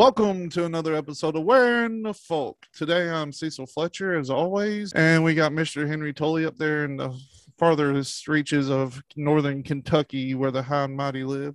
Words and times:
Welcome 0.00 0.48
to 0.52 0.64
another 0.64 0.94
episode 0.94 1.36
of 1.36 1.42
Where 1.42 1.84
in 1.84 2.02
the 2.02 2.14
Folk. 2.14 2.64
Today 2.72 3.10
I'm 3.10 3.34
Cecil 3.34 3.66
Fletcher, 3.66 4.18
as 4.18 4.30
always, 4.30 4.94
and 4.94 5.22
we 5.22 5.34
got 5.34 5.52
Mr. 5.52 5.86
Henry 5.86 6.14
Tolley 6.14 6.46
up 6.46 6.56
there 6.56 6.86
in 6.86 6.96
the 6.96 7.14
farthest 7.58 8.26
reaches 8.26 8.70
of 8.70 9.02
northern 9.14 9.62
Kentucky, 9.62 10.34
where 10.34 10.50
the 10.50 10.62
high 10.62 10.84
and 10.84 10.96
mighty 10.96 11.22
live, 11.22 11.54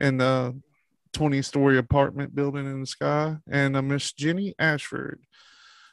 in 0.00 0.16
the 0.16 0.60
20 1.12 1.40
story 1.42 1.78
apartment 1.78 2.34
building 2.34 2.66
in 2.66 2.80
the 2.80 2.86
sky, 2.86 3.36
and 3.48 3.76
uh, 3.76 3.82
Miss 3.82 4.12
Jenny 4.12 4.56
Ashford. 4.58 5.20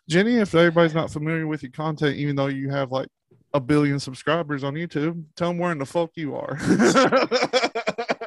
Jenny, 0.10 0.38
if 0.38 0.56
everybody's 0.56 0.96
not 0.96 1.12
familiar 1.12 1.46
with 1.46 1.62
your 1.62 1.72
content, 1.72 2.18
even 2.18 2.36
though 2.36 2.48
you 2.48 2.72
have 2.72 2.92
like 2.92 3.10
a 3.54 3.60
billion 3.60 4.00
subscribers 4.00 4.64
on 4.64 4.74
YouTube, 4.74 5.24
tell 5.36 5.50
them 5.50 5.60
where 5.60 5.72
in 5.72 5.78
the 5.78 5.86
folk 5.86 6.14
you 6.16 6.36
are. 6.36 6.58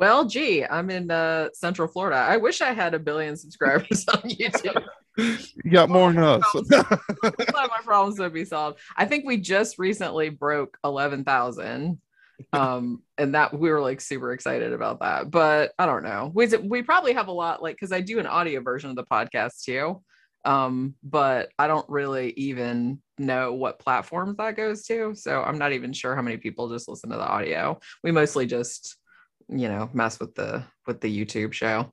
Well, 0.00 0.24
gee, 0.24 0.64
I'm 0.64 0.88
in 0.88 1.10
uh, 1.10 1.50
Central 1.52 1.86
Florida. 1.86 2.16
I 2.16 2.38
wish 2.38 2.62
I 2.62 2.72
had 2.72 2.94
a 2.94 2.98
billion 2.98 3.36
subscribers 3.36 4.06
on 4.14 4.22
YouTube. 4.30 4.82
you 5.18 5.70
got 5.70 5.90
more 5.90 6.10
than 6.10 6.24
us. 6.24 6.42
my 7.52 7.68
problems 7.84 8.18
would 8.18 8.32
be 8.32 8.46
solved. 8.46 8.80
I 8.96 9.04
think 9.04 9.26
we 9.26 9.36
just 9.36 9.78
recently 9.78 10.30
broke 10.30 10.78
11,000. 10.84 12.00
Um, 12.54 13.02
and 13.18 13.34
that 13.34 13.52
we 13.52 13.70
were 13.70 13.82
like 13.82 14.00
super 14.00 14.32
excited 14.32 14.72
about 14.72 15.00
that. 15.00 15.30
But 15.30 15.72
I 15.78 15.84
don't 15.84 16.02
know. 16.02 16.32
We, 16.34 16.46
we 16.46 16.82
probably 16.82 17.12
have 17.12 17.28
a 17.28 17.32
lot 17.32 17.62
like 17.62 17.76
because 17.76 17.92
I 17.92 18.00
do 18.00 18.18
an 18.18 18.26
audio 18.26 18.62
version 18.62 18.88
of 18.88 18.96
the 18.96 19.04
podcast 19.04 19.64
too. 19.64 20.02
Um, 20.46 20.94
but 21.02 21.50
I 21.58 21.66
don't 21.66 21.86
really 21.90 22.30
even 22.38 23.02
know 23.18 23.52
what 23.52 23.78
platforms 23.78 24.38
that 24.38 24.56
goes 24.56 24.84
to. 24.84 25.14
So 25.14 25.42
I'm 25.42 25.58
not 25.58 25.72
even 25.72 25.92
sure 25.92 26.16
how 26.16 26.22
many 26.22 26.38
people 26.38 26.70
just 26.70 26.88
listen 26.88 27.10
to 27.10 27.16
the 27.16 27.28
audio. 27.28 27.78
We 28.02 28.10
mostly 28.10 28.46
just 28.46 28.96
you 29.50 29.68
know 29.68 29.90
mess 29.92 30.20
with 30.20 30.34
the 30.34 30.64
with 30.86 31.00
the 31.00 31.24
youtube 31.24 31.52
show. 31.52 31.92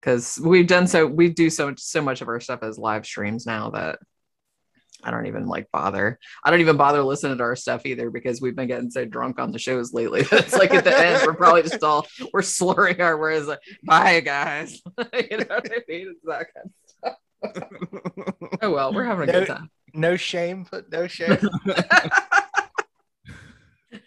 Because 0.00 0.38
we've 0.42 0.66
done 0.66 0.86
so 0.86 1.06
we 1.06 1.30
do 1.30 1.50
so 1.50 1.70
much 1.70 1.80
so 1.80 2.02
much 2.02 2.20
of 2.20 2.28
our 2.28 2.40
stuff 2.40 2.62
as 2.62 2.78
live 2.78 3.04
streams 3.04 3.46
now 3.46 3.70
that 3.70 3.98
i 5.02 5.10
don't 5.10 5.26
even 5.26 5.46
like 5.46 5.66
bother. 5.72 6.18
I 6.44 6.50
don't 6.50 6.60
even 6.60 6.76
bother 6.76 7.02
listening 7.02 7.38
to 7.38 7.44
our 7.44 7.56
stuff 7.56 7.86
either 7.86 8.10
because 8.10 8.40
we've 8.40 8.54
been 8.54 8.68
getting 8.68 8.90
so 8.90 9.04
drunk 9.04 9.40
on 9.40 9.52
the 9.52 9.58
shows 9.58 9.92
lately 9.92 10.24
it's 10.30 10.52
like 10.52 10.74
at 10.74 10.84
the 10.84 10.96
end 10.96 11.26
we're 11.26 11.34
probably 11.34 11.62
just 11.62 11.82
all 11.82 12.06
we're 12.32 12.42
slurring 12.42 13.00
our 13.00 13.18
words 13.18 13.46
like 13.46 13.60
bye 13.84 14.20
guys. 14.20 14.80
You 15.12 15.38
know 15.38 15.46
what 15.48 15.72
i 15.72 15.82
mean? 15.88 16.14
It's 16.14 16.24
that 16.24 16.46
kind 16.54 16.70
of 17.02 17.16
stuff. 17.54 18.58
Oh 18.62 18.70
well 18.70 18.92
we're 18.92 19.04
having 19.04 19.28
a 19.28 19.32
no, 19.32 19.38
good 19.40 19.48
time. 19.48 19.70
no 19.92 20.16
shame 20.16 20.66
but 20.70 20.90
no 20.90 21.06
shame. 21.06 21.38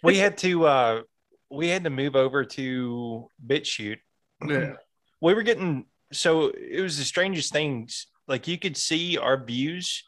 We 0.02 0.18
had 0.18 0.38
to 0.38 0.64
uh 0.64 1.02
we 1.50 1.68
had 1.68 1.84
to 1.84 1.90
move 1.90 2.16
over 2.16 2.44
to 2.44 3.28
BitChute. 3.44 3.98
Yeah. 4.46 4.74
We 5.20 5.34
were 5.34 5.42
getting 5.42 5.86
so 6.12 6.48
it 6.48 6.80
was 6.80 6.98
the 6.98 7.04
strangest 7.04 7.52
things. 7.52 8.06
Like 8.26 8.48
you 8.48 8.58
could 8.58 8.76
see 8.76 9.18
our 9.18 9.42
views, 9.42 10.04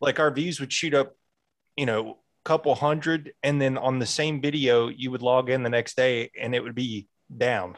like 0.00 0.18
our 0.18 0.30
views 0.30 0.60
would 0.60 0.72
shoot 0.72 0.94
up, 0.94 1.14
you 1.76 1.86
know, 1.86 2.10
a 2.10 2.14
couple 2.44 2.74
hundred, 2.74 3.32
and 3.42 3.60
then 3.60 3.78
on 3.78 3.98
the 3.98 4.06
same 4.06 4.40
video, 4.40 4.88
you 4.88 5.10
would 5.10 5.22
log 5.22 5.50
in 5.50 5.62
the 5.62 5.70
next 5.70 5.96
day 5.96 6.30
and 6.38 6.54
it 6.54 6.62
would 6.62 6.74
be 6.74 7.06
down. 7.36 7.76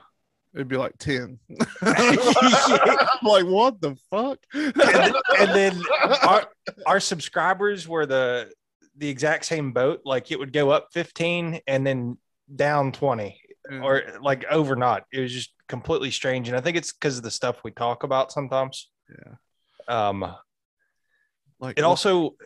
It'd 0.55 0.69
be 0.69 0.79
like 0.79 0.97
10. 0.99 1.39
I'm 1.83 2.17
like, 3.23 3.45
what 3.45 3.81
the 3.81 3.97
fuck? 4.11 4.39
and, 4.55 5.15
and 5.39 5.51
then 5.51 5.83
our, 6.23 6.47
our 6.87 7.01
subscribers 7.01 7.87
were 7.87 8.07
the 8.07 8.51
the 8.97 9.09
exact 9.09 9.45
same 9.45 9.73
boat. 9.73 10.01
Like 10.07 10.31
it 10.31 10.39
would 10.39 10.55
go 10.55 10.71
up 10.71 10.89
15 10.93 11.61
and 11.67 11.87
then 11.87 12.17
down 12.55 12.93
20 12.93 13.41
Mm. 13.71 13.83
or 13.83 14.21
like 14.21 14.45
overnight. 14.49 15.03
It 15.13 15.19
was 15.19 15.33
just 15.33 15.53
completely 15.67 16.13
strange. 16.13 16.47
And 16.47 16.57
I 16.57 16.61
think 16.61 16.77
it's 16.77 16.93
because 16.93 17.17
of 17.17 17.25
the 17.25 17.33
stuff 17.33 17.57
we 17.65 17.73
talk 17.73 18.05
about 18.05 18.31
sometimes. 18.31 18.89
Yeah. 19.11 19.35
Um, 19.89 20.33
Like 21.59 21.77
it 21.77 21.83
also 21.83 22.37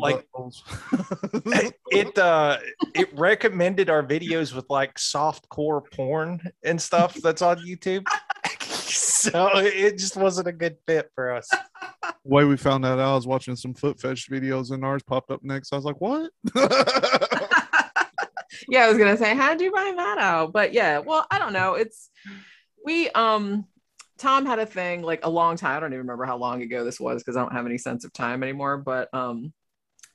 like- 0.00 0.26
it 1.92 2.18
uh 2.18 2.58
it 2.92 3.16
recommended 3.16 3.88
our 3.88 4.02
videos 4.02 4.52
with 4.52 4.64
like 4.68 4.98
soft 4.98 5.48
core 5.48 5.80
porn 5.82 6.40
and 6.64 6.82
stuff 6.82 7.14
that's 7.22 7.40
on 7.42 7.58
YouTube. 7.58 8.04
so 8.60 9.50
it 9.58 9.96
just 9.96 10.16
wasn't 10.16 10.48
a 10.48 10.52
good 10.52 10.76
fit 10.88 11.08
for 11.14 11.32
us. 11.32 11.48
way 12.24 12.44
we 12.44 12.56
found 12.56 12.82
that 12.82 12.98
out, 12.98 13.12
I 13.12 13.14
was 13.14 13.28
watching 13.28 13.54
some 13.54 13.74
foot 13.74 14.00
fetish 14.00 14.28
videos 14.28 14.72
and 14.72 14.84
ours 14.84 15.04
popped 15.04 15.30
up 15.30 15.44
next. 15.44 15.72
I 15.72 15.76
was 15.76 15.84
like, 15.84 16.00
what? 16.00 16.30
Yeah, 18.68 18.84
I 18.84 18.88
was 18.88 18.98
gonna 18.98 19.16
say, 19.16 19.34
how'd 19.34 19.60
you 19.60 19.72
find 19.72 19.98
that 19.98 20.18
out? 20.18 20.52
But 20.52 20.72
yeah, 20.72 20.98
well, 20.98 21.26
I 21.30 21.38
don't 21.38 21.52
know. 21.52 21.74
It's 21.74 22.10
we 22.84 23.08
um 23.10 23.66
Tom 24.18 24.46
had 24.46 24.58
a 24.58 24.66
thing 24.66 25.02
like 25.02 25.24
a 25.24 25.30
long 25.30 25.56
time. 25.56 25.76
I 25.76 25.80
don't 25.80 25.90
even 25.90 26.00
remember 26.00 26.24
how 26.24 26.36
long 26.36 26.62
ago 26.62 26.84
this 26.84 27.00
was 27.00 27.22
because 27.22 27.36
I 27.36 27.40
don't 27.40 27.52
have 27.52 27.66
any 27.66 27.78
sense 27.78 28.04
of 28.04 28.12
time 28.12 28.42
anymore. 28.42 28.78
But 28.78 29.12
um 29.12 29.52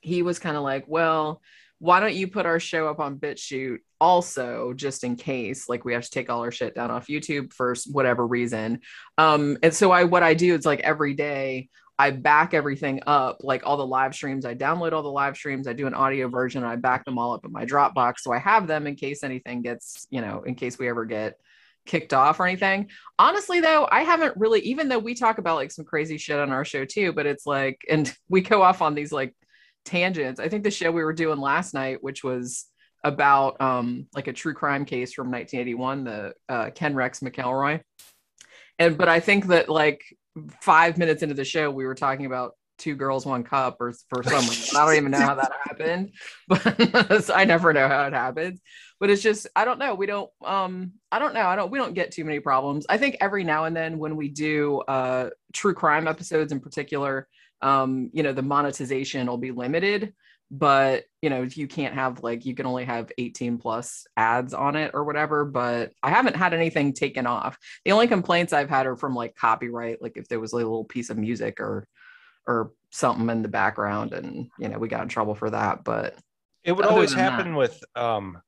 he 0.00 0.22
was 0.22 0.38
kind 0.38 0.56
of 0.56 0.62
like, 0.62 0.84
well, 0.86 1.42
why 1.78 2.00
don't 2.00 2.14
you 2.14 2.28
put 2.28 2.46
our 2.46 2.60
show 2.60 2.88
up 2.88 3.00
on 3.00 3.18
BitChute 3.18 3.78
also, 4.00 4.72
just 4.74 5.02
in 5.04 5.16
case, 5.16 5.68
like 5.68 5.84
we 5.84 5.94
have 5.94 6.04
to 6.04 6.10
take 6.10 6.30
all 6.30 6.42
our 6.42 6.50
shit 6.50 6.74
down 6.74 6.90
off 6.90 7.08
YouTube 7.08 7.52
for 7.52 7.74
whatever 7.90 8.26
reason. 8.26 8.80
Um, 9.18 9.58
and 9.62 9.74
so 9.74 9.90
I 9.90 10.04
what 10.04 10.22
I 10.22 10.34
do 10.34 10.54
is 10.54 10.66
like 10.66 10.80
every 10.80 11.14
day 11.14 11.68
I 12.00 12.10
back 12.10 12.54
everything 12.54 13.02
up, 13.06 13.44
like 13.44 13.60
all 13.66 13.76
the 13.76 13.86
live 13.86 14.14
streams. 14.14 14.46
I 14.46 14.54
download 14.54 14.92
all 14.92 15.02
the 15.02 15.10
live 15.10 15.36
streams. 15.36 15.68
I 15.68 15.74
do 15.74 15.86
an 15.86 15.92
audio 15.92 16.28
version. 16.28 16.64
I 16.64 16.76
back 16.76 17.04
them 17.04 17.18
all 17.18 17.34
up 17.34 17.44
in 17.44 17.52
my 17.52 17.66
Dropbox, 17.66 18.20
so 18.20 18.32
I 18.32 18.38
have 18.38 18.66
them 18.66 18.86
in 18.86 18.94
case 18.94 19.22
anything 19.22 19.60
gets, 19.60 20.06
you 20.08 20.22
know, 20.22 20.42
in 20.46 20.54
case 20.54 20.78
we 20.78 20.88
ever 20.88 21.04
get 21.04 21.34
kicked 21.84 22.14
off 22.14 22.40
or 22.40 22.46
anything. 22.46 22.88
Honestly, 23.18 23.60
though, 23.60 23.86
I 23.92 24.00
haven't 24.00 24.34
really, 24.38 24.60
even 24.60 24.88
though 24.88 24.98
we 24.98 25.14
talk 25.14 25.36
about 25.36 25.56
like 25.56 25.70
some 25.70 25.84
crazy 25.84 26.16
shit 26.16 26.38
on 26.38 26.52
our 26.52 26.64
show 26.64 26.86
too, 26.86 27.12
but 27.12 27.26
it's 27.26 27.44
like, 27.44 27.82
and 27.86 28.10
we 28.30 28.40
go 28.40 28.62
off 28.62 28.80
on 28.80 28.94
these 28.94 29.12
like 29.12 29.34
tangents. 29.84 30.40
I 30.40 30.48
think 30.48 30.64
the 30.64 30.70
show 30.70 30.90
we 30.90 31.04
were 31.04 31.12
doing 31.12 31.38
last 31.38 31.74
night, 31.74 32.02
which 32.02 32.24
was 32.24 32.64
about 33.04 33.60
um 33.60 34.06
like 34.14 34.26
a 34.26 34.32
true 34.32 34.54
crime 34.54 34.86
case 34.86 35.12
from 35.12 35.30
1981, 35.30 36.04
the 36.04 36.32
uh, 36.48 36.70
Ken 36.70 36.94
Rex 36.94 37.20
McElroy. 37.20 37.82
And 38.78 38.96
but 38.96 39.10
I 39.10 39.20
think 39.20 39.48
that 39.48 39.68
like 39.68 40.02
five 40.60 40.98
minutes 40.98 41.22
into 41.22 41.34
the 41.34 41.44
show, 41.44 41.70
we 41.70 41.86
were 41.86 41.94
talking 41.94 42.26
about 42.26 42.52
two 42.78 42.96
girls, 42.96 43.26
one 43.26 43.44
cup, 43.44 43.76
or 43.80 43.92
for 44.08 44.22
some 44.22 44.40
reason. 44.40 44.76
I 44.76 44.86
don't 44.86 44.96
even 44.96 45.10
know 45.10 45.20
how 45.20 45.34
that 45.34 45.52
happened, 45.64 46.12
but 46.48 47.30
I 47.34 47.44
never 47.44 47.72
know 47.72 47.86
how 47.86 48.06
it 48.06 48.12
happens. 48.12 48.60
But 48.98 49.10
it's 49.10 49.22
just 49.22 49.46
I 49.54 49.64
don't 49.64 49.78
know. 49.78 49.94
We 49.94 50.06
don't 50.06 50.30
um 50.44 50.92
I 51.12 51.18
don't 51.18 51.34
know. 51.34 51.46
I 51.46 51.56
don't 51.56 51.70
we 51.70 51.78
don't 51.78 51.94
get 51.94 52.10
too 52.10 52.24
many 52.24 52.40
problems. 52.40 52.86
I 52.88 52.98
think 52.98 53.18
every 53.20 53.44
now 53.44 53.64
and 53.64 53.76
then 53.76 53.98
when 53.98 54.16
we 54.16 54.28
do 54.28 54.80
uh 54.80 55.30
true 55.52 55.74
crime 55.74 56.08
episodes 56.08 56.52
in 56.52 56.60
particular, 56.60 57.28
um, 57.62 58.10
you 58.12 58.22
know, 58.22 58.32
the 58.32 58.42
monetization 58.42 59.26
will 59.26 59.38
be 59.38 59.52
limited 59.52 60.14
but 60.50 61.04
you 61.22 61.30
know 61.30 61.42
you 61.42 61.68
can't 61.68 61.94
have 61.94 62.22
like 62.22 62.44
you 62.44 62.54
can 62.54 62.66
only 62.66 62.84
have 62.84 63.12
18 63.18 63.58
plus 63.58 64.06
ads 64.16 64.52
on 64.52 64.74
it 64.74 64.90
or 64.94 65.04
whatever 65.04 65.44
but 65.44 65.92
i 66.02 66.10
haven't 66.10 66.34
had 66.34 66.52
anything 66.52 66.92
taken 66.92 67.26
off. 67.26 67.56
The 67.84 67.92
only 67.92 68.08
complaints 68.08 68.52
i've 68.52 68.70
had 68.70 68.86
are 68.86 68.96
from 68.96 69.14
like 69.14 69.36
copyright 69.36 70.02
like 70.02 70.16
if 70.16 70.28
there 70.28 70.40
was 70.40 70.52
like, 70.52 70.64
a 70.64 70.66
little 70.66 70.84
piece 70.84 71.10
of 71.10 71.18
music 71.18 71.60
or 71.60 71.86
or 72.46 72.72
something 72.90 73.28
in 73.30 73.42
the 73.42 73.48
background 73.48 74.12
and 74.12 74.50
you 74.58 74.68
know 74.68 74.78
we 74.78 74.88
got 74.88 75.02
in 75.02 75.08
trouble 75.08 75.34
for 75.34 75.50
that 75.50 75.84
but 75.84 76.16
It 76.64 76.72
would 76.72 76.86
always 76.86 77.12
happen 77.12 77.54
with 77.54 77.80
um 77.94 78.40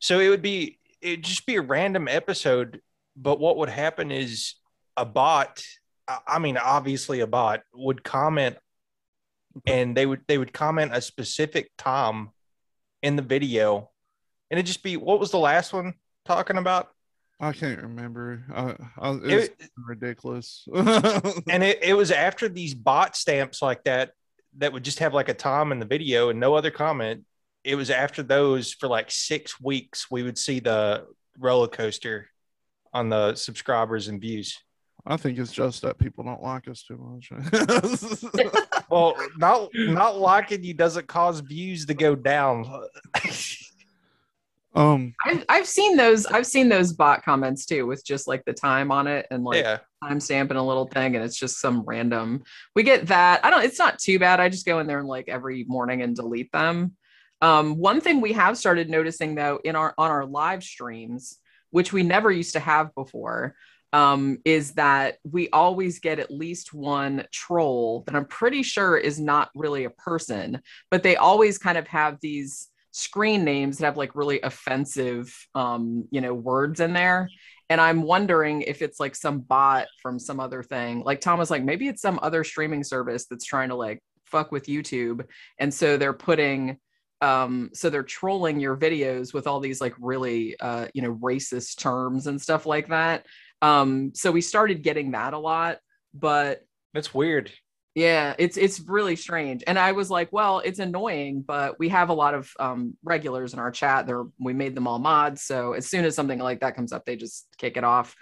so 0.00 0.20
it 0.20 0.28
would 0.28 0.42
be 0.42 0.78
it'd 1.00 1.24
just 1.24 1.46
be 1.46 1.56
a 1.56 1.62
random 1.62 2.08
episode, 2.08 2.80
but 3.16 3.40
what 3.40 3.56
would 3.56 3.68
happen 3.68 4.10
is 4.10 4.54
a 4.96 5.04
bot, 5.04 5.62
I 6.26 6.38
mean 6.38 6.56
obviously 6.56 7.20
a 7.20 7.26
bot 7.26 7.62
would 7.74 8.02
comment 8.02 8.56
and 9.66 9.96
they 9.96 10.06
would 10.06 10.20
they 10.28 10.38
would 10.38 10.52
comment 10.52 10.92
a 10.94 11.00
specific 11.00 11.70
time 11.76 12.30
in 13.02 13.16
the 13.16 13.22
video 13.22 13.90
and 14.50 14.58
it'd 14.58 14.66
just 14.66 14.82
be 14.82 14.96
what 14.96 15.20
was 15.20 15.30
the 15.30 15.38
last 15.38 15.72
one 15.72 15.94
talking 16.24 16.56
about? 16.58 16.88
I 17.40 17.52
can't 17.52 17.80
remember. 17.82 18.42
Uh, 18.52 18.74
I, 19.00 19.08
I, 19.10 19.18
it's 19.22 19.48
It, 19.62 19.70
ridiculous. 19.76 20.66
and 20.74 21.62
it, 21.62 21.78
it 21.82 21.94
was 21.94 22.10
after 22.10 22.48
these 22.48 22.74
bot 22.74 23.14
stamps 23.14 23.62
like 23.62 23.84
that 23.84 24.10
that 24.56 24.72
would 24.72 24.84
just 24.84 24.98
have 24.98 25.14
like 25.14 25.28
a 25.28 25.34
time 25.34 25.70
in 25.70 25.78
the 25.78 25.86
video 25.86 26.30
and 26.30 26.40
no 26.40 26.54
other 26.54 26.70
comment 26.70 27.24
it 27.64 27.74
was 27.74 27.90
after 27.90 28.22
those 28.22 28.72
for 28.72 28.88
like 28.88 29.10
six 29.10 29.60
weeks 29.60 30.10
we 30.10 30.22
would 30.22 30.38
see 30.38 30.58
the 30.58 31.06
roller 31.38 31.68
coaster 31.68 32.28
on 32.92 33.08
the 33.08 33.34
subscribers 33.34 34.08
and 34.08 34.20
views 34.20 34.58
I 35.06 35.16
think 35.16 35.38
it's 35.38 35.52
just 35.52 35.82
that 35.82 35.98
people 35.98 36.24
don't 36.24 36.42
like 36.42 36.68
us 36.68 36.82
too 36.82 36.98
much. 36.98 37.30
well 38.90 39.16
not 39.38 39.70
not 39.74 40.18
liking 40.18 40.64
you 40.64 40.74
doesn't 40.74 41.06
cause 41.06 41.40
views 41.40 41.86
to 41.86 41.94
go 41.94 42.14
down. 42.14 42.66
Um, 44.74 45.14
I've, 45.24 45.44
I've 45.48 45.66
seen 45.66 45.96
those 45.96 46.26
i've 46.26 46.46
seen 46.46 46.68
those 46.68 46.92
bot 46.92 47.24
comments 47.24 47.64
too 47.64 47.86
with 47.86 48.04
just 48.04 48.28
like 48.28 48.44
the 48.44 48.52
time 48.52 48.92
on 48.92 49.06
it 49.08 49.26
and 49.30 49.42
like 49.42 49.64
yeah. 49.64 49.78
timestamp 50.04 50.50
and 50.50 50.58
a 50.58 50.62
little 50.62 50.86
thing 50.86 51.16
and 51.16 51.24
it's 51.24 51.38
just 51.38 51.58
some 51.58 51.82
random 51.84 52.44
we 52.76 52.82
get 52.82 53.06
that. 53.06 53.44
I 53.44 53.50
don't 53.50 53.64
it's 53.64 53.78
not 53.78 53.98
too 53.98 54.18
bad. 54.18 54.40
I 54.40 54.50
just 54.50 54.66
go 54.66 54.78
in 54.78 54.86
there 54.86 55.00
and 55.00 55.08
like 55.08 55.28
every 55.28 55.64
morning 55.64 56.02
and 56.02 56.14
delete 56.14 56.52
them. 56.52 56.94
Um 57.40 57.78
one 57.78 58.00
thing 58.02 58.20
we 58.20 58.34
have 58.34 58.58
started 58.58 58.90
noticing 58.90 59.34
though 59.34 59.58
in 59.64 59.74
our 59.74 59.94
on 59.96 60.10
our 60.10 60.26
live 60.26 60.62
streams 60.62 61.38
which 61.70 61.92
we 61.92 62.02
never 62.02 62.30
used 62.30 62.54
to 62.54 62.60
have 62.60 62.94
before, 62.94 63.54
um, 63.92 64.38
is 64.44 64.72
that 64.72 65.16
we 65.24 65.48
always 65.50 65.98
get 65.98 66.18
at 66.18 66.30
least 66.30 66.74
one 66.74 67.24
troll 67.32 68.04
that 68.06 68.14
I'm 68.14 68.26
pretty 68.26 68.62
sure 68.62 68.96
is 68.96 69.18
not 69.18 69.50
really 69.54 69.84
a 69.84 69.90
person, 69.90 70.60
but 70.90 71.02
they 71.02 71.16
always 71.16 71.58
kind 71.58 71.78
of 71.78 71.88
have 71.88 72.18
these 72.20 72.68
screen 72.92 73.44
names 73.44 73.78
that 73.78 73.86
have 73.86 73.96
like 73.96 74.14
really 74.14 74.40
offensive, 74.40 75.34
um, 75.54 76.06
you 76.10 76.20
know, 76.20 76.34
words 76.34 76.80
in 76.80 76.92
there. 76.92 77.30
And 77.70 77.80
I'm 77.80 78.02
wondering 78.02 78.62
if 78.62 78.82
it's 78.82 78.98
like 78.98 79.14
some 79.14 79.40
bot 79.40 79.86
from 80.02 80.18
some 80.18 80.40
other 80.40 80.62
thing. 80.62 81.02
Like 81.02 81.20
Tom 81.20 81.38
was 81.38 81.50
like, 81.50 81.64
maybe 81.64 81.88
it's 81.88 82.02
some 82.02 82.18
other 82.22 82.44
streaming 82.44 82.82
service 82.82 83.26
that's 83.26 83.44
trying 83.44 83.68
to 83.68 83.74
like 83.74 84.02
fuck 84.26 84.52
with 84.52 84.66
YouTube. 84.66 85.24
And 85.58 85.72
so 85.72 85.96
they're 85.96 86.12
putting 86.12 86.78
um 87.20 87.68
so 87.74 87.90
they're 87.90 88.04
trolling 88.04 88.60
your 88.60 88.76
videos 88.76 89.34
with 89.34 89.48
all 89.48 89.58
these 89.58 89.80
like 89.80 89.94
really 89.98 90.56
uh 90.60 90.86
you 90.94 91.02
know 91.02 91.16
racist 91.16 91.78
terms 91.78 92.28
and 92.28 92.40
stuff 92.40 92.64
like 92.64 92.86
that 92.86 93.26
um 93.62 94.12
so 94.14 94.30
we 94.30 94.40
started 94.40 94.82
getting 94.82 95.12
that 95.12 95.34
a 95.34 95.38
lot 95.38 95.78
but 96.14 96.64
That's 96.94 97.12
weird. 97.12 97.52
yeah 97.94 98.34
it's 98.38 98.56
it's 98.56 98.80
really 98.80 99.16
strange. 99.16 99.64
And 99.66 99.78
i 99.78 99.92
was 99.92 100.10
like 100.10 100.28
well 100.32 100.60
it's 100.60 100.78
annoying 100.78 101.42
but 101.46 101.78
we 101.78 101.88
have 101.88 102.08
a 102.10 102.14
lot 102.14 102.34
of 102.34 102.50
um 102.60 102.96
regulars 103.02 103.52
in 103.54 103.58
our 103.58 103.70
chat. 103.70 104.06
They're 104.06 104.24
we 104.38 104.52
made 104.52 104.74
them 104.74 104.86
all 104.86 104.98
mods. 104.98 105.42
So 105.42 105.72
as 105.72 105.86
soon 105.88 106.04
as 106.04 106.14
something 106.14 106.38
like 106.38 106.60
that 106.60 106.76
comes 106.76 106.92
up 106.92 107.04
they 107.04 107.16
just 107.16 107.46
kick 107.58 107.76
it 107.76 107.84
off. 107.84 108.14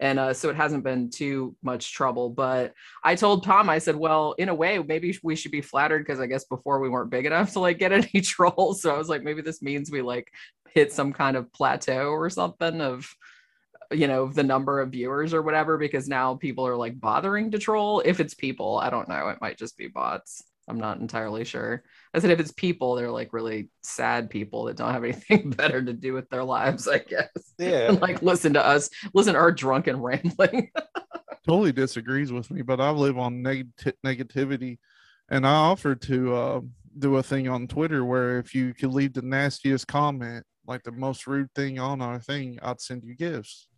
And 0.00 0.18
uh, 0.18 0.34
so 0.34 0.50
it 0.50 0.56
hasn't 0.56 0.82
been 0.82 1.08
too 1.08 1.54
much 1.62 1.92
trouble 1.94 2.28
but 2.28 2.72
i 3.04 3.14
told 3.14 3.44
tom 3.44 3.70
i 3.70 3.78
said 3.78 3.94
well 3.94 4.32
in 4.38 4.48
a 4.48 4.54
way 4.54 4.76
maybe 4.80 5.16
we 5.22 5.36
should 5.36 5.52
be 5.52 5.60
flattered 5.60 6.00
because 6.04 6.18
i 6.18 6.26
guess 6.26 6.44
before 6.44 6.80
we 6.80 6.88
weren't 6.88 7.10
big 7.12 7.26
enough 7.26 7.52
to 7.52 7.60
like 7.60 7.78
get 7.78 7.92
any 8.00 8.20
trolls. 8.20 8.82
So 8.82 8.92
i 8.92 8.98
was 8.98 9.08
like 9.08 9.22
maybe 9.22 9.40
this 9.40 9.62
means 9.62 9.90
we 9.92 10.02
like 10.02 10.32
hit 10.74 10.92
some 10.92 11.12
kind 11.12 11.36
of 11.36 11.52
plateau 11.52 12.08
or 12.08 12.28
something 12.28 12.80
of 12.80 13.08
you 13.94 14.06
know 14.06 14.28
the 14.28 14.42
number 14.42 14.80
of 14.80 14.90
viewers 14.90 15.34
or 15.34 15.42
whatever 15.42 15.78
because 15.78 16.08
now 16.08 16.34
people 16.34 16.66
are 16.66 16.76
like 16.76 17.00
bothering 17.00 17.50
to 17.50 17.58
troll. 17.58 18.00
If 18.04 18.20
it's 18.20 18.34
people 18.34 18.78
i 18.78 18.90
don't 18.90 19.08
know 19.08 19.28
it 19.28 19.40
might 19.40 19.58
just 19.58 19.76
be 19.76 19.88
bots. 19.88 20.42
I'm 20.66 20.78
not 20.78 20.98
entirely 20.98 21.44
sure. 21.44 21.84
I 22.14 22.18
said 22.18 22.30
if 22.30 22.40
it's 22.40 22.52
people 22.52 22.94
they're 22.94 23.10
like 23.10 23.32
really 23.32 23.68
sad 23.82 24.30
people 24.30 24.64
that 24.64 24.76
don't 24.76 24.92
have 24.92 25.04
anything 25.04 25.50
better 25.50 25.82
to 25.82 25.92
do 25.92 26.12
with 26.12 26.28
their 26.30 26.44
lives 26.44 26.88
i 26.88 26.98
guess. 26.98 27.28
Yeah. 27.58 27.90
and 27.90 28.00
like 28.06 28.22
listen 28.22 28.54
to 28.54 28.64
us. 28.64 28.90
Listen 29.12 29.34
to 29.34 29.40
our 29.40 29.52
drunken 29.52 30.00
rambling. 30.00 30.70
Totally 31.46 31.72
disagrees 31.72 32.32
with 32.32 32.50
me, 32.50 32.62
but 32.62 32.80
I 32.80 32.88
live 32.90 33.18
on 33.18 33.42
neg- 33.42 33.68
negativity, 34.04 34.78
and 35.28 35.46
I 35.46 35.52
offered 35.52 36.00
to 36.02 36.34
uh, 36.34 36.60
do 36.98 37.16
a 37.16 37.22
thing 37.22 37.48
on 37.48 37.66
Twitter 37.66 38.02
where 38.04 38.38
if 38.38 38.54
you 38.54 38.72
could 38.72 38.94
leave 38.94 39.12
the 39.12 39.20
nastiest 39.20 39.86
comment, 39.86 40.46
like 40.66 40.82
the 40.84 40.92
most 40.92 41.26
rude 41.26 41.52
thing 41.54 41.78
on 41.78 42.00
our 42.00 42.18
thing, 42.18 42.58
I'd 42.62 42.80
send 42.80 43.04
you 43.04 43.14
gifts. 43.14 43.68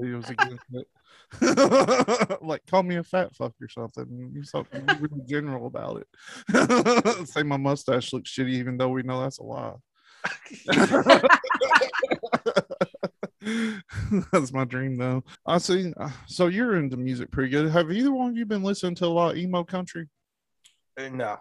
He 0.00 0.10
was 0.10 0.28
against 0.30 0.64
it. 0.72 0.86
like 2.42 2.64
call 2.66 2.82
me 2.82 2.96
a 2.96 3.02
fat 3.04 3.34
fuck 3.34 3.52
or 3.60 3.68
something. 3.68 4.30
You 4.34 4.44
something 4.44 4.86
really 5.00 5.22
general 5.26 5.66
about 5.66 6.02
it. 6.02 7.28
Say 7.28 7.42
my 7.42 7.56
mustache 7.56 8.12
looks 8.12 8.30
shitty, 8.30 8.50
even 8.50 8.76
though 8.76 8.90
we 8.90 9.02
know 9.02 9.20
that's 9.20 9.38
a 9.38 9.42
lie. 9.42 9.74
That's 14.32 14.52
my 14.52 14.64
dream, 14.64 14.96
though. 14.96 15.24
I 15.46 15.58
see. 15.58 15.92
uh, 15.96 16.10
So 16.26 16.46
you're 16.46 16.76
into 16.78 16.96
music 16.96 17.30
pretty 17.30 17.50
good. 17.50 17.70
Have 17.72 17.90
either 17.90 18.12
one 18.12 18.30
of 18.30 18.36
you 18.36 18.46
been 18.46 18.62
listening 18.62 18.94
to 18.96 19.06
a 19.06 19.08
lot 19.08 19.32
of 19.32 19.38
emo 19.38 19.64
country? 19.64 20.08
Uh, 20.96 21.08
no. 21.08 21.38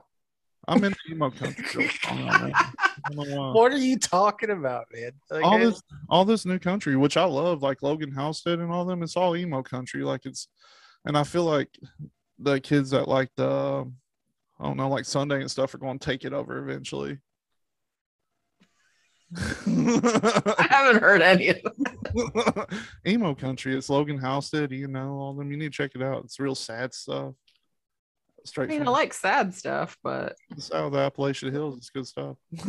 I'm 0.67 0.83
into 0.83 0.97
emo 1.09 1.31
country. 1.31 1.89
I 2.05 2.15
don't 2.15 2.25
know. 2.25 2.51
I 2.53 2.71
don't 3.11 3.29
know 3.29 3.37
why. 3.37 3.51
What 3.53 3.71
are 3.71 3.77
you 3.77 3.97
talking 3.97 4.51
about, 4.51 4.85
man? 4.93 5.11
Like, 5.29 5.43
all 5.43 5.57
this, 5.57 5.81
all 6.09 6.25
this 6.25 6.45
new 6.45 6.59
country, 6.59 6.95
which 6.95 7.17
I 7.17 7.23
love, 7.23 7.63
like 7.63 7.81
Logan 7.81 8.11
Halstead 8.11 8.59
and 8.59 8.71
all 8.71 8.85
them. 8.85 9.01
It's 9.01 9.17
all 9.17 9.35
emo 9.35 9.63
country. 9.63 10.03
Like 10.03 10.25
it's, 10.25 10.47
and 11.05 11.17
I 11.17 11.23
feel 11.23 11.45
like 11.45 11.69
the 12.37 12.59
kids 12.59 12.91
that 12.91 13.07
like 13.07 13.29
the, 13.37 13.91
I 14.59 14.63
don't 14.63 14.77
know, 14.77 14.89
like 14.89 15.05
Sunday 15.05 15.41
and 15.41 15.49
stuff 15.49 15.73
are 15.73 15.79
going 15.79 15.97
to 15.97 16.05
take 16.05 16.25
it 16.25 16.33
over 16.33 16.57
eventually. 16.59 17.17
i 19.65 20.67
haven't 20.69 21.01
heard 21.01 21.21
any 21.21 21.49
of 21.49 21.57
them 21.63 22.65
emo 23.07 23.33
country. 23.33 23.75
It's 23.75 23.89
Logan 23.89 24.17
Halstead. 24.17 24.71
You 24.71 24.87
know 24.87 25.13
all 25.13 25.33
them. 25.33 25.51
You 25.51 25.57
need 25.57 25.71
to 25.71 25.83
check 25.83 25.91
it 25.95 26.01
out. 26.01 26.25
It's 26.25 26.39
real 26.39 26.55
sad 26.55 26.93
stuff. 26.93 27.33
I 28.57 28.65
mean 28.65 28.79
from 28.79 28.87
i 28.87 28.91
like 28.91 29.13
sad 29.13 29.53
stuff 29.53 29.97
but 30.03 30.35
the 30.55 30.61
south 30.61 30.85
of 30.87 30.91
the 30.93 30.99
Appalachian 30.99 31.51
Hills. 31.51 31.77
is 31.77 31.89
good 31.89 32.07
stuff. 32.07 32.37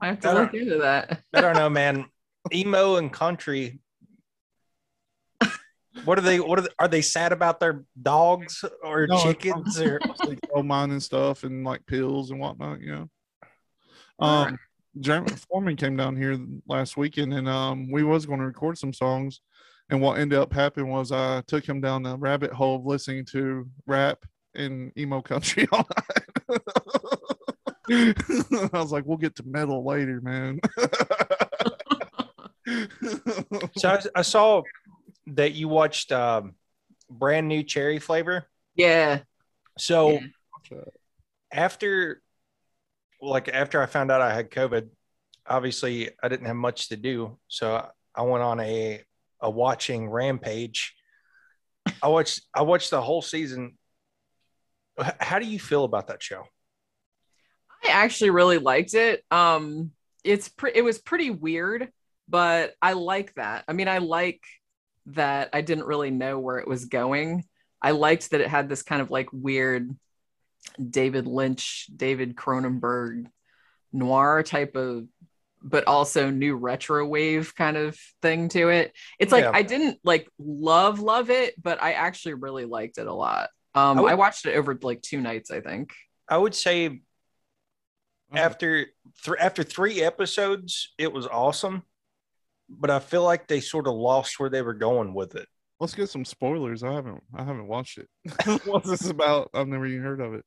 i 0.00 0.06
have 0.06 0.20
to 0.20 0.28
I 0.28 0.32
look 0.34 0.54
into 0.54 0.78
that 0.78 1.22
I 1.34 1.40
don't 1.40 1.54
know, 1.54 1.68
man. 1.68 2.06
Emo 2.52 2.96
and 2.96 3.12
country. 3.12 3.80
What 6.04 6.18
are 6.18 6.22
they? 6.22 6.38
What 6.40 6.58
are 6.60 6.62
they, 6.62 6.68
are 6.78 6.88
they 6.88 7.02
sad 7.02 7.32
about 7.32 7.58
their 7.60 7.84
dogs 8.00 8.64
or 8.82 9.06
No, 9.06 9.18
chickens 9.18 9.80
or? 9.80 10.00
like 10.24 10.38
coal 10.52 10.62
mining 10.62 11.00
stuff 11.00 11.42
and 11.44 11.64
like 11.64 11.84
pills 11.86 12.30
and 12.30 12.38
whatnot. 12.40 12.80
You 12.80 12.92
know. 12.92 13.10
Alright. 14.22 14.52
Um, 14.52 14.58
Jeremy 15.00 15.30
Foreman 15.50 15.76
came 15.76 15.96
down 15.96 16.16
here 16.16 16.38
last 16.66 16.96
weekend, 16.96 17.34
and 17.34 17.48
um, 17.48 17.90
we 17.90 18.02
was 18.02 18.26
going 18.26 18.40
to 18.40 18.46
record 18.46 18.78
some 18.78 18.92
songs. 18.92 19.40
And 19.90 20.02
what 20.02 20.18
ended 20.18 20.38
up 20.38 20.52
happening 20.52 20.90
was 20.90 21.12
I 21.12 21.40
took 21.42 21.66
him 21.66 21.80
down 21.80 22.02
the 22.02 22.16
rabbit 22.16 22.52
hole 22.52 22.76
of 22.76 22.84
listening 22.84 23.24
to 23.26 23.68
rap 23.86 24.24
and 24.54 24.92
emo 24.98 25.22
country 25.22 25.66
all 25.72 25.86
night. 26.50 26.60
I 28.72 28.78
was 28.78 28.92
like, 28.92 29.04
"We'll 29.06 29.16
get 29.16 29.34
to 29.36 29.42
metal 29.46 29.84
later, 29.84 30.20
man." 30.20 30.60
So 33.76 33.88
I, 33.88 34.02
I 34.14 34.22
saw 34.22 34.62
that 35.28 35.52
you 35.54 35.68
watched 35.68 36.12
um, 36.12 36.54
brand 37.08 37.48
new 37.48 37.62
cherry 37.62 37.98
flavor. 37.98 38.44
yeah 38.74 39.20
So 39.78 40.20
Yeah. 40.70 40.78
after, 41.50 42.22
like 43.22 43.48
after 43.48 43.80
I 43.82 43.86
found 43.86 44.10
out 44.10 44.20
I 44.20 44.34
had 44.34 44.50
COVID, 44.50 44.88
obviously 45.46 46.10
I 46.22 46.28
didn't 46.28 46.46
have 46.46 46.56
much 46.56 46.88
to 46.90 46.96
do, 46.96 47.38
so 47.48 47.88
I 48.14 48.22
went 48.22 48.44
on 48.44 48.60
a 48.60 49.02
a 49.40 49.50
watching 49.50 50.08
rampage. 50.08 50.94
I 52.02 52.08
watched 52.08 52.42
I 52.54 52.62
watched 52.62 52.90
the 52.90 53.00
whole 53.00 53.22
season. 53.22 53.76
How 55.20 55.38
do 55.38 55.46
you 55.46 55.58
feel 55.58 55.84
about 55.84 56.08
that 56.08 56.22
show? 56.22 56.44
I 57.84 57.90
actually 57.90 58.30
really 58.30 58.58
liked 58.58 58.94
it. 58.94 59.24
Um, 59.30 59.92
it's 60.24 60.48
pre- 60.48 60.72
it 60.74 60.82
was 60.82 60.98
pretty 60.98 61.30
weird, 61.30 61.88
but 62.28 62.74
I 62.82 62.94
like 62.94 63.34
that. 63.34 63.64
I 63.68 63.72
mean, 63.72 63.88
I 63.88 63.98
like 63.98 64.42
that 65.06 65.50
I 65.52 65.60
didn't 65.60 65.86
really 65.86 66.10
know 66.10 66.38
where 66.38 66.58
it 66.58 66.68
was 66.68 66.86
going. 66.86 67.44
I 67.80 67.92
liked 67.92 68.30
that 68.30 68.40
it 68.40 68.48
had 68.48 68.68
this 68.68 68.82
kind 68.82 69.00
of 69.00 69.10
like 69.10 69.28
weird 69.32 69.96
David 70.90 71.26
Lynch, 71.26 71.86
David 71.94 72.36
Cronenberg 72.36 73.26
noir 73.92 74.42
type 74.42 74.76
of 74.76 75.06
but 75.62 75.86
also 75.86 76.30
new 76.30 76.54
retro 76.56 77.06
wave 77.06 77.54
kind 77.54 77.76
of 77.76 77.98
thing 78.22 78.48
to 78.50 78.68
it. 78.68 78.92
It's 79.18 79.32
like 79.32 79.44
Yeah. 79.44 79.50
I 79.54 79.62
didn't 79.62 79.98
like 80.04 80.28
love 80.38 81.00
love 81.00 81.30
it, 81.30 81.54
but 81.62 81.82
I 81.82 81.92
actually 81.92 82.34
really 82.34 82.64
liked 82.64 82.98
it 82.98 83.06
a 83.06 83.12
lot. 83.14 83.50
Um 83.74 83.98
I 84.00 84.12
I, 84.12 84.14
watched 84.14 84.46
it 84.46 84.54
over 84.56 84.78
like 84.82 85.02
two 85.02 85.20
nights, 85.20 85.50
I 85.50 85.60
think. 85.60 85.92
I 86.28 86.36
would 86.38 86.54
say 86.54 87.00
Okay. 88.32 88.40
after 88.40 88.86
th- 89.24 89.36
after 89.40 89.62
three 89.62 90.02
episodes, 90.02 90.92
it 90.98 91.12
was 91.12 91.26
awesome, 91.26 91.82
but 92.68 92.90
I 92.90 92.98
feel 92.98 93.24
like 93.24 93.46
they 93.48 93.60
sort 93.60 93.86
of 93.86 93.94
lost 93.94 94.38
where 94.38 94.50
they 94.50 94.60
were 94.62 94.74
going 94.74 95.14
with 95.14 95.34
it. 95.34 95.48
Let's 95.80 95.94
get 95.94 96.10
some 96.10 96.24
spoilers. 96.24 96.82
I 96.82 96.92
haven't 96.92 97.22
I 97.34 97.44
haven't 97.44 97.68
watched 97.68 97.98
it. 97.98 98.08
What's 98.66 98.88
this 98.88 99.08
about? 99.08 99.50
I've 99.54 99.68
never 99.68 99.86
even 99.86 100.02
heard 100.02 100.20
of 100.20 100.34
it. 100.34 100.44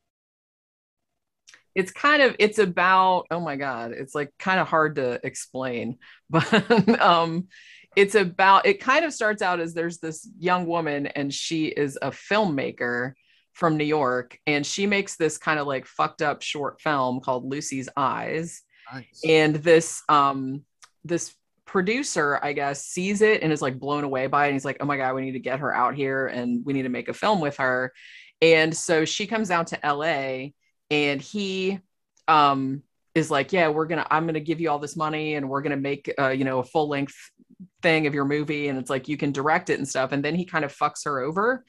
It's 1.75 1.91
kind 1.91 2.21
of 2.21 2.35
it's 2.39 2.59
about 2.59 3.25
oh 3.31 3.39
my 3.39 3.55
god 3.55 3.91
it's 3.91 4.13
like 4.13 4.31
kind 4.39 4.59
of 4.59 4.67
hard 4.67 4.95
to 4.95 5.19
explain 5.25 5.97
but 6.29 7.01
um 7.01 7.47
it's 7.95 8.15
about 8.15 8.65
it 8.65 8.79
kind 8.79 9.03
of 9.03 9.13
starts 9.13 9.41
out 9.41 9.59
as 9.59 9.73
there's 9.73 9.99
this 9.99 10.29
young 10.37 10.65
woman 10.65 11.07
and 11.07 11.33
she 11.33 11.65
is 11.65 11.97
a 12.01 12.09
filmmaker 12.09 13.13
from 13.53 13.75
New 13.75 13.85
York 13.85 14.39
and 14.47 14.65
she 14.65 14.87
makes 14.87 15.17
this 15.17 15.37
kind 15.37 15.59
of 15.59 15.67
like 15.67 15.85
fucked 15.85 16.21
up 16.21 16.41
short 16.41 16.79
film 16.79 17.19
called 17.19 17.45
Lucy's 17.45 17.89
Eyes 17.97 18.61
Nice. 18.93 19.21
and 19.27 19.55
this 19.57 20.03
um 20.09 20.63
this 21.03 21.35
producer 21.65 22.37
i 22.43 22.51
guess 22.51 22.83
sees 22.83 23.21
it 23.21 23.41
and 23.41 23.53
is 23.53 23.61
like 23.61 23.79
blown 23.79 24.03
away 24.03 24.27
by 24.27 24.45
it 24.45 24.47
and 24.49 24.55
he's 24.55 24.65
like 24.65 24.77
oh 24.81 24.85
my 24.85 24.97
god 24.97 25.15
we 25.15 25.21
need 25.21 25.31
to 25.31 25.39
get 25.39 25.59
her 25.59 25.73
out 25.73 25.95
here 25.95 26.27
and 26.27 26.65
we 26.65 26.73
need 26.73 26.81
to 26.81 26.89
make 26.89 27.07
a 27.07 27.13
film 27.13 27.39
with 27.39 27.55
her 27.55 27.93
and 28.41 28.75
so 28.75 29.05
she 29.05 29.25
comes 29.25 29.49
out 29.49 29.67
to 29.67 29.79
la 29.83 30.49
and 30.91 31.19
he 31.19 31.79
um 32.27 32.83
is 33.15 33.31
like 33.31 33.51
yeah 33.51 33.67
we're 33.67 33.87
gonna 33.87 34.05
i'm 34.11 34.27
gonna 34.27 34.39
give 34.39 34.61
you 34.61 34.69
all 34.69 34.79
this 34.79 34.95
money 34.95 35.33
and 35.33 35.49
we're 35.49 35.61
gonna 35.61 35.75
make 35.75 36.13
uh, 36.19 36.29
you 36.29 36.43
know 36.43 36.59
a 36.59 36.63
full 36.63 36.87
length 36.87 37.15
thing 37.81 38.07
of 38.07 38.13
your 38.13 38.25
movie. 38.25 38.67
And 38.67 38.77
it's 38.77 38.89
like 38.89 39.07
you 39.07 39.17
can 39.17 39.31
direct 39.31 39.69
it 39.69 39.79
and 39.79 39.87
stuff. 39.87 40.11
And 40.11 40.23
then 40.23 40.35
he 40.35 40.45
kind 40.45 40.65
of 40.65 40.75
fucks 40.75 41.05
her 41.05 41.19
over. 41.19 41.65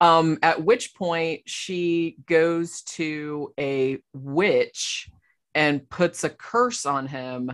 Um 0.00 0.38
at 0.42 0.64
which 0.64 0.94
point 0.94 1.42
she 1.46 2.16
goes 2.26 2.82
to 2.82 3.52
a 3.58 3.98
witch 4.14 5.08
and 5.54 5.88
puts 5.88 6.22
a 6.22 6.30
curse 6.30 6.86
on 6.86 7.08
him 7.08 7.50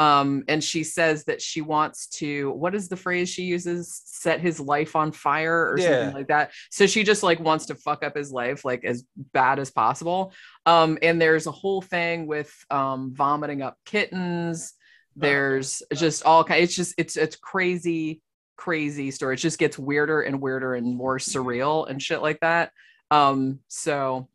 Um, 0.00 0.44
and 0.48 0.64
she 0.64 0.82
says 0.82 1.24
that 1.24 1.42
she 1.42 1.60
wants 1.60 2.06
to, 2.20 2.50
what 2.52 2.74
is 2.74 2.88
the 2.88 2.96
phrase 2.96 3.28
she 3.28 3.42
uses? 3.42 4.00
Set 4.06 4.40
his 4.40 4.58
life 4.58 4.96
on 4.96 5.12
fire 5.12 5.70
or 5.70 5.76
Yeah. 5.78 5.88
something 5.98 6.14
like 6.14 6.28
that. 6.28 6.52
So 6.70 6.86
she 6.86 7.04
just 7.04 7.22
like 7.22 7.38
wants 7.38 7.66
to 7.66 7.74
fuck 7.74 8.02
up 8.02 8.16
his 8.16 8.32
life 8.32 8.64
like 8.64 8.82
as 8.84 9.04
bad 9.16 9.58
as 9.58 9.70
possible. 9.70 10.32
Um, 10.64 10.96
and 11.02 11.20
there's 11.20 11.46
a 11.46 11.52
whole 11.52 11.82
thing 11.82 12.26
with 12.26 12.50
um 12.70 13.12
vomiting 13.14 13.60
up 13.60 13.76
kittens. 13.84 14.72
There's 15.16 15.82
just 15.94 16.24
all 16.24 16.44
kind. 16.44 16.62
It's 16.64 16.74
just 16.74 16.94
it's 16.96 17.16
it's 17.18 17.36
crazy, 17.36 18.22
crazy 18.56 19.10
story. 19.10 19.34
It 19.34 19.38
just 19.48 19.58
gets 19.58 19.78
weirder 19.78 20.22
and 20.22 20.40
weirder 20.40 20.74
and 20.76 20.96
more 20.96 21.18
surreal 21.18 21.86
and 21.90 22.00
shit 22.00 22.22
like 22.22 22.40
that. 22.40 22.72
Um, 23.10 23.58
so 23.68 24.28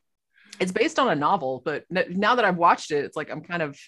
it's 0.60 0.72
based 0.72 1.00
on 1.00 1.10
a 1.10 1.16
novel, 1.16 1.62
but 1.66 1.86
now 1.90 2.36
that 2.36 2.46
I've 2.46 2.58
watched 2.58 2.92
it, 2.92 3.04
it's 3.06 3.18
like 3.18 3.32
I'm 3.32 3.42
kind 3.42 3.64
of 3.64 3.80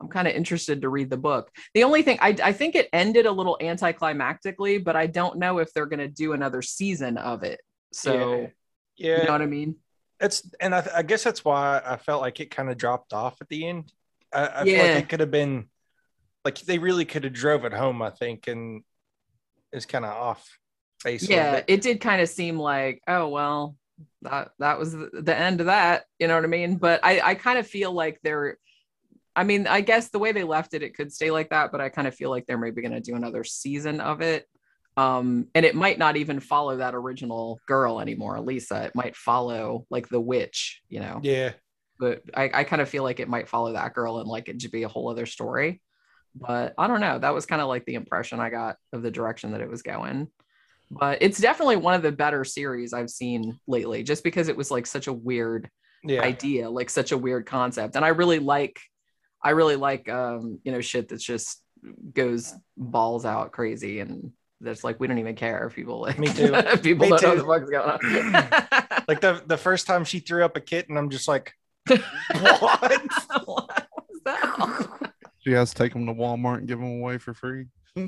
I'm 0.00 0.08
kind 0.08 0.28
of 0.28 0.34
interested 0.34 0.82
to 0.82 0.88
read 0.88 1.10
the 1.10 1.16
book. 1.16 1.50
The 1.74 1.84
only 1.84 2.02
thing 2.02 2.18
I, 2.20 2.36
I 2.42 2.52
think 2.52 2.74
it 2.76 2.88
ended 2.92 3.26
a 3.26 3.32
little 3.32 3.58
anticlimactically, 3.60 4.82
but 4.84 4.94
I 4.96 5.06
don't 5.06 5.38
know 5.38 5.58
if 5.58 5.72
they're 5.72 5.86
going 5.86 5.98
to 5.98 6.08
do 6.08 6.32
another 6.34 6.62
season 6.62 7.18
of 7.18 7.42
it. 7.42 7.60
So, 7.92 8.50
yeah, 8.96 9.20
you 9.20 9.26
know 9.26 9.32
what 9.32 9.42
I 9.42 9.46
mean? 9.46 9.76
it's 10.20 10.42
and 10.60 10.74
I, 10.74 10.86
I 10.96 11.02
guess 11.02 11.22
that's 11.24 11.44
why 11.44 11.80
I 11.84 11.96
felt 11.96 12.20
like 12.20 12.40
it 12.40 12.50
kind 12.50 12.70
of 12.70 12.76
dropped 12.76 13.12
off 13.12 13.40
at 13.40 13.48
the 13.48 13.68
end. 13.68 13.92
I, 14.32 14.46
I 14.48 14.64
feel 14.64 14.74
Yeah. 14.74 14.82
like 14.82 15.04
it 15.04 15.08
could 15.08 15.20
have 15.20 15.30
been 15.30 15.68
like 16.44 16.58
they 16.60 16.78
really 16.78 17.04
could 17.04 17.24
have 17.24 17.32
drove 17.32 17.64
it 17.64 17.72
home. 17.72 18.02
I 18.02 18.10
think, 18.10 18.46
and 18.46 18.82
it's 19.72 19.86
kind 19.86 20.04
of 20.04 20.12
off 20.12 20.58
base. 21.04 21.28
Yeah, 21.28 21.62
it 21.66 21.80
did 21.80 22.00
kind 22.00 22.20
of 22.22 22.28
seem 22.28 22.58
like, 22.58 23.00
oh 23.08 23.28
well, 23.28 23.76
that 24.22 24.50
that 24.58 24.78
was 24.78 24.92
the 24.92 25.10
the 25.12 25.36
end 25.36 25.60
of 25.60 25.66
that. 25.66 26.04
You 26.18 26.28
know 26.28 26.34
what 26.34 26.44
I 26.44 26.48
mean? 26.48 26.76
But 26.76 27.00
I 27.04 27.20
I 27.20 27.34
kind 27.34 27.58
of 27.58 27.66
feel 27.66 27.92
like 27.92 28.18
they're. 28.22 28.58
I 29.38 29.44
mean, 29.44 29.68
I 29.68 29.82
guess 29.82 30.08
the 30.08 30.18
way 30.18 30.32
they 30.32 30.42
left 30.42 30.74
it, 30.74 30.82
it 30.82 30.96
could 30.96 31.12
stay 31.12 31.30
like 31.30 31.50
that, 31.50 31.70
but 31.70 31.80
I 31.80 31.90
kind 31.90 32.08
of 32.08 32.14
feel 32.16 32.28
like 32.28 32.44
they're 32.46 32.58
maybe 32.58 32.82
going 32.82 32.92
to 32.92 33.00
do 33.00 33.14
another 33.14 33.44
season 33.44 34.00
of 34.00 34.20
it. 34.20 34.46
Um, 34.96 35.46
and 35.54 35.64
it 35.64 35.76
might 35.76 35.96
not 35.96 36.16
even 36.16 36.40
follow 36.40 36.78
that 36.78 36.96
original 36.96 37.60
girl 37.68 38.00
anymore, 38.00 38.40
Lisa. 38.40 38.86
It 38.86 38.96
might 38.96 39.14
follow 39.14 39.86
like 39.90 40.08
the 40.08 40.18
witch, 40.20 40.82
you 40.88 40.98
know. 40.98 41.20
yeah, 41.22 41.52
But 42.00 42.22
I, 42.34 42.50
I 42.52 42.64
kind 42.64 42.82
of 42.82 42.88
feel 42.88 43.04
like 43.04 43.20
it 43.20 43.28
might 43.28 43.48
follow 43.48 43.74
that 43.74 43.94
girl 43.94 44.18
and 44.18 44.28
like 44.28 44.48
it 44.48 44.58
to 44.58 44.68
be 44.68 44.82
a 44.82 44.88
whole 44.88 45.08
other 45.08 45.24
story. 45.24 45.80
But 46.34 46.74
I 46.76 46.88
don't 46.88 47.00
know. 47.00 47.20
That 47.20 47.32
was 47.32 47.46
kind 47.46 47.62
of 47.62 47.68
like 47.68 47.86
the 47.86 47.94
impression 47.94 48.40
I 48.40 48.50
got 48.50 48.74
of 48.92 49.02
the 49.02 49.10
direction 49.12 49.52
that 49.52 49.60
it 49.60 49.70
was 49.70 49.82
going. 49.82 50.26
But 50.90 51.18
it's 51.20 51.38
definitely 51.38 51.76
one 51.76 51.94
of 51.94 52.02
the 52.02 52.10
better 52.10 52.44
series 52.44 52.92
I've 52.92 53.10
seen 53.10 53.60
lately, 53.68 54.02
just 54.02 54.24
because 54.24 54.48
it 54.48 54.56
was 54.56 54.72
like 54.72 54.86
such 54.86 55.06
a 55.06 55.12
weird 55.12 55.70
yeah, 56.02 56.22
idea, 56.22 56.68
like 56.68 56.90
such 56.90 57.12
a 57.12 57.18
weird 57.18 57.46
concept. 57.46 57.94
And 57.94 58.04
I 58.04 58.08
really 58.08 58.40
like, 58.40 58.80
I 59.42 59.50
really 59.50 59.76
like, 59.76 60.08
um, 60.08 60.58
you 60.64 60.72
know, 60.72 60.80
shit 60.80 61.08
that's 61.08 61.22
just 61.24 61.62
goes 62.12 62.54
balls 62.76 63.24
out 63.24 63.52
crazy 63.52 64.00
and 64.00 64.32
that's 64.60 64.82
like 64.82 64.98
we 64.98 65.06
don't 65.06 65.18
even 65.18 65.36
care 65.36 65.66
if 65.66 65.74
people 65.76 66.00
like 66.00 66.18
Me 66.18 66.26
too. 66.26 66.52
people 66.82 67.08
Me 67.08 67.16
don't 67.16 67.22
know 67.22 67.36
too. 67.36 67.46
what 67.46 67.66
the 67.66 67.66
fuck's 67.66 67.70
going 67.70 68.34
on. 68.34 69.02
like 69.08 69.20
the 69.20 69.42
the 69.46 69.56
first 69.56 69.86
time 69.86 70.04
she 70.04 70.18
threw 70.18 70.44
up 70.44 70.56
a 70.56 70.60
kitten, 70.60 70.96
I'm 70.96 71.10
just 71.10 71.28
like, 71.28 71.52
what 71.86 72.62
what? 72.62 73.02
was? 74.24 74.88
She 75.40 75.52
has 75.52 75.70
to 75.70 75.76
take 75.76 75.92
them 75.92 76.06
to 76.06 76.14
Walmart 76.14 76.58
and 76.58 76.68
give 76.68 76.78
them 76.80 76.98
away 77.00 77.18
for 77.18 77.32
free. 77.34 77.66
well 77.96 78.06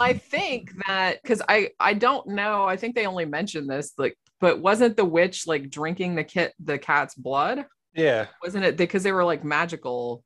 i 0.00 0.12
think 0.12 0.70
that 0.86 1.22
because 1.22 1.40
i 1.48 1.70
i 1.80 1.94
don't 1.94 2.26
know 2.26 2.64
i 2.64 2.76
think 2.76 2.94
they 2.94 3.06
only 3.06 3.24
mentioned 3.24 3.70
this 3.70 3.92
like 3.96 4.18
but 4.38 4.60
wasn't 4.60 4.94
the 4.96 5.04
witch 5.04 5.46
like 5.46 5.70
drinking 5.70 6.14
the 6.14 6.24
kit 6.24 6.52
the 6.62 6.78
cat's 6.78 7.14
blood 7.14 7.64
yeah, 7.94 8.26
wasn't 8.42 8.64
it 8.64 8.76
because 8.76 9.02
they 9.02 9.12
were 9.12 9.24
like 9.24 9.44
magical 9.44 10.24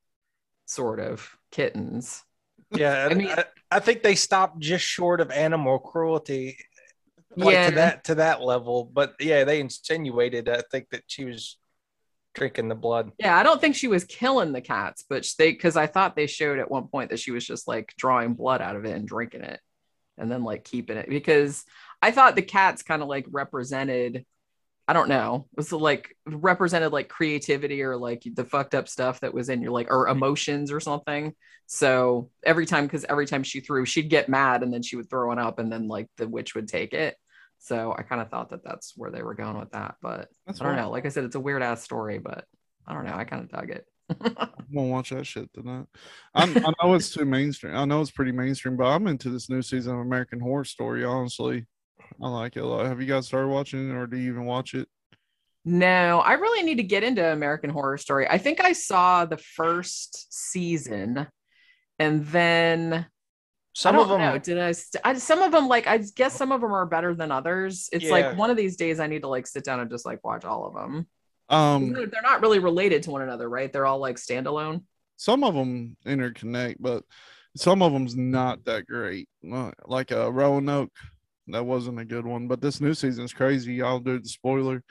sort 0.67 1.01
of 1.01 1.37
kittens 1.51 2.25
yeah. 2.77 3.09
I 3.11 3.15
mean, 3.15 3.29
I, 3.29 3.45
I 3.71 3.81
think 3.81 4.03
they 4.03 4.15
stopped 4.15 4.59
just 4.61 4.85
short 4.85 5.21
of 5.21 5.31
animal 5.31 5.79
cruelty, 5.79 6.59
like 7.37 7.55
yeah 7.55 7.69
to 7.71 7.75
that 7.77 8.05
to 8.05 8.15
that 8.17 8.43
level. 8.43 8.91
But 8.93 9.15
yeah, 9.21 9.45
they 9.45 9.61
insinuated. 9.61 10.49
I 10.49 10.63
think 10.71 10.91
that 10.91 11.03
she 11.07 11.25
was 11.25 11.59
drinking 12.35 12.67
the 12.67 12.75
blood. 12.75 13.13
yeah 13.21 13.39
i 13.39 13.45
don't 13.45 13.61
think 13.61 13.77
she 13.77 13.87
was 13.87 14.03
killing 14.03 14.51
the 14.51 14.61
cats 14.61 15.05
but 15.09 15.25
they 15.39 15.53
because 15.53 15.77
i 15.77 15.87
thought 15.87 16.17
they 16.17 16.27
showed 16.27 16.59
at 16.59 16.69
one 16.69 16.89
point 16.89 17.11
that 17.11 17.21
she 17.21 17.31
was 17.31 17.47
just 17.47 17.69
like 17.69 17.95
drawing 17.97 18.35
blood 18.35 18.61
out 18.61 18.75
of 18.75 18.85
it 18.85 18.91
and 18.91 19.07
drinking 19.07 19.43
it 19.43 19.61
and 20.19 20.29
then 20.29 20.43
like 20.43 20.65
keeping 20.65 20.97
it 20.97 21.09
because 21.09 21.63
i 22.03 22.11
thought 22.11 22.35
the 22.35 22.43
cats 22.43 22.83
kind 22.83 23.03
of 23.03 23.09
like 23.09 23.25
represented 23.31 24.27
I 24.87 24.93
don't 24.93 25.09
know. 25.09 25.47
It 25.53 25.57
was 25.57 25.73
like 25.73 26.15
represented 26.27 26.93
like 26.93 27.09
creativity 27.09 27.83
or 27.83 27.97
like 27.97 28.23
the 28.35 28.45
fucked 28.45 28.75
up 28.75 28.89
stuff 28.89 29.21
that 29.21 29.33
was 29.33 29.49
in 29.49 29.63
your 29.63 29.73
like 29.73 29.91
or 29.91 30.09
emotions 30.09 30.71
or 30.71 30.81
something. 30.81 31.35
So 31.67 32.31
every 32.45 32.67
time, 32.67 32.85
because 32.87 33.05
every 33.09 33.27
time 33.27 33.43
she 33.43 33.61
threw, 33.61 33.87
she'd 33.87 34.11
get 34.11 34.29
mad 34.29 34.63
and 34.63 34.73
then 34.73 34.83
she 34.83 34.97
would 34.97 35.09
throw 35.09 35.33
it 35.33 35.39
up 35.39 35.59
and 35.59 35.73
then 35.73 35.89
like 35.89 36.09
the 36.19 36.29
witch 36.29 36.55
would 36.55 36.69
take 36.69 36.93
it. 36.93 37.17
So 37.59 37.95
I 37.97 38.03
kind 38.03 38.21
of 38.21 38.29
thought 38.29 38.51
that 38.51 38.63
that's 38.63 38.93
where 38.97 39.11
they 39.11 39.23
were 39.23 39.35
going 39.35 39.59
with 39.59 39.71
that, 39.71 39.95
but 40.03 40.29
That's 40.47 40.61
I 40.61 40.65
don't 40.65 40.75
fine. 40.75 40.77
know. 40.77 40.91
Like 40.91 41.07
I 41.07 41.09
said, 41.09 41.25
it's 41.25 41.35
a 41.35 41.41
weird 41.41 41.63
ass 41.63 41.83
story, 41.83 42.19
but 42.19 42.45
I 42.87 42.93
don't 42.93 43.07
know. 43.07 43.15
I 43.15 43.25
kind 43.25 43.43
of 43.43 43.51
dug 43.51 43.71
it. 43.71 43.87
I'm 44.21 44.75
gonna 44.75 44.89
watch 44.89 45.11
that 45.11 45.27
shit 45.27 45.51
tonight. 45.55 45.87
I'm, 46.35 46.59
I 46.59 46.73
know 46.83 46.95
it's 46.95 47.11
too 47.11 47.25
mainstream. 47.25 47.75
I 47.75 47.87
know 47.87 48.03
it's 48.03 48.11
pretty 48.11 48.33
mainstream, 48.33 48.77
but 48.77 48.85
I'm 48.87 49.07
into 49.07 49.31
this 49.31 49.49
new 49.49 49.63
season 49.63 49.95
of 49.95 50.01
American 50.01 50.41
Horror 50.41 50.65
Story. 50.65 51.05
Honestly, 51.05 51.67
I 52.23 52.29
like 52.29 52.57
it 52.57 52.61
a 52.61 52.67
lot. 52.67 52.87
Have 52.87 53.01
you 53.01 53.07
guys 53.07 53.27
started 53.27 53.49
watching 53.49 53.91
it, 53.91 53.95
or 53.95 54.07
do 54.07 54.17
you 54.17 54.31
even 54.33 54.45
watch 54.45 54.75
it? 54.75 54.89
No, 55.65 56.21
I 56.21 56.35
really 56.35 56.63
need 56.63 56.77
to 56.77 56.83
get 56.83 57.03
into 57.03 57.25
American 57.27 57.71
Horror 57.71 57.97
Story. 57.99 58.29
I 58.29 58.39
think 58.39 58.61
I 58.63 58.73
saw 58.73 59.25
the 59.25 59.39
first 59.39 60.27
season 60.33 61.27
and 61.99 62.27
then 62.27 63.07
Some 63.73 63.99
of 63.99 64.09
them, 64.09 64.21
know. 64.21 64.39
Did 64.39 64.59
I, 64.59 64.73
st- 64.73 65.01
I? 65.05 65.15
Some 65.15 65.41
of 65.43 65.53
them, 65.53 65.67
like 65.69 65.87
I 65.87 65.99
guess, 65.99 66.35
some 66.35 66.53
of 66.53 66.61
them 66.61 66.73
are 66.73 66.85
better 66.87 67.15
than 67.15 67.31
others. 67.33 67.89
It's 67.93 68.05
Yeah. 68.05 68.11
like 68.11 68.37
one 68.37 68.51
of 68.51 68.57
these 68.57 68.77
days 68.77 69.01
I 69.01 69.07
need 69.07 69.23
to 69.23 69.29
like 69.29 69.47
sit 69.47 69.65
down 69.65 69.81
and 69.81 69.91
just 69.91 70.05
like 70.05 70.23
watch 70.23 70.45
all 70.45 70.67
of 70.67 70.75
them. 70.75 71.07
Um, 71.49 71.93
They're 71.93 72.07
they're 72.07 72.23
not 72.23 72.41
really 72.43 72.59
related 72.59 73.03
to 73.05 73.11
one 73.11 73.23
another, 73.23 73.49
right? 73.49 73.73
They're 73.73 73.87
all 73.87 73.99
like 73.99 74.17
standalone. 74.17 74.85
some 75.17 75.43
of 75.45 75.55
them 75.55 75.97
interconnect, 76.07 76.77
but 76.81 77.05
some 77.57 77.83
of 77.83 77.93
them's 77.93 78.17
not 78.17 78.65
that 78.67 78.87
great. 78.87 79.29
Uh, 79.51 79.71
Like 79.87 80.11
a 80.11 80.31
Roanoke, 80.31 80.93
that 81.49 81.65
wasn't 81.65 82.01
a 82.01 82.05
good 82.05 82.27
one. 82.27 82.49
But 82.49 82.61
this 82.61 82.81
new 82.81 82.95
season's 82.95 83.33
crazy. 83.33 83.83
I'll 83.83 84.01
do 84.01 84.19
the 84.19 84.29
spoiler. 84.29 84.83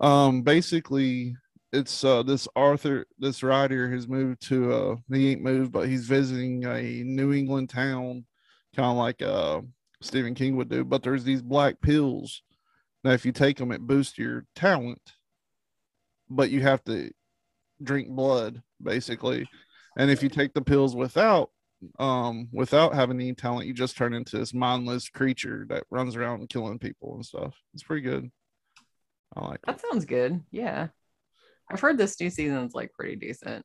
Um, 0.00 0.42
basically, 0.42 1.36
it's 1.72 2.04
uh 2.04 2.22
this 2.22 2.48
Arthur, 2.56 3.06
this 3.18 3.42
writer 3.42 3.90
has 3.90 4.08
moved 4.08 4.46
to 4.48 4.72
uh 4.72 4.96
he 5.12 5.32
ain't 5.32 5.42
moved, 5.42 5.72
but 5.72 5.88
he's 5.88 6.06
visiting 6.06 6.64
a 6.64 7.02
New 7.04 7.32
England 7.32 7.70
town, 7.70 8.24
kind 8.74 8.90
of 8.90 8.96
like 8.96 9.22
uh 9.22 9.60
Stephen 10.00 10.34
King 10.34 10.56
would 10.56 10.68
do. 10.68 10.84
But 10.84 11.02
there's 11.02 11.24
these 11.24 11.42
black 11.42 11.80
pills. 11.80 12.42
Now, 13.02 13.10
if 13.10 13.26
you 13.26 13.32
take 13.32 13.58
them, 13.58 13.72
it 13.72 13.82
boosts 13.82 14.18
your 14.18 14.46
talent, 14.54 15.12
but 16.30 16.50
you 16.50 16.62
have 16.62 16.82
to 16.84 17.10
drink 17.82 18.08
blood 18.08 18.62
basically 18.82 19.46
and 19.96 20.10
if 20.10 20.22
you 20.22 20.28
take 20.28 20.54
the 20.54 20.62
pills 20.62 20.96
without 20.96 21.50
um 21.98 22.48
without 22.52 22.94
having 22.94 23.20
any 23.20 23.34
talent 23.34 23.66
you 23.66 23.74
just 23.74 23.96
turn 23.96 24.14
into 24.14 24.38
this 24.38 24.54
mindless 24.54 25.08
creature 25.08 25.66
that 25.68 25.84
runs 25.90 26.16
around 26.16 26.48
killing 26.48 26.78
people 26.78 27.14
and 27.14 27.24
stuff 27.24 27.54
it's 27.72 27.82
pretty 27.82 28.02
good 28.02 28.30
i 29.36 29.44
like 29.46 29.56
it 29.56 29.66
That 29.66 29.80
sounds 29.80 30.04
good. 30.04 30.40
Yeah, 30.50 30.88
I've 31.70 31.80
heard 31.80 31.98
this 31.98 32.20
new 32.20 32.30
season's 32.30 32.74
like 32.74 32.92
pretty 32.92 33.16
decent. 33.16 33.64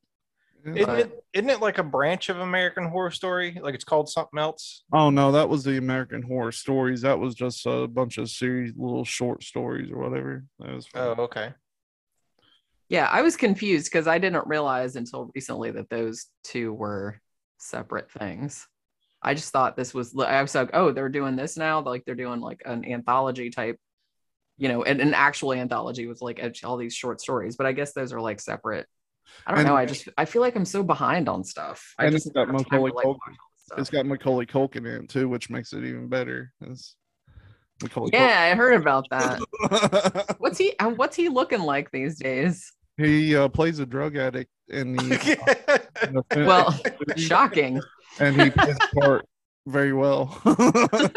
Yeah. 0.64 0.72
isn't 0.74 0.96
it? 0.96 1.24
Isn't 1.32 1.50
it 1.50 1.60
like 1.60 1.78
a 1.78 1.82
branch 1.82 2.28
of 2.28 2.38
American 2.40 2.86
Horror 2.86 3.10
Story? 3.10 3.58
Like 3.62 3.74
it's 3.74 3.84
called 3.84 4.08
something 4.08 4.38
else? 4.38 4.82
oh 4.92 5.08
no 5.10 5.32
that 5.32 5.48
was 5.48 5.64
the 5.64 5.78
american 5.78 6.22
horror 6.22 6.52
stories 6.52 7.00
that 7.02 7.18
was 7.18 7.34
just 7.34 7.64
a 7.66 7.86
bunch 7.86 8.18
of 8.18 8.28
series 8.28 8.72
little 8.76 9.04
short 9.04 9.42
stories 9.42 9.90
or 9.90 9.98
whatever 9.98 10.44
that 10.58 10.74
was 10.74 10.86
Oh, 10.94 11.12
okay. 11.18 11.54
Yeah, 12.88 13.06
I 13.06 13.22
was 13.22 13.36
confused 13.36 13.86
because 13.90 14.08
I 14.08 14.18
didn't 14.18 14.48
realize 14.48 14.96
until 14.96 15.30
recently 15.34 15.70
that 15.70 15.88
those 15.90 16.26
two 16.42 16.72
were 16.72 17.20
separate 17.60 18.10
things. 18.10 18.66
I 19.22 19.34
just 19.34 19.52
thought 19.52 19.76
this 19.76 19.92
was 19.92 20.16
I 20.18 20.40
was 20.42 20.54
like, 20.54 20.70
oh, 20.72 20.92
they're 20.92 21.08
doing 21.08 21.36
this 21.36 21.56
now. 21.56 21.80
Like 21.80 22.04
they're 22.04 22.14
doing 22.14 22.40
like 22.40 22.62
an 22.64 22.84
anthology 22.84 23.50
type, 23.50 23.76
you 24.56 24.68
know, 24.68 24.82
an, 24.82 25.00
an 25.00 25.12
actual 25.14 25.52
anthology 25.52 26.06
with 26.06 26.22
like 26.22 26.40
all 26.64 26.76
these 26.78 26.94
short 26.94 27.20
stories. 27.20 27.56
But 27.56 27.66
I 27.66 27.72
guess 27.72 27.92
those 27.92 28.12
are 28.12 28.20
like 28.20 28.40
separate. 28.40 28.86
I 29.46 29.50
don't 29.52 29.60
And- 29.60 29.68
know. 29.68 29.76
I 29.76 29.84
just 29.86 30.08
I 30.16 30.24
feel 30.24 30.40
like 30.42 30.56
I'm 30.56 30.64
so 30.64 30.82
behind 30.82 31.28
on 31.28 31.44
stuff. 31.44 31.94
I 31.98 32.06
And 32.06 32.12
just 32.14 32.26
it's 32.26 32.34
got 32.34 32.48
Macaulay 32.48 32.92
like, 32.92 33.04
Culkin. 33.04 33.06
watch 33.06 33.36
all 33.72 33.76
this 33.76 33.82
it's 33.82 33.90
got 33.90 34.04
macaulay 34.04 34.46
culkin 34.46 34.78
in 34.78 35.04
it 35.04 35.08
too 35.08 35.28
which 35.28 35.48
makes 35.48 35.72
it 35.72 35.84
even 35.84 36.08
better 36.08 36.52
it's 36.62 36.96
macaulay 37.80 38.10
Yeah, 38.12 38.50
I 38.52 38.56
heard 38.56 38.74
about 38.80 39.06
that. 39.10 40.34
What's 40.38 40.58
he 40.58 40.74
uh, 40.80 40.90
what's 40.90 41.14
he 41.14 41.28
looking 41.28 41.60
like 41.60 41.90
these 41.92 42.18
days? 42.18 42.72
he 42.96 43.36
uh, 43.36 43.46
plays 43.48 43.78
a 43.78 43.86
drug 43.86 44.16
addict 44.16 44.50
in 44.70 44.96
the, 44.96 45.02
in 46.06 46.14
the 46.14 46.22
film- 46.32 46.46
Well, 46.46 46.78
shocking. 47.16 47.80
and 48.18 48.40
he 48.40 48.50
plays 48.50 48.76
part 49.00 49.26
very 49.66 49.92
well. 49.92 50.40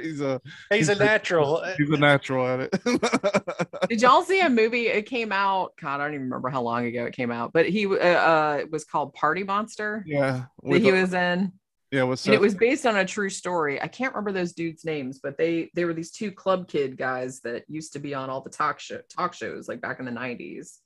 he's 0.00 0.20
a 0.20 0.40
He's 0.70 0.88
a 0.88 0.94
natural. 0.96 1.62
he's 1.76 1.90
a 1.90 1.96
natural 1.96 2.46
at 2.46 2.60
it. 2.60 2.80
Did 3.88 4.02
y'all 4.02 4.22
see 4.22 4.40
a 4.40 4.48
movie? 4.50 4.88
It 4.88 5.06
came 5.06 5.32
out. 5.32 5.72
God, 5.80 6.00
I 6.00 6.04
don't 6.04 6.14
even 6.14 6.24
remember 6.24 6.48
how 6.48 6.62
long 6.62 6.86
ago 6.86 7.04
it 7.04 7.14
came 7.14 7.30
out, 7.30 7.52
but 7.52 7.68
he 7.68 7.86
uh, 7.86 7.90
uh 7.98 8.56
it 8.60 8.70
was 8.70 8.84
called 8.84 9.14
Party 9.14 9.44
Monster. 9.44 10.04
yeah, 10.06 10.32
That 10.32 10.48
with 10.62 10.82
he 10.82 10.90
the- 10.90 11.00
was 11.00 11.14
in. 11.14 11.52
yeah, 11.92 12.02
with 12.02 12.24
and 12.26 12.34
it 12.34 12.40
was 12.40 12.54
based 12.54 12.86
on 12.86 12.96
a 12.96 13.04
true 13.04 13.30
story. 13.30 13.80
I 13.80 13.86
can't 13.88 14.12
remember 14.14 14.32
those 14.32 14.52
dudes' 14.52 14.84
names, 14.84 15.20
but 15.22 15.38
they 15.38 15.70
they 15.74 15.84
were 15.84 15.94
these 15.94 16.10
two 16.10 16.32
club 16.32 16.68
kid 16.68 16.96
guys 16.96 17.40
that 17.40 17.64
used 17.68 17.92
to 17.94 17.98
be 18.00 18.14
on 18.14 18.30
all 18.30 18.40
the 18.42 18.50
talk 18.50 18.80
show 18.80 19.00
talk 19.16 19.32
shows 19.32 19.68
like 19.68 19.80
back 19.80 20.00
in 20.00 20.04
the 20.06 20.10
nineties. 20.10 20.78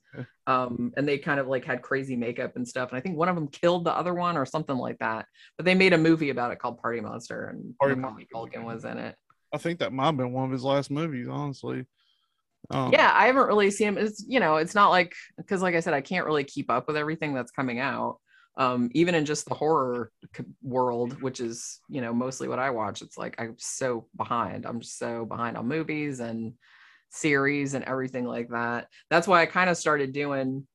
Um, 0.47 0.93
and 0.95 1.07
they 1.07 1.17
kind 1.17 1.39
of 1.39 1.47
like 1.47 1.65
had 1.65 1.81
crazy 1.81 2.15
makeup 2.15 2.55
and 2.55 2.67
stuff. 2.67 2.89
And 2.89 2.97
I 2.97 3.01
think 3.01 3.17
one 3.17 3.29
of 3.29 3.35
them 3.35 3.47
killed 3.47 3.85
the 3.85 3.93
other 3.93 4.13
one 4.13 4.37
or 4.37 4.45
something 4.45 4.77
like 4.77 4.99
that. 4.99 5.25
But 5.57 5.65
they 5.65 5.75
made 5.75 5.93
a 5.93 5.97
movie 5.97 6.29
about 6.29 6.51
it 6.51 6.59
called 6.59 6.79
Party 6.79 7.01
Monster, 7.01 7.47
and 7.47 7.77
Party 7.77 7.95
Macaulay 7.95 8.27
Monster. 8.31 8.59
Culkin 8.59 8.63
was 8.63 8.85
in 8.85 8.97
it. 8.97 9.15
I 9.53 9.57
think 9.57 9.79
that 9.79 9.93
might 9.93 10.05
have 10.07 10.17
been 10.17 10.33
one 10.33 10.45
of 10.45 10.51
his 10.51 10.63
last 10.63 10.91
movies, 10.91 11.27
honestly. 11.29 11.85
Um, 12.69 12.91
Yeah, 12.91 13.11
I 13.13 13.27
haven't 13.27 13.47
really 13.47 13.71
seen 13.71 13.89
him. 13.89 13.97
It's 13.97 14.23
you 14.27 14.39
know, 14.39 14.57
it's 14.57 14.75
not 14.75 14.89
like 14.89 15.13
because 15.37 15.61
like 15.61 15.75
I 15.75 15.79
said, 15.79 15.93
I 15.93 16.01
can't 16.01 16.25
really 16.25 16.43
keep 16.43 16.69
up 16.69 16.87
with 16.87 16.97
everything 16.97 17.33
that's 17.33 17.51
coming 17.51 17.79
out. 17.79 18.19
Um, 18.57 18.89
even 18.93 19.15
in 19.15 19.25
just 19.25 19.47
the 19.47 19.55
horror 19.55 20.11
c- 20.35 20.45
world, 20.63 21.21
which 21.21 21.39
is 21.41 21.79
you 21.89 22.01
know 22.01 22.13
mostly 22.13 22.47
what 22.47 22.59
I 22.59 22.69
watch, 22.71 23.01
it's 23.01 23.17
like 23.17 23.35
I'm 23.39 23.55
so 23.57 24.07
behind. 24.15 24.65
I'm 24.65 24.79
just 24.79 24.97
so 24.97 25.25
behind 25.25 25.57
on 25.57 25.67
movies 25.67 26.19
and 26.19 26.53
series 27.15 27.73
and 27.73 27.83
everything 27.85 28.25
like 28.25 28.49
that. 28.49 28.87
That's 29.09 29.27
why 29.27 29.41
I 29.41 29.45
kind 29.45 29.69
of 29.69 29.77
started 29.77 30.13
doing 30.13 30.67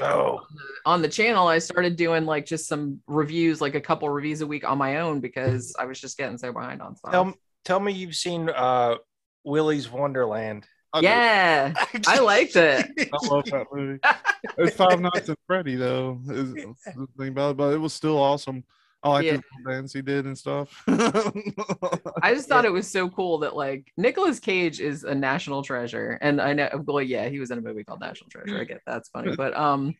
Oh, 0.00 0.40
on 0.84 1.02
the 1.02 1.08
channel. 1.08 1.46
I 1.46 1.60
started 1.60 1.94
doing 1.94 2.26
like 2.26 2.46
just 2.46 2.66
some 2.66 3.00
reviews, 3.06 3.60
like 3.60 3.76
a 3.76 3.80
couple 3.80 4.08
reviews 4.08 4.40
a 4.40 4.46
week 4.46 4.68
on 4.68 4.76
my 4.76 4.98
own 4.98 5.20
because 5.20 5.72
I 5.78 5.84
was 5.84 6.00
just 6.00 6.18
getting 6.18 6.36
so 6.36 6.52
behind 6.52 6.82
on 6.82 6.96
stuff. 6.96 7.12
tell 7.12 7.34
tell 7.64 7.78
me 7.80 7.92
you've 7.92 8.16
seen 8.16 8.48
uh 8.50 8.96
Willy's 9.44 9.88
Wonderland. 9.88 10.66
I 10.92 11.00
do. 11.00 11.06
yeah, 11.06 11.74
I 12.08 12.18
liked 12.20 12.56
it. 12.56 12.86
I 13.12 13.26
love 13.28 13.44
that 13.46 13.66
movie. 13.72 14.00
It's 14.58 14.76
Five 14.76 15.00
Nights 15.00 15.28
at 15.28 15.38
Freddy, 15.46 15.76
though. 15.76 16.20
Is 16.28 16.50
is 16.54 16.74
the 16.96 17.06
thing 17.16 17.28
about 17.28 17.52
it, 17.52 17.56
but 17.56 17.72
it 17.72 17.78
was 17.78 17.92
still 17.92 18.18
awesome. 18.18 18.64
I 19.04 19.08
like 19.10 19.26
Yeah. 19.26 19.38
dance 19.66 19.92
he 19.92 20.02
did 20.02 20.26
and 20.26 20.36
stuff. 20.36 20.82
I 20.88 22.34
just 22.34 22.48
thought 22.48 22.64
it 22.64 22.72
was 22.72 22.90
so 22.90 23.08
cool 23.10 23.38
that 23.38 23.54
like 23.54 23.92
Nicolas 23.96 24.40
Cage 24.40 24.80
is 24.80 25.04
a 25.04 25.14
national 25.14 25.62
treasure, 25.62 26.18
and 26.22 26.40
I 26.40 26.54
know, 26.54 26.68
well, 26.86 27.02
yeah, 27.02 27.28
he 27.28 27.38
was 27.38 27.50
in 27.50 27.58
a 27.58 27.62
movie 27.62 27.84
called 27.84 28.00
National 28.00 28.30
Treasure. 28.30 28.58
I 28.58 28.64
get 28.64 28.80
that's 28.86 29.08
funny, 29.10 29.32
but 29.36 29.56
um, 29.56 29.94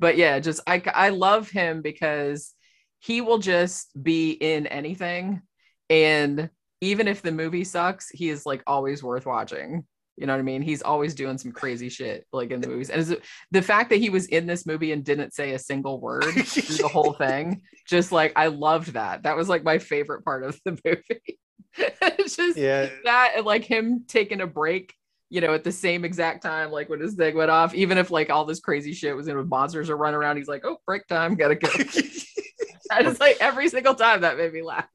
but 0.00 0.16
yeah, 0.16 0.38
just 0.40 0.60
I 0.66 0.82
I 0.94 1.10
love 1.10 1.50
him 1.50 1.82
because 1.82 2.54
he 3.00 3.20
will 3.20 3.38
just 3.38 3.90
be 4.02 4.32
in 4.32 4.66
anything, 4.66 5.42
and 5.90 6.50
even 6.80 7.08
if 7.08 7.22
the 7.22 7.32
movie 7.32 7.64
sucks, 7.64 8.08
he 8.10 8.28
is 8.28 8.46
like 8.46 8.62
always 8.66 9.02
worth 9.02 9.26
watching. 9.26 9.84
You 10.16 10.26
know 10.26 10.32
what 10.32 10.38
I 10.38 10.42
mean? 10.42 10.62
He's 10.62 10.82
always 10.82 11.14
doing 11.14 11.36
some 11.36 11.52
crazy 11.52 11.88
shit 11.90 12.26
like 12.32 12.50
in 12.50 12.60
the 12.60 12.68
movies, 12.68 12.88
and 12.90 13.00
is 13.00 13.10
it- 13.10 13.22
the 13.50 13.60
fact 13.62 13.90
that 13.90 13.96
he 13.96 14.08
was 14.10 14.26
in 14.26 14.46
this 14.46 14.64
movie 14.66 14.92
and 14.92 15.04
didn't 15.04 15.34
say 15.34 15.52
a 15.52 15.58
single 15.58 16.00
word 16.00 16.24
through 16.24 16.76
the 16.76 16.88
whole 16.88 17.12
thing 17.18 17.60
just 17.86 18.10
like 18.12 18.32
i 18.36 18.46
loved 18.48 18.94
that 18.94 19.22
that 19.24 19.36
was 19.36 19.48
like 19.48 19.62
my 19.62 19.78
favorite 19.78 20.24
part 20.24 20.42
of 20.42 20.58
the 20.64 20.78
movie 20.84 21.38
just 22.26 22.56
Yeah, 22.56 22.88
that 23.04 23.34
and 23.36 23.44
like 23.46 23.64
him 23.64 24.04
taking 24.08 24.40
a 24.40 24.46
break 24.46 24.94
you 25.28 25.40
know 25.40 25.52
at 25.54 25.64
the 25.64 25.70
same 25.72 26.04
exact 26.04 26.42
time 26.42 26.70
like 26.70 26.88
when 26.88 27.00
his 27.00 27.14
thing 27.14 27.36
went 27.36 27.50
off 27.50 27.74
even 27.74 27.98
if 27.98 28.10
like 28.10 28.30
all 28.30 28.44
this 28.44 28.60
crazy 28.60 28.92
shit 28.94 29.14
was 29.14 29.28
in 29.28 29.36
with 29.36 29.48
monsters 29.48 29.90
are 29.90 29.96
running 29.96 30.16
around 30.18 30.36
he's 30.38 30.48
like 30.48 30.64
oh 30.64 30.78
break 30.86 31.06
time 31.08 31.34
gotta 31.34 31.54
go 31.56 31.68
i 32.90 33.02
just 33.02 33.20
like 33.20 33.36
every 33.40 33.68
single 33.68 33.94
time 33.94 34.22
that 34.22 34.36
made 34.38 34.52
me 34.52 34.62
laugh 34.62 34.88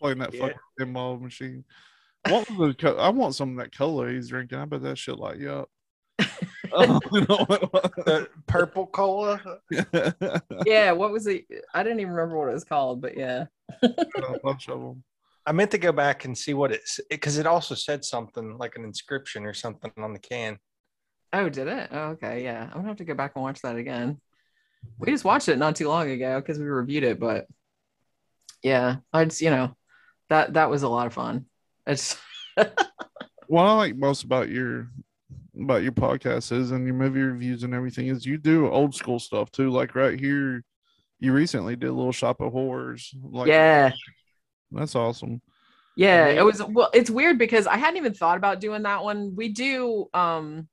Playing 0.00 0.18
that 0.18 0.34
Yeah. 0.34 0.40
fucking 0.48 0.58
pinball 0.78 1.20
machine. 1.20 1.64
What 2.30 2.50
was 2.50 2.68
the 2.68 2.74
co- 2.74 2.96
I 2.96 3.08
want 3.10 3.34
some 3.34 3.50
of 3.50 3.56
that 3.64 3.76
cola 3.76 4.10
he's 4.10 4.28
drinking. 4.28 4.58
I 4.58 4.64
bet 4.64 4.82
that 4.82 4.98
shit 4.98 5.18
like 5.18 5.38
you 5.38 5.50
up. 5.50 5.70
oh, 6.72 7.00
you 7.12 7.20
know 7.22 7.44
what 7.46 7.72
the 8.04 8.28
purple 8.46 8.86
cola. 8.86 9.40
it 9.70 10.42
yeah 10.66 10.92
what 10.92 11.12
was 11.12 11.26
it 11.26 11.44
i 11.74 11.82
didn't 11.82 12.00
even 12.00 12.12
remember 12.12 12.38
what 12.38 12.48
it 12.48 12.54
was 12.54 12.64
called 12.64 13.00
but 13.00 13.16
yeah 13.16 13.46
a 13.82 14.38
bunch 14.42 14.68
of 14.68 14.80
them. 14.80 15.04
I 15.48 15.52
meant 15.52 15.70
to 15.72 15.78
go 15.78 15.92
back 15.92 16.24
and 16.24 16.36
see 16.36 16.54
what 16.54 16.72
it's 16.72 16.98
because 17.08 17.38
it 17.38 17.46
also 17.46 17.74
said 17.74 18.04
something 18.04 18.58
like 18.58 18.76
an 18.76 18.84
inscription 18.84 19.44
or 19.44 19.54
something 19.54 19.92
on 19.98 20.12
the 20.12 20.18
can. 20.18 20.58
oh 21.32 21.48
did 21.48 21.68
it 21.68 21.88
oh, 21.92 22.08
okay 22.10 22.42
yeah 22.42 22.64
i'm 22.64 22.78
gonna 22.78 22.88
have 22.88 22.96
to 22.96 23.04
go 23.04 23.14
back 23.14 23.32
and 23.34 23.42
watch 23.44 23.60
that 23.62 23.76
again 23.76 24.20
we 24.98 25.10
just 25.10 25.24
watched 25.24 25.48
it 25.48 25.58
not 25.58 25.76
too 25.76 25.88
long 25.88 26.10
ago 26.10 26.40
because 26.40 26.58
we 26.58 26.64
reviewed 26.64 27.04
it 27.04 27.20
but 27.20 27.46
yeah 28.62 28.96
i 29.12 29.24
just 29.24 29.40
you 29.40 29.50
know 29.50 29.76
that 30.28 30.54
that 30.54 30.70
was 30.70 30.82
a 30.82 30.88
lot 30.88 31.06
of 31.06 31.12
fun 31.12 31.46
it's 31.86 32.16
what 33.46 33.64
I 33.64 33.72
like 33.72 33.96
most 33.96 34.24
about 34.24 34.48
your 34.48 34.88
about 35.60 35.82
your 35.82 35.92
podcast 35.92 36.52
is 36.52 36.70
and 36.70 36.86
your 36.86 36.94
movie 36.94 37.22
reviews 37.22 37.62
and 37.62 37.74
everything 37.74 38.08
is 38.08 38.26
you 38.26 38.36
do 38.38 38.68
old 38.68 38.94
school 38.94 39.18
stuff 39.18 39.50
too. 39.50 39.70
Like 39.70 39.94
right 39.94 40.18
here, 40.18 40.64
you 41.18 41.32
recently 41.32 41.76
did 41.76 41.88
a 41.88 41.92
little 41.92 42.12
shop 42.12 42.40
of 42.40 42.52
horrors. 42.52 43.14
Like 43.22 43.48
yeah 43.48 43.92
that's 44.70 44.94
awesome. 44.94 45.40
yeah 45.96 46.26
it 46.26 46.44
was 46.44 46.62
well 46.62 46.90
it's 46.92 47.10
weird 47.10 47.38
because 47.38 47.66
i 47.66 47.76
hadn't 47.76 47.96
even 47.96 48.12
thought 48.12 48.36
about 48.36 48.60
doing 48.60 48.82
that 48.82 49.02
one 49.02 49.34
we 49.36 49.48
do 49.48 50.06
um 50.12 50.68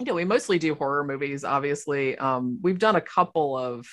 you 0.00 0.06
know 0.06 0.14
we 0.14 0.24
mostly 0.24 0.58
do 0.58 0.74
horror 0.74 1.04
movies 1.04 1.44
obviously 1.44 2.16
um 2.18 2.58
we've 2.62 2.78
done 2.78 2.96
a 2.96 3.00
couple 3.00 3.56
of 3.56 3.86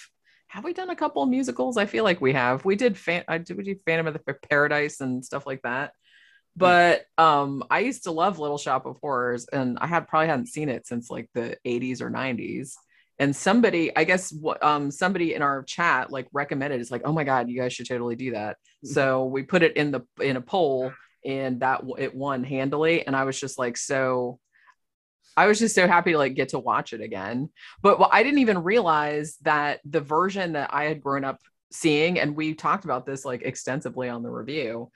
have 0.47 0.63
we 0.63 0.73
done 0.73 0.89
a 0.89 0.95
couple 0.95 1.21
of 1.21 1.29
musicals 1.29 1.77
i 1.77 1.85
feel 1.85 2.03
like 2.03 2.21
we 2.21 2.33
have 2.33 2.63
we 2.63 2.75
did 2.75 2.97
fan 2.97 3.23
i 3.27 3.37
did 3.37 3.57
we 3.57 3.63
do 3.63 3.75
phantom 3.85 4.07
of 4.07 4.13
the 4.13 4.33
paradise 4.49 5.01
and 5.01 5.23
stuff 5.23 5.45
like 5.45 5.61
that 5.63 5.91
but 6.55 7.05
um 7.17 7.63
i 7.69 7.79
used 7.79 8.03
to 8.03 8.11
love 8.11 8.39
little 8.39 8.57
shop 8.57 8.85
of 8.85 8.97
horrors 8.97 9.47
and 9.51 9.77
i 9.79 9.87
had 9.87 10.07
probably 10.07 10.27
hadn't 10.27 10.47
seen 10.47 10.69
it 10.69 10.87
since 10.87 11.09
like 11.09 11.29
the 11.33 11.57
80s 11.65 12.01
or 12.01 12.09
90s 12.09 12.73
and 13.19 13.35
somebody 13.35 13.95
i 13.95 14.03
guess 14.03 14.31
what 14.31 14.61
um 14.63 14.91
somebody 14.91 15.33
in 15.33 15.41
our 15.41 15.63
chat 15.63 16.11
like 16.11 16.27
recommended 16.33 16.79
it's 16.81 16.91
like 16.91 17.03
oh 17.05 17.13
my 17.13 17.23
god 17.23 17.49
you 17.49 17.59
guys 17.59 17.73
should 17.73 17.87
totally 17.87 18.15
do 18.15 18.31
that. 18.31 18.57
So 18.83 19.25
we 19.25 19.41
put 19.41 19.63
it 19.63 19.77
in 19.77 19.91
the 19.91 20.01
in 20.21 20.35
a 20.37 20.41
poll 20.41 20.91
and 21.25 21.61
that 21.61 21.81
it 21.97 22.13
won 22.13 22.43
handily 22.43 23.05
and 23.05 23.15
i 23.15 23.23
was 23.23 23.39
just 23.39 23.57
like 23.57 23.77
so 23.77 24.39
i 25.35 25.47
was 25.47 25.57
just 25.57 25.73
so 25.73 25.87
happy 25.87 26.11
to 26.11 26.17
like 26.19 26.35
get 26.35 26.49
to 26.49 26.59
watch 26.59 26.93
it 26.93 27.01
again. 27.01 27.49
But 27.81 27.99
what 27.99 28.13
i 28.13 28.21
didn't 28.21 28.39
even 28.39 28.63
realize 28.63 29.37
that 29.41 29.79
the 29.85 30.01
version 30.01 30.53
that 30.53 30.73
i 30.73 30.83
had 30.83 31.01
grown 31.01 31.23
up 31.23 31.39
seeing 31.71 32.19
and 32.19 32.35
we 32.35 32.53
talked 32.53 32.85
about 32.85 33.05
this 33.05 33.25
like 33.25 33.41
extensively 33.41 34.07
on 34.07 34.23
the 34.23 34.29
review 34.29 34.91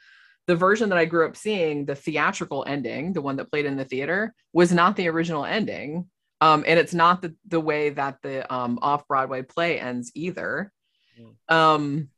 the 0.49 0.55
version 0.55 0.89
that 0.89 0.97
i 0.97 1.05
grew 1.05 1.27
up 1.27 1.37
seeing 1.37 1.85
the 1.85 1.93
theatrical 1.93 2.65
ending 2.67 3.13
the 3.13 3.21
one 3.21 3.35
that 3.35 3.51
played 3.51 3.67
in 3.67 3.77
the 3.77 3.85
theater 3.85 4.33
was 4.51 4.73
not 4.73 4.95
the 4.95 5.07
original 5.07 5.45
ending. 5.45 6.09
Um, 6.41 6.63
and 6.65 6.79
it's 6.79 6.93
not 6.93 7.21
the, 7.21 7.35
the 7.47 7.59
way 7.59 7.91
that 7.91 8.17
the 8.23 8.51
um, 8.51 8.79
off-broadway 8.81 9.43
play 9.43 9.79
ends 9.79 10.11
either. 10.15 10.71
Um, 11.49 12.09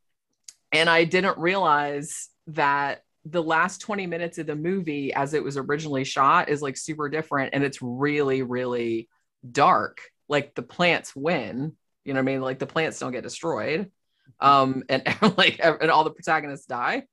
and 0.71 0.89
i 0.89 1.03
didn't 1.03 1.37
realize 1.37 2.29
that 2.47 3.01
the 3.25 3.43
last 3.43 3.81
20 3.81 4.07
minutes 4.07 4.37
of 4.37 4.47
the 4.47 4.55
movie 4.55 5.13
as 5.13 5.33
it 5.33 5.43
was 5.43 5.57
originally 5.57 6.05
shot 6.05 6.47
is 6.47 6.61
like 6.61 6.77
super 6.77 7.09
different 7.09 7.49
and 7.53 7.65
it's 7.65 7.81
really 7.81 8.43
really 8.43 9.09
dark. 9.51 9.99
Like 10.29 10.55
the 10.55 10.63
plants 10.63 11.13
win 11.17 11.75
you 12.05 12.13
know 12.13 12.19
what 12.21 12.29
i 12.29 12.31
mean? 12.31 12.41
Like 12.41 12.59
the 12.59 12.65
plants 12.65 12.97
don't 12.97 13.11
get 13.11 13.23
destroyed. 13.23 13.91
Um 14.39 14.83
and 14.87 15.03
like 15.37 15.59
and 15.61 15.91
all 15.91 16.05
the 16.05 16.11
protagonists 16.11 16.65
die 16.65 17.03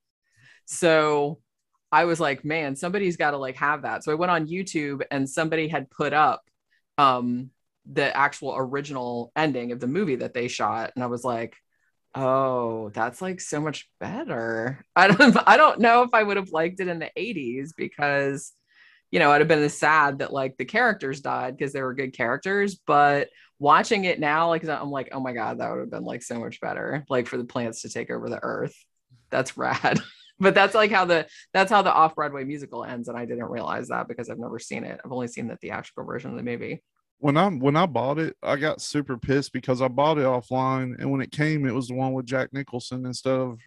so 0.69 1.39
i 1.91 2.05
was 2.05 2.19
like 2.19 2.45
man 2.45 2.75
somebody's 2.75 3.17
got 3.17 3.31
to 3.31 3.37
like 3.37 3.55
have 3.55 3.81
that. 3.81 4.03
So 4.03 4.11
i 4.11 4.15
went 4.15 4.31
on 4.31 4.47
youtube 4.47 5.01
and 5.09 5.27
somebody 5.27 5.67
had 5.67 5.89
put 5.89 6.13
up 6.13 6.43
um 6.97 7.49
the 7.91 8.15
actual 8.15 8.53
original 8.55 9.31
ending 9.35 9.71
of 9.71 9.79
the 9.79 9.87
movie 9.87 10.17
that 10.17 10.33
they 10.33 10.47
shot. 10.47 10.91
And 10.95 11.03
i 11.03 11.07
was 11.07 11.23
like 11.23 11.55
oh 12.15 12.89
that's 12.93 13.21
like 13.21 13.41
so 13.41 13.59
much 13.59 13.89
better. 13.99 14.83
I 14.95 15.07
don't 15.07 15.35
i 15.47 15.57
don't 15.57 15.79
know 15.79 16.03
if 16.03 16.13
i 16.13 16.21
would 16.21 16.37
have 16.37 16.51
liked 16.51 16.79
it 16.79 16.87
in 16.87 16.99
the 16.99 17.11
80s 17.17 17.71
because 17.75 18.53
you 19.11 19.19
know 19.19 19.31
i'd 19.31 19.41
have 19.41 19.47
been 19.47 19.67
sad 19.69 20.19
that 20.19 20.31
like 20.31 20.55
the 20.57 20.65
characters 20.65 21.21
died 21.21 21.57
because 21.57 21.73
they 21.73 21.81
were 21.81 21.95
good 21.95 22.15
characters. 22.15 22.79
But 22.85 23.29
watching 23.57 24.05
it 24.05 24.19
now 24.19 24.49
like 24.49 24.63
i'm 24.69 24.91
like 24.91 25.09
oh 25.13 25.19
my 25.19 25.33
god 25.33 25.59
that 25.59 25.69
would 25.71 25.79
have 25.79 25.89
been 25.89 26.05
like 26.05 26.23
so 26.23 26.39
much 26.39 26.61
better 26.61 27.03
like 27.09 27.27
for 27.27 27.37
the 27.37 27.43
plants 27.43 27.81
to 27.81 27.89
take 27.89 28.11
over 28.11 28.29
the 28.29 28.39
earth. 28.43 28.75
That's 29.31 29.57
rad 29.57 29.99
but 30.39 30.55
that's 30.55 30.75
like 30.75 30.91
how 30.91 31.05
the 31.05 31.27
that's 31.53 31.71
how 31.71 31.81
the 31.81 31.93
off-broadway 31.93 32.43
musical 32.43 32.83
ends 32.83 33.07
and 33.07 33.17
i 33.17 33.25
didn't 33.25 33.45
realize 33.45 33.87
that 33.89 34.07
because 34.07 34.29
i've 34.29 34.39
never 34.39 34.59
seen 34.59 34.83
it 34.83 34.99
i've 35.03 35.11
only 35.11 35.27
seen 35.27 35.47
the 35.47 35.55
theatrical 35.57 36.03
version 36.03 36.31
of 36.31 36.37
the 36.37 36.43
movie 36.43 36.81
When 37.19 37.35
I 37.35 37.49
when 37.49 37.75
I 37.75 37.85
bought 37.85 38.17
it, 38.19 38.37
I 38.41 38.55
got 38.55 38.79
super 38.81 39.17
pissed 39.17 39.51
because 39.51 39.81
I 39.81 39.89
bought 39.89 40.17
it 40.17 40.23
offline, 40.23 40.95
and 40.99 41.11
when 41.11 41.21
it 41.21 41.31
came, 41.31 41.65
it 41.67 41.73
was 41.75 41.89
the 41.89 41.95
one 41.95 42.13
with 42.13 42.25
Jack 42.25 42.53
Nicholson 42.53 43.05
instead 43.05 43.33
of 43.33 43.59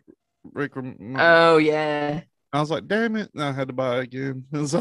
Rick. 0.54 0.72
Oh 1.16 1.58
yeah 1.58 2.22
I 2.54 2.60
was 2.60 2.70
like, 2.70 2.86
damn 2.86 3.16
it! 3.16 3.30
And 3.34 3.42
I 3.42 3.52
had 3.52 3.68
to 3.68 3.74
buy 3.74 3.98
it 3.98 4.04
again. 4.04 4.44
So- 4.66 4.80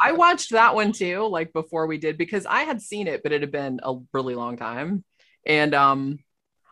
I 0.00 0.12
watched 0.12 0.50
that 0.52 0.74
one 0.74 0.92
too, 0.92 1.26
like 1.28 1.52
before 1.52 1.86
we 1.86 1.98
did, 1.98 2.16
because 2.18 2.46
I 2.46 2.62
had 2.64 2.80
seen 2.82 3.06
it, 3.06 3.22
but 3.22 3.32
it 3.32 3.40
had 3.42 3.52
been 3.52 3.80
a 3.82 3.94
really 4.12 4.34
long 4.34 4.56
time. 4.56 5.04
And 5.46 5.74
um, 5.74 6.18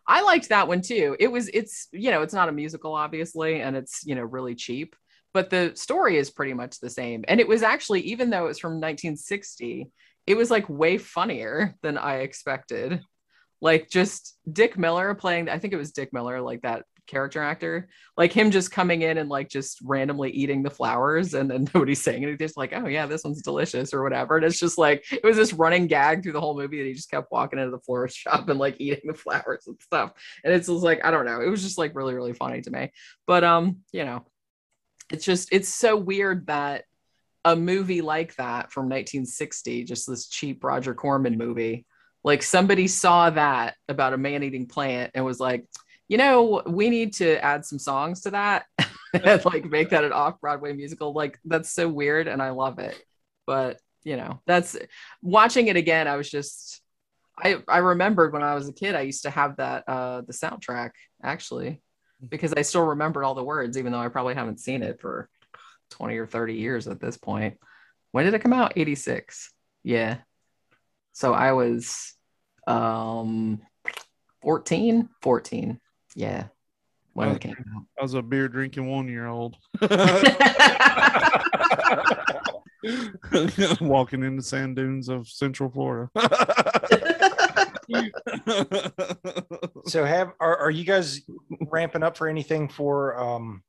I 0.08 0.22
liked 0.22 0.50
that 0.50 0.68
one 0.68 0.82
too. 0.82 1.16
It 1.18 1.28
was 1.28 1.48
it's 1.48 1.88
you 1.92 2.10
know 2.10 2.22
it's 2.22 2.34
not 2.34 2.48
a 2.48 2.52
musical 2.52 2.94
obviously, 2.94 3.60
and 3.60 3.76
it's 3.76 4.02
you 4.04 4.14
know 4.14 4.22
really 4.22 4.54
cheap, 4.54 4.94
but 5.34 5.50
the 5.50 5.72
story 5.74 6.16
is 6.16 6.30
pretty 6.30 6.54
much 6.54 6.80
the 6.80 6.90
same. 6.90 7.24
And 7.28 7.40
it 7.40 7.48
was 7.48 7.62
actually 7.62 8.02
even 8.02 8.30
though 8.30 8.44
it 8.44 8.48
was 8.48 8.58
from 8.58 8.72
1960, 8.72 9.90
it 10.26 10.36
was 10.36 10.50
like 10.50 10.68
way 10.68 10.98
funnier 10.98 11.76
than 11.82 11.98
I 11.98 12.18
expected. 12.18 13.00
Like 13.60 13.88
just 13.88 14.36
Dick 14.50 14.78
Miller 14.78 15.14
playing, 15.14 15.48
I 15.48 15.58
think 15.58 15.72
it 15.72 15.78
was 15.78 15.92
Dick 15.92 16.12
Miller, 16.12 16.40
like 16.40 16.62
that 16.62 16.84
character 17.06 17.42
actor, 17.42 17.88
like 18.16 18.32
him 18.32 18.50
just 18.50 18.70
coming 18.70 19.02
in 19.02 19.18
and 19.18 19.28
like 19.28 19.48
just 19.48 19.78
randomly 19.82 20.30
eating 20.30 20.62
the 20.62 20.70
flowers 20.70 21.34
and 21.34 21.50
then 21.50 21.68
nobody's 21.74 22.02
saying 22.02 22.22
anything. 22.22 22.38
Just 22.38 22.56
like, 22.56 22.72
oh 22.74 22.86
yeah, 22.86 23.06
this 23.06 23.24
one's 23.24 23.42
delicious 23.42 23.92
or 23.92 24.02
whatever. 24.02 24.36
And 24.36 24.44
it's 24.44 24.58
just 24.58 24.78
like 24.78 25.04
it 25.10 25.24
was 25.24 25.36
this 25.36 25.52
running 25.52 25.86
gag 25.86 26.22
through 26.22 26.32
the 26.32 26.40
whole 26.40 26.56
movie 26.56 26.78
that 26.78 26.86
he 26.86 26.94
just 26.94 27.10
kept 27.10 27.32
walking 27.32 27.58
into 27.58 27.70
the 27.70 27.80
florist 27.80 28.16
shop 28.16 28.48
and 28.48 28.58
like 28.58 28.76
eating 28.78 29.08
the 29.10 29.14
flowers 29.14 29.64
and 29.66 29.80
stuff. 29.80 30.12
And 30.44 30.52
it's 30.52 30.68
just 30.68 30.82
like, 30.82 31.04
I 31.04 31.10
don't 31.10 31.26
know. 31.26 31.40
It 31.40 31.48
was 31.48 31.62
just 31.62 31.78
like 31.78 31.94
really, 31.94 32.14
really 32.14 32.32
funny 32.32 32.60
to 32.62 32.70
me. 32.70 32.92
But 33.26 33.44
um, 33.44 33.78
you 33.92 34.04
know, 34.04 34.24
it's 35.10 35.24
just 35.24 35.52
it's 35.52 35.68
so 35.68 35.96
weird 35.96 36.46
that 36.46 36.84
a 37.44 37.54
movie 37.54 38.02
like 38.02 38.34
that 38.36 38.72
from 38.72 38.86
1960, 38.86 39.84
just 39.84 40.08
this 40.08 40.26
cheap 40.26 40.64
Roger 40.64 40.94
Corman 40.94 41.38
movie, 41.38 41.86
like 42.24 42.42
somebody 42.42 42.88
saw 42.88 43.30
that 43.30 43.76
about 43.88 44.12
a 44.12 44.18
man-eating 44.18 44.66
plant 44.66 45.12
and 45.14 45.24
was 45.24 45.38
like, 45.38 45.64
you 46.08 46.18
know, 46.18 46.62
we 46.66 46.90
need 46.90 47.14
to 47.14 47.42
add 47.44 47.64
some 47.64 47.78
songs 47.78 48.22
to 48.22 48.30
that 48.30 48.66
and 49.12 49.44
like 49.44 49.64
make 49.64 49.90
that 49.90 50.04
an 50.04 50.12
off-Broadway 50.12 50.72
musical. 50.72 51.12
Like 51.12 51.38
that's 51.44 51.70
so 51.70 51.88
weird 51.88 52.28
and 52.28 52.42
I 52.42 52.50
love 52.50 52.78
it. 52.78 53.00
But 53.46 53.80
you 54.04 54.16
know, 54.16 54.40
that's 54.46 54.76
watching 55.20 55.66
it 55.66 55.76
again, 55.76 56.06
I 56.06 56.16
was 56.16 56.30
just 56.30 56.80
I 57.38 57.56
I 57.68 57.78
remembered 57.78 58.32
when 58.32 58.42
I 58.42 58.54
was 58.54 58.68
a 58.68 58.72
kid, 58.72 58.94
I 58.94 59.00
used 59.02 59.22
to 59.22 59.30
have 59.30 59.56
that 59.56 59.84
uh 59.88 60.22
the 60.22 60.32
soundtrack 60.32 60.90
actually 61.22 61.82
because 62.26 62.54
I 62.56 62.62
still 62.62 62.86
remembered 62.86 63.24
all 63.24 63.34
the 63.34 63.44
words, 63.44 63.76
even 63.76 63.92
though 63.92 63.98
I 63.98 64.08
probably 64.08 64.34
haven't 64.34 64.60
seen 64.60 64.82
it 64.82 65.00
for 65.00 65.28
20 65.90 66.16
or 66.16 66.26
30 66.26 66.54
years 66.54 66.88
at 66.88 67.00
this 67.00 67.16
point. 67.16 67.58
When 68.12 68.24
did 68.24 68.34
it 68.34 68.40
come 68.40 68.52
out? 68.52 68.72
86. 68.76 69.52
Yeah. 69.82 70.18
So 71.12 71.34
I 71.34 71.52
was 71.52 72.14
um 72.66 73.60
14, 74.42 75.08
14. 75.22 75.80
Yeah. 76.16 76.46
When 77.12 77.28
it 77.28 77.40
came 77.40 77.52
out. 77.52 77.84
I 77.98 78.02
was 78.02 78.14
a 78.14 78.22
beer 78.22 78.48
drinking 78.48 78.88
one 78.88 79.08
year 79.08 79.26
old. 79.26 79.56
Walking 83.80 84.22
in 84.22 84.36
the 84.36 84.42
sand 84.42 84.76
dunes 84.76 85.08
of 85.08 85.28
Central 85.28 85.70
Florida. 85.70 86.10
So 89.86 90.04
have 90.04 90.32
are, 90.40 90.56
are 90.56 90.70
you 90.70 90.84
guys 90.84 91.20
ramping 91.70 92.02
up 92.02 92.16
for 92.16 92.26
anything 92.26 92.68
for 92.68 93.16
um 93.16 93.62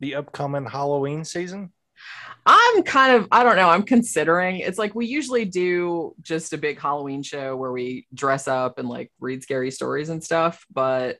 the 0.00 0.16
upcoming 0.16 0.66
Halloween 0.66 1.24
season? 1.24 1.72
I'm 2.44 2.82
kind 2.82 3.16
of, 3.16 3.28
I 3.32 3.42
don't 3.42 3.56
know, 3.56 3.70
I'm 3.70 3.82
considering. 3.82 4.58
It's 4.58 4.78
like 4.78 4.94
we 4.94 5.06
usually 5.06 5.46
do 5.46 6.14
just 6.20 6.52
a 6.52 6.58
big 6.58 6.78
Halloween 6.78 7.22
show 7.22 7.56
where 7.56 7.72
we 7.72 8.06
dress 8.12 8.46
up 8.46 8.78
and 8.78 8.88
like 8.88 9.10
read 9.18 9.42
scary 9.42 9.70
stories 9.70 10.10
and 10.10 10.22
stuff. 10.22 10.64
But 10.70 11.16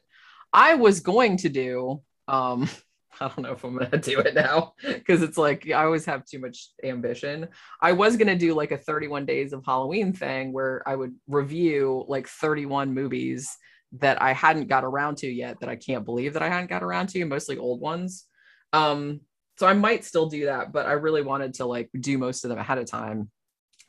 I 0.57 0.75
was 0.75 1.01
going 1.01 1.37
to 1.39 1.51
do, 1.51 2.03
um, 2.29 2.69
I 3.21 3.29
don't 3.29 3.43
know 3.43 3.53
if 3.53 3.63
I'm 3.63 3.77
gonna 3.77 3.99
do 3.99 4.19
it 4.21 4.35
now 4.35 4.75
because 4.83 5.23
it's 5.23 5.39
like 5.39 5.71
I 5.71 5.85
always 5.85 6.05
have 6.07 6.25
too 6.25 6.39
much 6.39 6.69
ambition. 6.83 7.49
I 7.81 7.93
was 7.93 8.17
gonna 8.17 8.37
do 8.37 8.55
like 8.55 8.73
a 8.73 8.79
31 8.79 9.27
days 9.27 9.53
of 9.53 9.65
Halloween 9.65 10.13
thing 10.13 10.53
where 10.53 10.83
I 10.87 10.97
would 10.97 11.15
review 11.27 12.05
like 12.09 12.27
31 12.27 12.93
movies 12.93 13.57
that 13.99 14.21
I 14.21 14.33
hadn't 14.33 14.69
got 14.69 14.85
around 14.85 15.19
to 15.19 15.29
yet 15.29 15.61
that 15.61 15.69
I 15.69 15.77
can't 15.77 16.05
believe 16.05 16.33
that 16.35 16.43
I 16.43 16.49
hadn't 16.49 16.69
got 16.69 16.83
around 16.83 17.09
to, 17.11 17.25
mostly 17.25 17.57
old 17.57 17.81
ones. 17.81 18.25
Um, 18.73 19.21
so 19.59 19.67
I 19.67 19.73
might 19.73 20.05
still 20.05 20.27
do 20.27 20.47
that, 20.47 20.73
but 20.73 20.87
I 20.87 20.93
really 20.93 21.23
wanted 21.23 21.55
to 21.55 21.67
like 21.67 21.91
do 21.99 22.19
most 22.19 22.45
of 22.45 22.51
them 22.51 22.59
ahead 22.59 22.79
of 22.79 22.87
time 22.87 23.31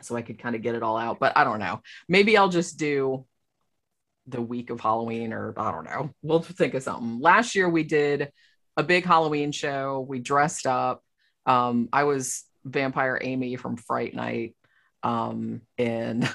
so 0.02 0.16
I 0.16 0.22
could 0.22 0.40
kind 0.40 0.56
of 0.56 0.62
get 0.62 0.76
it 0.76 0.84
all 0.84 0.98
out. 0.98 1.20
But 1.20 1.38
I 1.38 1.44
don't 1.44 1.60
know. 1.60 1.82
Maybe 2.08 2.38
I'll 2.38 2.50
just 2.50 2.78
do 2.78 3.26
the 4.28 4.42
week 4.42 4.70
of 4.70 4.80
Halloween 4.80 5.34
or 5.34 5.54
I 5.58 5.72
don't 5.72 5.86
know. 5.86 6.12
We'll 6.22 6.42
think 6.42 6.74
of 6.74 6.84
something. 6.84 7.20
Last 7.20 7.56
year 7.56 7.70
we 7.70 7.84
did 7.84 8.32
a 8.76 8.84
big 8.84 9.06
Halloween 9.06 9.52
show. 9.52 10.06
We 10.08 10.20
dressed 10.20 10.68
up. 10.68 11.02
Um, 11.46 11.90
I 11.94 12.04
was 12.04 12.44
Vampire 12.66 13.20
Amy 13.22 13.56
from 13.56 13.78
Fright 13.78 14.14
Night. 14.14 14.56
Um, 15.04 15.62
and 15.78 16.30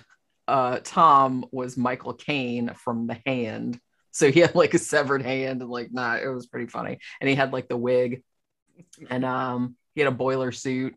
uh, 0.48 0.81
Tom 0.83 1.44
was 1.52 1.76
Michael 1.76 2.14
Caine 2.14 2.72
from 2.74 3.07
The 3.07 3.18
Hand. 3.26 3.78
So 4.12 4.31
he 4.31 4.40
had 4.40 4.55
like 4.55 4.74
a 4.74 4.78
severed 4.78 5.22
hand 5.22 5.62
and 5.62 5.70
like 5.70 5.90
nah, 5.90 6.16
it 6.16 6.28
was 6.28 6.46
pretty 6.46 6.66
funny. 6.66 6.98
And 7.20 7.28
he 7.28 7.35
had 7.35 7.52
like 7.52 7.68
the 7.68 7.76
wig 7.76 8.22
and 9.09 9.24
um 9.24 9.76
he 9.94 10.02
had 10.02 10.12
a 10.12 10.16
boiler 10.16 10.52
suit. 10.52 10.94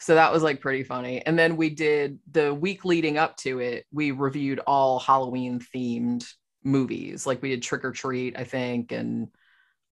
So 0.00 0.14
that 0.14 0.32
was 0.32 0.42
like 0.42 0.60
pretty 0.60 0.84
funny. 0.84 1.24
And 1.24 1.38
then 1.38 1.56
we 1.56 1.70
did 1.70 2.18
the 2.30 2.54
week 2.54 2.84
leading 2.84 3.18
up 3.18 3.36
to 3.38 3.58
it, 3.58 3.86
we 3.92 4.12
reviewed 4.12 4.60
all 4.60 4.98
Halloween 4.98 5.60
themed 5.74 6.24
movies. 6.62 7.26
Like 7.26 7.42
we 7.42 7.50
did 7.50 7.62
Trick 7.62 7.84
or 7.84 7.92
Treat, 7.92 8.38
I 8.38 8.44
think, 8.44 8.92
and 8.92 9.28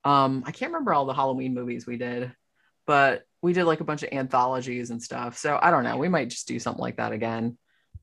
um 0.04 0.44
I 0.46 0.52
can't 0.52 0.72
remember 0.72 0.94
all 0.94 1.06
the 1.06 1.14
Halloween 1.14 1.54
movies 1.54 1.88
we 1.88 1.98
did, 1.98 2.34
but 2.86 3.24
we 3.42 3.54
did 3.54 3.66
like 3.66 3.80
a 3.80 3.86
bunch 3.86 4.04
of 4.04 4.10
anthologies 4.12 4.90
and 4.90 5.02
stuff. 5.02 5.38
So 5.38 5.58
I 5.62 5.72
don't 5.72 5.84
know, 5.84 5.98
we 5.98 6.10
might 6.10 6.30
just 6.30 6.48
do 6.48 6.60
something 6.60 6.82
like 6.82 6.98
that 6.98 7.14
again. 7.14 7.58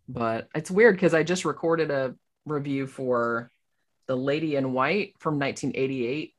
But 0.09 0.49
it's 0.55 0.71
weird 0.71 0.97
because 0.97 1.15
I 1.15 1.23
just 1.23 1.45
recorded 1.45 1.91
a 1.91 2.15
review 2.47 2.87
for 2.87 3.51
The 4.07 4.17
Lady 4.17 4.57
in 4.57 4.73
White 4.73 5.15
from 5.19 5.39
1988 5.39 6.35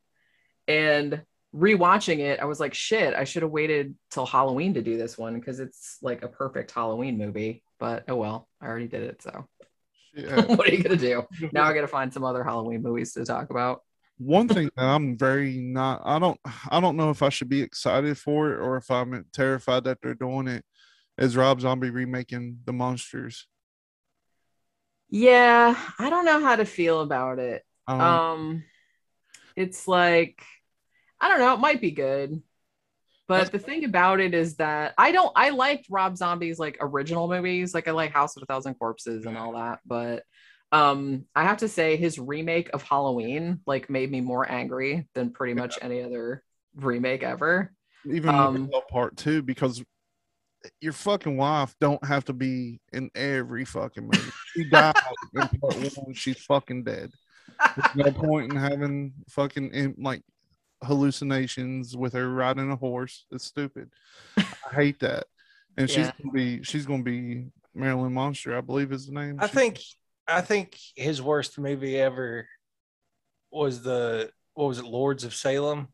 and 0.67 1.24
rewatching 1.55 2.19
it, 2.19 2.39
I 2.39 2.45
was 2.45 2.59
like, 2.59 2.73
shit, 2.73 3.13
I 3.13 3.23
should 3.23 3.43
have 3.43 3.51
waited 3.51 3.95
till 4.09 4.25
Halloween 4.25 4.73
to 4.75 4.81
do 4.81 4.97
this 4.97 5.17
one 5.17 5.39
because 5.39 5.59
it's 5.59 5.97
like 6.01 6.23
a 6.23 6.27
perfect 6.27 6.71
Halloween 6.71 7.17
movie. 7.17 7.63
But 7.79 8.05
oh 8.07 8.15
well, 8.15 8.47
I 8.61 8.67
already 8.67 8.87
did 8.87 9.03
it. 9.03 9.21
So 9.21 9.47
Yeah. 10.13 10.41
what 10.45 10.67
are 10.67 10.73
you 10.73 10.83
gonna 10.83 10.95
do? 10.95 11.23
Now 11.53 11.63
I 11.63 11.73
gotta 11.73 11.87
find 11.87 12.13
some 12.13 12.23
other 12.23 12.43
Halloween 12.43 12.81
movies 12.81 13.13
to 13.13 13.25
talk 13.25 13.49
about. 13.49 13.81
One 14.17 14.47
thing 14.47 14.69
that 14.75 14.85
I'm 14.85 15.17
very 15.17 15.57
not 15.57 16.01
I 16.05 16.19
don't 16.19 16.39
I 16.69 16.79
don't 16.79 16.95
know 16.95 17.09
if 17.09 17.23
I 17.23 17.29
should 17.29 17.49
be 17.49 17.61
excited 17.61 18.17
for 18.17 18.53
it 18.53 18.59
or 18.59 18.77
if 18.77 18.89
I'm 18.89 19.25
terrified 19.33 19.83
that 19.85 19.97
they're 20.01 20.13
doing 20.13 20.47
it 20.47 20.63
is 21.17 21.35
Rob 21.35 21.59
Zombie 21.59 21.89
remaking 21.89 22.59
the 22.65 22.73
Munsters. 22.73 23.47
Yeah, 25.09 25.75
I 25.99 26.09
don't 26.09 26.23
know 26.23 26.39
how 26.39 26.55
to 26.55 26.65
feel 26.65 27.01
about 27.01 27.39
it. 27.39 27.63
Um, 27.87 28.01
Um 28.01 28.63
it's 29.55 29.87
like 29.87 30.41
I 31.21 31.29
don't 31.29 31.39
know, 31.39 31.53
it 31.53 31.60
might 31.60 31.79
be 31.79 31.91
good. 31.91 32.41
But 33.27 33.51
the 33.53 33.60
thing 33.60 33.86
about 33.86 34.19
it 34.19 34.34
is 34.34 34.57
that 34.57 34.93
I 34.97 35.13
don't 35.13 35.31
I 35.38 35.51
liked 35.51 35.88
Rob 35.89 36.17
Zombie's 36.17 36.60
like 36.60 36.77
original 36.81 37.29
movies. 37.29 37.73
Like 37.73 37.88
I 37.88 37.91
like 37.91 38.12
House 38.12 38.36
of 38.36 38.43
a 38.43 38.45
Thousand 38.45 38.73
Corpses 38.75 39.25
and 39.25 39.38
all 39.38 39.53
that, 39.53 39.79
but 39.86 40.23
um 40.73 41.25
I 41.34 41.43
have 41.43 41.57
to 41.57 41.69
say 41.69 41.95
his 41.95 42.19
remake 42.19 42.69
of 42.73 42.84
Halloween 42.84 43.62
like 43.65 43.89
made 43.89 44.12
me 44.12 44.19
more 44.19 44.49
angry 44.49 45.07
than 45.13 45.31
pretty 45.31 45.53
much 45.53 45.79
any 45.81 46.03
other 46.03 46.43
remake 46.75 47.23
ever. 47.23 47.71
even 48.05 48.36
um, 48.36 48.69
part 48.89 49.15
two 49.15 49.41
because 49.41 49.81
your 50.81 50.93
fucking 50.93 51.38
wife 51.38 51.73
don't 51.79 52.03
have 52.05 52.25
to 52.25 52.34
be 52.34 52.81
in 52.91 53.10
every 53.15 53.65
fucking 53.65 54.03
movie. 54.03 54.31
She 54.53 54.69
died 54.69 54.95
in 55.34 55.47
part 55.47 55.95
one. 55.95 56.13
She's 56.13 56.43
fucking 56.43 56.84
dead. 56.84 57.12
There's 57.75 57.95
no 57.95 58.12
point 58.12 58.51
in 58.51 58.57
having 58.57 59.13
fucking 59.29 59.73
in, 59.73 59.95
like 59.97 60.21
hallucinations 60.84 61.96
with 61.96 62.13
her 62.13 62.30
riding 62.30 62.72
a 62.72 62.76
horse. 62.76 63.26
It's 63.32 63.46
stupid. 63.46 63.89
I 64.38 64.44
hate 64.74 65.00
that. 65.00 65.26
And 65.78 65.89
she's 65.89 66.12
gonna 66.12 66.32
be 66.34 66.63
she's 66.63 66.86
gonna 66.86 67.04
be 67.04 67.48
Marilyn 67.74 68.13
Munster, 68.13 68.58
I 68.58 68.62
believe 68.62 68.91
is 68.91 69.08
the 69.08 69.13
name. 69.13 69.38
I 69.39 69.48
She- 69.48 69.54
think 69.54 69.80
I 70.28 70.41
think 70.41 70.78
his 70.96 71.22
worst 71.22 71.58
movie 71.58 71.98
ever 72.00 72.48
was 73.52 73.82
the 73.82 74.32
what 74.54 74.67
was 74.67 74.80
it, 74.80 74.86
Lords 74.86 75.24
of 75.24 75.34
Salem? 75.34 75.88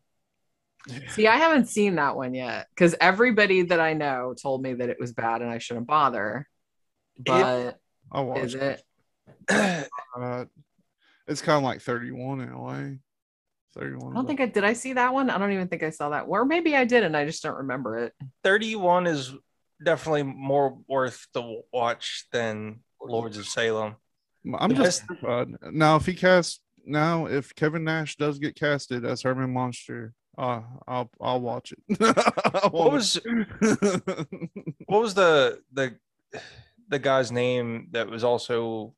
See, 1.10 1.28
I 1.28 1.36
haven't 1.36 1.67
seen 1.67 1.95
that 1.95 2.15
one 2.15 2.34
yet 2.34 2.67
because 2.73 2.95
everybody 3.02 3.63
that 3.63 3.80
I 3.80 3.93
know 3.93 4.34
told 4.41 4.62
me 4.62 4.73
that 4.76 4.89
it 4.89 4.97
was 5.00 5.12
bad 5.12 5.41
and 5.41 5.50
I 5.52 5.58
shouldn't 5.58 5.88
bother. 5.88 6.47
But 7.19 7.78
I 8.12 8.21
is 8.21 8.26
watched 8.26 8.56
it? 8.56 8.82
it. 9.50 9.88
Uh, 10.19 10.45
it's 11.28 11.41
kind 11.41 11.58
of 11.58 11.63
like 11.63 11.82
31 11.82 12.41
in 12.41 12.50
a 12.50 12.60
way. 12.62 12.97
31. 13.77 14.11
I 14.11 14.15
don't 14.15 14.25
think 14.27 14.41
I 14.41 14.45
did. 14.47 14.63
I 14.63 14.73
see 14.73 14.93
that 14.93 15.13
one. 15.13 15.29
I 15.29 15.37
don't 15.37 15.51
even 15.51 15.67
think 15.67 15.83
I 15.83 15.89
saw 15.91 16.09
that. 16.09 16.25
Or 16.27 16.45
maybe 16.45 16.75
I 16.75 16.85
did, 16.85 17.03
and 17.03 17.15
I 17.15 17.25
just 17.25 17.43
don't 17.43 17.55
remember 17.57 17.97
it. 17.99 18.13
31 18.43 19.07
is 19.07 19.33
definitely 19.83 20.23
more 20.23 20.77
worth 20.87 21.27
the 21.33 21.61
watch 21.71 22.25
than 22.31 22.79
Lords 23.01 23.37
of 23.37 23.45
Salem. 23.47 23.95
I'm 24.57 24.69
The 24.69 24.75
just 24.75 25.07
best- 25.07 25.21
terrified. 25.21 25.55
now 25.71 25.97
if 25.97 26.05
he 26.05 26.13
casts 26.13 26.61
now 26.85 27.25
if 27.25 27.53
Kevin 27.55 27.83
Nash 27.83 28.15
does 28.15 28.39
get 28.39 28.55
casted 28.55 29.03
as 29.05 29.21
Herman 29.21 29.51
Munster, 29.53 30.13
uh, 30.37 30.61
I'll 30.87 31.09
I'll 31.19 31.41
watch 31.41 31.73
it. 31.73 31.79
I 32.01 32.67
What 32.69 32.73
wanna- 32.73 32.89
was 32.91 33.19
what 34.85 35.01
was 35.01 35.13
the 35.13 35.61
the 35.73 35.95
the 36.89 36.99
guy's 36.99 37.31
name 37.31 37.89
that 37.91 38.09
was 38.09 38.23
also 38.23 38.93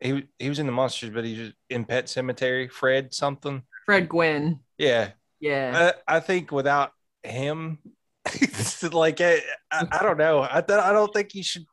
he 0.00 0.28
he 0.38 0.48
was 0.48 0.60
in 0.60 0.66
the 0.66 0.72
Munsters, 0.72 1.10
but 1.10 1.24
he's 1.24 1.52
in 1.68 1.84
Pet 1.84 2.06
Sematary. 2.06 2.70
Fred 2.70 3.12
something. 3.12 3.62
Fred 3.88 4.06
Gwynne. 4.06 4.60
Yeah, 4.76 5.12
Yeah. 5.40 5.92
I, 6.06 6.16
I 6.16 6.20
think 6.20 6.52
without 6.52 6.92
him, 7.22 7.78
like 8.92 9.22
I, 9.22 9.40
I, 9.72 9.86
I 9.90 10.02
don't 10.02 10.18
know. 10.18 10.42
I 10.42 10.60
th- 10.60 10.78
I 10.78 10.92
don't 10.92 11.10
think 11.10 11.34
you 11.34 11.42
should 11.42 11.64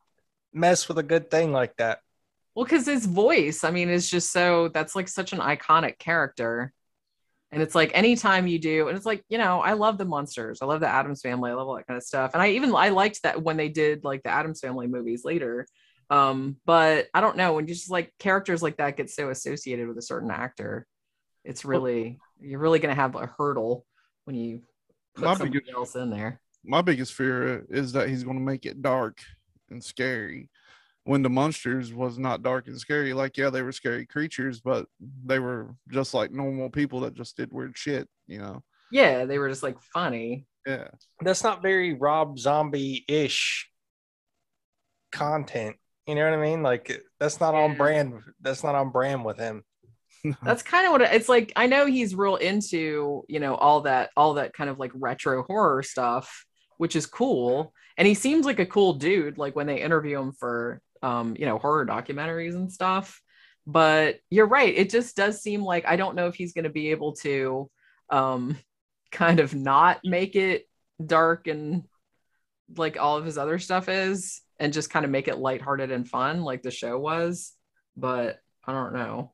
mess 0.50 0.88
with 0.88 0.96
a 0.96 1.02
good 1.02 1.30
thing 1.30 1.52
like 1.52 1.76
that. 1.76 1.98
Well, 2.54 2.64
because 2.64 2.86
his 2.86 3.04
voice, 3.04 3.64
I 3.64 3.70
mean, 3.70 3.90
is 3.90 4.08
just 4.08 4.32
so 4.32 4.68
that's 4.68 4.96
like 4.96 5.08
such 5.08 5.34
an 5.34 5.40
iconic 5.40 5.98
character. 5.98 6.72
And 7.52 7.60
it's 7.60 7.74
like 7.74 7.90
anytime 7.92 8.46
you 8.46 8.58
do, 8.58 8.88
and 8.88 8.96
it's 8.96 9.04
like, 9.04 9.22
you 9.28 9.36
know, 9.36 9.60
I 9.60 9.74
love 9.74 9.98
the 9.98 10.06
Munsters. 10.06 10.62
I 10.62 10.64
love 10.64 10.80
the 10.80 10.88
Addams 10.88 11.20
family. 11.20 11.50
I 11.50 11.54
love 11.54 11.68
all 11.68 11.76
that 11.76 11.86
kind 11.86 11.98
of 11.98 12.02
stuff. 12.02 12.30
And 12.32 12.42
I 12.42 12.48
even 12.52 12.74
I 12.74 12.88
liked 12.88 13.24
that 13.24 13.42
when 13.42 13.58
they 13.58 13.68
did 13.68 14.04
like 14.04 14.22
the 14.22 14.30
Addams 14.30 14.60
family 14.60 14.86
movies 14.86 15.22
later. 15.22 15.66
Um, 16.08 16.56
but 16.64 17.08
I 17.12 17.20
don't 17.20 17.36
know, 17.36 17.52
when 17.52 17.66
just 17.66 17.90
like 17.90 18.14
characters 18.18 18.62
like 18.62 18.78
that 18.78 18.96
get 18.96 19.10
so 19.10 19.28
associated 19.28 19.86
with 19.86 19.98
a 19.98 20.02
certain 20.02 20.30
actor, 20.30 20.86
it's 21.46 21.64
really 21.64 22.18
you're 22.40 22.58
really 22.58 22.78
gonna 22.78 22.94
have 22.94 23.14
a 23.14 23.26
hurdle 23.38 23.86
when 24.24 24.36
you 24.36 24.60
put 25.14 25.24
My 25.24 25.32
somebody 25.34 25.58
biggest- 25.60 25.72
else 25.74 25.94
in 25.96 26.10
there. 26.10 26.40
My 26.64 26.82
biggest 26.82 27.14
fear 27.14 27.64
is 27.70 27.92
that 27.92 28.08
he's 28.08 28.24
going 28.24 28.36
to 28.38 28.42
make 28.42 28.66
it 28.66 28.82
dark 28.82 29.20
and 29.70 29.82
scary. 29.82 30.50
When 31.04 31.22
the 31.22 31.30
Munsters 31.30 31.94
was 31.94 32.18
not 32.18 32.42
dark 32.42 32.66
and 32.66 32.76
scary, 32.76 33.12
like 33.12 33.36
yeah, 33.36 33.50
they 33.50 33.62
were 33.62 33.70
scary 33.70 34.04
creatures, 34.04 34.60
but 34.60 34.86
they 35.24 35.38
were 35.38 35.76
just 35.92 36.12
like 36.12 36.32
normal 36.32 36.68
people 36.68 36.98
that 37.00 37.14
just 37.14 37.36
did 37.36 37.52
weird 37.52 37.78
shit, 37.78 38.08
you 38.26 38.38
know. 38.38 38.64
Yeah, 38.90 39.24
they 39.26 39.38
were 39.38 39.48
just 39.48 39.62
like 39.62 39.80
funny. 39.80 40.46
Yeah. 40.66 40.88
That's 41.20 41.44
not 41.44 41.62
very 41.62 41.92
Rob 41.94 42.36
Zombie 42.40 43.04
ish 43.06 43.70
content. 45.12 45.76
You 46.06 46.14
know 46.16 46.28
what 46.28 46.38
I 46.38 46.42
mean? 46.42 46.62
Like 46.64 47.00
that's 47.20 47.40
not 47.40 47.54
on 47.54 47.76
brand. 47.76 48.14
That's 48.40 48.64
not 48.64 48.74
on 48.74 48.90
brand 48.90 49.24
with 49.24 49.38
him. 49.38 49.62
that's 50.42 50.62
kind 50.62 50.86
of 50.86 50.92
what 50.92 51.02
it- 51.02 51.12
it's 51.12 51.28
like 51.28 51.52
i 51.56 51.66
know 51.66 51.86
he's 51.86 52.14
real 52.14 52.36
into 52.36 53.22
you 53.28 53.40
know 53.40 53.54
all 53.54 53.82
that 53.82 54.10
all 54.16 54.34
that 54.34 54.52
kind 54.52 54.70
of 54.70 54.78
like 54.78 54.92
retro 54.94 55.42
horror 55.44 55.82
stuff 55.82 56.44
which 56.78 56.96
is 56.96 57.06
cool. 57.06 57.72
And 57.96 58.06
he 58.06 58.14
seems 58.14 58.44
like 58.44 58.58
a 58.58 58.66
cool 58.66 58.94
dude 58.94 59.38
like 59.38 59.56
when 59.56 59.66
they 59.66 59.80
interview 59.80 60.18
him 60.20 60.32
for 60.32 60.80
um 61.02 61.34
you 61.38 61.46
know 61.46 61.58
horror 61.58 61.86
documentaries 61.86 62.54
and 62.54 62.70
stuff. 62.70 63.20
But 63.66 64.20
you're 64.30 64.46
right 64.46 64.74
it 64.74 64.90
just 64.90 65.16
does 65.16 65.42
seem 65.42 65.62
like 65.62 65.84
i 65.86 65.96
don't 65.96 66.14
know 66.14 66.28
if 66.28 66.36
he's 66.36 66.52
going 66.52 66.64
to 66.64 66.70
be 66.70 66.90
able 66.90 67.14
to 67.14 67.68
um 68.10 68.56
kind 69.10 69.40
of 69.40 69.54
not 69.54 70.00
make 70.04 70.36
it 70.36 70.68
dark 71.04 71.46
and 71.46 71.84
like 72.76 72.98
all 72.98 73.16
of 73.16 73.24
his 73.24 73.38
other 73.38 73.58
stuff 73.58 73.88
is 73.88 74.40
and 74.58 74.72
just 74.72 74.90
kind 74.90 75.04
of 75.04 75.10
make 75.10 75.28
it 75.28 75.38
lighthearted 75.38 75.90
and 75.90 76.08
fun 76.08 76.42
like 76.42 76.62
the 76.62 76.70
show 76.70 76.98
was. 76.98 77.52
But 77.96 78.38
i 78.66 78.72
don't 78.72 78.92
know 78.92 79.32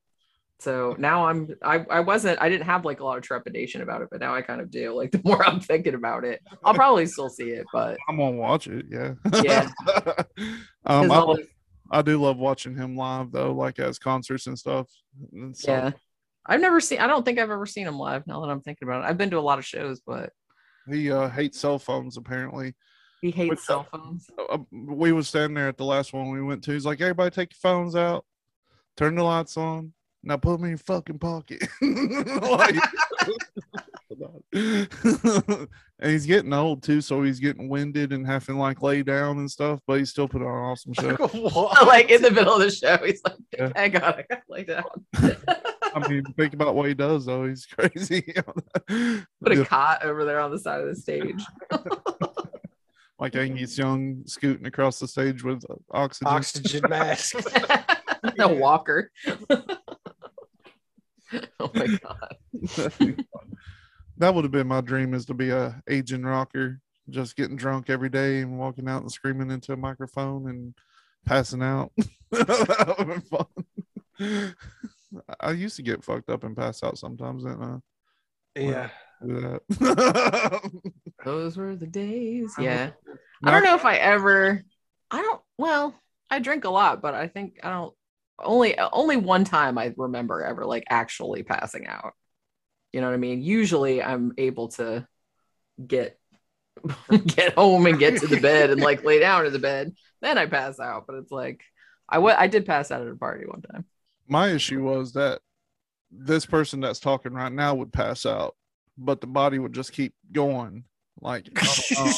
so 0.63 0.95
now 0.97 1.27
I'm 1.27 1.49
I, 1.61 1.85
I 1.91 2.01
wasn't 2.01 2.41
I 2.41 2.49
didn't 2.49 2.67
have 2.67 2.85
like 2.85 3.01
a 3.01 3.05
lot 3.05 3.19
of 3.19 3.25
trepidation 3.25 3.83
about 3.83 4.01
it, 4.01 4.09
but 4.13 4.21
now 4.21 4.33
I 4.33 4.43
kind 4.43 4.61
of 4.61 4.71
do. 4.71 4.95
Like 4.95 5.11
the 5.13 5.21
more 5.25 5.45
I'm 5.45 5.59
thinking 5.59 5.95
about 5.95 6.25
it, 6.25 6.41
I'll 6.65 6.75
probably 6.75 7.07
still 7.07 7.29
see 7.29 7.51
it, 7.51 7.67
but 7.73 7.99
I'm 8.09 8.17
gonna 8.17 8.37
watch 8.37 8.69
it. 8.69 8.87
Yeah. 8.89 9.15
Yeah. 9.43 9.69
um, 10.87 11.11
I, 11.11 11.37
I 11.91 12.03
do 12.03 12.21
love 12.21 12.39
watching 12.39 12.77
him 12.77 12.97
live 12.97 13.33
though, 13.33 13.53
like 13.53 13.81
as 13.81 13.99
concerts 13.99 14.47
and 14.47 14.59
stuff. 14.59 14.89
And 15.33 15.57
so- 15.57 15.73
yeah. 15.73 15.91
I've 16.47 16.61
never 16.61 16.81
seen 16.81 16.99
I 16.99 17.07
don't 17.07 17.25
think 17.25 17.39
I've 17.39 17.51
ever 17.51 17.67
seen 17.67 17.87
him 17.87 17.99
live 17.99 18.27
now 18.27 18.41
that 18.41 18.51
I'm 18.51 18.61
thinking 18.61 18.87
about 18.87 19.05
it. 19.05 19.09
I've 19.09 19.19
been 19.19 19.31
to 19.31 19.39
a 19.39 19.41
lot 19.41 19.59
of 19.59 19.65
shows, 19.65 20.01
but 20.05 20.31
He 20.89 21.11
uh, 21.11 21.29
hates 21.29 21.59
cell 21.59 21.79
phones 21.79 22.17
apparently. 22.17 22.75
he 23.21 23.31
hates 23.31 23.67
cell 23.67 23.87
phones. 23.91 24.29
Uh, 24.51 24.59
we 24.71 25.13
was 25.13 25.29
standing 25.29 25.55
there 25.55 25.69
at 25.69 25.77
the 25.77 25.85
last 25.85 26.13
one 26.13 26.31
we 26.31 26.43
went 26.43 26.65
to. 26.65 26.73
He's 26.73 26.85
like, 26.85 27.01
"Everybody, 27.01 27.31
take 27.31 27.53
your 27.53 27.59
phones 27.71 27.95
out, 27.95 28.25
turn 28.97 29.15
the 29.15 29.23
lights 29.23 29.57
on, 29.57 29.93
now 30.23 30.37
put 30.37 30.53
them 30.57 30.65
in 30.65 30.71
your 30.71 30.79
fucking 30.79 31.19
pocket." 31.19 31.63
Like- 32.43 32.77
and 34.55 36.11
he's 36.11 36.27
getting 36.27 36.53
old 36.53 36.83
too, 36.83 37.01
so 37.01 37.23
he's 37.23 37.41
getting 37.41 37.69
winded 37.69 38.13
and 38.13 38.27
having 38.27 38.59
like 38.59 38.83
lay 38.83 39.03
down 39.03 39.39
and 39.39 39.51
stuff. 39.51 39.81
But 39.87 39.99
he 40.01 40.05
still 40.05 40.29
put 40.29 40.43
on 40.43 40.49
an 40.49 40.55
awesome 40.55 40.93
show. 40.95 41.17
What? 41.33 41.87
like 41.87 42.11
in 42.11 42.21
the 42.23 42.31
middle 42.31 42.55
of 42.55 42.61
the 42.61 42.71
show, 42.71 42.99
he's 42.99 43.23
like, 43.25 43.37
Yeah. 43.57 43.73
hang 43.75 43.97
on, 43.97 44.03
I 44.15 44.25
gotta 44.29 44.43
lay 44.49 44.65
down. 44.65 44.85
I 45.95 46.09
mean, 46.09 46.25
think 46.37 46.55
about 46.55 46.75
what 46.75 46.89
he 46.89 46.95
does 46.95 47.27
though. 47.27 47.47
He's 47.47 47.67
crazy. 47.67 48.23
Put 49.43 49.53
a 49.53 49.55
Just 49.57 49.69
cot 49.71 50.05
over 50.05 50.25
there 50.25 50.41
on 50.41 50.51
the 50.51 50.59
side 50.59 50.81
of 50.81 50.89
the 50.89 50.97
stage. 50.97 51.43
like 53.19 53.37
Angus 53.37 53.77
Young 53.79 54.23
scooting 54.27 54.67
across 54.67 54.99
the 54.99 55.09
stage 55.09 55.43
with 55.45 55.63
oxygen. 55.91 56.29
Oxygen 56.29 56.83
mask. 56.89 57.37
a 58.39 58.49
walker. 58.55 59.11
oh 61.61 61.71
my 61.75 61.87
god. 61.87 62.37
that 64.19 64.35
would 64.35 64.45
have 64.45 64.53
been 64.53 64.67
my 64.67 64.81
dream 64.81 65.15
is 65.15 65.25
to 65.27 65.35
be 65.35 65.51
a 65.51 65.81
aging 65.89 66.23
rocker 66.23 66.81
just 67.11 67.37
getting 67.37 67.57
drunk 67.57 67.91
every 67.91 68.09
day 68.09 68.41
and 68.41 68.59
walking 68.59 68.89
out 68.89 69.03
and 69.03 69.11
screaming 69.11 69.51
into 69.51 69.73
a 69.73 69.77
microphone 69.77 70.49
and 70.49 70.75
passing 71.27 71.63
out 71.63 71.91
that 72.31 72.95
would 72.99 73.09
have 73.09 73.09
been 73.09 73.21
fun 73.21 74.55
i 75.41 75.51
used 75.51 75.77
to 75.77 75.83
get 75.83 76.05
fucked 76.05 76.31
up 76.31 76.45
and 76.45 76.57
pass 76.57 76.83
out 76.83 76.97
sometimes 76.97 77.45
didn't 77.45 77.63
I? 77.63 77.79
Yeah. 78.55 78.91
Those 81.25 81.57
were 81.57 81.77
the 81.77 81.87
days. 81.87 82.55
Yeah. 82.59 82.91
I 83.45 83.51
don't 83.51 83.65
know 83.65 83.75
if 83.75 83.85
I 83.85 83.97
ever 83.97 84.63
I 85.11 85.23
don't 85.23 85.41
well, 85.59 85.95
I 86.31 86.39
drink 86.39 86.65
a 86.65 86.71
lot, 86.71 87.03
but 87.03 87.15
I 87.15 87.29
think 87.29 87.61
I 87.63 87.71
don't 87.71 87.95
only 88.39 88.79
only 88.79 89.17
one 89.17 89.45
time 89.45 89.79
I 89.79 89.93
remember 89.97 90.43
ever 90.43 90.65
like 90.65 90.85
actually 90.89 91.43
passing 91.43 91.87
out. 91.87 92.13
You 92.93 93.01
know 93.01 93.09
what 93.09 93.15
I 93.15 93.19
mean? 93.19 93.43
Usually 93.43 94.03
I'm 94.03 94.33
able 94.39 94.69
to 94.69 95.07
get 95.87 96.19
get 97.27 97.55
home 97.55 97.87
and 97.87 97.99
get 97.99 98.19
to 98.21 98.27
the 98.27 98.41
bed 98.41 98.71
and 98.71 98.81
like 98.81 99.05
lay 99.05 99.19
down 99.19 99.47
in 99.47 99.53
the 99.53 99.59
bed. 99.59 99.95
Then 100.21 100.39
I 100.39 100.47
pass 100.47 100.79
out, 100.81 101.07
but 101.07 101.17
it's 101.17 101.33
like 101.33 101.63
I 102.09 102.19
wa- 102.19 102.37
I 102.37 102.47
did 102.47 102.67
pass 102.67 102.91
out 102.91 103.03
at 103.03 103.09
a 103.09 103.17
party 103.17 103.47
one 103.47 103.63
time. 103.63 103.85
my 104.29 104.49
issue 104.49 104.83
was 104.83 105.13
that 105.13 105.41
this 106.11 106.45
person 106.45 106.81
that's 106.81 107.01
talking 107.01 107.33
right 107.33 107.53
now 107.53 107.75
would 107.75 107.93
pass 107.93 108.27
out 108.27 108.55
but 108.99 109.21
the 109.23 109.27
body 109.27 109.59
would 109.59 109.73
just 109.73 109.93
keep 109.93 110.13
going 110.31 110.85
like 111.21 111.49
uh, 111.97 112.13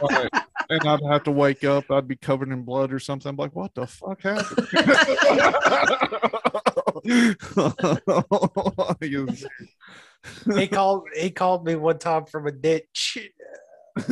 Right. 0.00 0.30
And 0.68 0.86
I'd 0.86 1.02
have 1.02 1.24
to 1.24 1.30
wake 1.30 1.64
up. 1.64 1.90
I'd 1.90 2.08
be 2.08 2.16
covered 2.16 2.50
in 2.50 2.62
blood 2.62 2.92
or 2.92 2.98
something. 2.98 3.30
I'm 3.30 3.36
like, 3.36 3.54
what 3.54 3.74
the 3.74 3.86
fuck 3.86 4.22
happened? 4.22 4.68
he 10.56 10.66
called 10.68 11.08
he 11.14 11.30
called 11.30 11.64
me 11.64 11.76
one 11.76 11.98
time 11.98 12.26
from 12.26 12.46
a 12.46 12.52
ditch. 12.52 13.18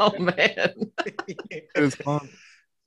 oh 0.00 0.14
man. 0.18 0.92
it 1.50 1.68
was 1.76 1.94
fun. 1.96 2.28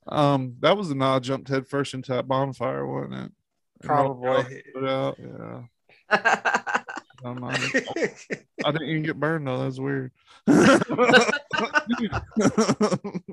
Um, 0.06 0.56
that 0.60 0.76
was 0.76 0.88
the 0.88 0.94
night 0.94 1.16
I 1.16 1.18
jumped 1.18 1.48
head 1.48 1.66
first 1.66 1.94
into 1.94 2.12
that 2.12 2.28
bonfire, 2.28 2.86
wasn't 2.86 3.14
it? 3.14 3.32
And 3.80 3.90
rolled 3.90 4.22
Probably. 4.22 4.62
it 4.74 4.88
out, 4.88 5.18
I. 7.26 7.70
I 8.64 8.72
didn't 8.72 8.88
even 8.88 9.02
get 9.02 9.18
burned 9.18 9.46
though. 9.46 9.62
That's 9.62 9.78
weird. 9.78 10.12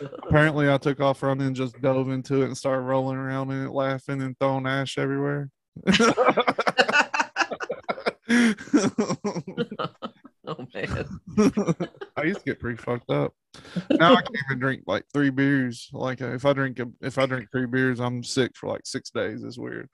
Apparently, 0.00 0.70
I 0.70 0.78
took 0.78 1.00
off 1.00 1.22
running 1.22 1.48
and 1.48 1.56
just 1.56 1.78
dove 1.82 2.08
into 2.10 2.40
it 2.42 2.46
and 2.46 2.56
started 2.56 2.82
rolling 2.82 3.18
around 3.18 3.50
in 3.50 3.66
it, 3.66 3.72
laughing 3.72 4.22
and 4.22 4.38
throwing 4.38 4.66
ash 4.66 4.96
everywhere. 4.96 5.50
oh 5.88 5.94
man. 10.74 11.06
I 12.16 12.22
used 12.22 12.40
to 12.40 12.46
get 12.46 12.60
pretty 12.60 12.76
fucked 12.76 13.10
up. 13.10 13.34
Now 13.90 14.12
I 14.12 14.22
can't 14.22 14.36
even 14.48 14.58
drink 14.58 14.84
like 14.86 15.04
three 15.12 15.30
beers. 15.30 15.90
Like 15.92 16.22
if 16.22 16.46
I 16.46 16.54
drink 16.54 16.78
a, 16.78 16.86
if 17.02 17.18
I 17.18 17.26
drink 17.26 17.48
three 17.52 17.66
beers, 17.66 18.00
I'm 18.00 18.24
sick 18.24 18.52
for 18.54 18.68
like 18.68 18.86
six 18.86 19.10
days. 19.10 19.44
It's 19.44 19.58
weird. 19.58 19.90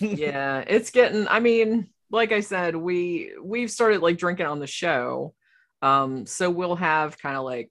Yeah 0.00 0.64
it's 0.66 0.90
getting 0.90 1.28
i 1.28 1.38
mean 1.38 1.88
like 2.10 2.32
i 2.32 2.40
said 2.40 2.74
we 2.74 3.32
we've 3.42 3.70
started 3.70 4.02
like 4.02 4.18
drinking 4.18 4.46
on 4.46 4.58
the 4.58 4.66
show. 4.66 5.34
Um 5.80 6.26
so 6.26 6.50
we'll 6.50 6.76
have 6.76 7.18
kind 7.18 7.36
of 7.36 7.44
like 7.44 7.70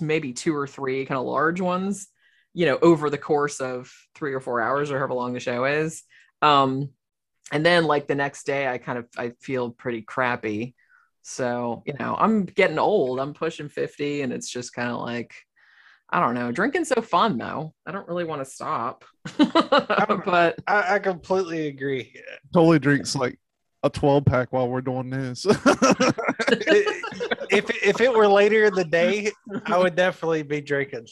maybe 0.00 0.32
two 0.32 0.54
or 0.54 0.66
three 0.66 1.04
kind 1.04 1.18
of 1.18 1.26
large 1.26 1.60
ones 1.60 2.08
you 2.52 2.66
know 2.66 2.78
over 2.80 3.10
the 3.10 3.18
course 3.18 3.60
of 3.60 3.92
three 4.14 4.32
or 4.32 4.40
four 4.40 4.60
hours 4.60 4.90
or 4.90 4.98
however 4.98 5.14
long 5.14 5.32
the 5.32 5.40
show 5.40 5.64
is. 5.64 6.02
Um 6.42 6.90
and 7.52 7.64
then 7.64 7.84
like 7.84 8.06
the 8.06 8.14
next 8.14 8.44
day 8.44 8.66
i 8.66 8.78
kind 8.78 8.98
of 8.98 9.06
i 9.16 9.30
feel 9.40 9.70
pretty 9.70 10.02
crappy. 10.02 10.74
So 11.22 11.82
you 11.86 11.94
know 11.98 12.16
i'm 12.18 12.44
getting 12.44 12.78
old. 12.78 13.20
I'm 13.20 13.34
pushing 13.34 13.68
50 13.68 14.22
and 14.22 14.32
it's 14.32 14.50
just 14.50 14.74
kind 14.74 14.90
of 14.90 15.00
like 15.00 15.32
i 16.10 16.20
don't 16.20 16.34
know 16.34 16.52
drinking's 16.52 16.88
so 16.88 17.00
fun 17.00 17.38
though 17.38 17.74
i 17.86 17.92
don't 17.92 18.08
really 18.08 18.24
want 18.24 18.44
to 18.44 18.50
stop 18.50 19.04
but 19.38 20.56
I, 20.66 20.94
I 20.94 20.98
completely 20.98 21.68
agree. 21.68 22.14
totally 22.52 22.78
drinks 22.78 23.14
like 23.14 23.38
a 23.84 23.90
12 23.90 24.24
pack 24.24 24.52
while 24.52 24.68
we're 24.68 24.80
doing 24.80 25.10
this. 25.10 25.44
if 27.50 27.70
if 27.84 28.00
it 28.00 28.12
were 28.12 28.26
later 28.26 28.64
in 28.64 28.74
the 28.74 28.84
day, 28.84 29.30
I 29.66 29.78
would 29.78 29.94
definitely 29.94 30.42
be 30.42 30.62
drinking. 30.62 31.06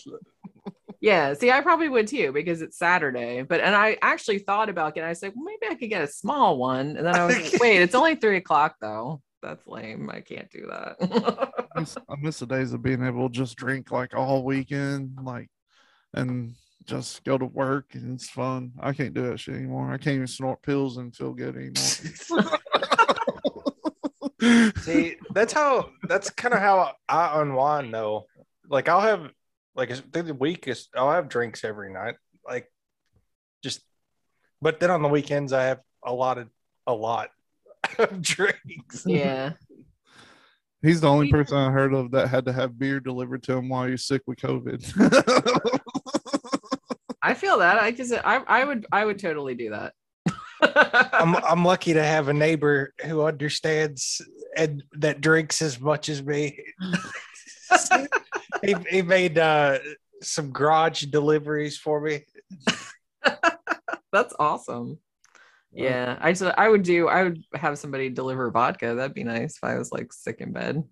Yeah, 1.00 1.34
see, 1.34 1.50
I 1.50 1.60
probably 1.60 1.88
would 1.88 2.06
too 2.06 2.32
because 2.32 2.62
it's 2.62 2.78
Saturday. 2.78 3.42
But 3.42 3.60
and 3.60 3.74
I 3.74 3.98
actually 4.00 4.38
thought 4.38 4.70
about 4.70 4.94
getting. 4.94 5.10
I 5.10 5.12
said, 5.12 5.32
well, 5.34 5.44
maybe 5.44 5.70
I 5.70 5.74
could 5.74 5.90
get 5.90 6.02
a 6.02 6.06
small 6.06 6.56
one. 6.56 6.96
And 6.96 7.06
then 7.06 7.14
I 7.14 7.26
was 7.26 7.52
like, 7.52 7.52
wait, 7.60 7.82
it's 7.82 7.94
only 7.94 8.14
three 8.14 8.38
o'clock 8.38 8.76
though. 8.80 9.20
That's 9.42 9.66
lame. 9.66 10.08
I 10.10 10.20
can't 10.20 10.50
do 10.50 10.66
that. 10.70 10.96
I 11.74 11.80
miss, 11.80 11.96
I 12.08 12.14
miss 12.20 12.38
the 12.38 12.46
days 12.46 12.72
of 12.72 12.82
being 12.82 13.04
able 13.04 13.28
to 13.28 13.34
just 13.34 13.56
drink 13.56 13.90
like 13.90 14.14
all 14.14 14.44
weekend, 14.44 15.18
like, 15.22 15.48
and 16.14 16.54
just 16.84 17.24
go 17.24 17.38
to 17.38 17.46
work 17.46 17.94
and 17.94 18.14
it's 18.14 18.30
fun. 18.30 18.72
I 18.80 18.92
can't 18.92 19.14
do 19.14 19.28
that 19.28 19.40
shit 19.40 19.56
anymore. 19.56 19.92
I 19.92 19.98
can't 19.98 20.16
even 20.16 20.26
snort 20.26 20.62
pills 20.62 20.96
and 20.96 21.14
feel 21.14 21.32
good 21.32 21.56
anymore. 21.56 21.72
See, 24.78 25.16
that's 25.32 25.52
how 25.52 25.90
that's 26.08 26.30
kind 26.30 26.54
of 26.54 26.60
how 26.60 26.92
I 27.08 27.40
unwind 27.40 27.94
though. 27.94 28.26
Like 28.68 28.88
I'll 28.88 29.00
have 29.00 29.30
like 29.74 29.90
through 30.12 30.22
the 30.22 30.34
week 30.34 30.68
is 30.68 30.88
I'll 30.94 31.12
have 31.12 31.28
drinks 31.28 31.64
every 31.64 31.92
night. 31.92 32.14
Like 32.46 32.70
just 33.62 33.82
but 34.60 34.80
then 34.80 34.90
on 34.90 35.02
the 35.02 35.08
weekends 35.08 35.52
I 35.52 35.64
have 35.64 35.80
a 36.04 36.12
lot 36.12 36.38
of 36.38 36.48
a 36.86 36.92
lot 36.92 37.30
of 37.98 38.22
drinks. 38.22 39.04
yeah. 39.06 39.52
He's 40.82 41.00
the 41.00 41.08
only 41.08 41.30
person 41.30 41.56
I 41.56 41.70
heard 41.70 41.94
of 41.94 42.10
that 42.10 42.28
had 42.28 42.44
to 42.46 42.52
have 42.52 42.78
beer 42.78 42.98
delivered 42.98 43.44
to 43.44 43.52
him 43.56 43.68
while 43.68 43.88
you're 43.88 43.96
sick 43.96 44.22
with 44.26 44.38
COVID. 44.38 45.80
I 47.22 47.34
feel 47.34 47.58
that. 47.58 47.78
I 47.78 47.92
just 47.92 48.12
I, 48.12 48.38
I 48.48 48.64
would 48.64 48.84
I 48.90 49.04
would 49.04 49.20
totally 49.20 49.54
do 49.54 49.70
that. 49.70 49.92
I'm 51.12 51.36
I'm 51.44 51.64
lucky 51.64 51.92
to 51.92 52.02
have 52.02 52.26
a 52.26 52.32
neighbor 52.32 52.92
who 53.04 53.22
understands 53.22 54.20
and 54.56 54.82
that 54.94 55.20
drinks 55.20 55.62
as 55.62 55.80
much 55.80 56.08
as 56.08 56.20
me. 56.22 56.58
he, 58.62 58.74
he 58.90 59.02
made 59.02 59.38
uh, 59.38 59.78
some 60.20 60.50
garage 60.50 61.04
deliveries 61.04 61.78
for 61.78 62.00
me. 62.00 62.24
That's 64.12 64.34
awesome. 64.38 64.98
Yeah, 65.72 66.18
I 66.20 66.32
just 66.32 66.42
I 66.56 66.68
would 66.68 66.82
do 66.82 67.08
I 67.08 67.24
would 67.24 67.42
have 67.54 67.78
somebody 67.78 68.10
deliver 68.10 68.50
vodka. 68.50 68.94
That'd 68.94 69.14
be 69.14 69.24
nice 69.24 69.56
if 69.56 69.64
I 69.64 69.76
was 69.78 69.90
like 69.90 70.12
sick 70.12 70.40
in 70.40 70.52
bed. 70.52 70.82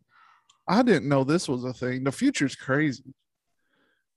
I 0.67 0.83
didn't 0.83 1.09
know 1.09 1.25
this 1.25 1.49
was 1.49 1.65
a 1.65 1.73
thing. 1.73 2.05
The 2.05 2.13
future's 2.13 2.55
crazy. 2.55 3.03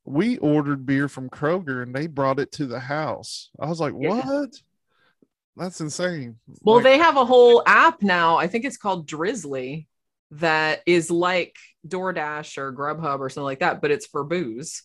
We 0.06 0.38
ordered 0.38 0.86
beer 0.86 1.08
from 1.08 1.30
Kroger 1.30 1.82
and 1.84 1.95
they 1.95 2.08
brought 2.08 2.39
it 2.39 2.52
to 2.54 2.65
the 2.65 2.80
house. 2.80 3.49
I 3.60 3.67
was 3.67 3.80
like, 3.80 3.93
Yeah. 3.97 4.10
what? 4.26 4.49
That's 5.56 5.82
insane. 5.82 6.38
Well, 6.62 6.76
Like, 6.76 6.84
they 6.84 6.97
have 6.97 7.15
a 7.17 7.26
whole 7.26 7.62
app 7.65 8.02
now. 8.02 8.38
I 8.38 8.47
think 8.47 8.65
it's 8.65 8.78
called 8.78 9.08
Drizzly 9.08 9.88
that 10.32 10.82
is 10.86 11.12
like 11.12 11.56
DoorDash 11.88 12.58
or 12.58 12.73
Grubhub 12.73 13.19
or 13.19 13.30
something 13.30 13.45
like 13.45 13.60
that, 13.60 13.82
but 13.82 13.91
it's 13.91 14.08
for 14.08 14.23
booze. 14.23 14.84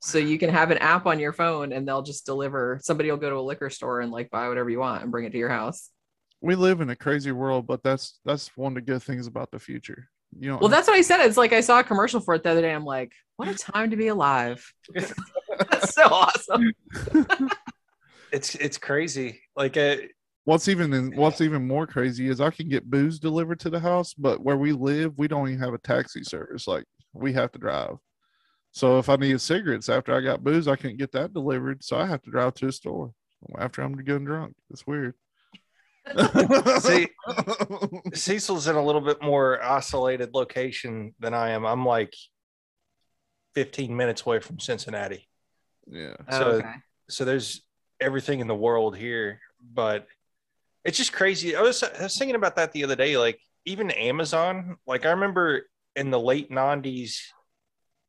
So 0.00 0.18
you 0.18 0.38
can 0.38 0.50
have 0.50 0.70
an 0.70 0.78
app 0.78 1.06
on 1.06 1.18
your 1.18 1.32
phone 1.32 1.72
and 1.72 1.86
they'll 1.86 2.02
just 2.02 2.26
deliver. 2.26 2.78
Somebody 2.82 3.10
will 3.10 3.18
go 3.18 3.30
to 3.30 3.36
a 3.36 3.40
liquor 3.40 3.70
store 3.70 4.00
and 4.00 4.12
like 4.12 4.30
buy 4.30 4.48
whatever 4.48 4.70
you 4.70 4.78
want 4.78 5.02
and 5.02 5.10
bring 5.10 5.24
it 5.24 5.30
to 5.32 5.38
your 5.38 5.48
house. 5.48 5.90
we 6.40 6.54
live 6.54 6.80
in 6.80 6.90
a 6.90 6.96
crazy 6.96 7.32
world, 7.32 7.66
but 7.66 7.82
that's 7.82 8.20
that's 8.24 8.54
one 8.56 8.72
of 8.72 8.74
the 8.76 8.92
good 8.92 9.02
things 9.02 9.26
about 9.26 9.50
the 9.50 9.58
future. 9.58 10.08
You 10.38 10.50
know, 10.50 10.58
Well, 10.58 10.68
that's 10.68 10.86
what 10.86 10.96
I 10.96 11.00
said. 11.02 11.24
It's 11.24 11.36
like 11.36 11.52
I 11.52 11.60
saw 11.60 11.80
a 11.80 11.84
commercial 11.84 12.20
for 12.20 12.34
it 12.34 12.42
the 12.42 12.50
other 12.50 12.60
day. 12.60 12.72
I'm 12.74 12.84
like, 12.84 13.12
what 13.36 13.48
a 13.48 13.54
time 13.72 13.90
to 13.90 13.96
be 13.96 14.08
alive. 14.08 14.64
that's 14.94 15.94
so 15.94 16.04
awesome. 16.04 16.72
It's 18.32 18.54
it's 18.56 18.76
crazy. 18.76 19.40
Like 19.54 19.76
uh, 19.76 19.96
what's 20.44 20.68
even 20.68 20.92
in, 20.92 21.16
what's 21.16 21.40
even 21.40 21.66
more 21.66 21.86
crazy 21.86 22.28
is 22.28 22.40
I 22.40 22.50
can 22.50 22.68
get 22.68 22.90
booze 22.90 23.18
delivered 23.18 23.60
to 23.60 23.70
the 23.70 23.80
house, 23.80 24.14
but 24.14 24.42
where 24.42 24.56
we 24.56 24.72
live, 24.72 25.16
we 25.16 25.28
don't 25.28 25.48
even 25.48 25.60
have 25.60 25.74
a 25.74 25.78
taxi 25.78 26.22
service. 26.24 26.66
Like 26.66 26.84
we 27.14 27.32
have 27.34 27.52
to 27.52 27.58
drive. 27.58 27.96
So 28.76 28.98
if 28.98 29.08
I 29.08 29.16
need 29.16 29.40
cigarettes 29.40 29.88
after 29.88 30.14
I 30.14 30.20
got 30.20 30.44
booze, 30.44 30.68
I 30.68 30.76
can't 30.76 30.98
get 30.98 31.10
that 31.12 31.32
delivered. 31.32 31.82
So 31.82 31.96
I 31.96 32.04
have 32.04 32.20
to 32.24 32.30
drive 32.30 32.52
to 32.56 32.68
a 32.68 32.72
store 32.72 33.10
after 33.58 33.80
I'm 33.80 33.96
getting 33.96 34.26
drunk. 34.26 34.54
It's 34.68 34.86
weird. 34.86 35.14
See, 36.80 37.08
Cecil's 38.12 38.68
in 38.68 38.76
a 38.76 38.84
little 38.84 39.00
bit 39.00 39.22
more 39.22 39.64
isolated 39.64 40.34
location 40.34 41.14
than 41.18 41.32
I 41.32 41.52
am. 41.52 41.64
I'm 41.64 41.86
like 41.86 42.12
15 43.54 43.96
minutes 43.96 44.26
away 44.26 44.40
from 44.40 44.60
Cincinnati. 44.60 45.26
yeah. 45.90 46.16
Oh, 46.28 46.38
so- 46.38 46.46
okay. 46.58 46.74
so 47.08 47.24
there's 47.24 47.62
everything 47.98 48.40
in 48.40 48.46
the 48.46 48.54
world 48.54 48.94
here 48.94 49.40
but 49.72 50.06
it's 50.84 50.98
just 50.98 51.14
crazy 51.14 51.56
I 51.56 51.62
was, 51.62 51.82
I 51.82 52.02
was 52.02 52.18
thinking 52.18 52.34
about 52.36 52.56
that 52.56 52.72
the 52.72 52.84
other 52.84 52.94
day 52.94 53.16
like 53.16 53.40
even 53.64 53.90
amazon 53.90 54.76
like 54.86 55.06
i 55.06 55.10
remember 55.12 55.62
in 55.94 56.10
the 56.10 56.20
late 56.20 56.50
90s 56.50 57.20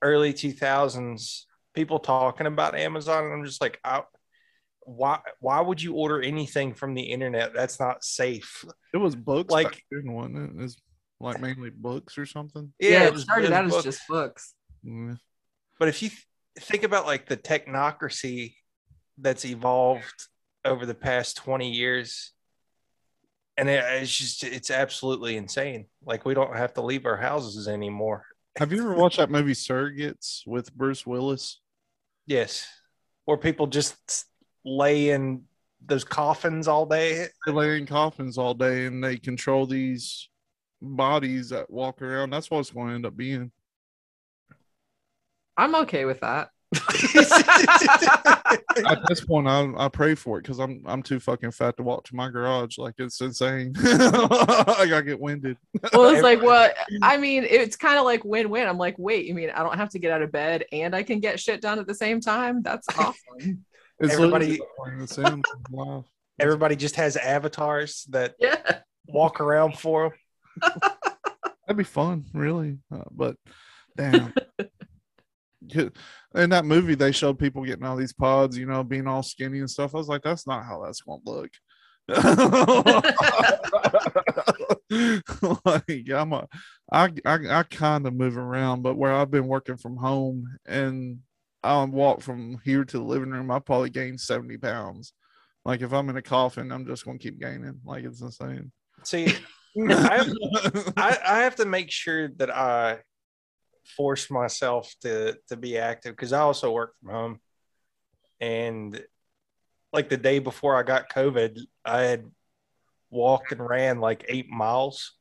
early 0.01 0.33
2000s 0.33 1.43
people 1.73 1.99
talking 1.99 2.47
about 2.47 2.75
amazon 2.75 3.25
and 3.25 3.33
i'm 3.33 3.45
just 3.45 3.61
like 3.61 3.79
I, 3.83 4.03
why 4.81 5.19
why 5.39 5.59
would 5.61 5.81
you 5.81 5.93
order 5.95 6.21
anything 6.21 6.73
from 6.73 6.93
the 6.93 7.01
internet 7.01 7.53
that's 7.53 7.79
not 7.79 8.03
safe 8.03 8.63
It 8.93 8.97
was 8.97 9.15
books 9.15 9.51
Like- 9.51 9.65
like 9.65 9.83
then, 9.91 10.13
wasn't 10.13 10.59
it? 10.59 10.63
It's 10.63 10.77
like 11.19 11.41
mainly 11.41 11.71
books 11.71 12.17
or 12.19 12.25
something. 12.27 12.71
Yeah, 12.79 13.03
it 13.05 13.13
was- 13.13 13.23
started 13.23 13.51
out 13.51 13.65
as 13.65 13.71
books. 13.71 13.83
just 13.83 14.07
books. 14.07 14.53
But 15.79 15.87
if 15.87 16.01
you 16.03 16.09
th- 16.09 16.21
think 16.59 16.83
about 16.83 17.05
like 17.07 17.25
the 17.27 17.37
technocracy 17.37 18.55
that's 19.17 19.43
evolved 19.43 20.27
over 20.63 20.85
the 20.85 20.93
past 20.95 21.37
20 21.37 21.71
years 21.71 22.31
and 23.57 23.67
it, 23.67 23.83
it's 24.01 24.15
just 24.15 24.43
it's 24.43 24.69
absolutely 24.71 25.35
insane 25.37 25.87
like 26.05 26.23
we 26.25 26.33
don't 26.35 26.55
have 26.55 26.73
to 26.75 26.81
leave 26.81 27.05
our 27.07 27.17
houses 27.17 27.67
anymore 27.67 28.25
Have 28.57 28.73
you 28.73 28.81
ever 28.81 28.95
watched 28.95 29.17
that 29.17 29.29
movie 29.29 29.53
Surrogates 29.53 30.41
with 30.47 30.73
Bruce 30.73 31.05
Willis? 31.05 31.59
yes 32.25 32.67
Where 33.25 33.37
people 33.37 33.67
just 33.67 34.25
lay 34.65 35.09
in 35.09 35.43
those 35.85 36.03
coffins 36.03 36.67
all 36.67 36.85
day 36.85 37.27
They 37.45 37.51
lay 37.51 37.77
in 37.77 37.85
coffins 37.85 38.37
all 38.37 38.53
day 38.55 38.87
and 38.87 39.03
they 39.03 39.17
control 39.17 39.67
these 39.67 40.27
bodies 40.81 41.49
that 41.49 41.69
walk 41.69 42.01
around. 42.01 42.31
That's 42.31 42.49
what 42.49 42.59
it's 42.59 42.71
going 42.71 42.89
to 42.89 42.95
end 42.95 43.05
up 43.05 43.15
being. 43.15 43.51
I'm 45.55 45.75
okay 45.75 46.05
with 46.05 46.19
that. 46.21 46.49
At 48.85 49.01
this 49.07 49.21
point, 49.21 49.47
I, 49.47 49.71
I 49.77 49.89
pray 49.89 50.15
for 50.15 50.37
it 50.37 50.43
because 50.43 50.59
I'm 50.59 50.83
I'm 50.85 51.03
too 51.03 51.19
fucking 51.19 51.51
fat 51.51 51.77
to 51.77 51.83
walk 51.83 52.05
to 52.05 52.15
my 52.15 52.29
garage. 52.29 52.77
Like 52.77 52.95
it's 52.97 53.19
insane. 53.21 53.73
I 53.79 54.85
gotta 54.89 55.03
get 55.03 55.19
winded. 55.19 55.57
well, 55.93 56.09
it's 56.09 56.23
like, 56.23 56.41
well, 56.41 56.71
I 57.01 57.17
mean, 57.17 57.43
it's 57.43 57.75
kind 57.75 57.97
of 57.97 58.05
like 58.05 58.23
win-win. 58.23 58.67
I'm 58.67 58.77
like, 58.77 58.95
wait, 58.97 59.25
you 59.25 59.33
mean 59.33 59.49
I 59.49 59.63
don't 59.63 59.75
have 59.75 59.89
to 59.89 59.99
get 59.99 60.11
out 60.11 60.21
of 60.21 60.31
bed 60.31 60.65
and 60.71 60.95
I 60.95 61.03
can 61.03 61.19
get 61.19 61.39
shit 61.39 61.61
done 61.61 61.79
at 61.79 61.87
the 61.87 61.95
same 61.95 62.21
time? 62.21 62.61
That's 62.61 62.87
awesome. 62.97 63.65
It's 63.99 64.13
Everybody- 64.13 64.59
literally 64.79 65.05
The 65.05 65.07
Sims 65.07 65.43
in 65.71 66.03
everybody 66.39 66.75
just 66.75 66.95
has 66.95 67.17
avatars 67.17 68.05
that 68.09 68.35
yeah. 68.39 68.79
walk 69.07 69.41
around 69.41 69.77
for 69.77 70.13
them 70.61 70.71
That'd 71.67 71.77
be 71.77 71.83
fun, 71.83 72.25
really. 72.33 72.77
Uh, 72.91 73.03
but 73.11 73.35
damn. 73.97 74.33
In 76.35 76.49
that 76.49 76.65
movie, 76.65 76.95
they 76.95 77.11
showed 77.11 77.39
people 77.39 77.63
getting 77.63 77.85
all 77.85 77.95
these 77.95 78.13
pods, 78.13 78.57
you 78.57 78.65
know, 78.65 78.83
being 78.83 79.07
all 79.07 79.23
skinny 79.23 79.59
and 79.59 79.69
stuff. 79.69 79.95
I 79.95 79.97
was 79.97 80.07
like, 80.07 80.23
that's 80.23 80.47
not 80.47 80.65
how 80.65 80.83
that's 80.83 81.01
to 81.01 81.21
look. 81.25 81.49
like, 85.65 86.09
I'm 86.13 86.33
a, 86.33 86.47
I, 86.91 87.11
I, 87.25 87.59
I 87.59 87.63
kind 87.63 88.07
of 88.07 88.13
move 88.13 88.37
around, 88.37 88.81
but 88.81 88.95
where 88.95 89.13
I've 89.13 89.31
been 89.31 89.47
working 89.47 89.77
from 89.77 89.97
home 89.97 90.57
and 90.65 91.19
I 91.63 91.83
walk 91.83 92.21
from 92.21 92.59
here 92.63 92.85
to 92.85 92.97
the 92.97 93.03
living 93.03 93.31
room, 93.31 93.51
I 93.51 93.59
probably 93.59 93.89
gained 93.89 94.21
70 94.21 94.57
pounds. 94.57 95.13
Like, 95.65 95.81
if 95.81 95.91
I'm 95.91 96.09
in 96.09 96.17
a 96.17 96.21
coffin, 96.21 96.71
I'm 96.71 96.85
just 96.85 97.03
to 97.19 97.23
keep 97.23 97.41
gaining. 97.41 97.81
Like, 97.83 98.05
it's 98.05 98.21
insane. 98.21 98.71
see 99.03 99.33
I, 99.89 100.33
I, 100.97 101.17
I 101.25 101.39
have 101.39 101.55
to 101.57 101.65
make 101.65 101.91
sure 101.91 102.29
that 102.37 102.49
I 102.49 102.99
force 103.95 104.29
myself 104.29 104.93
to 105.01 105.37
to 105.47 105.55
be 105.55 105.77
active 105.77 106.13
because 106.15 106.33
I 106.33 106.39
also 106.39 106.71
work 106.71 106.93
from 106.99 107.09
home, 107.11 107.39
and 108.39 109.01
like 109.93 110.09
the 110.09 110.17
day 110.17 110.39
before 110.39 110.75
I 110.75 110.83
got 110.83 111.09
COVID, 111.09 111.59
I 111.85 112.01
had 112.03 112.25
walked 113.09 113.51
and 113.51 113.67
ran 113.67 113.99
like 113.99 114.25
eight 114.27 114.49
miles. 114.49 115.13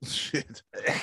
Shit. 0.04 0.62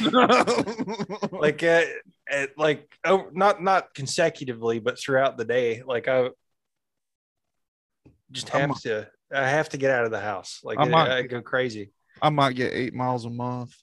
like 1.31 1.61
at, 1.63 1.87
at 2.31 2.57
like 2.57 2.97
oh 3.03 3.27
not 3.33 3.61
not 3.61 3.93
consecutively 3.93 4.79
but 4.79 4.97
throughout 4.97 5.37
the 5.37 5.43
day 5.43 5.83
like 5.85 6.07
i 6.07 6.29
just 8.31 8.55
I'm- 8.55 8.69
have 8.69 8.81
to 8.83 9.07
i 9.33 9.45
have 9.49 9.67
to 9.69 9.77
get 9.77 9.91
out 9.91 10.05
of 10.05 10.11
the 10.11 10.21
house 10.21 10.61
like 10.63 10.79
I 10.79 10.83
I, 10.83 10.87
might- 10.87 11.11
I 11.11 11.21
go 11.23 11.41
crazy 11.41 11.91
I 12.21 12.29
might 12.29 12.55
get 12.55 12.73
eight 12.73 12.93
miles 12.93 13.25
a 13.25 13.29
month. 13.29 13.75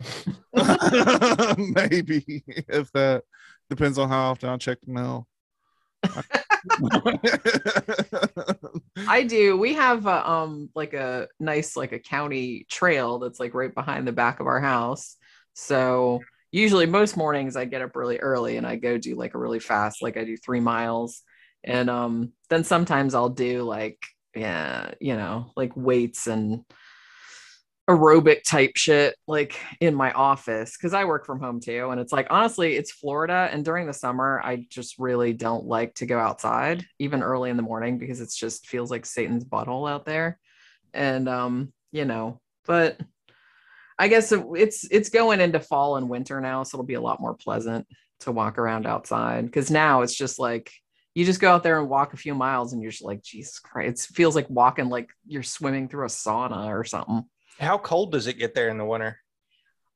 Maybe 1.58 2.44
if 2.68 2.92
that 2.92 3.24
depends 3.68 3.98
on 3.98 4.08
how 4.08 4.30
often 4.30 4.48
I 4.48 4.56
check 4.56 4.78
the 4.82 4.92
mail. 4.92 5.26
I 9.08 9.24
do. 9.24 9.56
We 9.56 9.74
have 9.74 10.06
a, 10.06 10.28
um 10.28 10.70
like 10.74 10.94
a 10.94 11.28
nice 11.40 11.76
like 11.76 11.92
a 11.92 11.98
county 11.98 12.66
trail 12.68 13.18
that's 13.18 13.40
like 13.40 13.54
right 13.54 13.74
behind 13.74 14.06
the 14.06 14.12
back 14.12 14.40
of 14.40 14.46
our 14.46 14.60
house. 14.60 15.16
So 15.54 16.20
usually 16.50 16.86
most 16.86 17.16
mornings 17.16 17.56
I 17.56 17.64
get 17.64 17.82
up 17.82 17.96
really 17.96 18.18
early 18.18 18.56
and 18.56 18.66
I 18.66 18.76
go 18.76 18.98
do 18.98 19.16
like 19.16 19.34
a 19.34 19.38
really 19.38 19.60
fast, 19.60 20.02
like 20.02 20.16
I 20.16 20.24
do 20.24 20.36
three 20.36 20.60
miles. 20.60 21.22
And 21.64 21.90
um, 21.90 22.32
then 22.48 22.64
sometimes 22.64 23.14
I'll 23.14 23.28
do 23.28 23.62
like, 23.62 23.98
yeah, 24.34 24.92
you 25.00 25.16
know, 25.16 25.52
like 25.56 25.72
weights 25.76 26.26
and 26.26 26.64
aerobic 27.88 28.42
type 28.42 28.72
shit 28.76 29.16
like 29.26 29.58
in 29.80 29.94
my 29.94 30.12
office 30.12 30.76
because 30.76 30.92
I 30.92 31.06
work 31.06 31.24
from 31.24 31.40
home 31.40 31.58
too. 31.58 31.88
And 31.88 32.00
it's 32.00 32.12
like, 32.12 32.26
honestly, 32.28 32.76
it's 32.76 32.92
Florida. 32.92 33.48
And 33.50 33.64
during 33.64 33.86
the 33.86 33.94
summer, 33.94 34.42
I 34.44 34.66
just 34.68 34.98
really 34.98 35.32
don't 35.32 35.64
like 35.64 35.94
to 35.94 36.06
go 36.06 36.18
outside, 36.18 36.84
even 36.98 37.22
early 37.22 37.48
in 37.48 37.56
the 37.56 37.62
morning, 37.62 37.98
because 37.98 38.20
it's 38.20 38.36
just 38.36 38.66
feels 38.66 38.90
like 38.90 39.06
Satan's 39.06 39.44
butthole 39.44 39.90
out 39.90 40.04
there. 40.04 40.38
And, 40.92 41.28
um, 41.28 41.72
you 41.90 42.04
know, 42.04 42.40
but 42.66 43.00
I 43.98 44.08
guess 44.08 44.32
it's 44.32 44.86
it's 44.90 45.08
going 45.08 45.40
into 45.40 45.58
fall 45.58 45.96
and 45.96 46.08
winter 46.08 46.40
now, 46.40 46.62
so 46.62 46.76
it'll 46.76 46.86
be 46.86 46.94
a 46.94 47.00
lot 47.00 47.20
more 47.20 47.34
pleasant 47.34 47.86
to 48.20 48.32
walk 48.32 48.58
around 48.58 48.86
outside. 48.86 49.46
Because 49.46 49.70
now 49.70 50.02
it's 50.02 50.14
just 50.14 50.38
like 50.38 50.70
you 51.14 51.24
just 51.24 51.40
go 51.40 51.50
out 51.50 51.64
there 51.64 51.80
and 51.80 51.88
walk 51.88 52.12
a 52.12 52.18
few 52.18 52.34
miles, 52.34 52.72
and 52.72 52.80
you're 52.80 52.92
just 52.92 53.02
like, 53.02 53.22
Jesus 53.22 53.58
Christ! 53.58 54.10
It 54.10 54.14
feels 54.14 54.36
like 54.36 54.48
walking 54.48 54.88
like 54.88 55.10
you're 55.26 55.42
swimming 55.42 55.88
through 55.88 56.04
a 56.04 56.08
sauna 56.08 56.68
or 56.68 56.84
something. 56.84 57.24
How 57.58 57.78
cold 57.78 58.12
does 58.12 58.26
it 58.26 58.38
get 58.38 58.54
there 58.54 58.68
in 58.68 58.78
the 58.78 58.84
winter? 58.84 59.18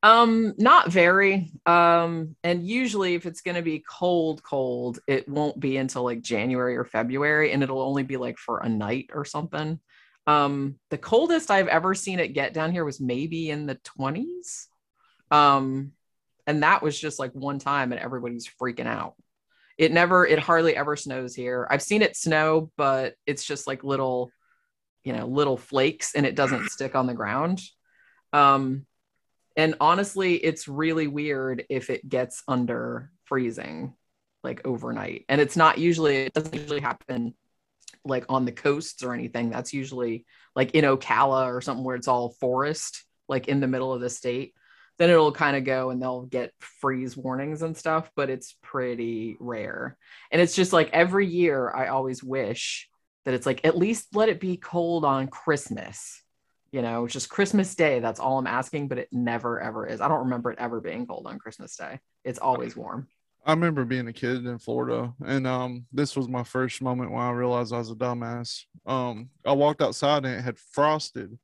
Um, 0.02 0.54
not 0.58 0.90
very. 0.90 1.52
Um, 1.64 2.34
and 2.42 2.66
usually 2.66 3.14
if 3.14 3.24
it's 3.24 3.40
gonna 3.40 3.62
be 3.62 3.84
cold, 3.88 4.42
cold, 4.42 4.98
it 5.06 5.28
won't 5.28 5.60
be 5.60 5.76
until 5.76 6.02
like 6.02 6.22
January 6.22 6.76
or 6.76 6.84
February, 6.84 7.52
and 7.52 7.62
it'll 7.62 7.80
only 7.80 8.02
be 8.02 8.16
like 8.16 8.38
for 8.38 8.58
a 8.58 8.68
night 8.68 9.10
or 9.14 9.24
something. 9.24 9.78
Um, 10.26 10.76
the 10.90 10.98
coldest 10.98 11.50
I've 11.50 11.68
ever 11.68 11.94
seen 11.94 12.18
it 12.18 12.28
get 12.28 12.52
down 12.52 12.72
here 12.72 12.84
was 12.84 13.00
maybe 13.00 13.50
in 13.50 13.66
the 13.66 13.76
20s. 13.98 14.66
Um, 15.30 15.92
and 16.46 16.62
that 16.62 16.82
was 16.82 16.98
just 16.98 17.18
like 17.18 17.32
one 17.32 17.58
time 17.58 17.92
and 17.92 18.00
everybody's 18.00 18.48
freaking 18.60 18.86
out. 18.86 19.14
It 19.78 19.92
never, 19.92 20.26
it 20.26 20.38
hardly 20.38 20.76
ever 20.76 20.96
snows 20.96 21.34
here. 21.34 21.66
I've 21.70 21.82
seen 21.82 22.02
it 22.02 22.16
snow, 22.16 22.70
but 22.76 23.14
it's 23.26 23.44
just 23.44 23.66
like 23.66 23.82
little, 23.82 24.30
you 25.04 25.12
know, 25.12 25.26
little 25.26 25.56
flakes 25.56 26.14
and 26.14 26.26
it 26.26 26.34
doesn't 26.34 26.68
stick 26.70 26.94
on 26.94 27.06
the 27.06 27.14
ground. 27.14 27.60
Um, 28.32 28.86
and 29.56 29.74
honestly, 29.80 30.34
it's 30.34 30.68
really 30.68 31.06
weird 31.06 31.64
if 31.68 31.90
it 31.90 32.08
gets 32.08 32.42
under 32.48 33.10
freezing 33.24 33.94
like 34.42 34.66
overnight. 34.66 35.24
And 35.28 35.40
it's 35.40 35.56
not 35.56 35.78
usually, 35.78 36.16
it 36.16 36.32
doesn't 36.32 36.54
usually 36.54 36.80
happen 36.80 37.34
like 38.04 38.24
on 38.28 38.44
the 38.44 38.52
coasts 38.52 39.02
or 39.02 39.14
anything. 39.14 39.50
That's 39.50 39.72
usually 39.72 40.24
like 40.56 40.72
in 40.72 40.84
Ocala 40.84 41.46
or 41.46 41.60
something 41.60 41.84
where 41.84 41.96
it's 41.96 42.08
all 42.08 42.34
forest, 42.40 43.04
like 43.28 43.48
in 43.48 43.60
the 43.60 43.68
middle 43.68 43.92
of 43.92 44.00
the 44.00 44.10
state. 44.10 44.54
Then 44.98 45.10
it'll 45.10 45.32
kind 45.32 45.56
of 45.56 45.64
go 45.64 45.90
and 45.90 46.02
they'll 46.02 46.22
get 46.22 46.52
freeze 46.58 47.16
warnings 47.16 47.62
and 47.62 47.76
stuff, 47.76 48.10
but 48.14 48.30
it's 48.30 48.56
pretty 48.62 49.36
rare. 49.40 49.96
And 50.30 50.40
it's 50.40 50.54
just 50.54 50.72
like 50.72 50.90
every 50.92 51.26
year, 51.26 51.72
I 51.74 51.88
always 51.88 52.22
wish 52.22 52.88
that 53.24 53.34
it's 53.34 53.46
like 53.46 53.64
at 53.64 53.76
least 53.78 54.14
let 54.14 54.28
it 54.28 54.40
be 54.40 54.56
cold 54.56 55.04
on 55.04 55.28
Christmas. 55.28 56.22
You 56.72 56.80
know, 56.80 57.06
just 57.06 57.28
Christmas 57.28 57.74
Day. 57.74 58.00
That's 58.00 58.18
all 58.18 58.38
I'm 58.38 58.46
asking, 58.46 58.88
but 58.88 58.98
it 58.98 59.08
never 59.12 59.60
ever 59.60 59.86
is. 59.86 60.00
I 60.00 60.08
don't 60.08 60.20
remember 60.20 60.50
it 60.50 60.58
ever 60.58 60.80
being 60.80 61.06
cold 61.06 61.26
on 61.26 61.38
Christmas 61.38 61.76
Day. 61.76 62.00
It's 62.24 62.38
always 62.38 62.76
warm. 62.76 63.08
I 63.44 63.52
remember 63.52 63.84
being 63.84 64.06
a 64.06 64.12
kid 64.12 64.46
in 64.46 64.58
Florida, 64.58 65.12
and 65.26 65.46
um, 65.46 65.86
this 65.92 66.16
was 66.16 66.28
my 66.28 66.44
first 66.44 66.80
moment 66.80 67.10
when 67.10 67.20
I 67.20 67.30
realized 67.30 67.72
I 67.72 67.78
was 67.78 67.90
a 67.90 67.94
dumbass. 67.94 68.62
Um, 68.86 69.30
I 69.44 69.52
walked 69.52 69.82
outside 69.82 70.24
and 70.24 70.36
it 70.36 70.42
had 70.42 70.58
frosted, 70.58 71.38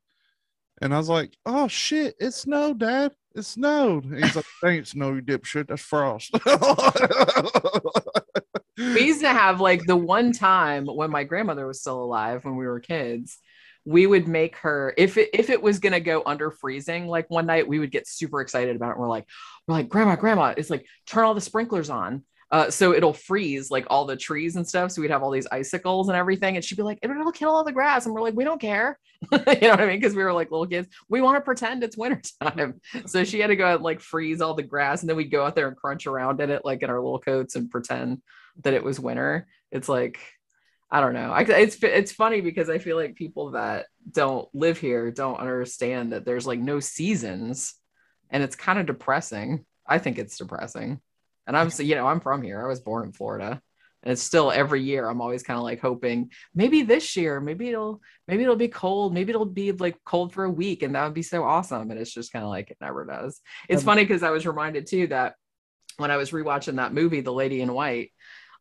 and 0.81 0.93
I 0.93 0.97
was 0.97 1.09
like, 1.09 1.35
"Oh 1.45 1.67
shit, 1.67 2.15
it 2.19 2.31
snowed, 2.31 2.79
Dad! 2.79 3.11
It 3.35 3.43
snowed!" 3.43 4.05
And 4.05 4.23
he's 4.23 4.35
like, 4.35 4.45
"Thanks, 4.61 4.95
no, 4.95 5.13
you 5.13 5.21
dipshit. 5.21 5.67
That's 5.67 5.81
frost." 5.81 6.31
we 8.79 9.01
used 9.01 9.21
to 9.21 9.29
have 9.29 9.59
like 9.61 9.85
the 9.85 9.95
one 9.95 10.31
time 10.31 10.85
when 10.85 11.11
my 11.11 11.23
grandmother 11.23 11.67
was 11.67 11.81
still 11.81 12.01
alive 12.01 12.45
when 12.45 12.55
we 12.55 12.65
were 12.65 12.79
kids 12.79 13.37
we 13.85 14.05
would 14.05 14.27
make 14.27 14.55
her 14.57 14.93
if 14.97 15.17
it 15.17 15.29
if 15.33 15.49
it 15.49 15.61
was 15.61 15.79
gonna 15.79 15.99
go 15.99 16.21
under 16.25 16.51
freezing 16.51 17.07
like 17.07 17.29
one 17.29 17.45
night 17.45 17.67
we 17.67 17.79
would 17.79 17.91
get 17.91 18.07
super 18.07 18.41
excited 18.41 18.75
about 18.75 18.89
it. 18.89 18.91
And 18.91 19.01
we're 19.01 19.07
like 19.07 19.25
we're 19.67 19.75
like 19.75 19.89
grandma 19.89 20.15
grandma 20.15 20.53
it's 20.55 20.69
like 20.69 20.85
turn 21.05 21.25
all 21.25 21.33
the 21.33 21.41
sprinklers 21.41 21.89
on. 21.89 22.23
Uh, 22.51 22.71
so 22.71 22.95
it'll 22.95 23.13
freeze 23.13 23.69
like 23.69 23.85
all 23.91 24.05
the 24.05 24.15
trees 24.15 24.55
and 24.55 24.67
stuff. 24.67 24.89
So 24.89 25.01
we'd 25.01 25.11
have 25.11 25.21
all 25.21 25.29
these 25.29 25.45
icicles 25.51 26.09
and 26.09 26.17
everything 26.17 26.55
and 26.55 26.65
she'd 26.65 26.75
be 26.75 26.83
like 26.83 26.97
it'll 27.03 27.31
kill 27.31 27.51
all 27.51 27.63
the 27.63 27.71
grass. 27.71 28.05
And 28.05 28.13
we're 28.13 28.21
like 28.21 28.35
we 28.35 28.43
don't 28.43 28.61
care. 28.61 28.99
You 29.31 29.37
know 29.37 29.71
what 29.71 29.81
i 29.81 29.85
mean? 29.85 29.99
Because 29.99 30.15
we 30.15 30.23
were 30.23 30.33
like 30.33 30.49
little 30.49 30.65
kids. 30.65 30.87
We 31.09 31.21
want 31.21 31.37
to 31.37 31.41
pretend 31.41 31.83
it's 31.83 31.97
winter 31.97 32.21
time 32.41 32.79
so 33.05 33.23
she 33.23 33.39
had 33.39 33.47
to 33.47 33.55
go 33.55 33.65
out 33.65 33.75
and 33.75 33.83
like 33.83 34.01
freeze 34.01 34.39
all 34.39 34.53
the 34.53 34.63
grass 34.63 35.01
and 35.01 35.09
then 35.09 35.17
we'd 35.17 35.31
go 35.31 35.45
out 35.45 35.55
there 35.55 35.67
and 35.67 35.75
crunch 35.75 36.07
around 36.07 36.41
in 36.41 36.49
it 36.49 36.63
like 36.63 36.83
in 36.83 36.89
our 36.89 37.01
little 37.01 37.19
coats 37.19 37.55
and 37.55 37.69
pretend 37.69 38.21
that 38.63 38.73
it 38.73 38.83
was 38.83 38.99
winter 38.99 39.47
it's 39.71 39.89
like 39.89 40.19
I 40.91 41.01
don't 41.01 41.13
know. 41.13 41.31
I, 41.31 41.41
it's 41.41 41.77
it's 41.83 42.11
funny 42.11 42.41
because 42.41 42.69
I 42.69 42.79
feel 42.79 42.97
like 42.97 43.15
people 43.15 43.51
that 43.51 43.85
don't 44.11 44.47
live 44.55 44.79
here 44.79 45.11
don't 45.11 45.39
understand 45.39 46.13
that 46.13 46.25
there's 46.25 46.47
like 46.47 46.59
no 46.59 46.79
seasons, 46.79 47.75
and 48.31 48.41
it's 48.41 48.55
kind 48.55 48.79
of 48.79 48.87
depressing. 48.87 49.65
I 49.85 49.99
think 49.99 50.17
it's 50.17 50.37
depressing, 50.37 50.99
and 51.45 51.55
I'm 51.55 51.69
you 51.77 51.93
know 51.93 52.07
I'm 52.07 52.19
from 52.19 52.41
here. 52.41 52.63
I 52.63 52.67
was 52.67 52.79
born 52.79 53.05
in 53.05 53.11
Florida, 53.11 53.61
and 54.01 54.11
it's 54.11 54.23
still 54.23 54.51
every 54.51 54.81
year. 54.81 55.07
I'm 55.07 55.21
always 55.21 55.43
kind 55.43 55.59
of 55.59 55.63
like 55.63 55.79
hoping 55.79 56.31
maybe 56.55 56.81
this 56.81 57.15
year, 57.15 57.39
maybe 57.39 57.69
it'll 57.69 58.01
maybe 58.27 58.41
it'll 58.41 58.55
be 58.55 58.67
cold, 58.67 59.13
maybe 59.13 59.29
it'll 59.29 59.45
be 59.45 59.71
like 59.71 59.97
cold 60.05 60.33
for 60.33 60.45
a 60.45 60.49
week, 60.49 60.81
and 60.81 60.95
that 60.95 61.03
would 61.03 61.13
be 61.13 61.21
so 61.21 61.43
awesome. 61.43 61.91
And 61.91 61.99
it's 61.99 62.13
just 62.13 62.33
kind 62.33 62.43
of 62.43 62.49
like 62.49 62.71
it 62.71 62.77
never 62.81 63.05
does. 63.05 63.41
It's 63.67 63.83
um, 63.83 63.85
funny 63.85 64.05
because 64.05 64.23
I 64.23 64.31
was 64.31 64.47
reminded 64.47 64.87
too 64.87 65.05
that 65.07 65.35
when 65.99 66.11
I 66.11 66.17
was 66.17 66.31
rewatching 66.31 66.77
that 66.77 66.93
movie, 66.93 67.21
The 67.21 67.33
Lady 67.33 67.61
in 67.61 67.73
White 67.73 68.11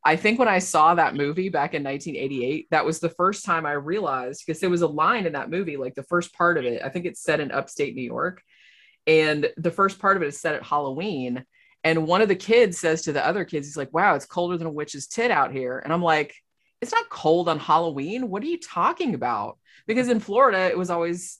I 0.04 0.16
think 0.16 0.38
when 0.38 0.48
I 0.48 0.60
saw 0.60 0.94
that 0.94 1.16
movie 1.16 1.48
back 1.48 1.74
in 1.74 1.82
1988, 1.82 2.68
that 2.70 2.84
was 2.84 3.00
the 3.00 3.10
first 3.10 3.44
time 3.44 3.66
I 3.66 3.72
realized 3.72 4.42
because 4.46 4.60
there 4.60 4.70
was 4.70 4.82
a 4.82 4.86
line 4.86 5.26
in 5.26 5.32
that 5.32 5.50
movie, 5.50 5.76
like 5.76 5.94
the 5.94 6.04
first 6.04 6.32
part 6.34 6.56
of 6.56 6.64
it, 6.64 6.82
I 6.84 6.88
think 6.88 7.04
it's 7.04 7.22
set 7.22 7.40
in 7.40 7.50
upstate 7.50 7.94
New 7.94 8.02
York. 8.02 8.42
And 9.06 9.50
the 9.56 9.70
first 9.70 9.98
part 9.98 10.16
of 10.16 10.22
it 10.22 10.28
is 10.28 10.40
set 10.40 10.54
at 10.54 10.62
Halloween. 10.62 11.44
And 11.82 12.06
one 12.06 12.20
of 12.20 12.28
the 12.28 12.36
kids 12.36 12.78
says 12.78 13.02
to 13.02 13.12
the 13.12 13.26
other 13.26 13.44
kids, 13.44 13.66
he's 13.66 13.76
like, 13.76 13.92
wow, 13.92 14.14
it's 14.14 14.26
colder 14.26 14.56
than 14.56 14.66
a 14.66 14.70
witch's 14.70 15.08
tit 15.08 15.30
out 15.30 15.52
here. 15.52 15.78
And 15.78 15.92
I'm 15.92 16.02
like, 16.02 16.34
it's 16.80 16.92
not 16.92 17.08
cold 17.08 17.48
on 17.48 17.58
Halloween. 17.58 18.30
What 18.30 18.42
are 18.42 18.46
you 18.46 18.60
talking 18.60 19.14
about? 19.14 19.58
Because 19.86 20.08
in 20.08 20.20
Florida, 20.20 20.68
it 20.68 20.78
was 20.78 20.90
always 20.90 21.38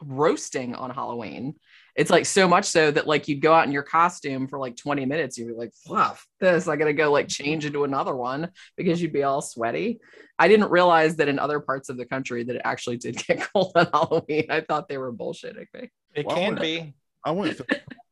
roasting 0.00 0.74
on 0.74 0.90
Halloween. 0.90 1.54
It's 1.94 2.10
like 2.10 2.24
so 2.24 2.48
much 2.48 2.64
so 2.64 2.90
that 2.90 3.06
like 3.06 3.28
you'd 3.28 3.42
go 3.42 3.52
out 3.52 3.66
in 3.66 3.72
your 3.72 3.82
costume 3.82 4.48
for 4.48 4.58
like 4.58 4.76
20 4.76 5.04
minutes, 5.04 5.36
you'd 5.36 5.48
be 5.48 5.54
like, 5.54 5.72
fluff 5.74 6.26
this, 6.40 6.68
I 6.68 6.76
gotta 6.76 6.92
go 6.92 7.10
like 7.10 7.28
change 7.28 7.66
into 7.66 7.84
another 7.84 8.14
one 8.16 8.50
because 8.76 9.02
you'd 9.02 9.12
be 9.12 9.22
all 9.22 9.42
sweaty. 9.42 10.00
I 10.38 10.48
didn't 10.48 10.70
realize 10.70 11.16
that 11.16 11.28
in 11.28 11.38
other 11.38 11.60
parts 11.60 11.88
of 11.88 11.96
the 11.96 12.06
country 12.06 12.44
that 12.44 12.56
it 12.56 12.62
actually 12.64 12.96
did 12.96 13.16
get 13.26 13.46
cold 13.52 13.72
on 13.74 13.88
Halloween. 13.92 14.46
I 14.50 14.60
thought 14.60 14.88
they 14.88 14.98
were 14.98 15.12
bullshitting 15.12 15.66
me. 15.74 15.90
It 16.14 16.26
well, 16.26 16.36
can 16.36 16.54
be. 16.56 16.94
I 17.24 17.30
went 17.30 17.60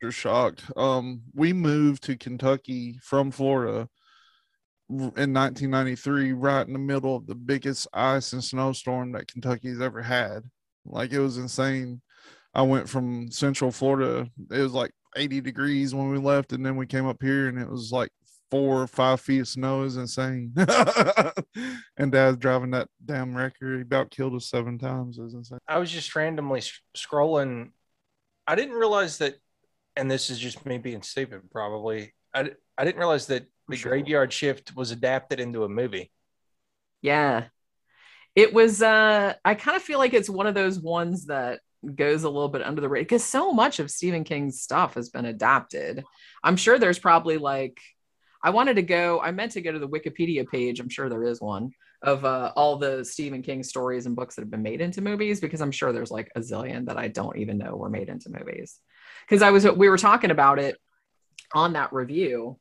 through 0.01 0.11
shock. 0.11 0.61
Um, 0.77 1.23
we 1.35 1.53
moved 1.53 2.05
to 2.05 2.17
Kentucky 2.17 2.99
from 3.03 3.31
Florida 3.31 3.89
in 4.89 5.33
1993, 5.33 6.33
right 6.33 6.67
in 6.67 6.73
the 6.73 6.79
middle 6.79 7.17
of 7.17 7.27
the 7.27 7.35
biggest 7.35 7.89
ice 7.93 8.33
and 8.33 8.43
snowstorm 8.43 9.13
that 9.13 9.29
Kentucky's 9.29 9.81
ever 9.81 10.03
had. 10.03 10.43
Like 10.85 11.13
it 11.13 11.21
was 11.21 11.39
insane. 11.39 12.01
I 12.55 12.63
went 12.63 12.89
from 12.89 13.31
Central 13.31 13.71
Florida. 13.71 14.29
It 14.51 14.61
was 14.61 14.73
like 14.73 14.93
80 15.17 15.41
degrees 15.41 15.95
when 15.95 16.11
we 16.11 16.19
left, 16.19 16.53
and 16.53 16.65
then 16.65 16.77
we 16.77 16.87
came 16.87 17.07
up 17.07 17.23
here, 17.23 17.49
and 17.49 17.59
it 17.59 17.69
was 17.69 17.93
like 17.93 18.11
four 18.51 18.83
or 18.83 18.87
five 18.87 19.21
feet 19.21 19.41
of 19.41 19.49
snow. 19.49 19.83
Is 19.83 19.97
insane. 19.97 20.53
and 21.97 22.13
Dad's 22.13 22.37
driving 22.39 22.73
that 22.73 22.89
damn 23.05 23.37
wrecker. 23.37 23.77
He 23.77 23.83
about 23.83 24.11
killed 24.11 24.35
us 24.35 24.49
seven 24.49 24.79
times. 24.79 25.19
Is 25.19 25.35
insane. 25.35 25.59
I 25.69 25.79
was 25.79 25.91
just 25.91 26.15
randomly 26.15 26.63
scrolling. 26.97 27.71
I 28.47 28.57
didn't 28.57 28.75
realize 28.75 29.19
that, 29.19 29.37
and 29.97 30.11
this 30.11 30.31
is 30.31 30.39
just 30.39 30.65
me 30.67 30.79
being 30.79 31.03
stupid. 31.03 31.43
Probably, 31.53 32.13
I 32.35 32.51
I 32.77 32.85
didn't 32.85 32.99
realize 32.99 33.27
that 33.27 33.47
the 33.69 33.77
sure. 33.77 33.91
graveyard 33.93 34.33
shift 34.33 34.75
was 34.75 34.91
adapted 34.91 35.39
into 35.39 35.65
a 35.65 35.69
movie. 35.69 36.11
Yeah, 37.03 37.45
it 38.35 38.53
was. 38.53 38.83
uh 38.83 39.35
I 39.45 39.55
kind 39.55 39.77
of 39.77 39.83
feel 39.83 39.99
like 39.99 40.15
it's 40.15 40.29
one 40.31 40.49
of 40.49 40.55
those 40.55 40.81
ones 40.81 41.27
that 41.27 41.61
goes 41.95 42.25
a 42.25 42.31
little 42.31 42.49
bit 42.49 42.63
under 42.63 42.81
the 42.81 42.89
radar 42.89 43.05
because 43.05 43.25
so 43.25 43.53
much 43.53 43.79
of 43.79 43.91
Stephen 43.91 44.25
King's 44.25 44.61
stuff 44.61 44.95
has 44.95 45.09
been 45.09 45.25
adapted. 45.25 46.05
I'm 46.43 46.57
sure 46.57 46.79
there's 46.79 46.99
probably 46.99 47.39
like 47.39 47.81
I 48.43 48.51
wanted 48.51 48.75
to 48.75 48.83
go, 48.83 49.21
I 49.21 49.33
meant 49.33 49.53
to 49.53 49.61
go 49.61 49.73
to 49.73 49.79
the 49.79 49.89
Wikipedia 49.89 50.49
page. 50.49 50.81
I'm 50.81 50.89
sure 50.89 51.09
there 51.09 51.25
is 51.25 51.41
one 51.41 51.73
of 52.03 52.25
uh, 52.25 52.53
all 52.57 52.77
the 52.77 53.05
Stephen 53.05 53.43
King 53.43 53.63
stories 53.63 54.07
and 54.07 54.17
books 54.17 54.35
that 54.35 54.43
have 54.43 54.51
been 54.51 54.63
made 54.63 54.81
into 54.81 55.03
movies 55.03 55.41
because 55.41 55.61
I'm 55.61 55.71
sure 55.71 55.93
there's 55.93 56.11
like 56.11 56.31
a 56.35 56.41
zillion 56.41 56.87
that 56.87 56.97
I 56.97 57.09
don't 57.09 57.37
even 57.37 57.59
know 57.59 57.77
were 57.77 57.91
made 57.91 58.09
into 58.09 58.31
movies. 58.31 58.79
Because 59.29 59.43
I 59.43 59.51
was, 59.51 59.71
we 59.71 59.89
were 59.89 59.99
talking 59.99 60.31
about 60.31 60.59
it 60.59 60.77
on 61.55 61.75
that 61.75 61.93
review, 61.93 62.59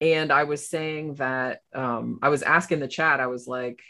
and 0.00 0.32
I 0.32 0.44
was 0.44 0.68
saying 0.68 1.14
that 1.14 1.60
um, 1.74 2.18
I 2.22 2.30
was 2.30 2.42
asking 2.42 2.80
the 2.80 2.88
chat, 2.88 3.20
I 3.20 3.26
was 3.26 3.46
like, 3.46 3.80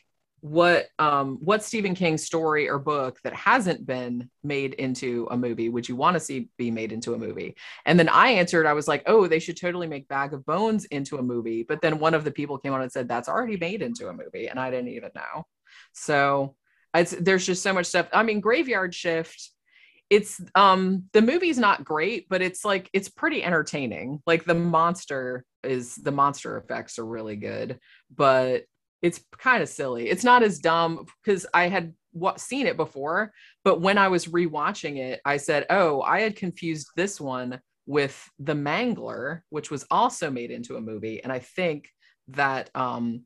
what 0.43 0.87
um 0.99 1.39
what 1.41 1.63
Stephen 1.63 1.95
King 1.95 2.17
story 2.17 2.69
or 2.69 2.79
book 2.79 3.19
that 3.25 3.35
hasn't 3.35 3.87
been 3.87 4.31
made 4.43 4.75
into 4.75 5.29
a 5.31 5.37
movie 5.37 5.69
would 5.69 5.89
you 5.89 5.97
want 5.97 6.15
to 6.15 6.21
see 6.21 6.49
be 6.57 6.71
made 6.71 6.93
into 6.93 7.15
a 7.15 7.19
movie? 7.19 7.57
And 7.85 7.99
then 7.99 8.09
I 8.09 8.31
answered, 8.31 8.67
I 8.67 8.73
was 8.73 8.89
like, 8.89 9.03
oh, 9.07 9.27
they 9.27 9.39
should 9.39 9.57
totally 9.57 9.87
make 9.87 10.09
Bag 10.09 10.33
of 10.33 10.47
Bones 10.47 10.87
into 10.87 11.19
a 11.19 11.23
movie. 11.23 11.63
But 11.63 11.83
then 11.83 11.99
one 11.99 12.15
of 12.15 12.25
the 12.25 12.31
people 12.31 12.59
came 12.59 12.73
on 12.73 12.83
and 12.83 12.91
said 12.91 13.09
that's 13.09 13.29
already 13.29 13.57
made 13.57 13.83
into 13.83 14.09
a 14.09 14.13
movie, 14.13 14.49
and 14.49 14.59
I 14.59 14.71
didn't 14.71 14.89
even 14.89 15.11
know. 15.15 15.47
So 15.93 16.57
it's 16.95 17.13
there's 17.13 17.47
just 17.47 17.63
so 17.63 17.73
much 17.73 17.87
stuff. 17.87 18.09
I 18.13 18.23
mean, 18.23 18.41
Graveyard 18.41 18.95
Shift. 18.95 19.51
It's 20.09 20.41
um 20.57 21.05
the 21.13 21.23
movie's 21.23 21.59
not 21.59 21.85
great, 21.85 22.29
but 22.29 22.43
it's 22.43 22.65
like 22.65 22.91
it's 22.93 23.09
pretty 23.09 23.45
entertaining. 23.45 24.21
Like 24.27 24.45
the 24.45 24.55
monster 24.55 25.45
is 25.63 25.95
the 25.95 26.11
monster 26.11 26.57
effects 26.57 26.99
are 26.99 27.07
really 27.07 27.37
good, 27.37 27.79
but 28.13 28.65
it's 29.03 29.21
kind 29.39 29.63
of 29.63 29.69
silly. 29.69 30.09
It's 30.09 30.25
not 30.25 30.43
as 30.43 30.59
dumb 30.59 31.07
because 31.23 31.47
I 31.55 31.69
had 31.69 31.95
seen 32.37 32.67
it 32.67 32.77
before, 32.77 33.33
but 33.65 33.81
when 33.81 33.99
I 33.99 34.09
was 34.09 34.27
rewatching 34.27 34.99
it, 34.99 35.21
I 35.25 35.37
said, 35.37 35.67
"Oh, 35.71 36.03
I 36.03 36.21
had 36.21 36.37
confused 36.37 36.89
this 36.97 37.21
one 37.21 37.61
with 37.87 38.29
The 38.39 38.55
Mangler, 38.55 39.43
which 39.51 39.71
was 39.71 39.87
also 39.91 40.31
made 40.31 40.51
into 40.51 40.77
a 40.77 40.81
movie." 40.81 41.23
And 41.23 41.33
I 41.33 41.39
think 41.39 41.89
that 42.29 42.71
um 42.75 43.25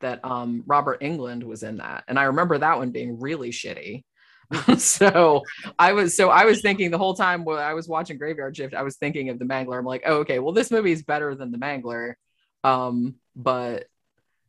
that 0.00 0.24
um 0.24 0.62
Robert 0.66 1.00
Englund 1.00 1.44
was 1.44 1.62
in 1.62 1.78
that. 1.78 2.04
And 2.08 2.18
I 2.18 2.24
remember 2.24 2.58
that 2.58 2.78
one 2.78 2.90
being 2.90 3.18
really 3.20 3.50
shitty. 3.50 4.04
so 4.78 5.42
I 5.78 5.92
was 5.92 6.16
so 6.16 6.30
I 6.30 6.44
was 6.44 6.62
thinking 6.62 6.90
the 6.90 6.98
whole 6.98 7.14
time 7.14 7.44
while 7.44 7.58
I 7.58 7.72
was 7.72 7.88
watching 7.88 8.18
Graveyard 8.18 8.56
Shift, 8.56 8.74
I 8.74 8.82
was 8.82 8.96
thinking 8.96 9.28
of 9.30 9.38
the 9.38 9.44
Mangler. 9.44 9.78
I'm 9.78 9.84
like, 9.84 10.02
oh, 10.06 10.18
okay, 10.18 10.38
well, 10.38 10.52
this 10.52 10.70
movie 10.70 10.92
is 10.92 11.02
better 11.02 11.34
than 11.34 11.50
the 11.50 11.58
Mangler. 11.58 12.14
Um, 12.62 13.16
but 13.34 13.86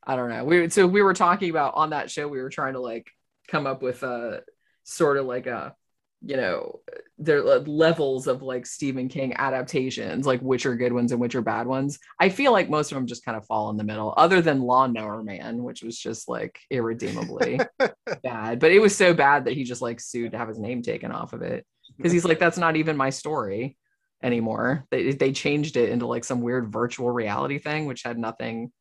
I 0.07 0.15
don't 0.15 0.29
know. 0.29 0.45
We 0.45 0.69
so 0.69 0.87
we 0.87 1.01
were 1.01 1.13
talking 1.13 1.49
about 1.49 1.73
on 1.75 1.89
that 1.89 2.09
show, 2.09 2.29
we 2.29 2.41
were 2.41 2.49
trying 2.49 2.73
to 2.73 2.79
like 2.79 3.11
come 3.49 3.67
up 3.67 3.81
with 3.81 4.03
a 4.03 4.41
sort 4.85 5.17
of 5.17 5.25
like 5.25 5.47
a 5.47 5.75
you 6.21 6.37
know 6.37 6.79
there 7.19 7.39
are 7.39 7.59
levels 7.59 8.25
of 8.25 8.41
like 8.41 8.65
Stephen 8.65 9.09
King 9.09 9.33
adaptations, 9.35 10.25
like 10.25 10.39
which 10.39 10.65
are 10.65 10.77
good 10.77 10.93
ones 10.93 11.11
and 11.11 11.19
which 11.19 11.35
are 11.35 11.41
bad 11.41 11.67
ones. 11.67 11.99
I 12.21 12.29
feel 12.29 12.53
like 12.53 12.69
most 12.69 12.89
of 12.89 12.95
them 12.95 13.05
just 13.05 13.25
kind 13.25 13.37
of 13.37 13.45
fall 13.45 13.69
in 13.69 13.75
the 13.75 13.83
middle, 13.83 14.13
other 14.15 14.41
than 14.41 14.61
Lawnmower 14.61 15.23
Man, 15.23 15.61
which 15.61 15.83
was 15.83 15.99
just 15.99 16.29
like 16.29 16.57
irredeemably 16.71 17.59
bad. 18.23 18.59
But 18.59 18.71
it 18.71 18.79
was 18.79 18.95
so 18.95 19.13
bad 19.13 19.45
that 19.45 19.55
he 19.55 19.65
just 19.65 19.81
like 19.81 19.99
sued 19.99 20.31
to 20.31 20.37
have 20.37 20.47
his 20.47 20.59
name 20.59 20.81
taken 20.81 21.11
off 21.11 21.33
of 21.33 21.41
it 21.41 21.65
because 21.97 22.13
he's 22.13 22.25
like, 22.25 22.39
that's 22.39 22.57
not 22.57 22.77
even 22.77 22.95
my 22.95 23.09
story 23.09 23.75
anymore. 24.23 24.85
They 24.89 25.11
they 25.11 25.33
changed 25.33 25.75
it 25.75 25.89
into 25.89 26.07
like 26.07 26.23
some 26.23 26.41
weird 26.41 26.71
virtual 26.71 27.11
reality 27.11 27.59
thing, 27.59 27.87
which 27.87 28.03
had 28.03 28.17
nothing 28.17 28.71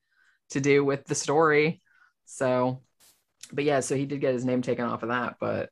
to 0.51 0.61
do 0.61 0.85
with 0.85 1.05
the 1.05 1.15
story. 1.15 1.81
So, 2.25 2.83
but 3.53 3.65
yeah, 3.65 3.81
so 3.81 3.97
he 3.97 4.07
did 4.07 4.21
get 4.21 4.35
his 4.35 4.45
name 4.45 4.63
taken 4.63 4.85
off 4.85 5.03
of 5.03 5.11
that. 5.11 5.37
But 5.41 5.71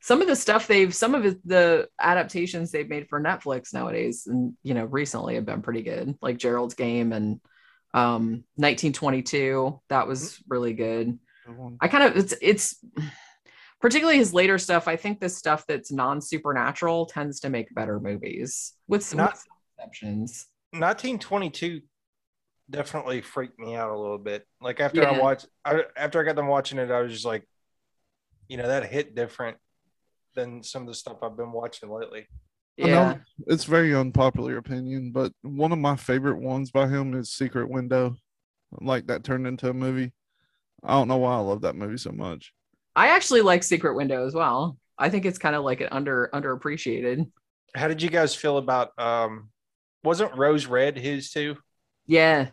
some 0.00 0.20
of 0.20 0.26
the 0.26 0.36
stuff 0.36 0.66
they've, 0.66 0.94
some 0.94 1.14
of 1.14 1.22
the 1.44 1.88
adaptations 2.00 2.70
they've 2.70 2.88
made 2.88 3.08
for 3.08 3.20
Netflix 3.20 3.72
nowadays, 3.72 4.26
and 4.26 4.54
you 4.62 4.74
know, 4.74 4.84
recently 4.84 5.36
have 5.36 5.46
been 5.46 5.62
pretty 5.62 5.82
good, 5.82 6.16
like 6.20 6.38
Gerald's 6.38 6.74
Game 6.74 7.12
and 7.12 7.40
um 7.94 8.44
1922. 8.56 9.80
That 9.88 10.08
was 10.08 10.42
really 10.48 10.72
good. 10.72 11.18
I 11.80 11.88
kind 11.88 12.04
of 12.04 12.16
it's 12.16 12.34
it's 12.40 12.76
particularly 13.80 14.18
his 14.18 14.32
later 14.32 14.58
stuff. 14.58 14.88
I 14.88 14.96
think 14.96 15.20
the 15.20 15.28
stuff 15.28 15.66
that's 15.66 15.92
non 15.92 16.20
supernatural 16.20 17.06
tends 17.06 17.40
to 17.40 17.50
make 17.50 17.74
better 17.74 18.00
movies 18.00 18.72
with 18.88 19.04
some, 19.04 19.18
Not, 19.18 19.38
exceptions. 19.76 20.46
1922 20.70 21.82
definitely 22.72 23.20
freaked 23.20 23.58
me 23.58 23.76
out 23.76 23.90
a 23.90 23.98
little 23.98 24.18
bit. 24.18 24.46
Like 24.60 24.80
after 24.80 25.02
yeah. 25.02 25.10
I 25.10 25.18
watched, 25.18 25.46
I, 25.64 25.84
after 25.96 26.20
I 26.20 26.24
got 26.24 26.34
them 26.34 26.48
watching 26.48 26.78
it, 26.78 26.90
I 26.90 27.00
was 27.00 27.12
just 27.12 27.24
like, 27.24 27.46
you 28.48 28.56
know, 28.56 28.66
that 28.66 28.90
hit 28.90 29.14
different 29.14 29.58
than 30.34 30.62
some 30.62 30.82
of 30.82 30.88
the 30.88 30.94
stuff 30.94 31.18
I've 31.22 31.36
been 31.36 31.52
watching 31.52 31.90
lately. 31.90 32.26
Yeah, 32.76 33.18
it's 33.46 33.64
very 33.64 33.94
unpopular 33.94 34.56
opinion, 34.56 35.12
but 35.12 35.32
one 35.42 35.72
of 35.72 35.78
my 35.78 35.94
favorite 35.94 36.38
ones 36.38 36.70
by 36.70 36.88
him 36.88 37.14
is 37.14 37.30
Secret 37.30 37.68
Window. 37.68 38.16
Like 38.80 39.06
that 39.08 39.24
turned 39.24 39.46
into 39.46 39.68
a 39.68 39.74
movie. 39.74 40.12
I 40.82 40.94
don't 40.94 41.08
know 41.08 41.18
why 41.18 41.34
I 41.34 41.40
love 41.40 41.60
that 41.60 41.76
movie 41.76 41.98
so 41.98 42.12
much. 42.12 42.52
I 42.96 43.08
actually 43.08 43.42
like 43.42 43.62
Secret 43.62 43.94
Window 43.94 44.26
as 44.26 44.34
well. 44.34 44.78
I 44.98 45.10
think 45.10 45.26
it's 45.26 45.38
kind 45.38 45.54
of 45.54 45.64
like 45.64 45.82
an 45.82 45.88
under 45.92 46.30
underappreciated. 46.32 47.30
How 47.74 47.88
did 47.88 48.02
you 48.02 48.08
guys 48.08 48.34
feel 48.34 48.56
about 48.56 48.98
um 48.98 49.50
wasn't 50.02 50.36
Rose 50.36 50.66
Red 50.66 50.96
his 50.96 51.30
too? 51.30 51.56
Yeah. 52.06 52.48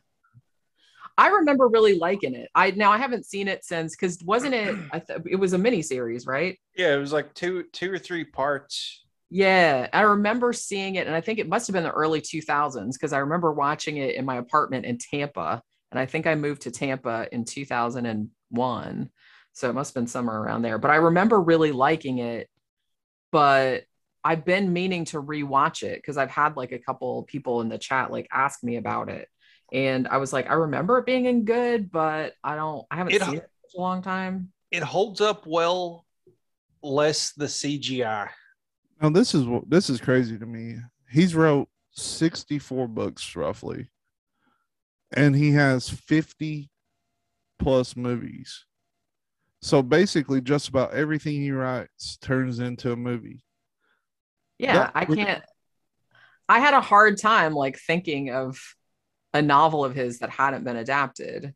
I 1.20 1.28
remember 1.28 1.68
really 1.68 2.00
liking 2.00 2.34
it. 2.34 2.50
I 2.56 2.72
now 2.72 2.92
I 2.92 2.98
haven't 2.98 3.26
seen 3.26 3.50
it 3.50 3.66
since 3.66 3.94
because 3.94 4.24
wasn't 4.24 4.54
it? 4.54 4.74
I 4.94 5.00
th- 5.00 5.20
it 5.30 5.36
was 5.36 5.52
a 5.52 5.58
mini 5.58 5.82
series, 5.82 6.26
right? 6.26 6.58
Yeah, 6.78 6.96
it 6.96 6.98
was 6.98 7.12
like 7.12 7.34
two 7.34 7.66
two 7.74 7.92
or 7.92 8.00
three 8.00 8.24
parts. 8.24 9.04
Yeah, 9.30 9.90
I 9.92 10.02
remember 10.02 10.54
seeing 10.54 10.96
it, 10.96 11.08
and 11.08 11.16
I 11.16 11.20
think 11.20 11.38
it 11.38 11.50
must 11.50 11.68
have 11.68 11.74
been 11.74 11.84
the 11.84 11.92
early 11.92 12.22
2000s 12.22 12.94
because 12.94 13.12
I 13.12 13.20
remember 13.20 13.52
watching 13.52 13.98
it 13.98 14.16
in 14.16 14.24
my 14.24 14.38
apartment 14.38 14.86
in 14.86 14.98
Tampa, 14.98 15.62
and 15.92 16.00
I 16.00 16.06
think 16.06 16.26
I 16.26 16.36
moved 16.36 16.62
to 16.64 16.72
Tampa 16.72 17.28
in 17.34 17.44
2001, 17.44 19.10
so 19.52 19.70
it 19.70 19.74
must 19.74 19.90
have 19.90 20.02
been 20.02 20.08
somewhere 20.08 20.40
around 20.40 20.62
there. 20.62 20.78
But 20.78 20.92
I 20.92 20.96
remember 20.96 21.42
really 21.42 21.74
liking 21.74 22.20
it, 22.20 22.48
but 23.34 23.84
I've 24.24 24.46
been 24.46 24.72
meaning 24.72 25.04
to 25.06 25.22
rewatch 25.22 25.84
it 25.84 25.98
because 25.98 26.18
I've 26.18 26.32
had 26.32 26.56
like 26.56 26.72
a 26.72 26.80
couple 26.80 27.24
people 27.24 27.60
in 27.60 27.68
the 27.68 27.78
chat 27.78 28.10
like 28.10 28.28
ask 28.32 28.64
me 28.64 28.78
about 28.78 29.10
it 29.10 29.28
and 29.72 30.08
I 30.08 30.18
was 30.18 30.34
like, 30.34 30.50
I 30.50 30.54
remember 30.54 30.98
it 30.98 31.06
being 31.06 31.26
in 31.26 31.46
good, 31.46 31.92
but 31.92 32.34
I 32.44 32.56
don't, 32.56 32.86
I 32.90 32.98
haven't 32.98 33.14
it, 33.14 33.22
seen 33.22 33.36
it 33.36 33.50
for 33.72 33.78
a 33.78 33.82
long 33.82 34.02
time. 34.02 34.52
It 34.72 34.84
holds 34.84 35.22
up 35.22 35.46
well, 35.46 36.06
less 36.82 37.32
the 37.34 37.46
CGI. 37.46 38.30
Now 39.02 39.10
this 39.10 39.34
is 39.34 39.46
what 39.46 39.70
this 39.70 39.90
is 39.90 40.02
crazy 40.02 40.38
to 40.38 40.46
me. 40.46 40.76
He's 41.10 41.36
wrote 41.36 41.70
64 41.92 42.88
books 42.88 43.36
roughly, 43.36 43.90
and 45.16 45.36
he 45.36 45.52
has 45.52 45.90
50 45.90 46.70
plus 47.58 47.96
movies. 47.96 48.66
So 49.62 49.82
basically, 49.82 50.42
just 50.42 50.70
about 50.70 50.94
everything 50.94 51.34
he 51.34 51.52
writes 51.52 52.18
turns 52.18 52.60
into 52.60 52.92
a 52.92 52.96
movie. 52.96 53.44
Yeah, 54.58 54.74
that, 54.74 54.92
I 54.96 55.06
can't. 55.06 55.44
I 56.48 56.60
had 56.60 56.74
a 56.74 56.82
hard 56.82 57.20
time 57.20 57.54
like 57.54 57.78
thinking 57.78 58.32
of 58.32 58.60
a 59.34 59.42
novel 59.42 59.86
of 59.86 59.96
his 59.96 60.20
that 60.20 60.30
hadn't 60.30 60.64
been 60.64 60.78
adapted. 60.78 61.54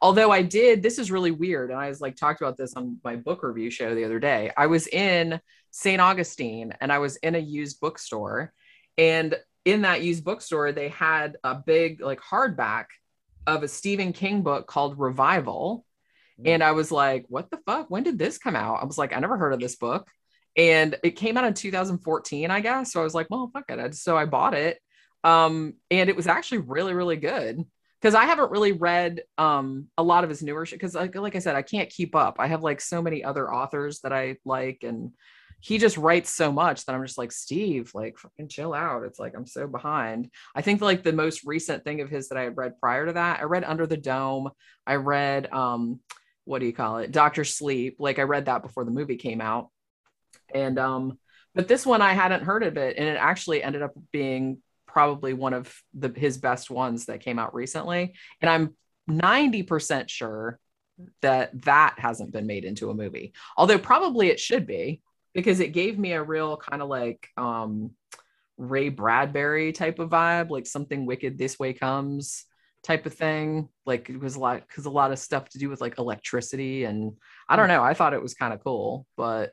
Although 0.00 0.30
I 0.30 0.42
did, 0.42 0.82
this 0.82 0.98
is 0.98 1.10
really 1.10 1.30
weird. 1.30 1.70
And 1.70 1.78
I 1.78 1.88
was 1.88 2.00
like, 2.00 2.16
talked 2.16 2.42
about 2.42 2.56
this 2.56 2.74
on 2.74 2.98
my 3.02 3.16
book 3.16 3.42
review 3.42 3.70
show 3.70 3.94
the 3.94 4.04
other 4.04 4.18
day. 4.18 4.50
I 4.56 4.66
was 4.66 4.86
in 4.88 5.40
St. 5.70 6.00
Augustine 6.00 6.74
and 6.80 6.92
I 6.92 6.98
was 6.98 7.16
in 7.16 7.34
a 7.34 7.38
used 7.38 7.80
bookstore. 7.80 8.52
And 8.98 9.34
in 9.64 9.82
that 9.82 10.02
used 10.02 10.24
bookstore, 10.24 10.72
they 10.72 10.88
had 10.88 11.36
a 11.42 11.54
big, 11.54 12.00
like, 12.00 12.20
hardback 12.20 12.86
of 13.46 13.62
a 13.62 13.68
Stephen 13.68 14.12
King 14.12 14.42
book 14.42 14.66
called 14.66 14.98
Revival. 14.98 15.84
Mm. 16.40 16.48
And 16.48 16.64
I 16.64 16.72
was 16.72 16.92
like, 16.92 17.24
what 17.28 17.50
the 17.50 17.58
fuck? 17.66 17.88
When 17.88 18.02
did 18.02 18.18
this 18.18 18.38
come 18.38 18.56
out? 18.56 18.82
I 18.82 18.84
was 18.84 18.98
like, 18.98 19.16
I 19.16 19.20
never 19.20 19.38
heard 19.38 19.54
of 19.54 19.60
this 19.60 19.76
book. 19.76 20.08
And 20.56 20.96
it 21.02 21.12
came 21.12 21.36
out 21.36 21.44
in 21.44 21.54
2014, 21.54 22.50
I 22.50 22.60
guess. 22.60 22.92
So 22.92 23.00
I 23.00 23.04
was 23.04 23.14
like, 23.14 23.28
well, 23.30 23.50
fuck 23.52 23.64
it. 23.68 23.94
So 23.94 24.16
I 24.16 24.24
bought 24.24 24.54
it 24.54 24.78
um, 25.26 25.74
and 25.90 26.08
it 26.08 26.14
was 26.14 26.28
actually 26.28 26.58
really, 26.58 26.94
really 26.94 27.16
good 27.16 27.64
because 28.00 28.14
I 28.14 28.26
haven't 28.26 28.52
really 28.52 28.70
read 28.70 29.22
um, 29.36 29.88
a 29.98 30.02
lot 30.02 30.22
of 30.22 30.30
his 30.30 30.40
newer 30.40 30.64
shit 30.64 30.78
because, 30.78 30.94
like, 30.94 31.16
like 31.16 31.34
I 31.34 31.40
said, 31.40 31.56
I 31.56 31.62
can't 31.62 31.90
keep 31.90 32.14
up. 32.14 32.36
I 32.38 32.46
have 32.46 32.62
like 32.62 32.80
so 32.80 33.02
many 33.02 33.24
other 33.24 33.52
authors 33.52 33.98
that 34.02 34.12
I 34.12 34.36
like, 34.44 34.84
and 34.84 35.10
he 35.58 35.78
just 35.78 35.96
writes 35.96 36.30
so 36.30 36.52
much 36.52 36.84
that 36.84 36.94
I'm 36.94 37.04
just 37.04 37.18
like, 37.18 37.32
Steve, 37.32 37.90
like, 37.92 38.18
fucking 38.18 38.46
chill 38.46 38.72
out. 38.72 39.02
It's 39.02 39.18
like 39.18 39.34
I'm 39.36 39.46
so 39.46 39.66
behind. 39.66 40.30
I 40.54 40.62
think 40.62 40.80
like 40.80 41.02
the 41.02 41.12
most 41.12 41.42
recent 41.44 41.82
thing 41.82 42.00
of 42.00 42.08
his 42.08 42.28
that 42.28 42.38
I 42.38 42.42
had 42.42 42.56
read 42.56 42.78
prior 42.78 43.06
to 43.06 43.14
that, 43.14 43.40
I 43.40 43.44
read 43.44 43.64
Under 43.64 43.88
the 43.88 43.96
Dome. 43.96 44.50
I 44.86 44.94
read 44.94 45.52
um, 45.52 45.98
what 46.44 46.60
do 46.60 46.66
you 46.66 46.72
call 46.72 46.98
it, 46.98 47.10
Doctor 47.10 47.42
Sleep. 47.42 47.96
Like 47.98 48.20
I 48.20 48.22
read 48.22 48.44
that 48.44 48.62
before 48.62 48.84
the 48.84 48.92
movie 48.92 49.16
came 49.16 49.40
out, 49.40 49.70
and 50.54 50.78
um, 50.78 51.18
but 51.52 51.66
this 51.66 51.84
one 51.84 52.00
I 52.00 52.12
hadn't 52.12 52.44
heard 52.44 52.62
of 52.62 52.76
it, 52.76 52.96
and 52.96 53.08
it 53.08 53.16
actually 53.18 53.60
ended 53.60 53.82
up 53.82 53.90
being 54.12 54.58
probably 54.96 55.34
one 55.34 55.52
of 55.52 55.70
the 55.92 56.10
his 56.16 56.38
best 56.38 56.70
ones 56.70 57.04
that 57.04 57.20
came 57.20 57.38
out 57.38 57.54
recently. 57.54 58.14
And 58.40 58.48
i'm 58.48 58.74
90% 59.10 60.08
sure 60.08 60.58
that 61.20 61.50
that 61.64 61.98
hasn't 61.98 62.32
been 62.32 62.46
made 62.46 62.64
into 62.64 62.88
a 62.88 62.94
movie 62.94 63.34
although 63.58 63.78
probably 63.78 64.28
it 64.28 64.40
should 64.40 64.66
be 64.66 65.02
because 65.34 65.60
it 65.60 65.74
gave 65.74 65.98
me 65.98 66.12
a 66.12 66.22
real 66.22 66.56
kind 66.56 66.80
of 66.80 66.88
like 66.88 67.28
um 67.36 67.90
ray 68.56 68.88
bradbury 68.88 69.70
type 69.72 69.98
of 69.98 70.08
vibe 70.08 70.48
like 70.48 70.66
something 70.66 71.04
wicked 71.04 71.36
this 71.36 71.58
way 71.58 71.74
comes 71.74 72.46
type 72.82 73.04
of 73.04 73.12
thing. 73.12 73.68
Like 73.84 74.08
it 74.08 74.18
was 74.18 74.36
a 74.36 74.40
lot 74.40 74.62
because 74.66 74.86
a 74.86 74.90
lot 74.90 75.12
of 75.12 75.18
stuff 75.18 75.48
to 75.50 75.58
do 75.58 75.68
with 75.68 75.80
like 75.80 75.98
electricity 75.98 76.84
and 76.84 77.12
i 77.48 77.56
don't 77.56 77.68
know 77.68 77.82
i 77.82 77.94
thought 77.94 78.14
it 78.14 78.22
was 78.22 78.34
kind 78.34 78.54
of 78.54 78.62
cool 78.62 79.06
but 79.16 79.52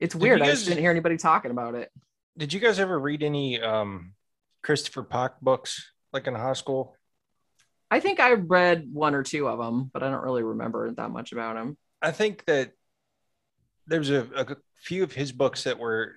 it's 0.00 0.14
weird 0.14 0.40
guys, 0.40 0.48
i 0.48 0.52
just 0.52 0.66
didn't 0.66 0.80
hear 0.80 0.90
anybody 0.90 1.16
talking 1.16 1.50
about 1.50 1.74
it. 1.74 1.90
Did 2.36 2.52
you 2.52 2.60
guys 2.60 2.78
ever 2.78 2.98
read 2.98 3.22
any 3.22 3.60
um 3.60 4.12
Christopher 4.64 5.02
Pike 5.02 5.40
books, 5.42 5.92
like 6.12 6.26
in 6.26 6.34
high 6.34 6.54
school? 6.54 6.96
I 7.90 8.00
think 8.00 8.18
I 8.18 8.32
read 8.32 8.88
one 8.92 9.14
or 9.14 9.22
two 9.22 9.46
of 9.46 9.58
them, 9.58 9.90
but 9.92 10.02
I 10.02 10.10
don't 10.10 10.24
really 10.24 10.42
remember 10.42 10.90
that 10.90 11.10
much 11.10 11.32
about 11.32 11.54
them. 11.54 11.76
I 12.02 12.10
think 12.10 12.44
that 12.46 12.72
there's 13.86 14.10
a, 14.10 14.26
a 14.34 14.56
few 14.82 15.02
of 15.04 15.12
his 15.12 15.30
books 15.32 15.64
that 15.64 15.78
were 15.78 16.14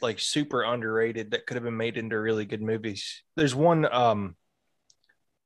like 0.00 0.18
super 0.18 0.62
underrated 0.62 1.30
that 1.30 1.46
could 1.46 1.56
have 1.56 1.64
been 1.64 1.76
made 1.76 1.98
into 1.98 2.18
really 2.18 2.46
good 2.46 2.62
movies. 2.62 3.22
There's 3.36 3.54
one 3.54 3.86
um 3.92 4.34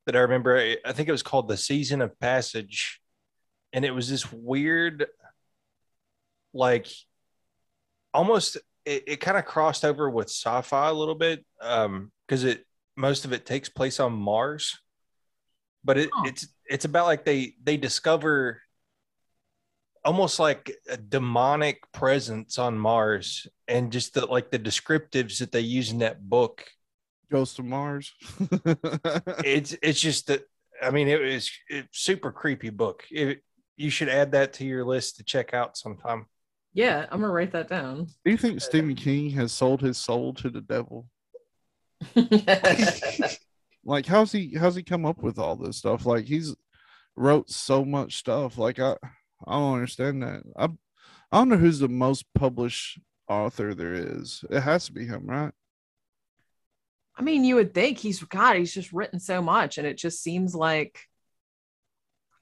that 0.05 0.15
I 0.15 0.19
remember. 0.19 0.57
I- 0.57 0.93
think 0.93 1.09
it 1.09 1.11
was 1.11 1.23
called 1.23 1.47
The 1.47 1.57
Season 1.57 2.01
of 2.01 2.17
Passage, 2.19 3.01
and 3.73 3.83
it 3.83 3.91
was 3.91 4.09
this 4.09 4.31
weird, 4.31 5.07
like, 6.53 6.87
almost 8.13 8.57
it, 8.85 9.03
it 9.07 9.19
kind 9.19 9.37
of 9.37 9.45
crossed 9.45 9.83
over 9.83 10.09
with 10.09 10.29
sci-fi 10.29 10.89
a 10.89 10.93
little 10.93 11.15
bit 11.15 11.45
um 11.59 12.11
because 12.27 12.43
it 12.43 12.65
most 12.95 13.25
of 13.25 13.33
it 13.33 13.45
takes 13.45 13.69
place 13.69 13.99
on 13.99 14.13
Mars, 14.13 14.79
but 15.83 15.97
it, 15.97 16.09
Oh. 16.13 16.23
it's 16.25 16.47
it's 16.69 16.85
about 16.85 17.05
like 17.05 17.25
they 17.25 17.55
they 17.63 17.77
discover 17.77 18.61
almost 20.03 20.39
like 20.39 20.71
a 20.87 20.97
demonic 20.97 21.79
presence 21.91 22.57
on 22.59 22.77
Mars 22.77 23.47
and 23.67 23.91
just 23.91 24.13
the 24.13 24.25
like 24.25 24.51
the 24.51 24.59
descriptives 24.59 25.39
that 25.39 25.51
they 25.51 25.61
use 25.61 25.91
in 25.91 25.99
that 25.99 26.27
book. 26.29 26.63
Ghost 27.31 27.57
of 27.59 27.65
Mars. 27.65 28.13
It's 29.43 29.75
it's 29.81 29.99
just 29.99 30.27
that 30.27 30.43
I 30.81 30.91
mean 30.91 31.07
it 31.07 31.19
was 31.21 31.49
it's 31.69 31.99
super 31.99 32.31
creepy 32.31 32.69
book. 32.69 33.03
It, 33.09 33.41
you 33.77 33.89
should 33.89 34.09
add 34.09 34.31
that 34.33 34.53
to 34.53 34.65
your 34.65 34.85
list 34.85 35.17
to 35.17 35.23
check 35.23 35.53
out 35.53 35.75
sometime. 35.75 36.27
Yeah, 36.73 37.05
I'm 37.09 37.21
gonna 37.21 37.33
write 37.33 37.51
that 37.53 37.67
down. 37.67 38.07
Do 38.23 38.31
you 38.31 38.37
think 38.37 38.61
Stephen 38.61 38.95
King 38.95 39.29
has 39.31 39.51
sold 39.53 39.81
his 39.81 39.97
soul 39.97 40.33
to 40.35 40.49
the 40.49 40.61
devil? 40.61 41.07
Like, 43.85 44.07
how's 44.07 44.31
he 44.31 44.55
how's 44.55 44.75
he 44.75 44.81
come 44.83 45.05
up 45.05 45.21
with 45.21 45.37
all 45.37 45.55
this 45.55 45.77
stuff? 45.77 46.05
Like, 46.07 46.25
he's 46.25 46.55
wrote 47.15 47.49
so 47.51 47.85
much 47.85 48.17
stuff. 48.17 48.57
Like, 48.57 48.79
I 48.79 48.95
I 49.47 49.53
don't 49.53 49.75
understand 49.75 50.23
that. 50.23 50.41
I 50.57 50.65
I 51.31 51.37
don't 51.37 51.49
know 51.49 51.57
who's 51.57 51.79
the 51.79 51.87
most 51.87 52.25
published 52.33 52.99
author 53.29 53.75
there 53.75 53.93
is. 53.93 54.43
It 54.49 54.61
has 54.61 54.85
to 54.87 54.93
be 54.93 55.05
him, 55.05 55.27
right? 55.27 55.51
I 57.15 57.21
mean, 57.21 57.45
you 57.45 57.55
would 57.55 57.73
think 57.73 57.99
he's 57.99 58.21
God, 58.23 58.57
he's 58.57 58.73
just 58.73 58.91
written 58.91 59.19
so 59.19 59.41
much, 59.41 59.77
and 59.77 59.87
it 59.87 59.97
just 59.97 60.21
seems 60.23 60.55
like 60.55 60.99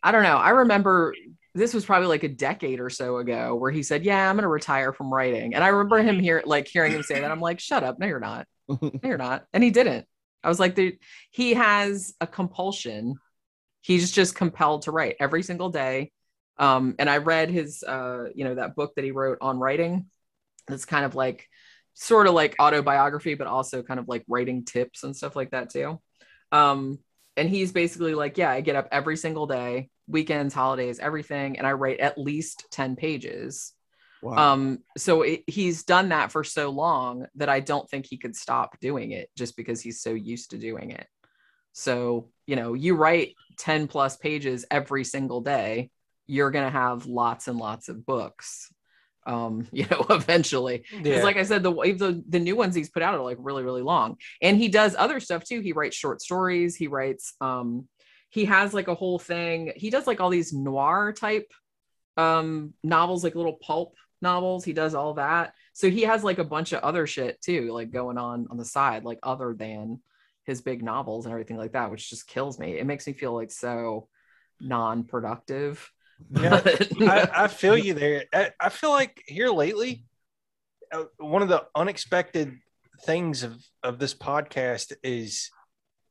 I 0.01 0.11
don't 0.11 0.23
know. 0.23 0.37
I 0.37 0.49
remember 0.51 1.13
this 1.55 1.73
was 1.73 1.85
probably 1.85 2.07
like 2.07 2.23
a 2.23 2.29
decade 2.29 2.79
or 2.79 2.89
so 2.89 3.17
ago 3.17 3.55
where 3.55 3.71
he 3.71 3.83
said, 3.83 4.05
Yeah, 4.05 4.29
I'm 4.29 4.37
gonna 4.37 4.47
retire 4.47 4.93
from 4.93 5.13
writing. 5.13 5.55
And 5.55 5.63
I 5.63 5.67
remember 5.69 6.01
him 6.01 6.19
here 6.19 6.41
like 6.45 6.67
hearing 6.67 6.93
him 6.93 7.03
say 7.03 7.19
that. 7.19 7.31
I'm 7.31 7.41
like, 7.41 7.59
shut 7.59 7.83
up, 7.83 7.99
no, 7.99 8.07
you're 8.07 8.19
not. 8.19 8.47
No, 8.67 8.91
you're 9.03 9.17
not. 9.17 9.45
And 9.53 9.63
he 9.63 9.71
didn't. 9.71 10.05
I 10.43 10.49
was 10.49 10.59
like, 10.59 10.77
he 11.31 11.53
has 11.53 12.13
a 12.19 12.27
compulsion. 12.27 13.15
He's 13.81 14.11
just 14.11 14.35
compelled 14.35 14.83
to 14.83 14.91
write 14.91 15.15
every 15.19 15.43
single 15.43 15.69
day. 15.69 16.11
Um, 16.57 16.95
and 16.99 17.09
I 17.09 17.17
read 17.17 17.49
his 17.49 17.83
uh, 17.83 18.25
you 18.35 18.43
know, 18.43 18.55
that 18.55 18.75
book 18.75 18.93
that 18.95 19.05
he 19.05 19.11
wrote 19.11 19.37
on 19.41 19.59
writing. 19.59 20.07
It's 20.69 20.85
kind 20.85 21.05
of 21.05 21.15
like 21.15 21.47
sort 21.93 22.27
of 22.27 22.33
like 22.33 22.55
autobiography, 22.59 23.35
but 23.35 23.47
also 23.47 23.83
kind 23.83 23.99
of 23.99 24.07
like 24.07 24.23
writing 24.27 24.65
tips 24.65 25.03
and 25.03 25.15
stuff 25.15 25.35
like 25.35 25.51
that 25.51 25.69
too. 25.69 25.99
Um, 26.51 26.99
and 27.35 27.49
he's 27.49 27.71
basically 27.71 28.13
like, 28.13 28.37
yeah, 28.37 28.51
I 28.51 28.61
get 28.61 28.75
up 28.75 28.87
every 28.91 29.17
single 29.17 29.47
day, 29.47 29.89
weekends, 30.07 30.53
holidays, 30.53 30.99
everything, 30.99 31.57
and 31.57 31.65
I 31.65 31.73
write 31.73 31.99
at 31.99 32.17
least 32.17 32.65
10 32.71 32.95
pages. 32.95 33.73
Wow. 34.23 34.53
Um, 34.53 34.79
so 34.97 35.21
it, 35.23 35.43
he's 35.47 35.83
done 35.83 36.09
that 36.09 36.31
for 36.31 36.43
so 36.43 36.69
long 36.69 37.27
that 37.35 37.49
I 37.49 37.59
don't 37.59 37.89
think 37.89 38.05
he 38.05 38.17
could 38.17 38.35
stop 38.35 38.79
doing 38.79 39.11
it 39.11 39.29
just 39.37 39.55
because 39.57 39.81
he's 39.81 40.01
so 40.01 40.11
used 40.11 40.51
to 40.51 40.57
doing 40.57 40.91
it. 40.91 41.07
So, 41.73 42.29
you 42.45 42.55
know, 42.55 42.73
you 42.73 42.95
write 42.95 43.35
10 43.57 43.87
plus 43.87 44.15
pages 44.17 44.65
every 44.71 45.03
single 45.03 45.41
day, 45.41 45.89
you're 46.27 46.51
going 46.51 46.65
to 46.65 46.71
have 46.71 47.05
lots 47.05 47.47
and 47.47 47.57
lots 47.57 47.89
of 47.89 48.05
books. 48.05 48.71
Um, 49.25 49.67
you 49.71 49.85
know, 49.89 50.05
eventually. 50.09 50.85
Because 51.01 51.23
like 51.23 51.37
I 51.37 51.43
said, 51.43 51.63
the, 51.63 51.71
the 51.71 52.23
the 52.27 52.39
new 52.39 52.55
ones 52.55 52.75
he's 52.75 52.89
put 52.89 53.03
out 53.03 53.15
are 53.15 53.23
like 53.23 53.37
really, 53.39 53.63
really 53.63 53.81
long. 53.81 54.17
And 54.41 54.57
he 54.57 54.67
does 54.67 54.95
other 54.97 55.19
stuff 55.19 55.43
too. 55.43 55.61
He 55.61 55.73
writes 55.73 55.95
short 55.95 56.21
stories, 56.21 56.75
he 56.75 56.87
writes 56.87 57.33
um 57.41 57.87
he 58.29 58.45
has 58.45 58.73
like 58.73 58.87
a 58.87 58.95
whole 58.95 59.19
thing. 59.19 59.73
He 59.75 59.91
does 59.91 60.07
like 60.07 60.19
all 60.19 60.29
these 60.29 60.53
noir 60.53 61.13
type 61.13 61.51
um 62.17 62.73
novels, 62.83 63.23
like 63.23 63.35
little 63.35 63.59
pulp 63.61 63.95
novels. 64.23 64.65
He 64.65 64.73
does 64.73 64.95
all 64.95 65.13
that. 65.15 65.53
So 65.73 65.89
he 65.89 66.01
has 66.01 66.23
like 66.23 66.39
a 66.39 66.43
bunch 66.43 66.73
of 66.73 66.81
other 66.81 67.05
shit 67.05 67.39
too, 67.41 67.71
like 67.71 67.91
going 67.91 68.17
on 68.17 68.47
on 68.49 68.57
the 68.57 68.65
side, 68.65 69.03
like 69.03 69.19
other 69.21 69.53
than 69.53 69.99
his 70.45 70.61
big 70.61 70.81
novels 70.83 71.25
and 71.25 71.31
everything 71.31 71.57
like 71.57 71.73
that, 71.73 71.91
which 71.91 72.09
just 72.09 72.27
kills 72.27 72.57
me. 72.57 72.77
It 72.79 72.87
makes 72.87 73.05
me 73.05 73.13
feel 73.13 73.33
like 73.35 73.51
so 73.51 74.07
non-productive. 74.59 75.91
Yeah, 76.31 76.61
I, 77.01 77.29
I 77.33 77.47
feel 77.47 77.77
you 77.77 77.93
there. 77.93 78.25
I, 78.33 78.49
I 78.59 78.69
feel 78.69 78.91
like 78.91 79.21
here 79.27 79.49
lately, 79.49 80.05
uh, 80.91 81.03
one 81.17 81.41
of 81.41 81.49
the 81.49 81.65
unexpected 81.75 82.57
things 83.03 83.43
of, 83.43 83.57
of 83.83 83.99
this 83.99 84.13
podcast 84.13 84.93
is 85.03 85.49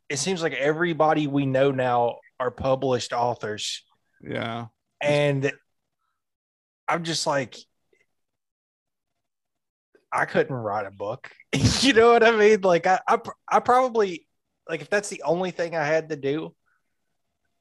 it 0.09 0.19
seems 0.19 0.43
like 0.43 0.53
everybody 0.53 1.27
we 1.27 1.47
know 1.47 1.71
now 1.71 2.19
are 2.39 2.51
published 2.51 3.13
authors. 3.13 3.83
yeah. 4.23 4.67
And 5.01 5.53
I'm 6.87 7.05
just 7.05 7.27
like, 7.27 7.57
I 10.13 10.25
couldn't 10.27 10.55
write 10.55 10.87
a 10.87 10.91
book. 10.91 11.31
you 11.81 11.93
know 11.93 12.13
what 12.13 12.23
I 12.23 12.33
mean? 12.37 12.61
Like, 12.61 12.87
I, 12.87 13.01
I, 13.09 13.19
I 13.51 13.61
probably, 13.61 14.27
like, 14.69 14.83
if 14.83 14.91
that's 14.91 15.09
the 15.09 15.23
only 15.25 15.51
thing 15.51 15.75
I 15.75 15.85
had 15.85 16.11
to 16.11 16.17
do, 16.17 16.55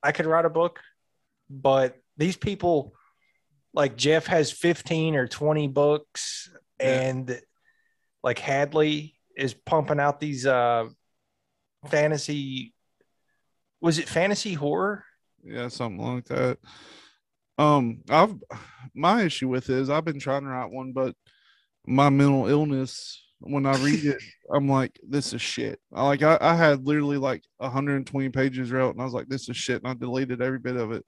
I 0.04 0.12
could 0.12 0.26
write 0.26 0.46
a 0.46 0.50
book. 0.50 0.80
But 1.50 1.98
these 2.18 2.36
people, 2.38 2.94
like 3.74 3.96
Jeff 3.96 4.26
has 4.28 4.52
15 4.52 5.16
or 5.16 5.28
20 5.28 5.68
books, 5.70 6.50
Yeah. 6.80 6.88
and 7.02 7.42
like 8.24 8.40
Hadley 8.40 9.16
is 9.38 9.54
pumping 9.54 10.00
out 10.00 10.20
these 10.20 10.46
uh 10.46 10.88
fantasy 11.88 12.74
was 13.82 13.98
it 13.98 14.08
fantasy 14.08 14.54
horror? 14.54 15.04
Yeah, 15.44 15.70
something 15.70 16.16
like 16.16 16.26
that. 16.26 16.60
Um, 17.58 18.02
I've 18.10 18.36
my 18.94 19.24
issue 19.24 19.48
with 19.48 19.70
it 19.70 19.78
is 19.78 19.90
I've 19.90 20.06
been 20.06 20.20
trying 20.20 20.44
to 20.44 20.50
write 20.50 20.72
one, 20.72 20.92
but 20.94 21.16
my 21.86 22.10
mental 22.10 22.48
illness 22.48 23.24
when 23.40 23.66
I 23.66 23.76
read 23.84 24.06
it, 24.06 24.22
I'm 24.54 24.70
like, 24.70 25.00
this 25.08 25.34
is 25.34 25.42
shit. 25.42 25.80
I 25.94 26.06
like 26.06 26.22
I, 26.22 26.38
I 26.40 26.56
had 26.56 26.86
literally 26.86 27.18
like 27.18 27.44
120 27.58 28.30
pages 28.30 28.72
wrote, 28.72 28.92
and 28.92 29.02
I 29.02 29.04
was 29.06 29.14
like, 29.14 29.28
this 29.28 29.50
is 29.50 29.58
shit, 29.58 29.82
and 29.82 29.88
I 29.92 29.94
deleted 29.96 30.42
every 30.42 30.60
bit 30.60 30.76
of 30.76 30.92
it. 30.92 31.04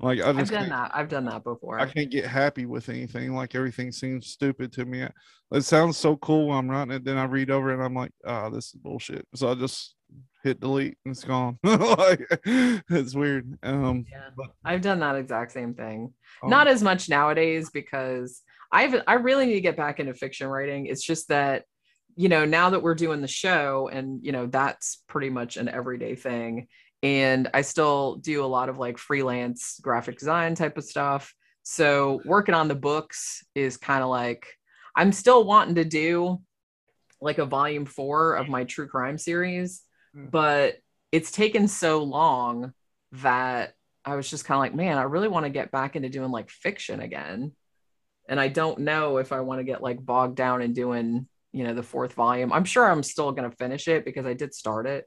Like 0.00 0.20
I 0.20 0.28
I've 0.28 0.48
done 0.50 0.68
that. 0.68 0.90
I've 0.94 1.08
done 1.08 1.24
that 1.24 1.42
before. 1.42 1.80
I 1.80 1.86
can't 1.86 2.10
get 2.10 2.24
happy 2.24 2.66
with 2.66 2.88
anything. 2.88 3.34
Like 3.34 3.54
everything 3.56 3.90
seems 3.90 4.28
stupid 4.28 4.72
to 4.74 4.84
me. 4.84 5.04
It 5.50 5.62
sounds 5.62 5.96
so 5.96 6.16
cool 6.18 6.48
when 6.48 6.58
I'm 6.58 6.70
writing 6.70 6.92
it. 6.94 7.04
Then 7.04 7.16
I 7.18 7.24
read 7.24 7.50
over 7.50 7.70
it 7.70 7.74
and 7.74 7.82
I'm 7.82 7.94
like, 7.94 8.12
ah, 8.24 8.48
this 8.48 8.66
is 8.66 8.74
bullshit. 8.74 9.26
So 9.34 9.50
I 9.50 9.54
just 9.56 9.96
hit 10.44 10.60
delete 10.60 10.96
and 11.04 11.12
it's 11.16 11.24
gone. 11.24 11.58
like 11.64 12.20
it's 12.44 13.14
weird. 13.16 13.58
Um, 13.64 14.04
Yeah. 14.08 14.28
but- 14.36 14.52
I've 14.64 14.82
done 14.82 15.00
that 15.00 15.16
exact 15.16 15.50
same 15.50 15.74
thing. 15.74 16.12
um, 16.44 16.50
Not 16.50 16.68
as 16.68 16.80
much 16.80 17.08
nowadays 17.08 17.70
because 17.70 18.42
I've 18.70 18.94
I 19.06 19.14
really 19.14 19.46
need 19.46 19.54
to 19.54 19.60
get 19.60 19.76
back 19.76 20.00
into 20.00 20.14
fiction 20.14 20.46
writing. 20.46 20.86
It's 20.86 21.02
just 21.02 21.28
that 21.28 21.64
you 22.16 22.28
know 22.28 22.44
now 22.44 22.70
that 22.70 22.82
we're 22.82 22.94
doing 22.94 23.20
the 23.20 23.28
show 23.28 23.88
and 23.92 24.24
you 24.24 24.32
know 24.32 24.46
that's 24.46 25.02
pretty 25.08 25.30
much 25.30 25.56
an 25.56 25.68
everyday 25.68 26.16
thing 26.16 26.66
and 27.02 27.48
I 27.54 27.62
still 27.62 28.16
do 28.16 28.44
a 28.44 28.46
lot 28.46 28.68
of 28.68 28.78
like 28.78 28.98
freelance 28.98 29.78
graphic 29.80 30.18
design 30.18 30.54
type 30.56 30.76
of 30.76 30.84
stuff. 30.84 31.32
So 31.62 32.20
working 32.24 32.54
on 32.56 32.66
the 32.68 32.74
books 32.74 33.44
is 33.54 33.76
kind 33.76 34.02
of 34.02 34.08
like 34.08 34.46
I'm 34.96 35.12
still 35.12 35.44
wanting 35.44 35.76
to 35.76 35.84
do 35.84 36.40
like 37.20 37.38
a 37.38 37.46
volume 37.46 37.84
4 37.86 38.34
of 38.34 38.48
my 38.48 38.64
true 38.64 38.88
crime 38.88 39.18
series, 39.18 39.82
Mm. 40.16 40.30
but 40.30 40.76
it's 41.12 41.30
taken 41.30 41.68
so 41.68 42.02
long 42.02 42.72
that 43.12 43.74
I 44.04 44.16
was 44.16 44.28
just 44.30 44.46
kind 44.46 44.56
of 44.56 44.60
like, 44.60 44.74
man, 44.74 44.96
I 44.96 45.02
really 45.02 45.28
want 45.28 45.44
to 45.44 45.50
get 45.50 45.70
back 45.70 45.96
into 45.96 46.08
doing 46.08 46.30
like 46.30 46.48
fiction 46.50 47.00
again. 47.00 47.52
And 48.28 48.38
I 48.38 48.48
don't 48.48 48.80
know 48.80 49.16
if 49.16 49.32
I 49.32 49.40
want 49.40 49.60
to 49.60 49.64
get 49.64 49.82
like 49.82 50.04
bogged 50.04 50.36
down 50.36 50.62
in 50.62 50.72
doing, 50.72 51.26
you 51.52 51.64
know, 51.64 51.74
the 51.74 51.82
fourth 51.82 52.12
volume. 52.12 52.52
I'm 52.52 52.64
sure 52.64 52.88
I'm 52.88 53.02
still 53.02 53.32
going 53.32 53.50
to 53.50 53.56
finish 53.56 53.88
it 53.88 54.04
because 54.04 54.26
I 54.26 54.34
did 54.34 54.54
start 54.54 54.86
it, 54.86 55.06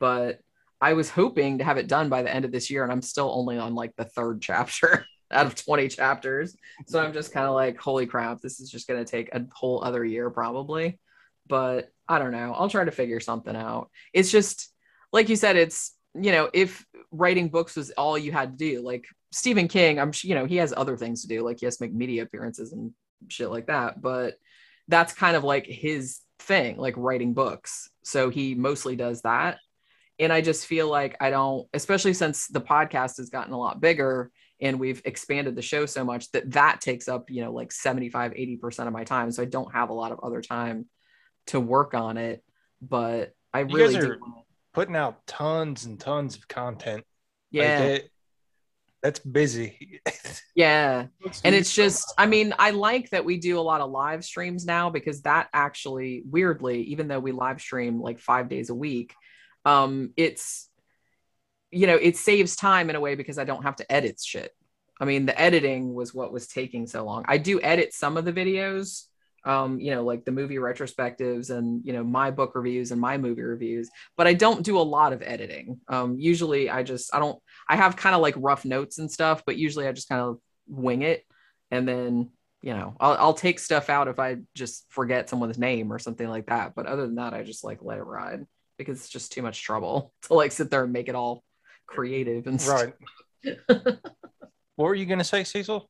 but 0.00 0.40
I 0.80 0.94
was 0.94 1.10
hoping 1.10 1.58
to 1.58 1.64
have 1.64 1.78
it 1.78 1.88
done 1.88 2.08
by 2.08 2.22
the 2.22 2.34
end 2.34 2.44
of 2.44 2.52
this 2.52 2.70
year. 2.70 2.82
And 2.82 2.92
I'm 2.92 3.02
still 3.02 3.30
only 3.32 3.58
on 3.58 3.74
like 3.74 3.94
the 3.96 4.04
third 4.04 4.40
chapter 4.40 5.06
out 5.30 5.46
of 5.46 5.54
20 5.54 5.88
chapters. 5.88 6.56
So 6.86 7.00
I'm 7.00 7.12
just 7.12 7.32
kind 7.32 7.46
of 7.46 7.54
like, 7.54 7.78
holy 7.78 8.06
crap, 8.06 8.40
this 8.40 8.60
is 8.60 8.70
just 8.70 8.88
going 8.88 9.04
to 9.04 9.10
take 9.10 9.34
a 9.34 9.44
whole 9.52 9.82
other 9.84 10.04
year 10.04 10.30
probably. 10.30 10.98
But 11.48 11.90
I 12.08 12.18
don't 12.18 12.32
know. 12.32 12.52
I'll 12.54 12.68
try 12.68 12.84
to 12.84 12.90
figure 12.90 13.20
something 13.20 13.54
out. 13.54 13.90
It's 14.12 14.30
just, 14.30 14.72
like 15.12 15.28
you 15.28 15.36
said, 15.36 15.56
it's, 15.56 15.94
you 16.14 16.32
know, 16.32 16.48
if 16.52 16.84
writing 17.10 17.48
books 17.48 17.76
was 17.76 17.90
all 17.92 18.16
you 18.16 18.32
had 18.32 18.58
to 18.58 18.72
do, 18.72 18.82
like 18.82 19.06
Stephen 19.36 19.68
King, 19.68 20.00
I'm, 20.00 20.12
you 20.22 20.34
know, 20.34 20.46
he 20.46 20.56
has 20.56 20.72
other 20.74 20.96
things 20.96 21.20
to 21.20 21.28
do, 21.28 21.42
like 21.42 21.60
he 21.60 21.66
has 21.66 21.76
to 21.76 21.84
make 21.84 21.92
media 21.92 22.22
appearances 22.22 22.72
and 22.72 22.92
shit 23.28 23.50
like 23.50 23.66
that. 23.66 24.00
But 24.00 24.36
that's 24.88 25.12
kind 25.12 25.36
of 25.36 25.44
like 25.44 25.66
his 25.66 26.20
thing, 26.38 26.78
like 26.78 26.94
writing 26.96 27.34
books. 27.34 27.90
So 28.02 28.30
he 28.30 28.54
mostly 28.54 28.96
does 28.96 29.20
that. 29.22 29.58
And 30.18 30.32
I 30.32 30.40
just 30.40 30.64
feel 30.64 30.88
like 30.88 31.18
I 31.20 31.28
don't, 31.28 31.68
especially 31.74 32.14
since 32.14 32.46
the 32.46 32.62
podcast 32.62 33.18
has 33.18 33.28
gotten 33.28 33.52
a 33.52 33.58
lot 33.58 33.78
bigger, 33.78 34.30
and 34.58 34.80
we've 34.80 35.02
expanded 35.04 35.54
the 35.54 35.60
show 35.60 35.84
so 35.84 36.02
much 36.02 36.30
that 36.32 36.50
that 36.52 36.80
takes 36.80 37.08
up 37.08 37.28
you 37.28 37.42
know 37.42 37.52
like 37.52 37.70
75 37.70 38.32
80% 38.32 38.86
of 38.86 38.92
my 38.94 39.04
time 39.04 39.30
so 39.30 39.42
i 39.42 39.44
don't 39.44 39.70
have 39.74 39.90
a 39.90 39.92
lot 39.92 40.12
of 40.12 40.20
other 40.22 40.40
time 40.40 40.86
to 41.48 41.60
work 41.60 41.92
on 41.92 42.16
it 42.16 42.42
but 42.80 43.34
i 43.52 43.60
You 43.60 43.76
really 43.76 43.94
guys 43.96 44.04
do 44.04 44.12
are 44.12 44.18
putting 44.72 44.96
out 44.96 45.26
tons 45.26 45.84
and 45.84 46.00
tons 46.00 46.36
of 46.36 46.48
content. 46.48 46.98
Like, 46.98 47.04
yeah 47.50 47.82
it- 47.82 48.10
that's 49.06 49.20
busy. 49.20 50.00
yeah. 50.56 51.06
And 51.44 51.54
it's 51.54 51.72
just 51.72 52.12
i 52.18 52.26
mean 52.26 52.52
i 52.58 52.70
like 52.70 53.08
that 53.10 53.24
we 53.24 53.38
do 53.38 53.56
a 53.58 53.60
lot 53.60 53.80
of 53.80 53.90
live 53.90 54.24
streams 54.24 54.66
now 54.66 54.90
because 54.90 55.22
that 55.22 55.48
actually 55.52 56.24
weirdly 56.28 56.82
even 56.82 57.06
though 57.06 57.20
we 57.20 57.30
live 57.30 57.60
stream 57.60 58.00
like 58.00 58.18
five 58.18 58.48
days 58.48 58.68
a 58.68 58.74
week 58.74 59.14
um 59.64 60.12
it's 60.16 60.68
you 61.70 61.86
know 61.86 61.94
it 61.94 62.16
saves 62.16 62.56
time 62.56 62.90
in 62.90 62.96
a 62.96 63.00
way 63.00 63.14
because 63.14 63.38
i 63.38 63.44
don't 63.44 63.62
have 63.62 63.76
to 63.76 63.92
edit 63.92 64.20
shit. 64.20 64.50
I 65.00 65.04
mean 65.04 65.24
the 65.26 65.40
editing 65.40 65.94
was 65.94 66.12
what 66.12 66.32
was 66.32 66.48
taking 66.48 66.88
so 66.88 67.04
long. 67.04 67.24
I 67.28 67.38
do 67.38 67.60
edit 67.60 67.94
some 67.94 68.16
of 68.16 68.24
the 68.24 68.32
videos 68.32 69.04
um 69.46 69.80
you 69.80 69.92
know 69.92 70.02
like 70.02 70.24
the 70.24 70.32
movie 70.32 70.56
retrospectives 70.56 71.50
and 71.50 71.80
you 71.84 71.92
know 71.92 72.04
my 72.04 72.30
book 72.30 72.54
reviews 72.54 72.90
and 72.90 73.00
my 73.00 73.16
movie 73.16 73.42
reviews 73.42 73.88
but 74.16 74.26
i 74.26 74.34
don't 74.34 74.64
do 74.64 74.78
a 74.78 74.80
lot 74.80 75.12
of 75.12 75.22
editing 75.22 75.80
um 75.88 76.18
usually 76.18 76.68
i 76.68 76.82
just 76.82 77.14
i 77.14 77.18
don't 77.18 77.38
i 77.68 77.76
have 77.76 77.96
kind 77.96 78.14
of 78.14 78.20
like 78.20 78.34
rough 78.36 78.64
notes 78.64 78.98
and 78.98 79.10
stuff 79.10 79.42
but 79.46 79.56
usually 79.56 79.86
i 79.86 79.92
just 79.92 80.08
kind 80.08 80.20
of 80.20 80.38
wing 80.68 81.02
it 81.02 81.24
and 81.70 81.88
then 81.88 82.30
you 82.60 82.74
know 82.74 82.96
I'll, 82.98 83.16
I'll 83.18 83.34
take 83.34 83.58
stuff 83.58 83.88
out 83.88 84.08
if 84.08 84.18
i 84.18 84.36
just 84.54 84.84
forget 84.88 85.30
someone's 85.30 85.58
name 85.58 85.92
or 85.92 85.98
something 85.98 86.28
like 86.28 86.46
that 86.46 86.74
but 86.74 86.86
other 86.86 87.06
than 87.06 87.16
that 87.16 87.32
i 87.32 87.42
just 87.42 87.64
like 87.64 87.78
let 87.82 87.98
it 87.98 88.04
ride 88.04 88.44
because 88.78 88.98
it's 88.98 89.08
just 89.08 89.32
too 89.32 89.42
much 89.42 89.62
trouble 89.62 90.12
to 90.22 90.34
like 90.34 90.52
sit 90.52 90.70
there 90.70 90.84
and 90.84 90.92
make 90.92 91.08
it 91.08 91.14
all 91.14 91.42
creative 91.86 92.46
and 92.46 92.60
stuff. 92.60 92.92
right. 93.44 93.58
what 94.76 94.86
were 94.86 94.94
you 94.94 95.06
gonna 95.06 95.24
say, 95.24 95.44
Cecil? 95.44 95.88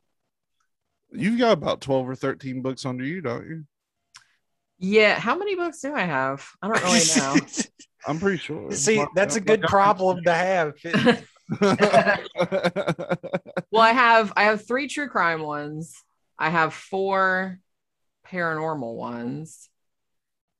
You've 1.18 1.38
got 1.38 1.52
about 1.52 1.80
12 1.80 2.08
or 2.08 2.14
13 2.14 2.62
books 2.62 2.84
under 2.84 3.04
you, 3.04 3.20
don't 3.20 3.46
you? 3.48 3.64
yeah 4.78 5.18
how 5.18 5.36
many 5.36 5.54
books 5.54 5.80
do 5.80 5.94
i 5.94 6.02
have 6.02 6.46
i 6.60 6.68
don't 6.68 6.82
really 6.82 7.00
know 7.16 7.36
I'm 8.08 8.20
pretty 8.20 8.38
sure. 8.38 8.70
See, 8.70 8.98
Mark- 8.98 9.10
that's 9.16 9.34
a 9.34 9.40
good 9.40 9.62
problem 9.62 10.22
to 10.22 10.32
have. 10.32 10.74
well 13.72 13.82
i 13.82 13.90
have 13.92 14.32
i 14.36 14.44
have 14.44 14.66
three 14.66 14.86
true 14.86 15.08
crime 15.08 15.42
ones 15.42 15.94
i 16.38 16.50
have 16.50 16.74
four 16.74 17.58
paranormal 18.28 18.94
ones 18.94 19.68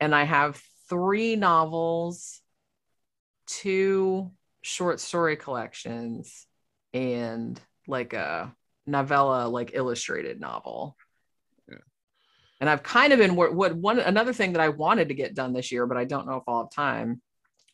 and 0.00 0.14
i 0.14 0.22
have 0.24 0.60
three 0.88 1.34
novels 1.34 2.40
two 3.46 4.30
short 4.62 5.00
story 5.00 5.36
collections 5.36 6.46
and 6.94 7.60
like 7.88 8.12
a 8.12 8.54
novella 8.86 9.48
like 9.48 9.72
illustrated 9.74 10.40
novel. 10.40 10.96
Yeah. 11.68 11.78
and 12.60 12.70
i've 12.70 12.82
kind 12.82 13.12
of 13.12 13.18
been 13.18 13.36
what 13.36 13.54
what 13.54 13.74
one 13.74 13.98
another 13.98 14.32
thing 14.32 14.52
that 14.52 14.62
i 14.62 14.68
wanted 14.68 15.08
to 15.08 15.14
get 15.14 15.34
done 15.34 15.52
this 15.52 15.72
year 15.72 15.86
but 15.86 15.96
i 15.96 16.04
don't 16.04 16.26
know 16.26 16.36
if 16.36 16.44
i'll 16.46 16.64
have 16.64 16.70
time 16.70 17.20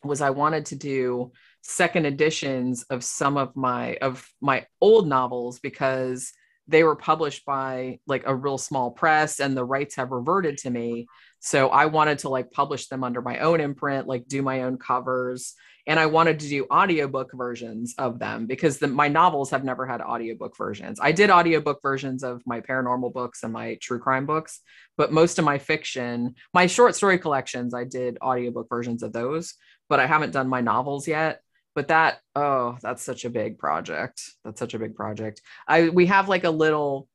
was 0.03 0.21
i 0.21 0.29
wanted 0.29 0.65
to 0.67 0.75
do 0.75 1.31
second 1.61 2.05
editions 2.05 2.83
of 2.89 3.03
some 3.03 3.37
of 3.37 3.55
my 3.55 3.95
of 3.95 4.27
my 4.41 4.65
old 4.81 5.07
novels 5.07 5.59
because 5.59 6.33
they 6.67 6.83
were 6.83 6.95
published 6.95 7.45
by 7.45 7.99
like 8.07 8.23
a 8.25 8.35
real 8.35 8.57
small 8.57 8.91
press 8.91 9.39
and 9.39 9.55
the 9.55 9.65
rights 9.65 9.95
have 9.95 10.11
reverted 10.11 10.57
to 10.57 10.69
me. 10.69 11.07
So 11.39 11.69
i 11.69 11.87
wanted 11.87 12.19
to 12.19 12.29
like 12.29 12.51
publish 12.51 12.87
them 12.87 13.03
under 13.03 13.21
my 13.21 13.39
own 13.39 13.59
imprint 13.59 14.07
like 14.07 14.27
do 14.27 14.41
my 14.41 14.63
own 14.63 14.77
covers 14.77 15.55
and 15.87 15.99
i 15.99 16.05
wanted 16.05 16.39
to 16.39 16.47
do 16.47 16.65
audiobook 16.71 17.31
versions 17.33 17.93
of 17.97 18.19
them 18.19 18.45
because 18.45 18.77
the, 18.77 18.87
my 18.87 19.07
novels 19.07 19.49
have 19.51 19.63
never 19.63 19.85
had 19.85 20.01
audiobook 20.01 20.55
versions. 20.57 20.99
I 21.01 21.11
did 21.11 21.29
audiobook 21.29 21.81
versions 21.81 22.23
of 22.23 22.41
my 22.45 22.61
paranormal 22.61 23.13
books 23.13 23.43
and 23.43 23.53
my 23.53 23.77
true 23.81 23.99
crime 23.99 24.25
books 24.25 24.61
but 24.97 25.11
most 25.11 25.39
of 25.39 25.45
my 25.45 25.57
fiction 25.57 26.35
my 26.53 26.67
short 26.67 26.95
story 26.95 27.17
collections 27.17 27.73
i 27.73 27.83
did 27.83 28.17
audiobook 28.21 28.67
versions 28.69 29.03
of 29.03 29.13
those 29.13 29.55
but 29.89 29.99
i 29.99 30.05
haven't 30.05 30.31
done 30.31 30.47
my 30.47 30.61
novels 30.61 31.07
yet. 31.07 31.41
But 31.75 31.87
that 31.87 32.19
oh 32.35 32.77
that's 32.81 33.01
such 33.01 33.25
a 33.25 33.31
big 33.31 33.57
project. 33.57 34.21
That's 34.45 34.59
such 34.59 34.75
a 34.75 34.79
big 34.79 34.95
project. 34.95 35.41
I 35.67 35.89
we 35.89 36.05
have 36.05 36.29
like 36.29 36.43
a 36.43 36.49
little 36.51 37.07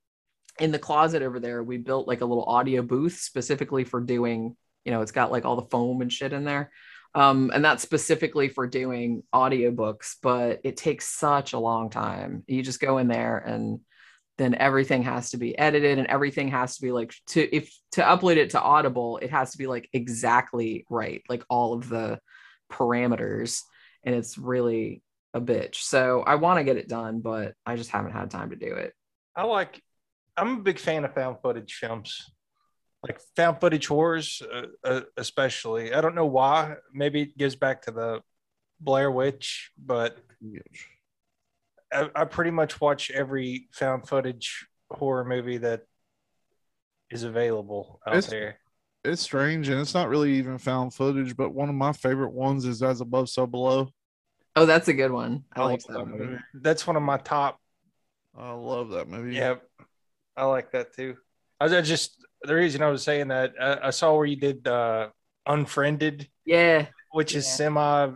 in 0.59 0.73
the 0.73 0.79
closet 0.79 1.23
over 1.23 1.39
there 1.39 1.63
we 1.63 1.77
built 1.77 2.09
like 2.09 2.21
a 2.21 2.25
little 2.25 2.45
audio 2.45 2.83
booth 2.83 3.19
specifically 3.21 3.85
for 3.85 4.01
doing 4.01 4.57
you 4.85 4.93
know 4.93 5.01
it's 5.03 5.13
got 5.13 5.31
like 5.31 5.45
all 5.45 5.57
the 5.57 5.69
foam 5.71 6.03
and 6.03 6.13
shit 6.13 6.33
in 6.33 6.45
there 6.45 6.73
um, 7.19 7.51
and 7.53 7.65
that's 7.65 7.83
specifically 7.83 8.49
for 8.49 8.67
doing 8.67 9.23
audiobooks 9.35 10.17
but 10.23 10.61
it 10.63 10.77
takes 10.77 11.09
such 11.09 11.53
a 11.53 11.59
long 11.59 11.91
time. 11.91 12.45
You 12.47 12.63
just 12.63 12.81
go 12.81 12.99
in 12.99 13.09
there 13.09 13.39
and 13.39 13.81
then 14.37 14.55
everything 14.55 15.03
has 15.03 15.31
to 15.31 15.37
be 15.37 15.59
edited 15.59 15.99
and 15.99 16.07
everything 16.07 16.49
has 16.49 16.77
to 16.77 16.83
be 16.83 16.93
like 16.93 17.13
to 17.27 17.55
if 17.55 17.75
to 17.93 18.03
upload 18.03 18.37
it 18.37 18.51
to 18.51 18.61
audible 18.61 19.19
it 19.19 19.31
has 19.31 19.51
to 19.51 19.59
be 19.59 19.67
like 19.67 19.89
exactly 19.93 20.87
right 20.89 21.23
like 21.29 21.43
all 21.51 21.75
of 21.75 21.89
the 21.89 22.21
parameters 22.71 23.63
and 24.05 24.15
it's 24.15 24.39
really 24.39 25.03
a 25.35 25.41
bitch. 25.41 25.77
So 25.77 26.23
i 26.23 26.37
want 26.37 26.59
to 26.59 26.65
get 26.65 26.77
it 26.77 26.89
done 26.89 27.21
but 27.21 27.55
i 27.67 27.75
just 27.75 27.91
haven't 27.91 28.13
had 28.13 28.31
time 28.31 28.51
to 28.51 28.57
do 28.57 28.75
it. 28.75 28.95
I 29.35 29.45
like. 29.45 29.81
I'm 30.37 30.59
a 30.59 30.63
big 30.63 30.79
fan 30.79 31.05
of 31.05 31.15
found 31.15 31.39
footage 31.43 31.75
films, 31.75 32.31
like 33.03 33.21
found 33.37 33.61
footage 33.61 33.87
horrors, 33.87 34.43
uh, 34.53 34.63
uh, 34.85 35.01
especially. 35.17 35.95
I 35.95 36.01
don't 36.01 36.15
know 36.15 36.27
why. 36.27 36.77
Maybe 36.93 37.23
it 37.23 37.39
gives 37.39 37.55
back 37.57 37.83
to 37.83 37.91
the 37.93 38.21
Blair 38.81 39.11
Witch, 39.11 39.71
but 39.79 40.19
I, 41.93 42.11
I 42.15 42.25
pretty 42.25 42.51
much 42.51 42.81
watch 42.81 43.11
every 43.11 43.69
found 43.73 44.09
footage 44.09 44.67
horror 44.91 45.25
movie 45.25 45.59
that 45.59 45.83
is 47.11 47.23
available 47.23 48.01
out 48.07 48.17
It's- 48.17 48.31
there. 48.31 48.59
It's 49.05 49.23
strange 49.23 49.69
and 49.69 49.81
it's 49.81 49.95
not 49.95 50.09
really 50.09 50.33
even 50.35 50.59
found 50.59 50.93
footage, 50.93 51.37
but 51.37 51.55
one 51.55 51.69
of 51.69 51.75
my 51.77 51.93
favorite 51.93 52.33
ones 52.33 52.65
is 52.67 52.83
As 52.83 53.01
Above, 53.01 53.31
So 53.31 53.47
Below. 53.47 53.89
oh 54.57 54.67
that's 54.67 54.89
a 54.89 54.93
good 54.93 55.13
one 55.13 55.45
i, 55.55 55.63
like 55.63 55.89
love 55.89 56.09
that 56.11 56.19
movie. 56.19 56.39
That's 56.53 56.85
one 56.85 56.97
of 56.97 57.03
my 57.03 57.17
top. 57.17 57.61
I 58.37 58.51
love 58.53 58.91
that 58.91 59.09
movie. 59.09 59.37
Yeah, 59.37 59.55
I 60.37 60.45
like 60.47 60.73
that 60.73 60.95
too. 60.95 61.17
I 61.61 61.67
I 61.67 61.81
just 61.81 62.27
the 62.43 62.55
reason 62.55 62.83
I 62.83 62.89
was 62.89 63.03
saying 63.03 63.29
that 63.29 63.55
I, 63.61 63.89
I 63.89 63.91
saw 63.91 64.15
where 64.17 64.27
you 64.27 64.37
did 64.37 64.67
uh, 64.67 65.09
Unfriended, 65.47 66.29
yeah 66.45 66.87
which 67.13 67.35
is 67.35 67.47
Yeah. 67.47 67.53
semi 67.55 68.11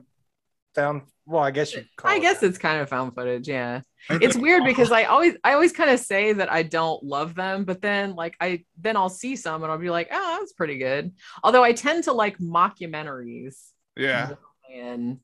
found. 0.74 1.02
Well, 1.24 1.42
I 1.42 1.50
guess 1.50 1.72
you. 1.74 1.84
Call 1.96 2.10
i 2.10 2.16
it 2.16 2.20
guess 2.20 2.40
that. 2.40 2.46
it's 2.48 2.58
kind 2.58 2.80
of 2.80 2.88
found 2.88 3.14
footage 3.14 3.46
yeah 3.48 3.82
it's 4.10 4.36
weird 4.36 4.64
because 4.64 4.90
I 4.90 5.04
always 5.04 5.34
I 5.44 5.52
always 5.52 5.70
kind 5.72 5.88
of 5.90 6.00
say 6.00 6.32
that 6.32 6.50
I 6.52 6.64
don't 6.64 7.02
love 7.04 7.34
them, 7.36 7.64
but 7.64 7.80
then 7.80 8.16
like 8.16 8.34
I 8.40 8.64
then 8.80 8.96
I'll 8.96 9.08
see 9.08 9.36
some 9.36 9.62
and 9.62 9.70
I'll 9.70 9.78
be 9.78 9.90
like, 9.90 10.08
oh, 10.10 10.36
that's 10.40 10.52
pretty 10.52 10.76
good. 10.78 11.12
Although 11.44 11.62
I 11.62 11.72
tend 11.72 12.04
to 12.04 12.12
like 12.12 12.38
mockumentaries 12.38 13.56
yeah. 13.96 14.34
and 14.74 15.20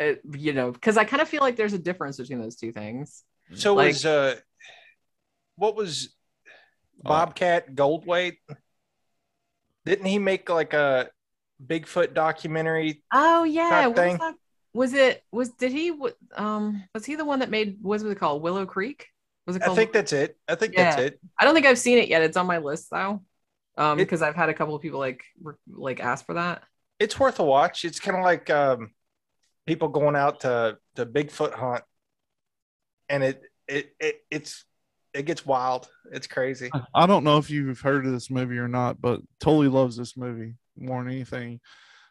uh, 0.00 0.14
you 0.34 0.52
know 0.52 0.72
because 0.72 0.96
I 0.96 1.04
kind 1.04 1.22
of 1.22 1.28
feel 1.28 1.40
like 1.40 1.54
there's 1.56 1.72
a 1.72 1.78
difference 1.78 2.16
between 2.18 2.40
those 2.40 2.56
two 2.56 2.72
things. 2.72 3.22
So 3.54 3.74
Like- 3.74 3.92
was 3.92 4.04
uh, 4.04 4.34
what 5.56 5.76
was 5.76 6.12
Bobcat 7.02 7.74
Goldthwait? 7.74 8.36
Didn't 9.84 10.06
he 10.06 10.18
make 10.18 10.48
like 10.48 10.72
a 10.74 11.10
Bigfoot 11.64 12.14
documentary? 12.14 13.02
Oh 13.12 13.44
yeah, 13.44 13.86
was 13.88 14.16
that? 14.18 14.34
Was 14.72 14.92
it 14.94 15.24
was 15.32 15.50
did 15.50 15.72
he 15.72 15.92
um 16.36 16.84
was 16.94 17.04
he 17.04 17.16
the 17.16 17.24
one 17.24 17.40
that 17.40 17.50
made 17.50 17.78
what 17.82 17.94
was 18.00 18.04
it 18.04 18.18
called 18.18 18.42
Willow 18.42 18.66
Creek? 18.66 19.06
Was 19.46 19.56
it 19.56 19.62
I 19.62 19.64
called? 19.64 19.78
think 19.78 19.92
that's 19.92 20.12
it. 20.12 20.36
I 20.48 20.54
think 20.54 20.76
that's 20.76 20.96
it. 20.96 21.20
I 21.38 21.44
don't 21.44 21.54
think 21.54 21.66
I've 21.66 21.78
seen 21.78 21.98
it 21.98 22.08
yet. 22.08 22.22
It's 22.22 22.36
on 22.36 22.46
my 22.46 22.58
list 22.58 22.88
though, 22.90 23.22
um 23.76 23.98
because 23.98 24.22
I've 24.22 24.36
had 24.36 24.48
a 24.48 24.54
couple 24.54 24.74
of 24.74 24.82
people 24.82 25.00
like 25.00 25.24
like 25.68 26.00
ask 26.00 26.24
for 26.24 26.34
that. 26.34 26.62
It's 26.98 27.18
worth 27.18 27.38
a 27.38 27.44
watch. 27.44 27.84
It's 27.84 27.98
kind 28.00 28.16
of 28.16 28.22
like 28.22 28.50
um, 28.50 28.92
people 29.66 29.88
going 29.88 30.16
out 30.16 30.40
to 30.40 30.78
to 30.96 31.06
Bigfoot 31.06 31.54
hunt, 31.54 31.84
and 33.08 33.22
it 33.22 33.42
it 33.68 33.94
it 34.00 34.20
it's 34.30 34.64
it 35.14 35.26
gets 35.26 35.44
wild. 35.44 35.88
It's 36.12 36.26
crazy. 36.26 36.70
I 36.94 37.06
don't 37.06 37.24
know 37.24 37.38
if 37.38 37.50
you've 37.50 37.80
heard 37.80 38.06
of 38.06 38.12
this 38.12 38.30
movie 38.30 38.58
or 38.58 38.68
not, 38.68 39.00
but 39.00 39.20
totally 39.40 39.68
loves 39.68 39.96
this 39.96 40.16
movie 40.16 40.54
more 40.76 41.02
than 41.02 41.12
anything. 41.12 41.60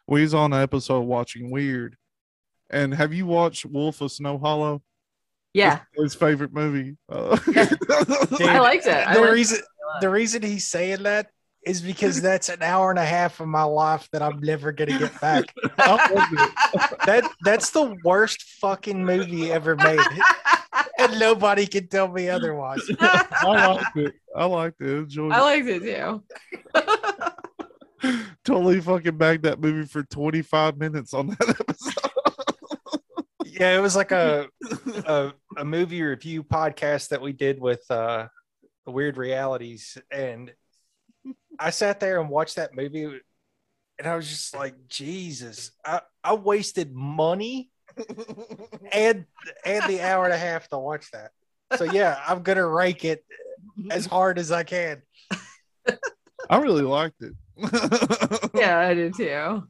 We 0.06 0.22
was 0.22 0.34
on 0.34 0.52
an 0.52 0.62
episode 0.62 1.02
watching 1.02 1.50
Weird. 1.50 1.96
And 2.68 2.94
have 2.94 3.12
you 3.12 3.26
watched 3.26 3.64
Wolf 3.66 4.00
of 4.00 4.12
Snow 4.12 4.38
Hollow? 4.38 4.82
Yeah, 5.52 5.80
His 5.96 6.14
favorite 6.14 6.52
movie. 6.52 6.96
Uh, 7.08 7.36
I 7.48 8.58
liked 8.60 8.86
it. 8.86 9.06
I 9.06 9.14
the 9.14 9.20
liked 9.20 9.32
reason 9.32 9.58
the 10.00 10.08
reason 10.08 10.42
he's 10.42 10.68
saying 10.68 11.02
that 11.02 11.28
is 11.66 11.82
because 11.82 12.22
that's 12.22 12.48
an 12.48 12.62
hour 12.62 12.90
and 12.90 12.98
a 12.98 13.04
half 13.04 13.40
of 13.40 13.48
my 13.48 13.64
life 13.64 14.08
that 14.12 14.22
I'm 14.22 14.40
never 14.40 14.72
gonna 14.72 14.98
get 14.98 15.20
back. 15.20 15.44
I 15.78 16.14
loved 16.14 16.32
it. 16.32 17.06
that 17.06 17.30
that's 17.42 17.70
the 17.70 17.96
worst 18.04 18.42
fucking 18.60 19.04
movie 19.04 19.52
ever 19.52 19.76
made, 19.76 19.98
and 21.00 21.18
nobody 21.18 21.66
can 21.66 21.88
tell 21.88 22.08
me 22.08 22.28
otherwise. 22.36 22.80
I 23.00 23.66
liked 23.66 23.96
it. 23.96 24.14
I 24.34 24.44
liked 24.44 24.80
it. 24.80 24.90
Enjoyed 24.90 25.32
I 25.32 25.40
liked 25.40 25.68
it 25.68 25.82
too. 25.82 26.22
Totally 28.44 28.80
fucking 28.80 29.18
bagged 29.18 29.42
that 29.42 29.60
movie 29.60 29.86
for 29.86 30.02
25 30.02 30.78
minutes 30.78 31.12
on 31.12 31.28
that 31.28 31.48
episode. 31.60 31.94
Yeah, 33.44 33.76
it 33.76 33.80
was 33.80 33.94
like 33.94 34.10
a 34.10 34.48
a, 35.04 35.32
a 35.58 35.64
movie 35.64 36.00
review 36.02 36.42
podcast 36.42 37.08
that 37.08 37.20
we 37.20 37.32
did 37.32 37.60
with 37.60 37.82
uh 37.90 38.28
Weird 38.86 39.18
Realities, 39.18 39.98
and 40.10 40.52
I 41.58 41.70
sat 41.70 42.00
there 42.00 42.20
and 42.20 42.30
watched 42.30 42.56
that 42.56 42.74
movie, 42.74 43.04
and 43.04 44.08
I 44.08 44.16
was 44.16 44.28
just 44.28 44.56
like, 44.56 44.74
Jesus, 44.88 45.72
I, 45.84 46.00
I 46.24 46.34
wasted 46.34 46.94
money 46.94 47.70
and 48.92 49.24
and 49.64 49.84
the 49.88 50.00
hour 50.00 50.24
and 50.24 50.34
a 50.34 50.38
half 50.38 50.68
to 50.68 50.78
watch 50.78 51.10
that. 51.12 51.30
So 51.76 51.84
yeah, 51.84 52.20
I'm 52.26 52.42
gonna 52.42 52.66
rank 52.66 53.04
it 53.04 53.24
as 53.90 54.06
hard 54.06 54.38
as 54.38 54.50
I 54.50 54.64
can. 54.64 55.02
I 56.48 56.58
really 56.58 56.82
liked 56.82 57.22
it. 57.22 57.34
yeah, 58.54 58.78
I 58.78 58.94
did 58.94 59.14
too. 59.14 59.64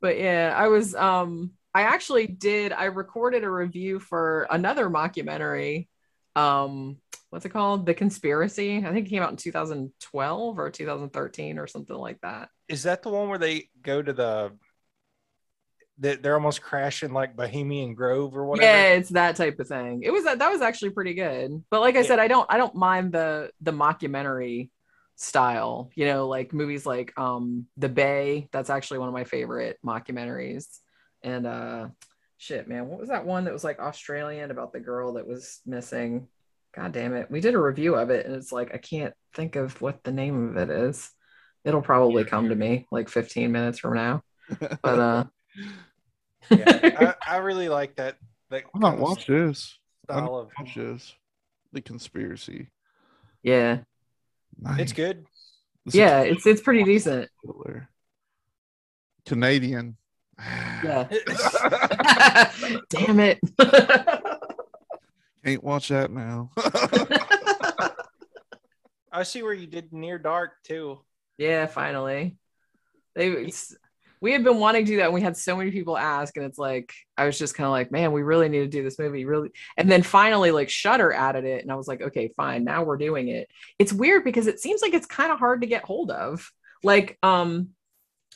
But 0.00 0.18
yeah, 0.18 0.54
I 0.56 0.68
was 0.68 0.94
um 0.94 1.52
I 1.74 1.82
actually 1.82 2.26
did 2.26 2.72
I 2.72 2.84
recorded 2.84 3.44
a 3.44 3.50
review 3.50 3.98
for 3.98 4.46
another 4.50 4.88
mockumentary. 4.88 5.88
Um 6.36 6.98
what's 7.30 7.46
it 7.46 7.50
called? 7.50 7.86
The 7.86 7.94
Conspiracy. 7.94 8.78
I 8.78 8.92
think 8.92 9.06
it 9.06 9.10
came 9.10 9.22
out 9.22 9.30
in 9.30 9.36
2012 9.36 10.58
or 10.58 10.70
2013 10.70 11.58
or 11.58 11.66
something 11.66 11.96
like 11.96 12.20
that. 12.20 12.50
Is 12.68 12.82
that 12.82 13.02
the 13.02 13.08
one 13.08 13.28
where 13.28 13.38
they 13.38 13.68
go 13.82 14.02
to 14.02 14.12
the 14.12 14.52
that 16.02 16.22
they're 16.22 16.34
almost 16.34 16.60
crashing 16.62 17.12
like 17.12 17.34
Bohemian 17.36 17.94
Grove 17.94 18.36
or 18.36 18.44
whatever? 18.44 18.68
Yeah, 18.68 18.94
it's 18.94 19.10
that 19.10 19.36
type 19.36 19.58
of 19.60 19.68
thing. 19.68 20.02
It 20.02 20.12
was 20.12 20.24
that 20.24 20.38
was 20.50 20.60
actually 20.60 20.90
pretty 20.90 21.14
good. 21.14 21.64
But 21.70 21.80
like 21.80 21.96
I 21.96 22.00
Yeah. 22.00 22.08
said, 22.08 22.18
I 22.18 22.28
don't 22.28 22.46
I 22.50 22.58
don't 22.58 22.74
mind 22.74 23.12
the 23.12 23.50
the 23.60 23.72
mockumentary 23.72 24.70
style. 25.16 25.90
You 25.94 26.06
know, 26.06 26.28
like 26.28 26.52
movies 26.52 26.84
like 26.84 27.12
um 27.18 27.66
The 27.76 27.88
Bay. 27.88 28.48
That's 28.52 28.70
actually 28.70 28.98
one 28.98 29.08
of 29.08 29.14
my 29.14 29.24
favorite 29.24 29.78
mockumentaries. 29.84 30.66
And 31.22 31.46
uh 31.46 31.88
shit, 32.36 32.68
man, 32.68 32.88
what 32.88 32.98
was 32.98 33.08
that 33.08 33.24
one 33.24 33.44
that 33.44 33.52
was 33.52 33.64
like 33.64 33.78
Australian 33.78 34.50
about 34.50 34.72
the 34.72 34.80
girl 34.80 35.14
that 35.14 35.26
was 35.26 35.60
missing? 35.64 36.26
God 36.74 36.92
damn 36.92 37.14
it. 37.14 37.30
We 37.30 37.40
did 37.40 37.54
a 37.54 37.60
review 37.60 37.94
of 37.94 38.10
it 38.10 38.26
and 38.26 38.34
it's 38.34 38.50
like 38.50 38.74
I 38.74 38.78
can't 38.78 39.14
think 39.34 39.56
of 39.56 39.80
what 39.80 40.02
the 40.02 40.12
name 40.12 40.48
of 40.48 40.56
it 40.56 40.70
is. 40.70 41.10
It'll 41.64 41.82
probably 41.82 42.24
come 42.24 42.48
to 42.48 42.56
me 42.56 42.86
like 42.90 43.08
15 43.08 43.52
minutes 43.52 43.78
from 43.78 43.94
now. 43.94 44.22
But 44.82 44.98
uh 44.98 45.24
yeah, 46.50 47.14
I, 47.26 47.34
I 47.34 47.36
really 47.38 47.68
like 47.68 47.96
that. 47.96 48.16
That 48.50 48.64
Why 48.72 48.80
not 48.80 48.90
kind 48.90 49.00
watch 49.02 49.26
this? 49.26 49.78
style 50.04 50.36
of. 50.36 50.50
Watch 50.58 50.74
this. 50.74 51.14
The 51.72 51.80
conspiracy. 51.80 52.68
yeah. 53.42 53.78
Nice. 54.60 54.80
It's 54.80 54.92
good. 54.92 55.24
This 55.86 55.94
Yeah, 55.94 56.20
it's 56.20 56.46
it's 56.46 56.60
pretty 56.60 56.84
decent. 56.84 57.30
killer. 57.44 57.88
Canadian. 59.26 59.96
Yeah. 60.84 61.06
Damn 62.90 63.20
it. 63.20 63.38
Can't 65.44 65.62
watch 65.64 65.88
that 65.88 66.10
now. 66.10 66.50
I 69.12 69.22
see 69.24 69.42
where 69.42 69.52
you 69.52 69.66
did 69.66 69.92
Near 69.92 70.18
Dark 70.18 70.52
too. 70.64 71.00
yeah, 71.38 71.66
finally. 71.66 72.36
They 73.14 73.28
it's, 73.28 73.76
we 74.22 74.30
had 74.32 74.44
been 74.44 74.60
wanting 74.60 74.84
to 74.86 74.92
do 74.92 74.96
that. 74.98 75.06
And 75.06 75.14
we 75.14 75.20
had 75.20 75.36
so 75.36 75.56
many 75.56 75.72
people 75.72 75.98
ask, 75.98 76.36
and 76.36 76.46
it's 76.46 76.56
like 76.56 76.94
I 77.18 77.26
was 77.26 77.36
just 77.36 77.56
kind 77.56 77.66
of 77.66 77.72
like, 77.72 77.90
man, 77.90 78.12
we 78.12 78.22
really 78.22 78.48
need 78.48 78.60
to 78.60 78.68
do 78.68 78.84
this 78.84 78.98
movie, 78.98 79.24
really. 79.24 79.50
And 79.76 79.90
then 79.90 80.04
finally, 80.04 80.52
like 80.52 80.70
Shudder 80.70 81.12
added 81.12 81.44
it, 81.44 81.62
and 81.62 81.72
I 81.72 81.74
was 81.74 81.88
like, 81.88 82.00
okay, 82.00 82.32
fine, 82.36 82.62
now 82.64 82.84
we're 82.84 82.96
doing 82.96 83.28
it. 83.28 83.50
It's 83.80 83.92
weird 83.92 84.24
because 84.24 84.46
it 84.46 84.60
seems 84.60 84.80
like 84.80 84.94
it's 84.94 85.06
kind 85.06 85.32
of 85.32 85.40
hard 85.40 85.60
to 85.62 85.66
get 85.66 85.84
hold 85.84 86.12
of. 86.12 86.48
Like, 86.84 87.18
um, 87.22 87.70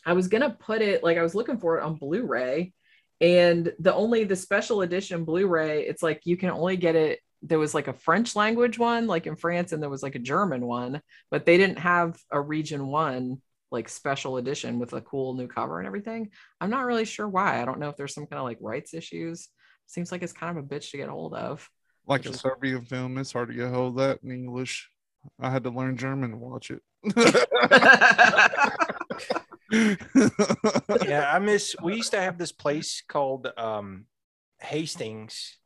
I 0.04 0.14
was 0.14 0.26
gonna 0.26 0.50
put 0.50 0.82
it 0.82 1.04
like 1.04 1.18
I 1.18 1.22
was 1.22 1.36
looking 1.36 1.58
for 1.58 1.78
it 1.78 1.84
on 1.84 1.94
Blu-ray, 1.94 2.72
and 3.20 3.72
the 3.78 3.94
only 3.94 4.24
the 4.24 4.36
special 4.36 4.82
edition 4.82 5.24
Blu-ray, 5.24 5.86
it's 5.86 6.02
like 6.02 6.22
you 6.24 6.36
can 6.36 6.50
only 6.50 6.76
get 6.76 6.96
it. 6.96 7.20
There 7.42 7.60
was 7.60 7.74
like 7.74 7.86
a 7.86 7.92
French 7.92 8.34
language 8.34 8.76
one, 8.76 9.06
like 9.06 9.28
in 9.28 9.36
France, 9.36 9.70
and 9.70 9.80
there 9.80 9.90
was 9.90 10.02
like 10.02 10.16
a 10.16 10.20
German 10.20 10.66
one, 10.66 11.00
but 11.30 11.46
they 11.46 11.56
didn't 11.56 11.78
have 11.78 12.18
a 12.32 12.40
region 12.40 12.88
one 12.88 13.40
like 13.70 13.88
special 13.88 14.36
edition 14.36 14.78
with 14.78 14.92
a 14.92 15.00
cool 15.00 15.34
new 15.34 15.46
cover 15.48 15.78
and 15.78 15.86
everything. 15.86 16.30
I'm 16.60 16.70
not 16.70 16.86
really 16.86 17.04
sure 17.04 17.28
why. 17.28 17.60
I 17.60 17.64
don't 17.64 17.80
know 17.80 17.88
if 17.88 17.96
there's 17.96 18.14
some 18.14 18.26
kind 18.26 18.38
of 18.38 18.44
like 18.44 18.58
rights 18.60 18.94
issues. 18.94 19.48
Seems 19.86 20.10
like 20.12 20.22
it's 20.22 20.32
kind 20.32 20.56
of 20.56 20.64
a 20.64 20.66
bitch 20.66 20.90
to 20.92 20.96
get 20.98 21.08
hold 21.08 21.34
of. 21.34 21.68
like 22.06 22.26
a 22.26 22.32
Serbian 22.32 22.84
film, 22.84 23.18
it's 23.18 23.32
hard 23.32 23.48
to 23.48 23.54
get 23.54 23.70
hold 23.70 23.98
of 23.98 24.06
that 24.06 24.20
in 24.22 24.30
English. 24.30 24.88
I 25.40 25.50
had 25.50 25.64
to 25.64 25.70
learn 25.70 25.96
German 25.96 26.30
to 26.32 26.36
watch 26.36 26.70
it. 26.70 26.82
Yeah, 29.72 31.30
I 31.32 31.38
miss. 31.40 31.74
We 31.82 31.96
used 31.96 32.12
to 32.12 32.20
have 32.20 32.38
this 32.38 32.52
place 32.52 33.02
called 33.06 33.48
um, 33.56 34.06
Hastings. 34.60 35.56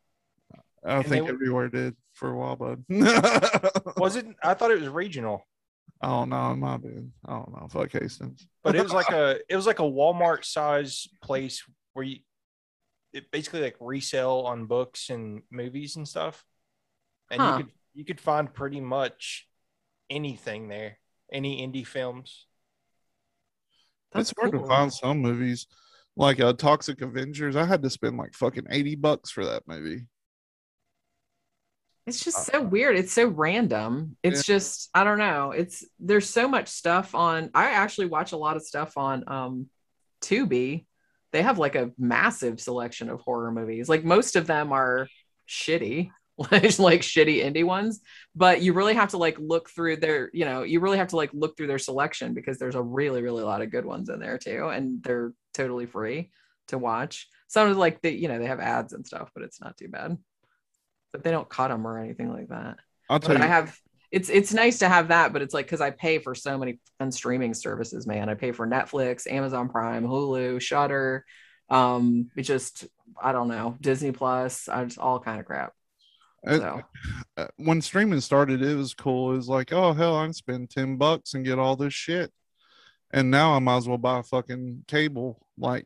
I 0.85 0.97
And 0.97 1.05
they 1.05 1.09
think 1.09 1.25
were- 1.27 1.33
everywhere 1.35 1.69
did 1.69 1.97
for 2.15 2.31
a 2.31 2.37
while, 2.37 2.57
bud. 2.57 2.85
Was 3.99 4.17
it? 4.17 4.27
I 4.43 4.55
thought 4.55 4.71
it 4.71 4.81
was 4.81 4.89
regional, 4.89 5.47
oh 6.03 6.25
no, 6.25 6.53
it 6.53 6.57
might 6.57 6.73
have 6.73 6.83
been. 6.83 7.13
I 7.27 7.33
don't 7.33 7.53
know. 7.53 7.69
Fuck 7.71 7.93
Hastings. 7.93 8.47
but 8.63 8.75
it 8.77 8.83
was 8.83 8.93
like 8.93 9.11
a 9.13 9.39
it 9.49 9.57
was 9.57 9.67
like 9.67 9.79
a 9.81 9.83
Walmart 9.83 10.45
size 10.45 11.07
place 11.23 11.63
where 11.93 12.05
you 12.05 12.19
it 13.13 13.31
basically 13.33 13.61
like 13.63 13.77
resell 13.81 14.43
on 14.47 14.67
books 14.67 15.11
and 15.11 15.43
movies 15.51 15.97
and 15.97 16.07
stuff, 16.07 16.45
and 17.31 17.41
Huh. 17.41 17.57
you 17.59 17.65
could 17.65 17.73
you 17.95 18.05
could 18.05 18.21
find 18.21 18.53
pretty 18.55 18.81
much 18.81 19.49
anything 20.09 20.69
there, 20.69 20.99
any 21.33 21.67
indie 21.67 21.87
films. 21.87 22.47
it's 24.15 24.33
hard 24.39 24.53
cool. 24.53 24.61
to 24.63 24.67
find 24.67 24.93
some 24.93 25.19
movies 25.19 25.67
like 26.17 26.41
uh, 26.41 26.53
Toxic 26.53 27.01
Avengers. 27.03 27.57
I 27.57 27.65
had 27.65 27.83
to 27.83 27.91
spend 27.91 28.17
like 28.17 28.35
fucking 28.35 28.67
80 28.71 28.97
bucks 28.97 29.31
for 29.31 29.45
that 29.45 29.63
movie. 29.67 30.07
It's 32.11 32.25
just 32.25 32.47
so 32.47 32.61
weird. 32.61 32.97
It's 32.97 33.13
so 33.13 33.27
random. 33.27 34.17
It's 34.23 34.45
just 34.45 34.91
I 34.95 35.05
don't 35.05 35.19
know. 35.19 35.53
It's 35.53 35.85
there's 35.99 36.29
so 36.29 36.49
much 36.49 36.69
stuff 36.69 37.15
on. 37.15 37.51
I 37.55 37.71
actually 37.71 38.07
watch 38.07 38.33
a 38.33 38.37
lot 38.37 38.57
of 38.57 38.63
stuff 38.63 38.97
on 38.97 39.25
um 39.27 39.67
Tubi. 40.21 40.87
They 41.33 41.43
have 41.43 41.59
like 41.59 41.77
a 41.77 41.93
massive 41.97 42.61
selection 42.61 43.09
of 43.09 43.21
horror 43.21 43.53
movies. 43.53 43.89
Like 43.89 44.05
most 44.05 44.35
of 44.35 44.47
them 44.47 44.73
are 44.73 45.07
shitty, 45.49 46.11
like 46.39 46.79
like 46.79 47.01
shitty 47.03 47.45
indie 47.45 47.65
ones. 47.65 48.01
But 48.35 48.61
you 48.61 48.73
really 48.73 48.95
have 48.95 49.11
to 49.11 49.19
like 49.19 49.39
look 49.39 49.71
through 49.71 49.99
their, 49.99 50.31
you 50.33 50.45
know, 50.45 50.65
you 50.65 50.81
really 50.81 50.99
have 50.99 51.09
to 51.09 51.17
like 51.17 51.31
look 51.33 51.57
through 51.57 51.69
their 51.69 51.79
selection 51.79 52.35
because 52.35 52.59
there's 52.59 52.75
a 52.75 52.83
really 52.83 53.23
really 53.23 53.45
lot 53.45 53.63
of 53.63 53.71
good 53.71 53.85
ones 53.85 54.09
in 54.09 54.19
there 54.19 54.39
too, 54.39 54.69
and 54.69 55.03
they're 55.03 55.33
totally 55.55 55.87
free 55.87 56.31
to 56.69 56.79
watch. 56.79 57.29
Some 57.49 57.71
of 57.71 57.77
like 57.77 58.01
the 58.03 58.13
you 58.13 58.29
know 58.29 58.39
they 58.39 58.47
have 58.47 58.61
ads 58.61 58.93
and 58.93 59.07
stuff, 59.07 59.31
but 59.35 59.45
it's 59.45 59.61
not 59.61 59.77
too 59.77 59.89
bad. 59.89 60.19
But 61.13 61.25
they 61.25 61.31
don't 61.31 61.49
cut 61.49 61.69
them 61.69 61.87
or 61.87 61.99
anything 61.99 62.33
like 62.33 62.49
that 62.49 62.77
I'll 63.11 63.19
tell 63.19 63.31
but 63.35 63.39
you, 63.39 63.45
I 63.45 63.49
have 63.49 63.77
it's 64.13 64.29
it's 64.29 64.55
nice 64.55 64.79
to 64.79 64.89
have 64.89 65.09
that, 65.09 65.33
but 65.33 65.43
it's 65.43 65.53
like 65.53 65.67
because 65.67 65.81
I 65.81 65.91
pay 65.91 66.19
for 66.19 66.35
so 66.35 66.57
many 66.57 66.81
fun 66.99 67.13
streaming 67.13 67.55
services, 67.55 68.07
man. 68.07 68.29
I 68.29 68.35
pay 68.35 68.53
for 68.53 68.67
Netflix, 68.67 69.31
Amazon 69.31 69.69
Prime, 69.69 70.05
Hulu, 70.05 70.61
Shudder, 70.61 71.25
um, 71.69 72.31
it 72.37 72.43
just 72.43 72.87
I 73.21 73.33
don't 73.33 73.49
know, 73.49 73.77
Disney 73.81 74.13
Plus, 74.13 74.69
I 74.69 74.85
just 74.85 74.99
all 74.99 75.21
kind 75.21 75.41
of 75.41 75.47
crap. 75.47 75.73
So 76.47 76.81
uh, 77.37 77.49
when 77.57 77.83
streaming 77.83 78.21
started, 78.21 78.63
it 78.63 78.75
was 78.75 78.95
cool. 78.95 79.33
It 79.33 79.37
was 79.37 79.49
like, 79.49 79.73
oh 79.73 79.93
hell, 79.93 80.17
I 80.17 80.25
can 80.25 80.33
spend 80.33 80.71
10 80.71 80.97
bucks 80.97 81.35
and 81.35 81.45
get 81.45 81.59
all 81.59 81.77
this 81.77 81.93
shit. 81.93 82.33
And 83.13 83.31
now 83.31 83.53
I 83.53 83.59
might 83.59 83.77
as 83.77 83.89
well 83.89 83.99
buy 83.99 84.21
a 84.21 84.23
fucking 84.23 84.85
cable. 84.89 85.47
Like 85.59 85.85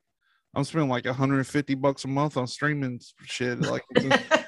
I'm 0.55 0.63
spending 0.63 0.89
like 0.89 1.07
150 1.07 1.75
bucks 1.75 2.05
a 2.05 2.09
month 2.09 2.37
on 2.37 2.47
streaming 2.47 3.01
shit. 3.25 3.61
Like, 3.61 3.83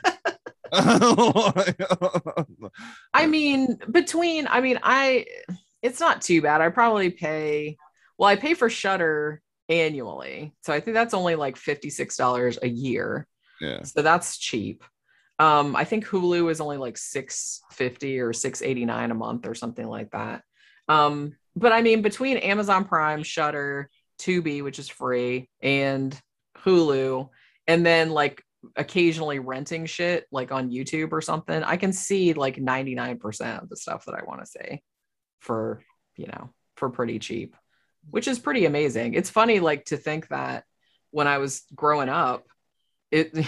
I 3.14 3.26
mean, 3.26 3.78
between 3.90 4.46
I 4.46 4.60
mean, 4.60 4.78
I 4.82 5.26
it's 5.82 6.00
not 6.00 6.22
too 6.22 6.42
bad. 6.42 6.60
I 6.60 6.68
probably 6.68 7.10
pay 7.10 7.76
well, 8.18 8.28
I 8.28 8.36
pay 8.36 8.54
for 8.54 8.70
Shudder 8.70 9.42
annually. 9.68 10.54
So 10.62 10.72
I 10.72 10.80
think 10.80 10.94
that's 10.94 11.14
only 11.14 11.34
like 11.34 11.56
$56 11.56 12.58
a 12.62 12.68
year. 12.68 13.26
yeah. 13.60 13.82
so 13.82 14.02
that's 14.02 14.38
cheap 14.38 14.84
um 15.38 15.76
i 15.76 15.84
think 15.84 16.06
hulu 16.06 16.50
is 16.50 16.60
only 16.60 16.76
like 16.76 16.96
650 16.96 18.20
or 18.20 18.32
689 18.32 19.10
a 19.10 19.14
month 19.14 19.46
or 19.46 19.54
something 19.54 19.86
like 19.86 20.10
that 20.10 20.42
um 20.88 21.34
but 21.54 21.72
i 21.72 21.82
mean 21.82 22.02
between 22.02 22.38
amazon 22.38 22.84
prime 22.84 23.22
shudder 23.22 23.90
tubi 24.18 24.62
which 24.62 24.78
is 24.78 24.88
free 24.88 25.48
and 25.60 26.18
hulu 26.58 27.28
and 27.66 27.84
then 27.84 28.10
like 28.10 28.42
occasionally 28.76 29.38
renting 29.38 29.86
shit 29.86 30.26
like 30.30 30.52
on 30.52 30.70
youtube 30.70 31.12
or 31.12 31.20
something 31.20 31.62
i 31.62 31.76
can 31.76 31.92
see 31.92 32.32
like 32.32 32.56
99% 32.56 33.62
of 33.62 33.68
the 33.68 33.76
stuff 33.76 34.04
that 34.04 34.14
i 34.14 34.24
want 34.24 34.40
to 34.40 34.46
see 34.46 34.82
for 35.40 35.82
you 36.16 36.26
know 36.26 36.50
for 36.76 36.90
pretty 36.90 37.18
cheap 37.18 37.56
which 38.10 38.28
is 38.28 38.38
pretty 38.38 38.66
amazing 38.66 39.14
it's 39.14 39.30
funny 39.30 39.60
like 39.60 39.84
to 39.84 39.96
think 39.96 40.28
that 40.28 40.64
when 41.10 41.26
i 41.26 41.38
was 41.38 41.62
growing 41.74 42.08
up 42.08 42.46
it 43.10 43.32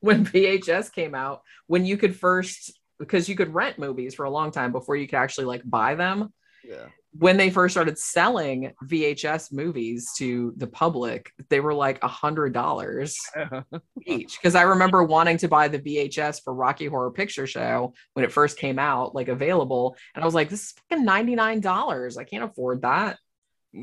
when 0.00 0.24
VHS 0.24 0.92
came 0.92 1.14
out, 1.14 1.42
when 1.66 1.84
you 1.84 1.96
could 1.96 2.16
first 2.16 2.72
because 2.98 3.28
you 3.28 3.36
could 3.36 3.54
rent 3.54 3.78
movies 3.78 4.14
for 4.14 4.24
a 4.24 4.30
long 4.30 4.50
time 4.50 4.72
before 4.72 4.94
you 4.94 5.06
could 5.06 5.16
actually 5.16 5.46
like 5.46 5.62
buy 5.64 5.94
them. 5.94 6.32
Yeah. 6.64 6.86
When 7.12 7.36
they 7.36 7.50
first 7.50 7.74
started 7.74 7.98
selling 7.98 8.72
VHS 8.84 9.52
movies 9.52 10.12
to 10.18 10.52
the 10.56 10.66
public, 10.66 11.32
they 11.48 11.58
were 11.58 11.74
like 11.74 12.02
a 12.02 12.08
hundred 12.08 12.52
dollars 12.52 13.16
each. 14.06 14.38
Because 14.38 14.54
I 14.54 14.62
remember 14.62 15.02
wanting 15.02 15.36
to 15.38 15.48
buy 15.48 15.68
the 15.68 15.80
VHS 15.80 16.42
for 16.44 16.54
Rocky 16.54 16.86
Horror 16.86 17.10
Picture 17.10 17.46
Show 17.46 17.94
when 18.14 18.24
it 18.24 18.32
first 18.32 18.58
came 18.58 18.78
out, 18.78 19.14
like 19.14 19.28
available, 19.28 19.96
and 20.14 20.22
I 20.22 20.26
was 20.26 20.34
like, 20.34 20.50
"This 20.50 20.62
is 20.62 20.74
fucking 20.88 21.04
ninety 21.04 21.34
nine 21.34 21.60
dollars. 21.60 22.16
I 22.16 22.24
can't 22.24 22.44
afford 22.44 22.82
that." 22.82 23.18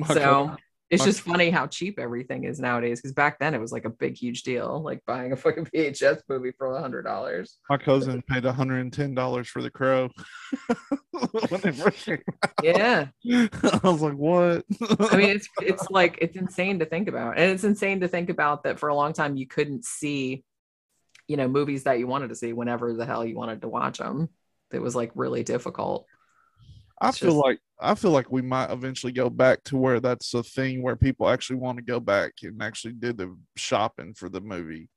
So 0.07 0.55
it's 0.89 1.03
just 1.03 1.21
funny 1.21 1.49
how 1.49 1.67
cheap 1.67 1.99
everything 1.99 2.45
is 2.45 2.59
nowadays. 2.59 3.01
Because 3.01 3.13
back 3.13 3.39
then 3.39 3.53
it 3.53 3.59
was 3.59 3.71
like 3.71 3.85
a 3.85 3.89
big, 3.89 4.15
huge 4.15 4.43
deal, 4.43 4.81
like 4.81 5.03
buying 5.05 5.33
a 5.33 5.35
fucking 5.35 5.65
VHS 5.75 6.21
movie 6.29 6.51
for 6.57 6.75
a 6.75 6.79
hundred 6.79 7.03
dollars. 7.03 7.57
my 7.69 7.77
cousin 7.77 8.21
paid 8.21 8.43
$110 8.43 9.47
for 9.47 9.61
the 9.61 9.69
crow. 9.69 10.09
when 11.49 11.61
they 11.61 11.71
first 11.71 12.05
came 12.05 12.21
Yeah. 12.63 13.07
I 13.25 13.79
was 13.83 14.01
like, 14.01 14.13
what? 14.13 14.63
I 15.11 15.17
mean, 15.17 15.29
it's 15.29 15.49
it's 15.61 15.89
like 15.89 16.19
it's 16.21 16.37
insane 16.37 16.79
to 16.79 16.85
think 16.85 17.09
about, 17.09 17.37
and 17.37 17.51
it's 17.51 17.63
insane 17.63 17.99
to 18.01 18.07
think 18.07 18.29
about 18.29 18.63
that 18.63 18.79
for 18.79 18.89
a 18.89 18.95
long 18.95 19.13
time 19.13 19.35
you 19.35 19.47
couldn't 19.47 19.83
see, 19.83 20.43
you 21.27 21.35
know, 21.35 21.49
movies 21.49 21.83
that 21.83 21.99
you 21.99 22.07
wanted 22.07 22.29
to 22.29 22.35
see 22.35 22.53
whenever 22.53 22.93
the 22.93 23.05
hell 23.05 23.25
you 23.25 23.35
wanted 23.35 23.61
to 23.61 23.67
watch 23.67 23.97
them. 23.97 24.29
It 24.71 24.81
was 24.81 24.95
like 24.95 25.11
really 25.15 25.43
difficult. 25.43 26.05
I 27.01 27.09
It's 27.09 27.19
feel 27.19 27.31
just- 27.31 27.43
like 27.45 27.59
I 27.79 27.93
feel 27.93 28.09
like 28.09 28.31
we 28.31 28.41
might 28.41 28.71
eventually 28.71 29.13
go 29.13 29.29
back 29.29 29.63
to 29.65 29.77
where 29.77 29.99
that's 29.99 30.33
a 30.33 30.41
thing 30.41 30.81
where 30.81 30.95
people 30.95 31.29
actually 31.29 31.57
want 31.57 31.77
to 31.77 31.83
go 31.83 31.99
back 31.99 32.33
and 32.41 32.59
actually 32.63 32.93
do 32.93 33.13
the 33.13 33.37
shopping 33.55 34.15
for 34.15 34.29
the 34.29 34.41
movie. 34.41 34.89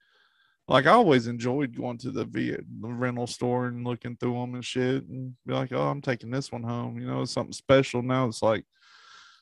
Like 0.67 0.87
I 0.87 0.93
always 0.93 1.27
enjoyed 1.27 1.77
going 1.77 1.99
to 1.99 2.11
the, 2.11 2.25
v- 2.25 2.53
the 2.53 2.89
rental 2.89 3.27
store 3.27 3.67
and 3.67 3.85
looking 3.87 4.17
through 4.17 4.33
them 4.35 4.55
and 4.55 4.65
shit, 4.65 5.05
and 5.05 5.35
be 5.45 5.53
like, 5.53 5.73
"Oh, 5.73 5.89
I'm 5.89 6.01
taking 6.01 6.31
this 6.31 6.51
one 6.53 6.63
home." 6.63 6.99
You 6.99 7.07
know, 7.07 7.21
it's 7.23 7.33
something 7.33 7.53
special. 7.53 8.01
Now 8.03 8.27
it's 8.29 8.41
like, 8.43 8.65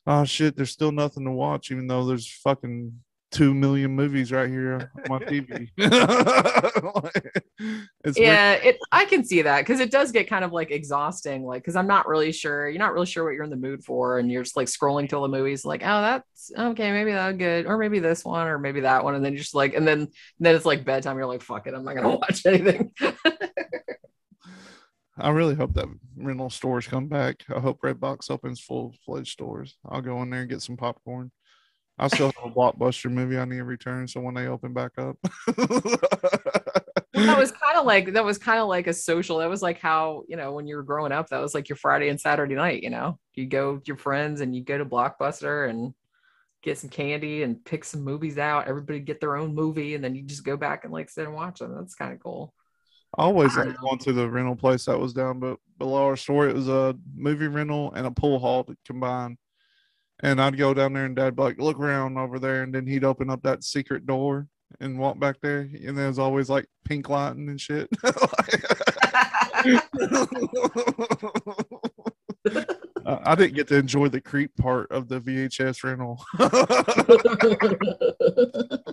"Oh 0.06 0.24
shit, 0.24 0.56
there's 0.56 0.70
still 0.72 0.90
nothing 0.90 1.24
to 1.26 1.30
watch," 1.30 1.70
even 1.70 1.86
though 1.86 2.06
there's 2.06 2.28
fucking 2.28 2.92
two 3.30 3.54
million 3.54 3.90
movies 3.90 4.32
right 4.32 4.48
here 4.48 4.90
on 4.96 5.08
my 5.08 5.18
TV. 5.26 5.68
it's. 8.04 8.18
Yeah, 8.18 8.52
it 8.52 8.78
I 8.90 9.04
can 9.04 9.24
see 9.24 9.42
that 9.42 9.60
because 9.60 9.80
it 9.80 9.90
does 9.90 10.12
get 10.12 10.28
kind 10.28 10.44
of 10.44 10.52
like 10.52 10.70
exhausting. 10.70 11.44
Like, 11.44 11.62
because 11.62 11.76
I'm 11.76 11.86
not 11.86 12.06
really 12.06 12.32
sure, 12.32 12.68
you're 12.68 12.78
not 12.78 12.94
really 12.94 13.06
sure 13.06 13.24
what 13.24 13.34
you're 13.34 13.44
in 13.44 13.50
the 13.50 13.56
mood 13.56 13.84
for, 13.84 14.18
and 14.18 14.30
you're 14.30 14.42
just 14.42 14.56
like 14.56 14.68
scrolling 14.68 15.08
through 15.08 15.22
the 15.22 15.28
movies, 15.28 15.64
like, 15.64 15.82
oh, 15.82 16.00
that's 16.00 16.52
okay, 16.56 16.92
maybe 16.92 17.12
that 17.12 17.38
good, 17.38 17.66
or 17.66 17.78
maybe 17.78 17.98
this 17.98 18.24
one, 18.24 18.46
or 18.46 18.58
maybe 18.58 18.80
that 18.80 19.04
one, 19.04 19.14
and 19.14 19.24
then 19.24 19.32
you're 19.32 19.42
just 19.42 19.54
like, 19.54 19.74
and 19.74 19.86
then 19.86 20.08
then 20.38 20.54
it's 20.54 20.66
like 20.66 20.84
bedtime. 20.84 21.16
You're 21.16 21.26
like, 21.26 21.42
fuck 21.42 21.66
it, 21.66 21.74
I'm 21.74 21.84
not 21.84 21.96
gonna 21.96 22.08
watch 22.16 22.46
anything. 22.46 22.92
I 25.20 25.30
really 25.30 25.56
hope 25.56 25.74
that 25.74 25.88
rental 26.16 26.48
stores 26.48 26.86
come 26.86 27.08
back. 27.08 27.42
I 27.54 27.58
hope 27.58 27.80
Redbox 27.80 28.30
opens 28.30 28.60
full 28.60 28.94
fledged 29.04 29.32
stores. 29.32 29.76
I'll 29.84 30.00
go 30.00 30.22
in 30.22 30.30
there 30.30 30.42
and 30.42 30.48
get 30.48 30.62
some 30.62 30.76
popcorn. 30.76 31.32
I 31.98 32.08
still 32.08 32.32
have 32.36 32.50
a 32.50 32.54
blockbuster 32.54 33.10
movie 33.10 33.38
I 33.38 33.44
need 33.44 33.56
to 33.56 33.64
return, 33.64 34.06
so 34.06 34.20
when 34.20 34.34
they 34.34 34.46
open 34.46 34.72
back 34.72 34.92
up, 34.98 35.16
that 35.46 37.38
was 37.38 37.52
kind 37.62 37.76
of 37.76 37.84
like 37.84 38.12
that 38.12 38.24
was 38.24 38.38
kind 38.38 38.60
of 38.60 38.68
like 38.68 38.86
a 38.86 38.92
social 38.92 39.38
that 39.38 39.50
was 39.50 39.62
like 39.62 39.78
how 39.78 40.22
you 40.28 40.36
know 40.36 40.52
when 40.52 40.66
you 40.66 40.76
were 40.76 40.82
growing 40.82 41.12
up 41.12 41.28
that 41.28 41.40
was 41.40 41.54
like 41.54 41.68
your 41.68 41.76
friday 41.76 42.08
and 42.08 42.20
saturday 42.20 42.54
night 42.54 42.82
you 42.82 42.90
know 42.90 43.18
you 43.34 43.46
go 43.46 43.74
with 43.74 43.88
your 43.88 43.96
friends 43.96 44.40
and 44.40 44.54
you 44.54 44.62
go 44.62 44.78
to 44.78 44.84
blockbuster 44.84 45.68
and 45.68 45.94
get 46.62 46.78
some 46.78 46.90
candy 46.90 47.42
and 47.42 47.64
pick 47.64 47.84
some 47.84 48.02
movies 48.02 48.38
out 48.38 48.68
everybody 48.68 49.00
get 49.00 49.20
their 49.20 49.36
own 49.36 49.54
movie 49.54 49.94
and 49.94 50.02
then 50.02 50.14
you 50.14 50.22
just 50.22 50.44
go 50.44 50.56
back 50.56 50.84
and 50.84 50.92
like 50.92 51.08
sit 51.08 51.24
and 51.24 51.34
watch 51.34 51.60
them 51.60 51.74
that's 51.74 51.94
kind 51.94 52.12
of 52.12 52.20
cool 52.20 52.52
I 53.16 53.22
always 53.22 53.56
I 53.56 53.64
liked 53.64 53.80
going 53.80 53.98
to 53.98 54.12
the 54.12 54.28
rental 54.28 54.56
place 54.56 54.84
that 54.84 54.98
was 54.98 55.14
down 55.14 55.40
but 55.40 55.58
below 55.78 56.04
our 56.04 56.16
store. 56.16 56.48
It 56.48 56.54
was 56.54 56.68
a 56.68 56.94
movie 57.16 57.46
rental 57.46 57.92
and 57.94 58.06
a 58.06 58.10
pool 58.10 58.38
hall 58.38 58.64
to 58.64 58.76
combine. 58.84 59.38
And 60.22 60.40
I'd 60.40 60.58
go 60.58 60.74
down 60.74 60.94
there 60.94 61.04
and 61.04 61.14
Dad'd 61.14 61.36
be 61.36 61.42
like, 61.42 61.58
look 61.58 61.78
around 61.78 62.18
over 62.18 62.38
there, 62.38 62.62
and 62.62 62.74
then 62.74 62.86
he'd 62.86 63.04
open 63.04 63.30
up 63.30 63.42
that 63.42 63.62
secret 63.62 64.06
door 64.06 64.48
and 64.80 64.98
walk 64.98 65.20
back 65.20 65.36
there. 65.40 65.68
And 65.84 65.96
there's 65.96 66.18
always 66.18 66.50
like 66.50 66.66
pink 66.84 67.08
lighting 67.08 67.48
and 67.48 67.60
shit. 67.60 67.88
I 73.06 73.18
I 73.24 73.34
didn't 73.34 73.54
get 73.54 73.68
to 73.68 73.76
enjoy 73.76 74.08
the 74.08 74.20
creep 74.20 74.54
part 74.56 74.90
of 74.90 75.08
the 75.08 75.20
VHS 75.20 75.84
rental. 75.84 76.22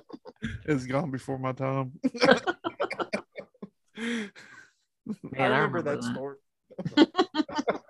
it's 0.66 0.86
gone 0.86 1.12
before 1.12 1.38
my 1.38 1.52
time. 1.52 1.92
Man, 3.98 4.32
I 5.38 5.38
I 5.38 5.48
remember, 5.60 5.78
remember 5.78 5.82
that, 5.82 6.02
that. 6.02 6.14
store. 6.14 6.38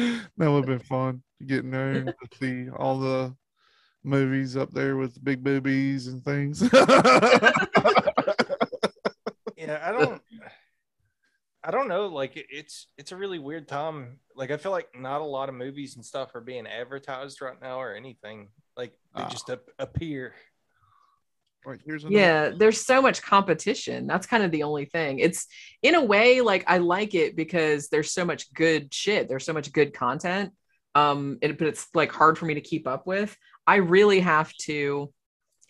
that 0.36 0.50
would 0.50 0.66
have 0.68 0.78
been 0.78 0.78
fun 0.86 1.22
getting 1.46 1.70
there 1.70 1.90
and 1.92 2.06
to 2.30 2.38
see 2.38 2.70
all 2.70 2.98
the 2.98 3.34
movies 4.04 4.56
up 4.56 4.70
there 4.72 4.96
with 4.96 5.22
big 5.22 5.42
boobies 5.44 6.06
and 6.06 6.24
things. 6.24 6.62
Yeah, 9.56 9.78
I 9.82 9.92
don't. 9.92 10.22
I 11.62 11.70
don't 11.70 11.88
know. 11.88 12.06
Like 12.06 12.32
it's 12.34 12.86
it's 12.96 13.12
a 13.12 13.16
really 13.16 13.38
weird 13.38 13.68
time. 13.68 14.18
Like 14.34 14.50
I 14.50 14.56
feel 14.56 14.72
like 14.72 14.88
not 14.98 15.20
a 15.20 15.24
lot 15.24 15.50
of 15.50 15.54
movies 15.54 15.96
and 15.96 16.04
stuff 16.04 16.34
are 16.34 16.40
being 16.40 16.66
advertised 16.66 17.42
right 17.42 17.60
now 17.60 17.78
or 17.80 17.94
anything. 17.94 18.48
Like 18.76 18.92
they 19.14 19.22
Ah. 19.22 19.28
just 19.28 19.50
ap- 19.50 19.68
appear. 19.78 20.32
Here's 21.84 22.04
yeah 22.04 22.50
there's 22.56 22.80
so 22.80 23.02
much 23.02 23.22
competition. 23.22 24.06
That's 24.06 24.26
kind 24.26 24.42
of 24.42 24.50
the 24.50 24.62
only 24.62 24.86
thing. 24.86 25.18
It's 25.18 25.46
in 25.82 25.94
a 25.94 26.04
way 26.04 26.40
like 26.40 26.64
i 26.66 26.78
like 26.78 27.14
it 27.14 27.36
because 27.36 27.88
there's 27.88 28.12
so 28.12 28.24
much 28.24 28.52
good 28.52 28.92
shit. 28.92 29.28
There's 29.28 29.44
so 29.44 29.52
much 29.52 29.72
good 29.72 29.92
content 29.92 30.52
um 30.94 31.38
and, 31.42 31.56
but 31.56 31.68
it's 31.68 31.86
like 31.94 32.10
hard 32.12 32.36
for 32.36 32.46
me 32.46 32.54
to 32.54 32.60
keep 32.60 32.86
up 32.86 33.06
with. 33.06 33.36
I 33.66 33.76
really 33.76 34.20
have 34.20 34.52
to 34.62 35.12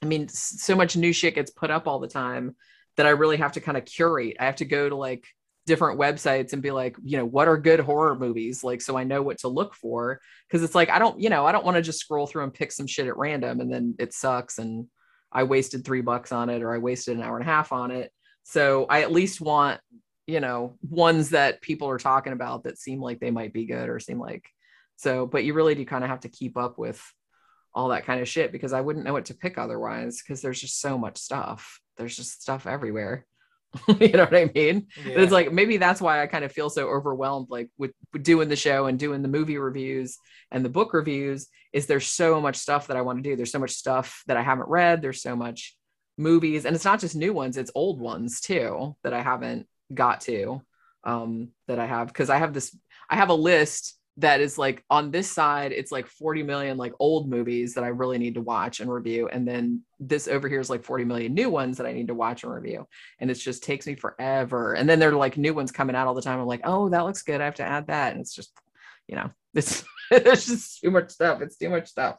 i 0.03 0.07
mean 0.07 0.29
so 0.29 0.75
much 0.75 0.97
new 0.97 1.13
shit 1.13 1.35
gets 1.35 1.51
put 1.51 1.71
up 1.71 1.87
all 1.87 1.99
the 1.99 2.09
time 2.09 2.57
that 2.97 3.05
i 3.07 3.11
really 3.11 3.37
have 3.37 3.53
to 3.53 3.61
kind 3.61 3.77
of 3.77 3.85
curate. 3.85 4.37
I 4.41 4.47
have 4.47 4.57
to 4.57 4.65
go 4.65 4.89
to 4.89 4.97
like 4.97 5.27
different 5.67 6.01
websites 6.01 6.53
and 6.53 6.63
be 6.63 6.71
like 6.71 6.97
you 7.03 7.19
know 7.19 7.27
what 7.27 7.49
are 7.49 7.59
good 7.59 7.81
horror 7.81 8.17
movies 8.19 8.65
like 8.65 8.81
so 8.81 8.97
i 8.97 9.05
know 9.05 9.23
what 9.23 9.39
to 9.39 9.49
look 9.49 9.75
for. 9.75 10.21
Because 10.49 10.63
it's 10.63 10.75
like 10.75 10.89
i 10.89 10.99
don't 10.99 11.21
you 11.21 11.31
know 11.31 11.45
i 11.45 11.53
don't 11.53 11.65
want 11.65 11.77
to 11.77 11.83
just 11.83 12.01
scroll 12.01 12.27
through 12.27 12.45
and 12.45 12.55
pick 12.55 12.73
some 12.73 12.87
shit 12.87 13.07
at 13.07 13.17
random 13.17 13.61
and 13.61 13.73
then 13.73 13.95
it 13.99 14.15
sucks 14.15 14.59
and 14.59 14.87
I 15.33 15.45
wasted 15.45 15.85
three 15.85 16.01
bucks 16.01 16.33
on 16.33 16.51
it 16.51 16.63
or 16.63 16.75
I 16.75 16.79
wasted 16.79 17.17
an 17.17 17.23
hour 17.23 17.37
and 17.37 17.47
a 17.47 17.51
half 17.51 17.73
on 17.73 17.91
it. 17.91 18.13
So 18.43 18.87
I 18.89 19.03
at 19.03 19.13
least 19.13 19.41
want, 19.41 19.81
you 20.27 20.41
know, 20.41 20.77
ones 20.83 21.31
that 21.31 21.61
people 21.61 21.89
are 21.89 21.99
talking 21.99 22.33
about 22.33 22.65
that 22.65 22.79
seem 22.79 23.01
like 23.01 23.21
they 23.21 23.31
might 23.31 23.53
be 23.53 23.67
good 23.67 23.89
or 23.89 24.01
seem 24.01 24.19
like 24.19 24.45
so, 24.97 25.27
but 25.27 25.45
you 25.45 25.55
really 25.55 25.75
do 25.75 25.87
kind 25.87 26.05
of 26.05 26.11
have 26.11 26.21
to 26.21 26.29
keep 26.29 26.59
up 26.59 26.79
with 26.79 27.03
all 27.73 27.89
that 27.89 28.05
kind 28.05 28.21
of 28.21 28.29
shit 28.29 28.53
because 28.53 28.73
I 28.73 28.81
wouldn't 28.81 29.05
know 29.05 29.13
what 29.13 29.27
to 29.27 29.35
pick 29.35 29.57
otherwise 29.57 30.21
because 30.21 30.43
there's 30.43 30.61
just 30.61 30.81
so 30.81 30.99
much 30.99 31.17
stuff. 31.17 31.81
There's 31.97 32.17
just 32.17 32.43
stuff 32.43 32.67
everywhere. 32.67 33.27
you 34.01 34.09
know 34.09 34.25
what 34.25 34.35
I 34.35 34.51
mean? 34.55 34.89
But 35.05 35.21
it's 35.21 35.33
like 35.33 35.53
maybe 35.53 35.77
that's 35.77 36.01
why 36.01 36.23
I 36.23 36.27
kind 36.27 36.45
of 36.45 36.53
feel 36.53 36.71
so 36.71 36.89
overwhelmed, 36.89 37.49
like 37.51 37.71
with, 37.79 37.93
with 38.13 38.23
doing 38.23 38.49
the 38.49 38.57
show 38.57 38.87
and 38.87 38.99
doing 38.99 39.23
the 39.23 39.29
movie 39.29 39.59
reviews 39.59 40.19
and 40.51 40.65
the 40.65 40.69
book 40.69 40.93
reviews. 40.93 41.49
Is 41.73 41.87
there's 41.87 42.07
so 42.07 42.41
much 42.41 42.57
stuff 42.57 42.89
that 42.89 42.97
I 42.97 43.03
want 43.03 43.23
to 43.23 43.31
do? 43.31 43.37
There's 43.37 43.53
so 43.53 43.61
much 43.61 43.71
stuff 43.71 44.25
that 44.27 44.37
I 44.37 44.43
haven't 44.43 44.69
read. 44.69 45.03
There's 45.03 45.23
so 45.23 45.37
much 45.37 45.77
movies, 46.19 46.65
and 46.65 46.75
it's 46.75 46.85
not 46.85 46.99
just 46.99 47.15
new 47.15 47.33
ones; 47.33 47.57
it's 47.57 47.71
old 47.77 48.01
ones 48.01 48.41
too 48.41 48.97
that 49.05 49.15
I 49.15 49.23
haven't 49.23 49.69
got 49.95 50.23
to. 50.23 50.63
Um, 51.05 51.51
that 51.69 51.79
I 51.79 51.87
have 51.87 52.09
because 52.09 52.29
I 52.29 52.39
have 52.39 52.53
this. 52.53 52.77
I 53.09 53.17
have 53.17 53.29
a 53.29 53.35
list 53.35 53.97
that 54.21 54.41
is 54.41 54.57
like 54.59 54.85
on 54.91 55.11
this 55.11 55.31
side 55.31 55.73
it's 55.73 55.93
like 55.93 56.07
40 56.07 56.43
million 56.43 56.77
like 56.77 56.93
old 56.99 57.29
movies 57.29 57.75
that 57.75 57.85
i 57.85 57.89
really 57.89 58.19
need 58.19 58.35
to 58.35 58.41
watch 58.41 58.81
and 58.81 58.91
review 58.91 59.29
and 59.29 59.47
then 59.47 59.83
this 59.99 60.29
over 60.29 60.49
here 60.49 60.61
is 60.61 60.71
like 60.71 60.85
40 60.85 61.05
million 61.05 61.35
new 61.35 61.51
ones 61.51 61.77
that 61.77 61.87
i 61.87 61.93
need 61.93 62.09
to 62.09 62.15
watch 62.15 62.45
and 62.45 62.53
review 62.53 62.87
and 63.19 63.31
it 63.31 63.35
just 63.35 63.63
takes 63.63 63.87
me 63.87 63.95
forever 63.95 64.75
and 64.75 64.89
then 64.89 64.99
there 64.99 65.11
are 65.11 65.15
like 65.15 65.37
new 65.37 65.55
ones 65.55 65.73
coming 65.73 65.97
out 65.97 66.07
all 66.07 66.15
the 66.15 66.23
time 66.23 66.39
i'm 66.39 66.47
like 66.47 66.63
oh 66.65 66.89
that 66.89 67.05
looks 67.05 67.23
good 67.23 67.41
i 67.41 67.45
have 67.45 67.55
to 67.55 67.65
add 67.65 67.87
that 67.89 68.13
and 68.13 68.21
it's 68.21 68.35
just 68.35 68.53
you 69.09 69.17
know 69.17 69.31
it's 69.55 69.85
it's 70.11 70.47
just 70.47 70.81
too 70.81 70.91
much 70.91 71.11
stuff 71.11 71.41
it's 71.41 71.57
too 71.57 71.71
much 71.71 71.89
stuff 71.89 72.17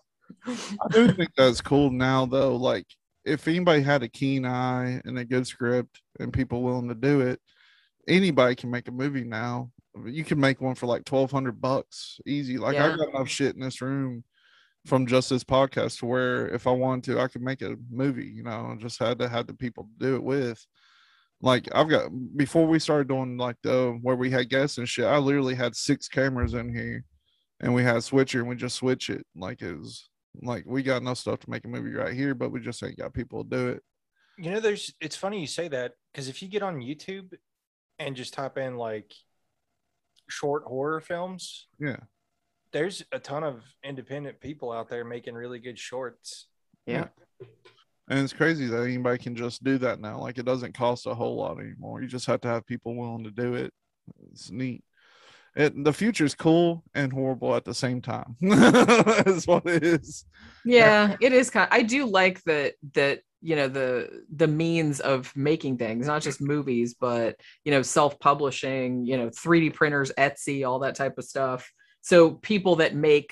I 0.48 0.88
do 0.92 1.12
think 1.12 1.32
that's 1.36 1.62
cool 1.62 1.92
now, 1.92 2.26
though. 2.26 2.56
Like, 2.56 2.86
if 3.26 3.48
anybody 3.48 3.82
had 3.82 4.04
a 4.04 4.08
keen 4.08 4.46
eye 4.46 5.02
and 5.06 5.18
a 5.18 5.26
good 5.26 5.46
script 5.46 6.02
and 6.20 6.34
people 6.34 6.64
willing 6.64 6.90
to 6.90 6.96
do 6.96 7.22
it, 7.22 7.40
anybody 8.08 8.56
can 8.56 8.72
make 8.72 8.88
a 8.88 8.92
movie 8.92 9.24
now. 9.24 9.72
You 10.06 10.24
can 10.24 10.40
make 10.40 10.62
one 10.62 10.76
for 10.76 10.86
like 10.86 11.06
twelve 11.06 11.32
hundred 11.32 11.60
bucks, 11.62 12.20
easy. 12.26 12.58
Like, 12.58 12.76
Yeah. 12.76 12.88
I've 12.88 12.98
got 12.98 13.10
enough 13.10 13.28
shit 13.30 13.56
in 13.56 13.62
this 13.62 13.82
room 13.82 14.24
from 14.86 15.06
just 15.06 15.30
this 15.30 15.44
podcast 15.44 16.00
to 16.00 16.06
where 16.06 16.48
if 16.48 16.66
I 16.66 16.72
wanted 16.72 17.04
to, 17.06 17.20
I 17.20 17.28
could 17.28 17.42
make 17.42 17.62
a 17.62 17.76
movie. 17.90 18.28
You 18.28 18.44
know, 18.44 18.72
I 18.72 18.82
just 18.82 19.00
had 19.00 19.20
to 19.20 19.30
have 19.30 19.48
the 19.48 19.54
people 19.54 19.84
to 19.84 20.06
do 20.06 20.16
it 20.16 20.24
with. 20.24 20.66
Like, 21.42 21.68
I've 21.74 21.90
got 21.90 22.10
before 22.38 22.68
we 22.68 22.80
started 22.80 23.08
doing 23.08 23.38
like 23.38 23.58
the 23.64 23.98
where 24.02 24.16
we 24.16 24.30
had 24.30 24.50
guests 24.50 24.78
and 24.78 24.88
shit. 24.88 25.06
I 25.06 25.18
literally 25.18 25.56
had 25.56 25.76
six 25.76 26.08
cameras 26.08 26.54
in 26.54 26.74
here, 26.74 27.04
and 27.60 27.74
we 27.74 27.84
had 27.84 27.98
a 27.98 28.02
switcher, 28.02 28.40
and 28.40 28.50
we 28.50 28.56
just 28.56 28.76
switch 28.76 29.10
it 29.10 29.26
like 29.36 29.62
it 29.62 29.78
was 29.78 30.10
like 30.42 30.64
we 30.66 30.84
got 30.84 31.02
enough 31.02 31.18
stuff 31.18 31.40
to 31.40 31.50
make 31.50 31.66
a 31.66 31.68
movie 31.68 31.94
right 31.94 32.14
here, 32.14 32.34
but 32.36 32.52
we 32.52 32.60
just 32.60 32.82
ain't 32.84 32.98
got 32.98 33.14
people 33.14 33.44
to 33.44 33.50
do 33.50 33.68
it. 33.70 33.84
You 34.38 34.52
know, 34.52 34.60
there's 34.60 34.94
it's 35.02 35.16
funny 35.16 35.42
you 35.42 35.48
say 35.48 35.68
that 35.68 35.94
because 36.12 36.30
if 36.30 36.42
you 36.42 36.48
get 36.48 36.64
on 36.64 36.80
YouTube 36.80 37.34
and 38.00 38.16
just 38.16 38.34
type 38.34 38.58
in 38.58 38.78
like 38.78 39.12
short 40.32 40.64
horror 40.66 41.02
films, 41.02 41.68
Yeah. 41.80 41.98
there's 42.74 43.04
a 43.12 43.20
ton 43.20 43.44
of 43.44 43.64
independent 43.84 44.40
people 44.40 44.72
out 44.72 44.90
there 44.90 45.04
making 45.06 45.36
really 45.36 45.60
good 45.60 45.78
shorts. 45.78 46.48
Yeah. 46.86 47.08
And 48.10 48.20
it's 48.20 48.34
crazy 48.34 48.66
that 48.68 48.84
anybody 48.84 49.18
can 49.18 49.36
just 49.36 49.64
do 49.64 49.78
that 49.80 50.00
now. 50.02 50.20
Like 50.20 50.38
it 50.38 50.46
doesn't 50.46 50.74
cost 50.74 51.06
a 51.06 51.14
whole 51.14 51.36
lot 51.38 51.60
anymore. 51.60 52.02
You 52.02 52.08
just 52.08 52.26
have 52.26 52.42
to 52.42 52.48
have 52.48 52.66
people 52.66 52.96
willing 52.96 53.24
to 53.26 53.32
do 53.32 53.54
it. 53.54 53.74
It's 54.32 54.50
neat. 54.52 54.84
It 55.56 55.84
the 55.84 55.94
future's 55.94 56.34
cool 56.36 56.84
and 56.96 57.12
horrible 57.12 57.56
at 57.56 57.66
the 57.66 57.74
same 57.74 58.02
time. 58.02 58.36
That's 58.42 59.46
what 59.48 59.66
it 59.66 59.84
is. 59.84 60.26
yeah 60.66 61.16
it 61.20 61.34
is 61.34 61.50
kind 61.50 61.68
i 61.72 61.82
do 61.82 62.06
like 62.06 62.42
that 62.44 62.76
that 62.94 63.22
you 63.42 63.56
know 63.56 63.68
the 63.68 64.24
the 64.36 64.48
means 64.48 65.00
of 65.00 65.36
making 65.36 65.78
things 65.78 66.08
not 66.08 66.22
just 66.22 66.42
movies 66.42 66.94
but 67.00 67.36
you 67.66 67.72
know 67.72 67.82
self-publishing 67.82 69.06
you 69.06 69.18
know 69.18 69.30
3d 69.30 69.74
printers 69.74 70.12
etsy 70.18 70.68
all 70.68 70.80
that 70.80 70.96
type 70.96 71.18
of 71.18 71.26
stuff. 71.26 71.72
So 72.02 72.32
people 72.32 72.78
that 72.78 72.96
make 72.96 73.32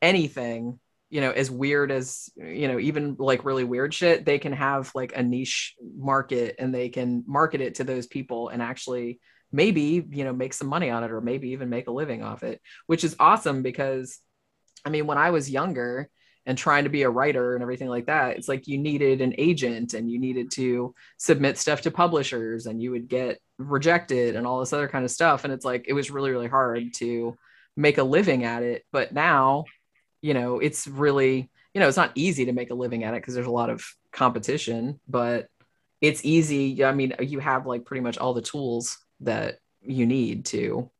anything 0.00 0.80
you 1.12 1.20
know 1.20 1.30
as 1.30 1.50
weird 1.50 1.92
as 1.92 2.30
you 2.36 2.66
know 2.66 2.78
even 2.78 3.16
like 3.18 3.44
really 3.44 3.64
weird 3.64 3.92
shit 3.92 4.24
they 4.24 4.38
can 4.38 4.52
have 4.52 4.90
like 4.94 5.12
a 5.14 5.22
niche 5.22 5.74
market 5.96 6.56
and 6.58 6.74
they 6.74 6.88
can 6.88 7.22
market 7.26 7.60
it 7.60 7.76
to 7.76 7.84
those 7.84 8.06
people 8.06 8.48
and 8.48 8.62
actually 8.62 9.20
maybe 9.52 10.04
you 10.10 10.24
know 10.24 10.32
make 10.32 10.54
some 10.54 10.66
money 10.68 10.88
on 10.88 11.04
it 11.04 11.12
or 11.12 11.20
maybe 11.20 11.50
even 11.50 11.68
make 11.68 11.86
a 11.86 11.92
living 11.92 12.22
off 12.22 12.42
it 12.42 12.60
which 12.86 13.04
is 13.04 13.14
awesome 13.20 13.62
because 13.62 14.18
i 14.86 14.88
mean 14.88 15.06
when 15.06 15.18
i 15.18 15.30
was 15.30 15.50
younger 15.50 16.08
and 16.46 16.58
trying 16.58 16.84
to 16.84 16.90
be 16.90 17.02
a 17.02 17.10
writer 17.10 17.54
and 17.54 17.62
everything 17.62 17.88
like 17.88 18.06
that 18.06 18.36
it's 18.36 18.48
like 18.48 18.66
you 18.66 18.76
needed 18.76 19.20
an 19.20 19.34
agent 19.38 19.94
and 19.94 20.10
you 20.10 20.18
needed 20.18 20.50
to 20.50 20.94
submit 21.16 21.56
stuff 21.56 21.82
to 21.82 21.90
publishers 21.90 22.66
and 22.66 22.82
you 22.82 22.90
would 22.90 23.08
get 23.08 23.38
rejected 23.70 24.36
and 24.36 24.46
all 24.46 24.60
this 24.60 24.72
other 24.72 24.88
kind 24.88 25.04
of 25.04 25.10
stuff. 25.10 25.44
And 25.44 25.52
it's 25.52 25.64
like 25.64 25.86
it 25.88 25.92
was 25.92 26.10
really 26.10 26.30
really 26.30 26.48
hard 26.48 26.94
to 26.94 27.36
make 27.76 27.98
a 27.98 28.02
living 28.02 28.44
at 28.44 28.62
it. 28.62 28.84
But 28.92 29.12
now 29.12 29.64
you 30.20 30.34
know 30.34 30.58
it's 30.58 30.86
really 30.86 31.50
you 31.74 31.80
know 31.80 31.88
it's 31.88 31.96
not 31.96 32.12
easy 32.14 32.46
to 32.46 32.52
make 32.52 32.70
a 32.70 32.74
living 32.74 33.04
at 33.04 33.14
it 33.14 33.22
because 33.22 33.34
there's 33.34 33.46
a 33.46 33.50
lot 33.50 33.70
of 33.70 33.84
competition 34.12 35.00
but 35.08 35.48
it's 36.00 36.24
easy. 36.24 36.84
I 36.84 36.92
mean 36.92 37.14
you 37.20 37.38
have 37.38 37.66
like 37.66 37.84
pretty 37.84 38.02
much 38.02 38.18
all 38.18 38.34
the 38.34 38.42
tools 38.42 38.98
that 39.20 39.58
you 39.80 40.06
need 40.06 40.46
to. 40.46 40.90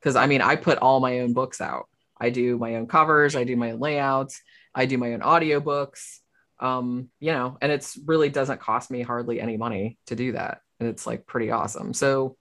Because 0.00 0.16
i 0.16 0.26
mean 0.26 0.42
i 0.42 0.56
put 0.56 0.78
all 0.78 1.00
my 1.00 1.20
own 1.20 1.32
books 1.32 1.60
out. 1.60 1.88
I 2.20 2.30
do 2.30 2.56
my 2.56 2.76
own 2.76 2.86
covers 2.86 3.34
i 3.34 3.42
do 3.42 3.56
my 3.56 3.72
own 3.72 3.80
layouts 3.80 4.40
i 4.74 4.86
do 4.86 4.98
my 4.98 5.12
own 5.12 5.20
audiobooks 5.20 6.18
um 6.60 7.08
you 7.20 7.32
know 7.32 7.56
and 7.60 7.72
it's 7.72 7.98
really 8.06 8.28
doesn't 8.28 8.60
cost 8.60 8.90
me 8.90 9.02
hardly 9.02 9.40
any 9.40 9.56
money 9.56 9.98
to 10.06 10.14
do 10.14 10.32
that 10.32 10.60
and 10.80 10.88
it's 10.88 11.06
like 11.06 11.26
pretty 11.26 11.50
awesome 11.50 11.92
so 11.92 12.36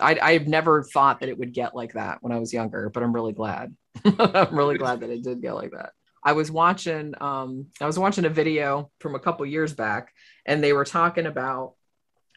I, 0.00 0.18
I've 0.20 0.48
never 0.48 0.82
thought 0.82 1.20
that 1.20 1.28
it 1.28 1.38
would 1.38 1.52
get 1.52 1.74
like 1.74 1.94
that 1.94 2.18
when 2.22 2.32
I 2.32 2.38
was 2.38 2.52
younger, 2.52 2.90
but 2.90 3.02
I'm 3.02 3.12
really 3.12 3.32
glad. 3.32 3.76
I'm 4.04 4.56
really 4.56 4.78
glad 4.78 5.00
that 5.00 5.10
it 5.10 5.22
did 5.22 5.42
get 5.42 5.54
like 5.54 5.72
that. 5.72 5.92
I 6.24 6.32
was 6.32 6.50
watching 6.50 7.14
um 7.20 7.66
I 7.80 7.86
was 7.86 7.98
watching 7.98 8.24
a 8.24 8.30
video 8.30 8.90
from 9.00 9.14
a 9.14 9.20
couple 9.20 9.44
years 9.44 9.74
back 9.74 10.12
and 10.46 10.62
they 10.62 10.72
were 10.72 10.84
talking 10.84 11.26
about 11.26 11.74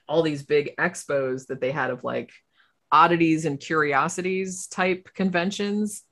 all 0.08 0.22
these 0.22 0.44
big 0.44 0.76
expos 0.78 1.48
that 1.48 1.62
they 1.62 1.72
had 1.72 1.92
of 1.92 2.04
like 2.04 2.32
oddities 2.92 3.46
and 3.46 3.60
curiosities 3.60 4.68
type 4.68 5.10
conventions 5.14 6.04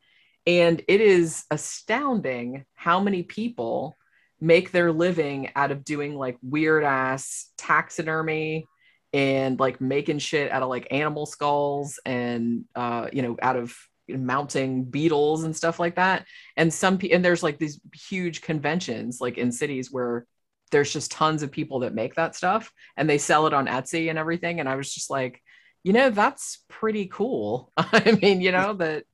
and 0.46 0.82
it 0.88 1.02
is 1.02 1.46
astounding 1.52 2.66
how 2.74 3.00
many 3.00 3.24
people 3.24 3.96
make 4.42 4.72
their 4.72 4.92
living 4.92 5.50
out 5.56 5.72
of 5.72 5.86
doing 5.86 6.16
like 6.16 6.38
weird 6.42 6.84
ass 6.84 7.50
taxidermy 7.58 8.66
and 9.14 9.60
like 9.60 9.80
making 9.80 10.20
shit 10.20 10.52
out 10.52 10.64
of 10.64 10.70
like 10.70 10.88
animal 10.92 11.26
skulls 11.26 12.00
and 12.06 12.66
uh 12.76 13.08
you 13.14 13.22
know 13.22 13.38
out 13.42 13.56
of 13.56 13.74
mounting 14.10 14.84
beetles 14.84 15.44
and 15.44 15.56
stuff 15.56 15.80
like 15.80 15.96
that. 15.96 16.26
And 16.58 16.74
some 16.74 16.98
people 16.98 17.16
and 17.16 17.26
there's 17.26 17.44
like 17.44 17.58
these 17.58 17.80
huge 17.94 18.42
conventions 18.42 19.20
like 19.22 19.38
in 19.38 19.52
cities 19.52 19.92
where 19.92 20.26
there's 20.72 20.92
just 20.92 21.12
tons 21.12 21.44
of 21.44 21.52
people 21.52 21.80
that 21.80 21.94
make 21.94 22.16
that 22.16 22.36
stuff 22.36 22.72
and 22.98 23.10
they 23.10 23.18
sell 23.18 23.48
it 23.48 23.54
on 23.54 23.68
Etsy 23.68 24.10
and 24.10 24.20
everything. 24.20 24.60
And 24.60 24.68
I 24.68 24.76
was 24.76 24.94
just 24.94 25.10
like 25.10 25.42
you 25.84 25.94
know 25.94 26.10
that's 26.10 26.64
pretty 26.70 27.06
cool. 27.08 27.72
I 27.78 28.18
mean 28.22 28.42
you 28.42 28.52
know 28.52 28.74
that 28.74 29.06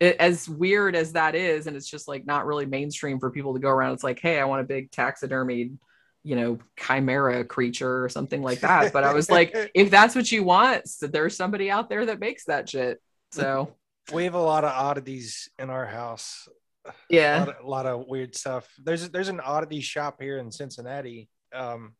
it, 0.00 0.16
as 0.16 0.48
weird 0.48 0.96
as 0.96 1.12
that 1.12 1.34
is 1.34 1.66
and 1.66 1.76
it's 1.76 1.88
just 1.88 2.08
like 2.08 2.26
not 2.26 2.46
really 2.46 2.66
mainstream 2.66 3.20
for 3.20 3.30
people 3.30 3.54
to 3.54 3.60
go 3.60 3.68
around 3.68 3.92
it's 3.92 4.04
like 4.04 4.18
hey 4.20 4.40
I 4.40 4.44
want 4.44 4.62
a 4.62 4.64
big 4.64 4.90
taxidermied 4.90 5.76
you 6.24 6.36
know 6.36 6.58
chimera 6.78 7.44
creature 7.44 8.02
or 8.04 8.08
something 8.08 8.42
like 8.42 8.60
that 8.60 8.92
but 8.92 9.04
I 9.04 9.14
was 9.14 9.30
like 9.30 9.54
if 9.74 9.90
that's 9.90 10.14
what 10.14 10.30
you 10.32 10.42
want 10.42 10.88
so 10.88 11.06
there's 11.06 11.36
somebody 11.36 11.70
out 11.70 11.88
there 11.88 12.06
that 12.06 12.18
makes 12.20 12.44
that 12.46 12.68
shit 12.68 13.00
so 13.32 13.74
We 14.12 14.24
have 14.24 14.34
a 14.34 14.40
lot 14.40 14.64
of 14.64 14.72
oddities 14.72 15.48
in 15.58 15.70
our 15.70 15.86
house. 15.86 16.48
A 16.84 16.92
yeah 17.08 17.38
lot, 17.40 17.48
of, 17.48 17.64
a 17.64 17.68
lot 17.68 17.86
of 17.86 18.06
weird 18.08 18.34
stuff. 18.34 18.68
There's 18.82 19.08
there's 19.10 19.28
an 19.28 19.40
oddity 19.40 19.80
shop 19.80 20.20
here 20.20 20.38
in 20.38 20.50
Cincinnati 20.50 21.28
um, 21.54 21.94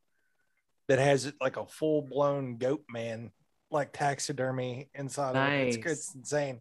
that 0.89 0.99
has 0.99 1.33
like 1.41 1.57
a 1.57 1.67
full 1.67 2.03
blown 2.03 2.57
goat 2.57 2.83
man, 2.91 3.31
like 3.71 3.93
taxidermy 3.93 4.89
inside 4.95 5.37
of 5.37 5.53
it. 5.53 5.69
It's, 5.69 5.77
Nice. 5.77 5.93
it's 5.93 6.15
insane. 6.15 6.61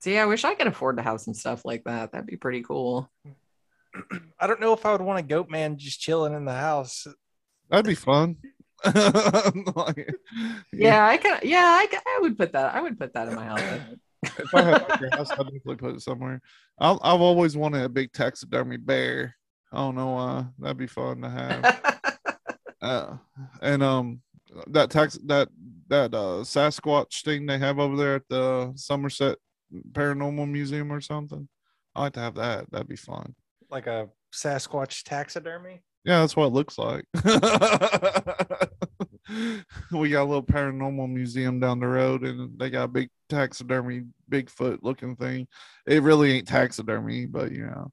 See 0.00 0.18
I 0.18 0.26
wish 0.26 0.44
I 0.44 0.54
could 0.54 0.66
afford 0.66 0.96
to 0.96 1.02
have 1.02 1.20
some 1.20 1.34
stuff 1.34 1.64
like 1.64 1.84
that 1.84 2.12
that'd 2.12 2.26
be 2.26 2.36
pretty 2.36 2.62
cool 2.62 3.10
I 4.38 4.46
don't 4.46 4.60
know 4.60 4.72
if 4.72 4.86
I 4.86 4.92
would 4.92 5.00
want 5.00 5.18
a 5.18 5.22
goat 5.22 5.50
man 5.50 5.76
just 5.76 6.00
chilling 6.00 6.32
in 6.32 6.44
the 6.44 6.54
house. 6.54 7.08
That'd 7.68 7.86
be 7.86 7.94
fun. 7.94 8.36
Like, 9.74 10.14
yeah 10.72 11.06
I 11.06 11.18
can 11.18 11.40
yeah 11.42 11.64
I, 11.64 11.86
I 11.92 12.18
would 12.22 12.38
put 12.38 12.52
that 12.52 12.74
I 12.74 12.80
would 12.80 12.98
put 12.98 13.12
that 13.12 13.28
in 13.28 13.34
my 13.34 13.44
house 13.44 13.60
if 14.22 14.54
I 14.54 14.62
had 14.62 14.82
a 14.82 15.16
house, 15.16 15.30
I'd 15.30 15.38
definitely 15.38 15.76
put 15.76 15.96
it 15.96 16.02
somewhere. 16.02 16.40
I'll, 16.78 17.00
I've 17.02 17.20
always 17.20 17.56
wanted 17.56 17.84
a 17.84 17.88
big 17.88 18.12
taxidermy 18.12 18.76
bear. 18.76 19.36
I 19.72 19.78
don't 19.78 19.94
know 19.94 20.10
why. 20.10 20.46
That'd 20.58 20.76
be 20.76 20.86
fun 20.86 21.22
to 21.22 21.30
have. 21.30 21.98
uh, 22.82 23.16
and 23.62 23.82
um, 23.82 24.20
that 24.68 24.90
tax 24.90 25.18
that 25.26 25.48
that 25.88 26.12
uh 26.12 26.42
Sasquatch 26.42 27.22
thing 27.22 27.46
they 27.46 27.58
have 27.58 27.78
over 27.78 27.96
there 27.96 28.16
at 28.16 28.28
the 28.28 28.72
Somerset 28.74 29.38
Paranormal 29.92 30.50
Museum 30.50 30.92
or 30.92 31.00
something. 31.00 31.48
I 31.94 32.02
like 32.02 32.12
to 32.14 32.20
have 32.20 32.34
that. 32.36 32.70
That'd 32.70 32.88
be 32.88 32.96
fun. 32.96 33.34
like 33.70 33.86
a 33.86 34.08
Sasquatch 34.32 35.02
taxidermy. 35.04 35.82
Yeah, 36.04 36.20
that's 36.20 36.36
what 36.36 36.46
it 36.46 36.52
looks 36.52 36.78
like. 36.78 37.04
we 39.92 40.08
got 40.10 40.22
a 40.22 40.30
little 40.30 40.42
paranormal 40.42 41.10
museum 41.10 41.60
down 41.60 41.78
the 41.78 41.86
road, 41.86 42.22
and 42.22 42.58
they 42.58 42.70
got 42.70 42.84
a 42.84 42.88
big 42.88 43.10
taxidermy 43.28 44.04
Bigfoot 44.30 44.78
looking 44.82 45.14
thing. 45.16 45.46
It 45.86 46.02
really 46.02 46.32
ain't 46.32 46.48
taxidermy, 46.48 47.26
but 47.26 47.52
you 47.52 47.66
know, 47.66 47.90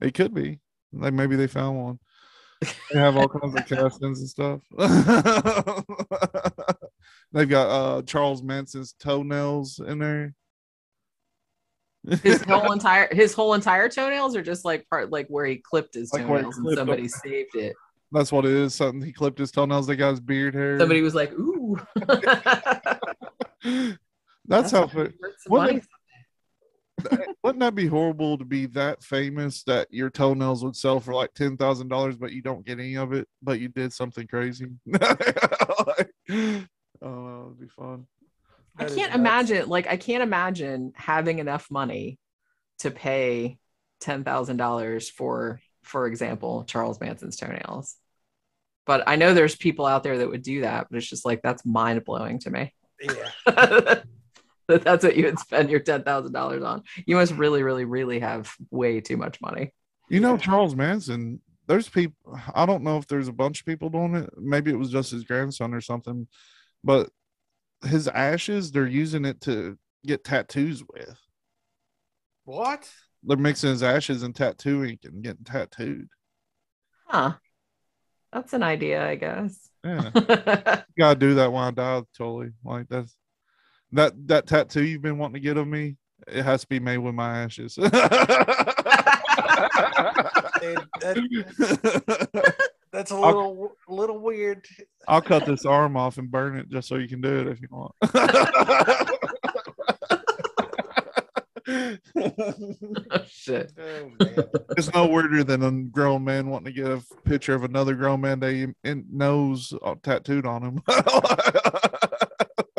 it 0.00 0.14
could 0.14 0.32
be. 0.32 0.60
Like 0.92 1.12
maybe 1.12 1.36
they 1.36 1.46
found 1.46 1.82
one. 1.82 1.98
They 2.92 2.98
have 2.98 3.16
all 3.16 3.28
kinds 3.28 3.54
of 3.54 3.66
castings 3.68 4.20
and 4.20 4.28
stuff. 4.28 4.60
They've 7.32 7.48
got 7.48 7.68
uh 7.68 8.02
Charles 8.02 8.42
Manson's 8.42 8.94
toenails 8.98 9.80
in 9.80 9.98
there. 9.98 10.34
His 12.22 12.42
whole 12.48 12.72
entire 12.72 13.08
his 13.14 13.32
whole 13.34 13.54
entire 13.54 13.88
toenails 13.88 14.36
are 14.36 14.42
just 14.42 14.64
like 14.64 14.88
part 14.90 15.10
like 15.10 15.26
where 15.28 15.46
he 15.46 15.56
clipped 15.56 15.94
his 15.94 16.12
Like 16.12 16.26
toenails 16.26 16.58
and 16.58 16.76
somebody 16.76 17.02
them. 17.02 17.08
saved 17.08 17.54
it 17.54 17.74
That's 18.12 18.30
what 18.30 18.44
it 18.44 18.52
is. 18.52 18.74
Something 18.74 19.02
he 19.02 19.12
clipped 19.12 19.38
his 19.38 19.50
toenails. 19.50 19.86
They 19.86 19.96
got 19.96 20.10
his 20.10 20.20
beard 20.20 20.54
hair. 20.54 20.78
somebody 20.78 21.02
was 21.02 21.14
like 21.14 21.32
ooh 21.32 21.78
That's, 24.46 24.72
how. 24.72 24.82
worth 24.86 24.92
some 24.92 25.12
what. 25.46 25.80
Wouldn't 27.42 27.60
that 27.60 27.74
be 27.74 27.86
horrible 27.86 28.38
to 28.38 28.44
be 28.44 28.66
that 28.66 29.02
famous 29.02 29.62
that 29.64 29.88
your 29.90 30.10
toenails 30.10 30.64
would 30.64 30.76
sell 30.76 31.00
for 31.00 31.14
like 31.14 31.34
ten 31.34 31.56
thousand 31.56 31.88
dollars, 31.88 32.16
but 32.16 32.32
you 32.32 32.42
don't 32.42 32.64
get 32.64 32.78
any 32.78 32.96
of 32.96 33.12
it, 33.12 33.26
but 33.42 33.60
you 33.60 33.68
did 33.68 33.92
something 33.92 34.26
crazy? 34.26 34.66
like, 34.86 36.10
oh, 36.30 36.30
that 36.30 37.44
would 37.46 37.60
be 37.60 37.68
fun. 37.68 38.06
I 38.78 38.84
can't 38.84 38.98
nuts. 38.98 39.14
imagine, 39.14 39.68
like, 39.68 39.86
I 39.86 39.96
can't 39.96 40.22
imagine 40.22 40.92
having 40.96 41.38
enough 41.38 41.70
money 41.70 42.18
to 42.80 42.90
pay 42.90 43.58
ten 44.00 44.24
thousand 44.24 44.56
dollars 44.56 45.08
for, 45.08 45.60
for 45.82 46.06
example, 46.06 46.64
Charles 46.64 47.00
Manson's 47.00 47.36
toenails. 47.36 47.96
But 48.86 49.04
I 49.06 49.16
know 49.16 49.32
there's 49.32 49.56
people 49.56 49.86
out 49.86 50.02
there 50.02 50.18
that 50.18 50.28
would 50.28 50.42
do 50.42 50.62
that, 50.62 50.88
but 50.90 50.96
it's 50.98 51.08
just 51.08 51.24
like 51.24 51.40
that's 51.42 51.64
mind 51.64 52.04
blowing 52.04 52.38
to 52.40 52.50
me. 52.50 52.74
Yeah. 53.00 53.30
that 54.68 54.84
that's 54.84 55.04
what 55.04 55.16
you 55.16 55.24
would 55.24 55.38
spend 55.38 55.70
your 55.70 55.80
ten 55.80 56.02
thousand 56.02 56.32
dollars 56.32 56.62
on. 56.62 56.82
You 57.06 57.16
must 57.16 57.32
really, 57.32 57.62
really, 57.62 57.84
really 57.84 58.20
have 58.20 58.52
way 58.70 59.00
too 59.00 59.16
much 59.16 59.40
money. 59.40 59.72
You 60.08 60.20
know, 60.20 60.36
Charles 60.36 60.74
Manson. 60.74 61.40
There's 61.66 61.88
people. 61.88 62.16
I 62.54 62.66
don't 62.66 62.82
know 62.82 62.98
if 62.98 63.06
there's 63.06 63.28
a 63.28 63.32
bunch 63.32 63.60
of 63.60 63.66
people 63.66 63.88
doing 63.88 64.16
it. 64.16 64.30
Maybe 64.36 64.70
it 64.70 64.78
was 64.78 64.90
just 64.90 65.12
his 65.12 65.24
grandson 65.24 65.72
or 65.72 65.80
something, 65.80 66.28
but 66.82 67.08
his 67.84 68.08
ashes 68.08 68.72
they're 68.72 68.86
using 68.86 69.24
it 69.24 69.40
to 69.42 69.78
get 70.06 70.24
tattoos 70.24 70.82
with. 70.92 71.16
What? 72.44 72.90
They're 73.22 73.36
mixing 73.36 73.70
his 73.70 73.82
ashes 73.82 74.22
and 74.22 74.34
tattoo 74.34 74.84
ink 74.84 75.00
and 75.04 75.22
getting 75.22 75.44
tattooed. 75.44 76.08
Huh. 77.06 77.34
That's 78.32 78.52
an 78.52 78.62
idea, 78.62 79.06
I 79.06 79.14
guess. 79.14 79.70
Yeah. 79.84 80.10
gotta 80.98 81.18
do 81.18 81.34
that 81.34 81.52
when 81.52 81.62
I 81.62 81.70
die, 81.70 82.02
totally. 82.16 82.50
Like 82.64 82.88
that's 82.88 83.16
that 83.92 84.12
that 84.28 84.46
tattoo 84.46 84.84
you've 84.84 85.02
been 85.02 85.18
wanting 85.18 85.34
to 85.34 85.40
get 85.40 85.56
of 85.56 85.68
me 85.68 85.96
it 86.26 86.42
has 86.42 86.62
to 86.62 86.66
be 86.68 86.80
made 86.80 86.98
with 86.98 87.14
my 87.14 87.42
ashes. 87.42 87.74
Dude, 87.74 87.90
that- 91.00 91.18
that's 92.94 93.10
a 93.10 93.16
little 93.18 93.72
little 93.88 94.20
weird. 94.20 94.66
I'll 95.08 95.20
cut 95.20 95.44
this 95.46 95.66
arm 95.66 95.96
off 95.96 96.16
and 96.18 96.30
burn 96.30 96.56
it 96.56 96.70
just 96.70 96.88
so 96.88 96.94
you 96.94 97.08
can 97.08 97.20
do 97.20 97.40
it 97.40 97.48
if 97.48 97.60
you 97.60 97.68
want. 97.70 97.92
Oh, 102.16 103.24
shit. 103.26 103.72
Oh, 103.78 104.10
man. 104.20 104.44
it's 104.76 104.92
no 104.92 105.06
weirder 105.06 105.44
than 105.44 105.62
a 105.62 105.70
grown 105.90 106.24
man 106.24 106.48
wanting 106.50 106.72
to 106.72 106.72
get 106.72 106.90
a 106.90 107.02
picture 107.24 107.54
of 107.54 107.64
another 107.64 107.94
grown 107.94 108.20
man 108.20 108.38
they 108.40 108.66
in 108.84 109.06
nose 109.10 109.72
uh, 109.82 109.94
tattooed 110.02 110.46
on 110.46 110.62
him. 110.62 110.82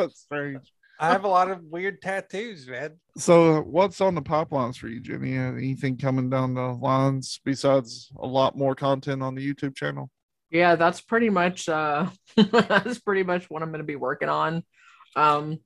That's 0.07 0.21
strange. 0.21 0.71
I 0.99 1.09
have 1.09 1.25
a 1.25 1.27
lot 1.27 1.51
of 1.51 1.61
weird 1.63 2.01
tattoos, 2.01 2.67
man. 2.69 2.93
So, 3.17 3.59
what's 3.61 3.99
on 3.99 4.15
the 4.15 4.21
pipelines 4.21 4.77
for 4.77 4.87
you, 4.87 5.01
Jenny? 5.01 5.37
Uh, 5.37 5.51
Anything 5.53 5.97
coming 5.97 6.29
down 6.29 6.53
the 6.53 6.61
lines 6.73 7.41
besides 7.43 8.09
a 8.17 8.25
lot 8.25 8.57
more 8.57 8.75
content 8.75 9.21
on 9.21 9.35
the 9.35 9.53
YouTube 9.53 9.75
channel? 9.75 10.09
yeah 10.51 10.75
that's 10.75 11.01
pretty 11.01 11.29
much 11.31 11.67
uh 11.67 12.05
that's 12.37 12.99
pretty 12.99 13.23
much 13.23 13.49
what 13.49 13.63
i'm 13.63 13.69
going 13.69 13.79
to 13.79 13.83
be 13.83 13.95
working 13.95 14.29
on 14.29 14.63
um 15.15 15.57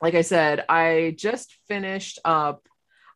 like 0.00 0.14
i 0.14 0.22
said 0.22 0.64
i 0.70 1.14
just 1.18 1.54
finished 1.68 2.18
up 2.24 2.66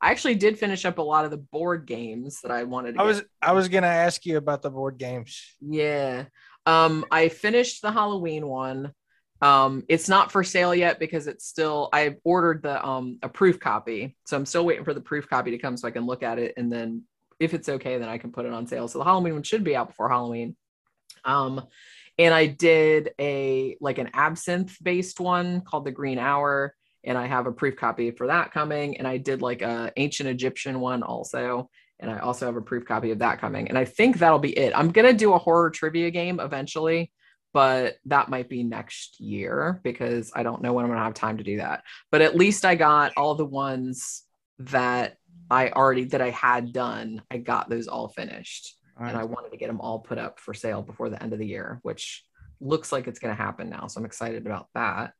i 0.02 0.10
actually 0.10 0.34
did 0.34 0.58
finish 0.58 0.84
up 0.84 0.98
a 0.98 1.02
lot 1.02 1.24
of 1.24 1.30
the 1.30 1.38
board 1.38 1.86
games 1.86 2.40
that 2.42 2.50
i 2.50 2.64
wanted 2.64 2.92
to 2.94 3.00
I 3.00 3.04
get. 3.04 3.08
was 3.08 3.22
I 3.40 3.52
was 3.52 3.68
gonna 3.68 3.86
ask 3.86 4.26
you 4.26 4.36
about 4.36 4.60
the 4.60 4.70
board 4.70 4.98
games. 4.98 5.42
yeah 5.66 6.26
um 6.66 7.06
i 7.10 7.30
finished 7.30 7.80
the 7.80 7.90
halloween 7.90 8.46
one 8.46 8.92
um 9.42 9.84
it's 9.88 10.08
not 10.08 10.30
for 10.30 10.44
sale 10.44 10.74
yet 10.74 10.98
because 10.98 11.26
it's 11.26 11.46
still 11.46 11.88
i 11.92 12.14
ordered 12.24 12.62
the 12.62 12.84
um 12.86 13.18
a 13.22 13.28
proof 13.28 13.58
copy. 13.58 14.16
So 14.26 14.36
i'm 14.36 14.46
still 14.46 14.64
waiting 14.64 14.84
for 14.84 14.94
the 14.94 15.00
proof 15.00 15.28
copy 15.28 15.50
to 15.50 15.58
come 15.58 15.76
so 15.76 15.88
i 15.88 15.90
can 15.90 16.06
look 16.06 16.22
at 16.22 16.38
it. 16.38 16.54
And 16.56 16.70
then 16.70 17.04
if 17.38 17.54
it's 17.54 17.68
okay 17.68 17.98
then 17.98 18.08
i 18.08 18.18
can 18.18 18.32
put 18.32 18.46
it 18.46 18.52
on 18.52 18.66
sale. 18.66 18.88
So 18.88 18.98
the 18.98 19.04
halloween 19.04 19.34
one 19.34 19.42
should 19.42 19.64
be 19.64 19.76
out 19.76 19.88
before 19.88 20.08
halloween. 20.08 20.56
Um 21.24 21.62
and 22.18 22.34
i 22.34 22.46
did 22.46 23.12
a 23.18 23.76
like 23.80 23.98
an 23.98 24.10
absinthe 24.14 24.76
based 24.82 25.20
one 25.20 25.62
called 25.62 25.84
the 25.84 25.92
green 25.92 26.18
hour. 26.18 26.74
And 27.02 27.16
i 27.16 27.26
have 27.26 27.46
a 27.46 27.52
proof 27.52 27.76
copy 27.76 28.10
for 28.10 28.26
that 28.26 28.52
coming. 28.52 28.98
And 28.98 29.08
i 29.08 29.16
did 29.16 29.40
like 29.40 29.62
a 29.62 29.92
ancient 29.96 30.28
egyptian 30.28 30.80
one 30.80 31.02
also. 31.02 31.70
And 31.98 32.10
i 32.10 32.18
also 32.18 32.44
have 32.44 32.56
a 32.56 32.62
proof 32.62 32.84
copy 32.84 33.10
of 33.10 33.20
that 33.20 33.40
coming. 33.40 33.68
And 33.68 33.78
i 33.78 33.86
think 33.86 34.18
that'll 34.18 34.38
be 34.38 34.56
it. 34.58 34.74
I'm 34.76 34.92
gonna 34.92 35.14
do 35.14 35.32
a 35.32 35.38
horror 35.38 35.70
trivia 35.70 36.10
game 36.10 36.40
eventually 36.40 37.10
but 37.52 37.96
that 38.06 38.28
might 38.28 38.48
be 38.48 38.62
next 38.62 39.20
year 39.20 39.80
because 39.82 40.30
i 40.34 40.42
don't 40.42 40.62
know 40.62 40.72
when 40.72 40.84
i'm 40.84 40.90
gonna 40.90 41.02
have 41.02 41.14
time 41.14 41.38
to 41.38 41.44
do 41.44 41.56
that 41.58 41.82
but 42.10 42.22
at 42.22 42.36
least 42.36 42.64
i 42.64 42.74
got 42.74 43.12
all 43.16 43.34
the 43.34 43.44
ones 43.44 44.24
that 44.58 45.16
i 45.50 45.70
already 45.70 46.04
that 46.04 46.20
i 46.20 46.30
had 46.30 46.72
done 46.72 47.22
i 47.30 47.36
got 47.36 47.68
those 47.68 47.88
all 47.88 48.08
finished 48.08 48.76
and 49.08 49.16
I 49.16 49.24
wanted 49.24 49.50
to 49.50 49.56
get 49.56 49.68
them 49.68 49.80
all 49.80 49.98
put 49.98 50.18
up 50.18 50.38
for 50.38 50.52
sale 50.52 50.82
before 50.82 51.08
the 51.08 51.22
end 51.22 51.32
of 51.32 51.38
the 51.38 51.46
year, 51.46 51.80
which 51.82 52.24
looks 52.60 52.92
like 52.92 53.06
it's 53.06 53.18
going 53.18 53.34
to 53.34 53.42
happen 53.42 53.70
now. 53.70 53.86
So 53.86 53.98
I'm 53.98 54.04
excited 54.04 54.46
about 54.46 54.68
that. 54.74 55.14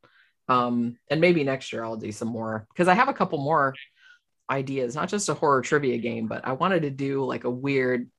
Um, 0.47 0.97
and 1.09 1.21
maybe 1.21 1.43
next 1.43 1.73
year 1.73 1.83
I'll 1.83 1.97
do 1.97 2.11
some 2.11 2.27
more 2.27 2.67
because 2.69 2.87
I 2.87 2.93
have 2.93 3.07
a 3.09 3.13
couple 3.13 3.39
more 3.39 3.73
ideas, 4.49 4.95
not 4.95 5.09
just 5.09 5.29
a 5.29 5.33
horror 5.33 5.61
trivia 5.61 5.97
game, 5.97 6.27
but 6.27 6.45
I 6.45 6.53
wanted 6.53 6.83
to 6.83 6.89
do 6.89 7.23
like 7.23 7.43
a 7.43 7.49
weird, 7.49 8.09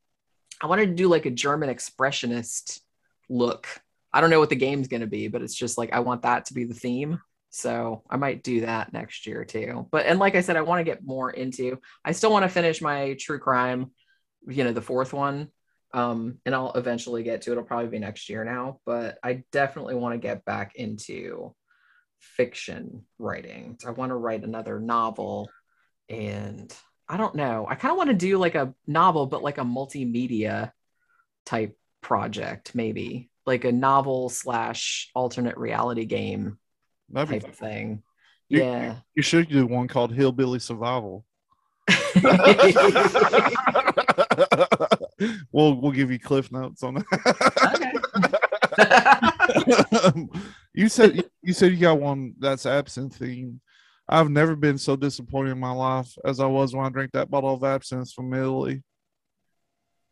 I 0.61 0.67
wanted 0.67 0.87
to 0.87 0.95
do 0.95 1.09
like 1.09 1.27
a 1.27 1.31
German 1.31 1.69
expressionist 1.69 2.81
look. 3.29 3.69
I 4.13 4.21
don't 4.21 4.31
know 4.31 4.41
what 4.41 4.51
the 4.51 4.57
game's 4.57 4.89
going 4.89 5.01
to 5.01 5.07
be, 5.07 5.29
but 5.29 5.43
it's 5.43 5.55
just 5.55 5.79
like 5.79 5.93
I 5.93 6.01
want 6.01 6.23
that 6.23 6.47
to 6.47 6.55
be 6.55 6.65
the 6.65 6.75
theme. 6.75 7.21
So 7.51 8.03
I 8.09 8.17
might 8.17 8.43
do 8.43 8.63
that 8.63 8.93
next 8.93 9.27
year 9.27 9.45
too. 9.45 9.87
But 9.91 10.07
and 10.07 10.19
like 10.19 10.35
I 10.35 10.41
said, 10.41 10.57
I 10.57 10.63
want 10.63 10.81
to 10.81 10.85
get 10.91 11.05
more 11.05 11.31
into. 11.31 11.79
I 12.05 12.13
still 12.13 12.33
want 12.33 12.45
to 12.45 12.49
finish 12.49 12.81
my 12.81 13.15
true 13.19 13.39
crime 13.39 13.91
you 14.47 14.65
know 14.65 14.73
the 14.73 14.83
fourth 14.83 15.13
one 15.13 15.49
um 15.95 16.39
and 16.45 16.55
i'll 16.55 16.73
eventually 16.73 17.23
get 17.23 17.43
to 17.43 17.51
it 17.51 17.53
it'll 17.53 17.65
probably 17.65 17.89
be 17.89 17.99
next 17.99 18.29
year 18.29 18.45
now 18.45 18.81
but 18.85 19.19
i 19.23 19.45
definitely 19.53 19.95
want 19.95 20.15
to 20.15 20.19
get 20.19 20.45
back 20.45 20.75
into 20.75 21.55
fiction 22.19 23.05
writing 23.19 23.79
i 23.87 23.91
want 23.91 24.11
to 24.11 24.17
write 24.17 24.45
another 24.45 24.81
novel 24.81 25.51
and 26.09 26.75
i 27.09 27.17
don't 27.17 27.35
know 27.35 27.67
i 27.69 27.75
kind 27.75 27.93
of 27.93 27.99
want 27.99 28.11
to 28.11 28.15
do 28.15 28.39
like 28.39 28.55
a 28.55 28.75
novel 28.87 29.27
but 29.27 29.43
like 29.43 29.59
a 29.59 29.63
multimedia 29.63 30.73
type 31.45 31.77
project 32.01 32.75
maybe 32.75 33.31
like 33.47 33.65
a 33.65 33.73
novel 33.73 34.29
slash 34.29 35.11
alternate 35.15 35.57
reality 35.57 36.05
game 36.05 36.59
That'd 37.11 37.43
type 37.43 37.51
of 37.51 37.57
thing 37.57 38.03
You- 38.49 38.61
yeah 38.61 38.97
You 39.15 39.23
should 39.23 39.49
do 39.49 39.67
one 39.67 39.89
called 39.89 40.13
Hillbilly 40.13 40.59
Survival. 40.61 41.25
we'll 45.53 45.75
we'll 45.81 45.93
give 45.93 46.11
you 46.11 46.19
cliff 46.19 46.51
notes 46.53 46.83
on 46.83 46.95
that. 46.95 47.07
you 50.75 50.89
said 50.89 51.25
you 51.43 51.53
said 51.53 51.73
you 51.73 51.79
got 51.79 52.01
one 52.01 52.35
that's 52.39 52.67
absinthe 52.67 53.19
themed. 53.19 53.59
I've 54.09 54.31
never 54.31 54.57
been 54.57 54.79
so 54.79 54.97
disappointed 54.97 55.51
in 55.53 55.61
my 55.61 55.71
life 55.73 56.13
as 56.25 56.41
I 56.41 56.47
was 56.47 56.75
when 56.75 56.85
I 56.85 56.89
drank 56.91 57.13
that 57.13 57.31
bottle 57.31 57.55
of 57.55 57.63
absinthe 57.65 58.13
from 58.13 58.33
Italy. 58.35 58.83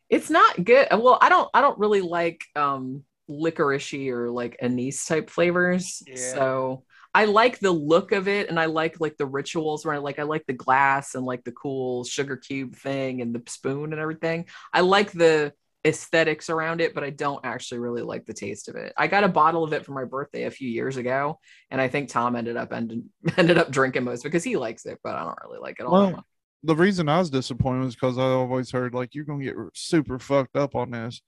it's 0.09 0.31
not 0.31 0.65
good 0.65 0.89
well 0.93 1.19
i 1.21 1.29
don't 1.29 1.49
i 1.55 1.61
don't 1.61 1.79
really 1.79 2.01
like 2.01 2.43
um 2.57 3.05
licoricey 3.31 4.11
or 4.11 4.31
like 4.31 4.57
anise 4.61 5.05
type 5.07 5.31
flavors. 5.31 6.03
Yeah. 6.07 6.17
so 6.17 6.85
i 7.15 7.25
like 7.25 7.59
the 7.61 7.71
look 7.71 8.13
of 8.13 8.29
it 8.29 8.49
and 8.49 8.59
i 8.59 8.67
like 8.67 9.01
like 9.01 9.17
the 9.17 9.27
rituals 9.27 9.85
where 9.85 9.95
i 9.95 9.99
like 9.99 10.19
i 10.19 10.23
like 10.23 10.45
the 10.47 10.53
glass 10.53 11.15
and 11.15 11.25
like 11.25 11.43
the 11.45 11.53
cool 11.53 12.05
sugar 12.05 12.37
cube 12.37 12.75
thing 12.77 13.21
and 13.23 13.35
the 13.35 13.43
spoon 13.51 13.93
and 13.93 14.01
everything. 14.01 14.47
I 14.73 14.81
like 14.83 15.13
the 15.13 15.53
aesthetics 15.85 16.51
around 16.51 16.83
it 16.83 16.95
but 16.95 17.03
i 17.03 17.09
don't 17.09 17.45
actually 17.45 17.79
really 17.79 18.03
like 18.03 18.27
the 18.27 18.35
taste 18.35 18.69
of 18.69 18.77
it. 18.77 18.93
I 18.99 19.07
got 19.07 19.25
a 19.25 19.29
bottle 19.29 19.65
of 19.65 19.73
it 19.73 19.87
for 19.87 19.93
my 19.93 20.05
birthday 20.05 20.45
a 20.45 20.51
few 20.51 20.69
years 20.69 20.99
ago 20.99 21.39
and 21.71 21.81
i 21.81 21.89
think 21.89 22.11
tom 22.11 22.37
ended 22.37 22.57
up 22.59 22.73
ended, 22.73 23.03
ended 23.39 23.57
up 23.57 23.71
drinking 23.71 24.05
most 24.05 24.23
because 24.23 24.45
he 24.45 24.57
likes 24.57 24.85
it 24.85 24.99
but 25.03 25.15
i 25.17 25.25
don't 25.25 25.39
really 25.43 25.59
like 25.59 25.77
it 25.81 25.87
all 25.87 25.93
Well, 25.93 26.27
the 26.63 26.77
reason 26.77 27.09
I 27.09 27.19
was 27.19 27.31
disappointed 27.31 27.85
was 27.85 27.95
because 27.95 28.19
I 28.19 28.25
always 28.25 28.71
heard 28.71 28.93
like 28.95 29.15
you're 29.15 29.25
gonna 29.25 29.43
get 29.45 29.55
super 29.75 30.19
fucked 30.19 30.57
up 30.57 30.75
on 30.75 30.91
this, 30.91 31.23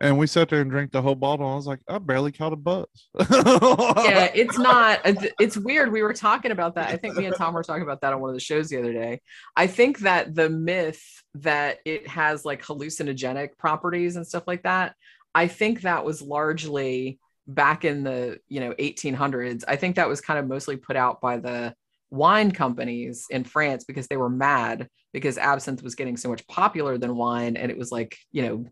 and 0.00 0.18
we 0.18 0.26
sat 0.26 0.48
there 0.48 0.60
and 0.60 0.70
drank 0.70 0.92
the 0.92 1.02
whole 1.02 1.14
bottle. 1.14 1.46
I 1.46 1.54
was 1.54 1.66
like, 1.66 1.80
I 1.88 1.98
barely 1.98 2.32
caught 2.32 2.52
a 2.52 2.56
buzz. 2.56 2.86
yeah, 3.18 4.30
it's 4.34 4.58
not. 4.58 5.04
Uh, 5.04 5.14
it's 5.38 5.56
weird. 5.56 5.92
We 5.92 6.02
were 6.02 6.14
talking 6.14 6.52
about 6.52 6.74
that. 6.76 6.88
I 6.88 6.96
think 6.96 7.16
me 7.16 7.26
and 7.26 7.36
Tom 7.36 7.52
were 7.52 7.62
talking 7.62 7.82
about 7.82 8.00
that 8.00 8.12
on 8.12 8.20
one 8.20 8.30
of 8.30 8.34
the 8.34 8.40
shows 8.40 8.68
the 8.68 8.78
other 8.78 8.92
day. 8.92 9.20
I 9.56 9.66
think 9.66 10.00
that 10.00 10.34
the 10.34 10.48
myth 10.48 11.02
that 11.34 11.78
it 11.84 12.08
has 12.08 12.44
like 12.44 12.62
hallucinogenic 12.62 13.58
properties 13.58 14.16
and 14.16 14.26
stuff 14.26 14.44
like 14.46 14.62
that. 14.62 14.94
I 15.34 15.46
think 15.46 15.82
that 15.82 16.04
was 16.04 16.22
largely 16.22 17.20
back 17.46 17.84
in 17.84 18.02
the 18.02 18.38
you 18.48 18.60
know 18.60 18.72
1800s. 18.72 19.64
I 19.68 19.76
think 19.76 19.96
that 19.96 20.08
was 20.08 20.20
kind 20.20 20.38
of 20.38 20.48
mostly 20.48 20.76
put 20.76 20.96
out 20.96 21.20
by 21.20 21.36
the 21.36 21.74
wine 22.10 22.50
companies 22.50 23.26
in 23.30 23.44
France 23.44 23.84
because 23.84 24.08
they 24.08 24.16
were 24.16 24.30
mad 24.30 24.88
because 25.12 25.38
absinthe 25.38 25.82
was 25.82 25.94
getting 25.94 26.16
so 26.16 26.28
much 26.28 26.46
popular 26.48 26.98
than 26.98 27.16
wine, 27.16 27.56
and 27.56 27.70
it 27.70 27.78
was 27.78 27.92
like 27.92 28.16
you 28.32 28.42
know, 28.42 28.64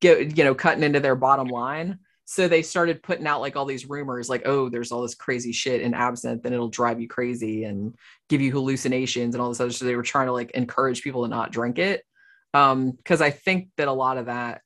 get 0.00 0.36
you 0.36 0.44
know 0.44 0.54
cutting 0.54 0.82
into 0.82 1.00
their 1.00 1.16
bottom 1.16 1.48
line. 1.48 1.98
So 2.28 2.48
they 2.48 2.62
started 2.62 3.04
putting 3.04 3.26
out 3.26 3.40
like 3.40 3.54
all 3.54 3.66
these 3.66 3.88
rumors 3.88 4.28
like 4.28 4.42
oh 4.46 4.68
there's 4.68 4.90
all 4.90 5.02
this 5.02 5.14
crazy 5.14 5.52
shit 5.52 5.80
in 5.80 5.94
absinthe 5.94 6.44
and 6.44 6.52
it'll 6.52 6.68
drive 6.68 7.00
you 7.00 7.06
crazy 7.06 7.64
and 7.64 7.94
give 8.28 8.40
you 8.40 8.50
hallucinations 8.50 9.34
and 9.34 9.42
all 9.42 9.48
this 9.48 9.60
other 9.60 9.70
so 9.70 9.84
they 9.84 9.94
were 9.94 10.02
trying 10.02 10.26
to 10.26 10.32
like 10.32 10.50
encourage 10.52 11.02
people 11.02 11.22
to 11.22 11.28
not 11.28 11.52
drink 11.52 11.78
it. 11.78 12.04
Um 12.52 12.90
because 12.90 13.20
i 13.20 13.30
think 13.30 13.68
that 13.76 13.88
a 13.88 13.92
lot 13.92 14.18
of 14.18 14.26
that 14.26 14.62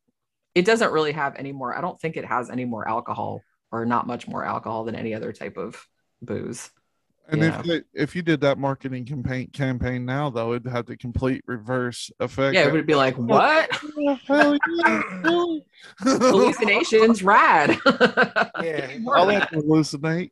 it 0.54 0.64
doesn't 0.64 0.92
really 0.92 1.12
have 1.12 1.36
any 1.36 1.52
more 1.52 1.76
i 1.76 1.80
don't 1.80 2.00
think 2.00 2.16
it 2.16 2.24
has 2.24 2.48
any 2.50 2.64
more 2.64 2.88
alcohol 2.88 3.42
or 3.72 3.84
not 3.84 4.06
much 4.06 4.26
more 4.26 4.44
alcohol 4.44 4.84
than 4.84 4.94
any 4.94 5.14
other 5.14 5.32
type 5.32 5.56
of 5.56 5.86
booze 6.22 6.70
And 7.28 7.42
Yeah. 7.42 7.60
if 7.60 7.64
they, 7.66 7.82
if 7.94 8.16
you 8.16 8.22
did 8.22 8.40
that 8.40 8.58
marketing 8.58 9.04
campaign 9.04 9.48
campaign 9.52 10.04
now, 10.04 10.30
though, 10.30 10.52
it'd 10.54 10.66
have 10.70 10.86
the 10.86 10.96
complete 10.96 11.42
reverse 11.46 12.10
effect. 12.18 12.54
yeah 12.54 12.66
it 12.66 12.72
would 12.72 12.86
be 12.86 12.94
like 12.96 13.14
what 13.18 13.68
Oh, 13.98 14.18
hell 14.26 14.58
yeah. 14.78 15.02
really? 15.22 15.64
hallucinations 16.00 17.22
rad 17.22 17.78
Yeah. 18.62 18.98
I'll 19.12 19.28
have 19.28 19.48
to 19.50 19.56
hallucinate. 19.58 20.30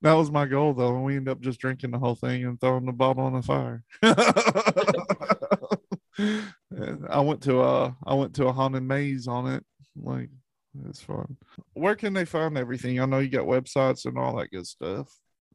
that 0.00 0.12
was 0.12 0.30
my 0.30 0.46
goal, 0.46 0.74
though, 0.74 0.94
and 0.94 1.04
we 1.04 1.16
ended 1.16 1.32
up 1.32 1.40
just 1.40 1.60
drinking 1.60 1.90
the 1.90 1.98
whole 1.98 2.14
thing 2.14 2.44
and 2.44 2.60
throwing 2.60 2.86
the 2.86 2.92
bottle 2.92 3.24
on 3.24 3.34
the 3.34 3.42
fire. 3.42 3.84
I 7.10 7.20
went 7.20 7.42
to 7.42 7.62
a 7.62 7.96
I 8.04 8.14
went 8.14 8.34
to 8.36 8.46
a 8.46 8.52
haunted 8.52 8.82
maze 8.82 9.28
on 9.28 9.46
it. 9.52 9.64
Like 10.00 10.30
it's 10.88 11.00
fun. 11.00 11.36
Where 11.74 11.96
can 11.96 12.12
they 12.12 12.24
find 12.24 12.56
everything? 12.58 13.00
I 13.00 13.06
know 13.06 13.18
you 13.18 13.28
got 13.28 13.46
websites 13.46 14.04
and 14.04 14.18
all 14.18 14.36
that 14.36 14.50
good 14.50 14.66
stuff. 14.66 15.12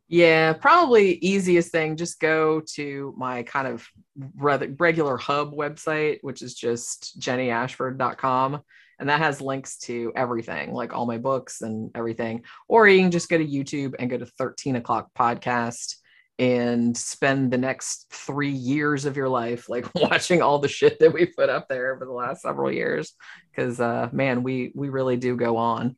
Yeah, 0.07 0.53
probably 0.53 1.13
easiest 1.13 1.71
thing. 1.71 1.95
Just 1.95 2.19
go 2.19 2.61
to 2.75 3.13
my 3.17 3.43
kind 3.43 3.67
of 3.67 3.87
regular 4.35 5.17
hub 5.17 5.53
website, 5.53 6.19
which 6.21 6.41
is 6.41 6.53
just 6.53 7.19
jennyashford.com. 7.19 8.55
And 8.55 8.63
and 9.03 9.09
that 9.09 9.19
has 9.19 9.41
links 9.41 9.77
to 9.79 10.13
everything, 10.15 10.71
like 10.71 10.93
all 10.93 11.05
my 11.05 11.17
books 11.17 11.61
and 11.61 11.91
everything. 11.93 12.43
Or 12.69 12.87
you 12.87 13.01
can 13.01 13.11
just 13.11 13.29
go 13.29 13.37
to 13.37 13.45
YouTube 13.45 13.95
and 13.99 14.09
go 14.09 14.17
to 14.17 14.25
13 14.25 14.77
o'clock 14.77 15.09
podcast 15.13 15.95
and 16.39 16.97
spend 16.97 17.51
the 17.51 17.57
next 17.57 18.07
three 18.11 18.49
years 18.51 19.05
of 19.05 19.15
your 19.15 19.29
life 19.29 19.69
like 19.69 19.93
watching 19.95 20.41
all 20.41 20.59
the 20.59 20.67
shit 20.67 20.99
that 20.99 21.13
we 21.13 21.25
put 21.25 21.49
up 21.49 21.67
there 21.67 21.93
over 21.93 22.05
the 22.05 22.11
last 22.11 22.41
several 22.41 22.71
years. 22.71 23.13
Because 23.51 23.79
uh 23.79 24.09
man 24.11 24.43
we 24.43 24.71
we 24.75 24.89
really 24.89 25.17
do 25.17 25.35
go 25.35 25.57
on 25.57 25.95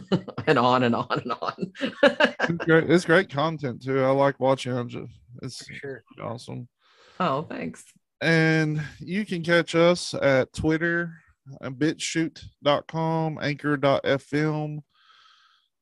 and 0.46 0.58
on 0.58 0.82
and 0.82 0.94
on 0.94 1.06
and 1.10 1.32
on. 1.40 1.72
It's, 2.02 2.64
great, 2.64 2.90
it's 2.90 3.04
great 3.04 3.30
content 3.30 3.82
too. 3.82 4.02
I 4.02 4.10
like 4.10 4.38
watching 4.38 4.76
it. 4.76 5.08
It's 5.42 5.64
sure. 5.72 6.02
awesome. 6.22 6.68
Oh 7.18 7.42
thanks. 7.42 7.84
And 8.20 8.82
you 8.98 9.24
can 9.24 9.42
catch 9.42 9.74
us 9.74 10.12
at 10.14 10.52
twitter 10.52 11.12
bitchute.com 11.62 13.38
anchor.fm 13.40 14.80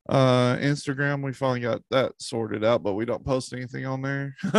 uh 0.09 0.57
instagram 0.59 1.23
we 1.23 1.33
finally 1.33 1.61
got 1.61 1.81
that 1.91 2.13
sorted 2.19 2.65
out 2.65 2.83
but 2.83 2.95
we 2.95 3.05
don't 3.05 3.25
post 3.25 3.53
anything 3.53 3.87
on 3.87 4.03
there. 4.03 4.35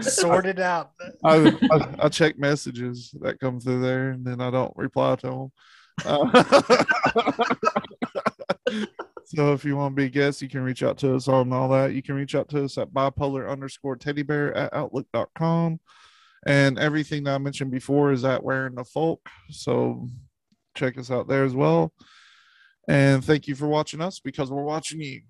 Sorted 0.00 0.60
out. 0.60 0.92
I, 1.22 1.56
I, 1.70 1.94
I, 2.04 2.08
check 2.08 2.38
messages 2.38 3.14
that 3.20 3.38
come 3.38 3.60
through 3.60 3.80
there 3.80 4.10
and 4.10 4.24
then 4.24 4.40
i 4.40 4.50
don't 4.50 4.72
reply 4.76 5.16
to 5.16 5.26
them 5.26 5.52
uh, 6.04 6.84
so 9.24 9.52
if 9.52 9.64
you 9.64 9.76
want 9.76 9.92
to 9.92 9.96
be 9.96 10.06
a 10.06 10.08
guest 10.08 10.42
you 10.42 10.48
can 10.48 10.62
reach 10.62 10.82
out 10.82 10.98
to 10.98 11.14
us 11.14 11.28
on 11.28 11.52
all 11.52 11.68
that. 11.68 11.92
You 11.92 12.02
can 12.02 12.16
reach 12.16 12.34
out 12.34 12.48
to 12.50 12.64
us 12.64 12.78
at 12.78 12.92
bipolar 12.92 13.48
underscore 13.48 13.96
teddy 13.96 14.22
bear 14.22 14.54
at 14.56 14.74
outlook.com 14.74 15.80
and 16.46 16.78
everything 16.78 17.24
that 17.24 17.34
i 17.34 17.38
mentioned 17.38 17.70
before 17.70 18.12
is 18.12 18.24
at 18.24 18.42
wearing 18.42 18.74
the 18.74 18.84
folk. 18.84 19.28
So 19.50 20.08
check 20.74 20.98
us 20.98 21.10
out 21.10 21.28
there 21.28 21.44
as 21.44 21.54
well 21.54 21.92
and 22.88 23.24
thank 23.24 23.46
you 23.46 23.54
for 23.54 23.68
watching 23.68 24.00
us 24.00 24.20
because 24.20 24.50
we're 24.50 24.62
watching 24.62 25.00
you. 25.00 25.22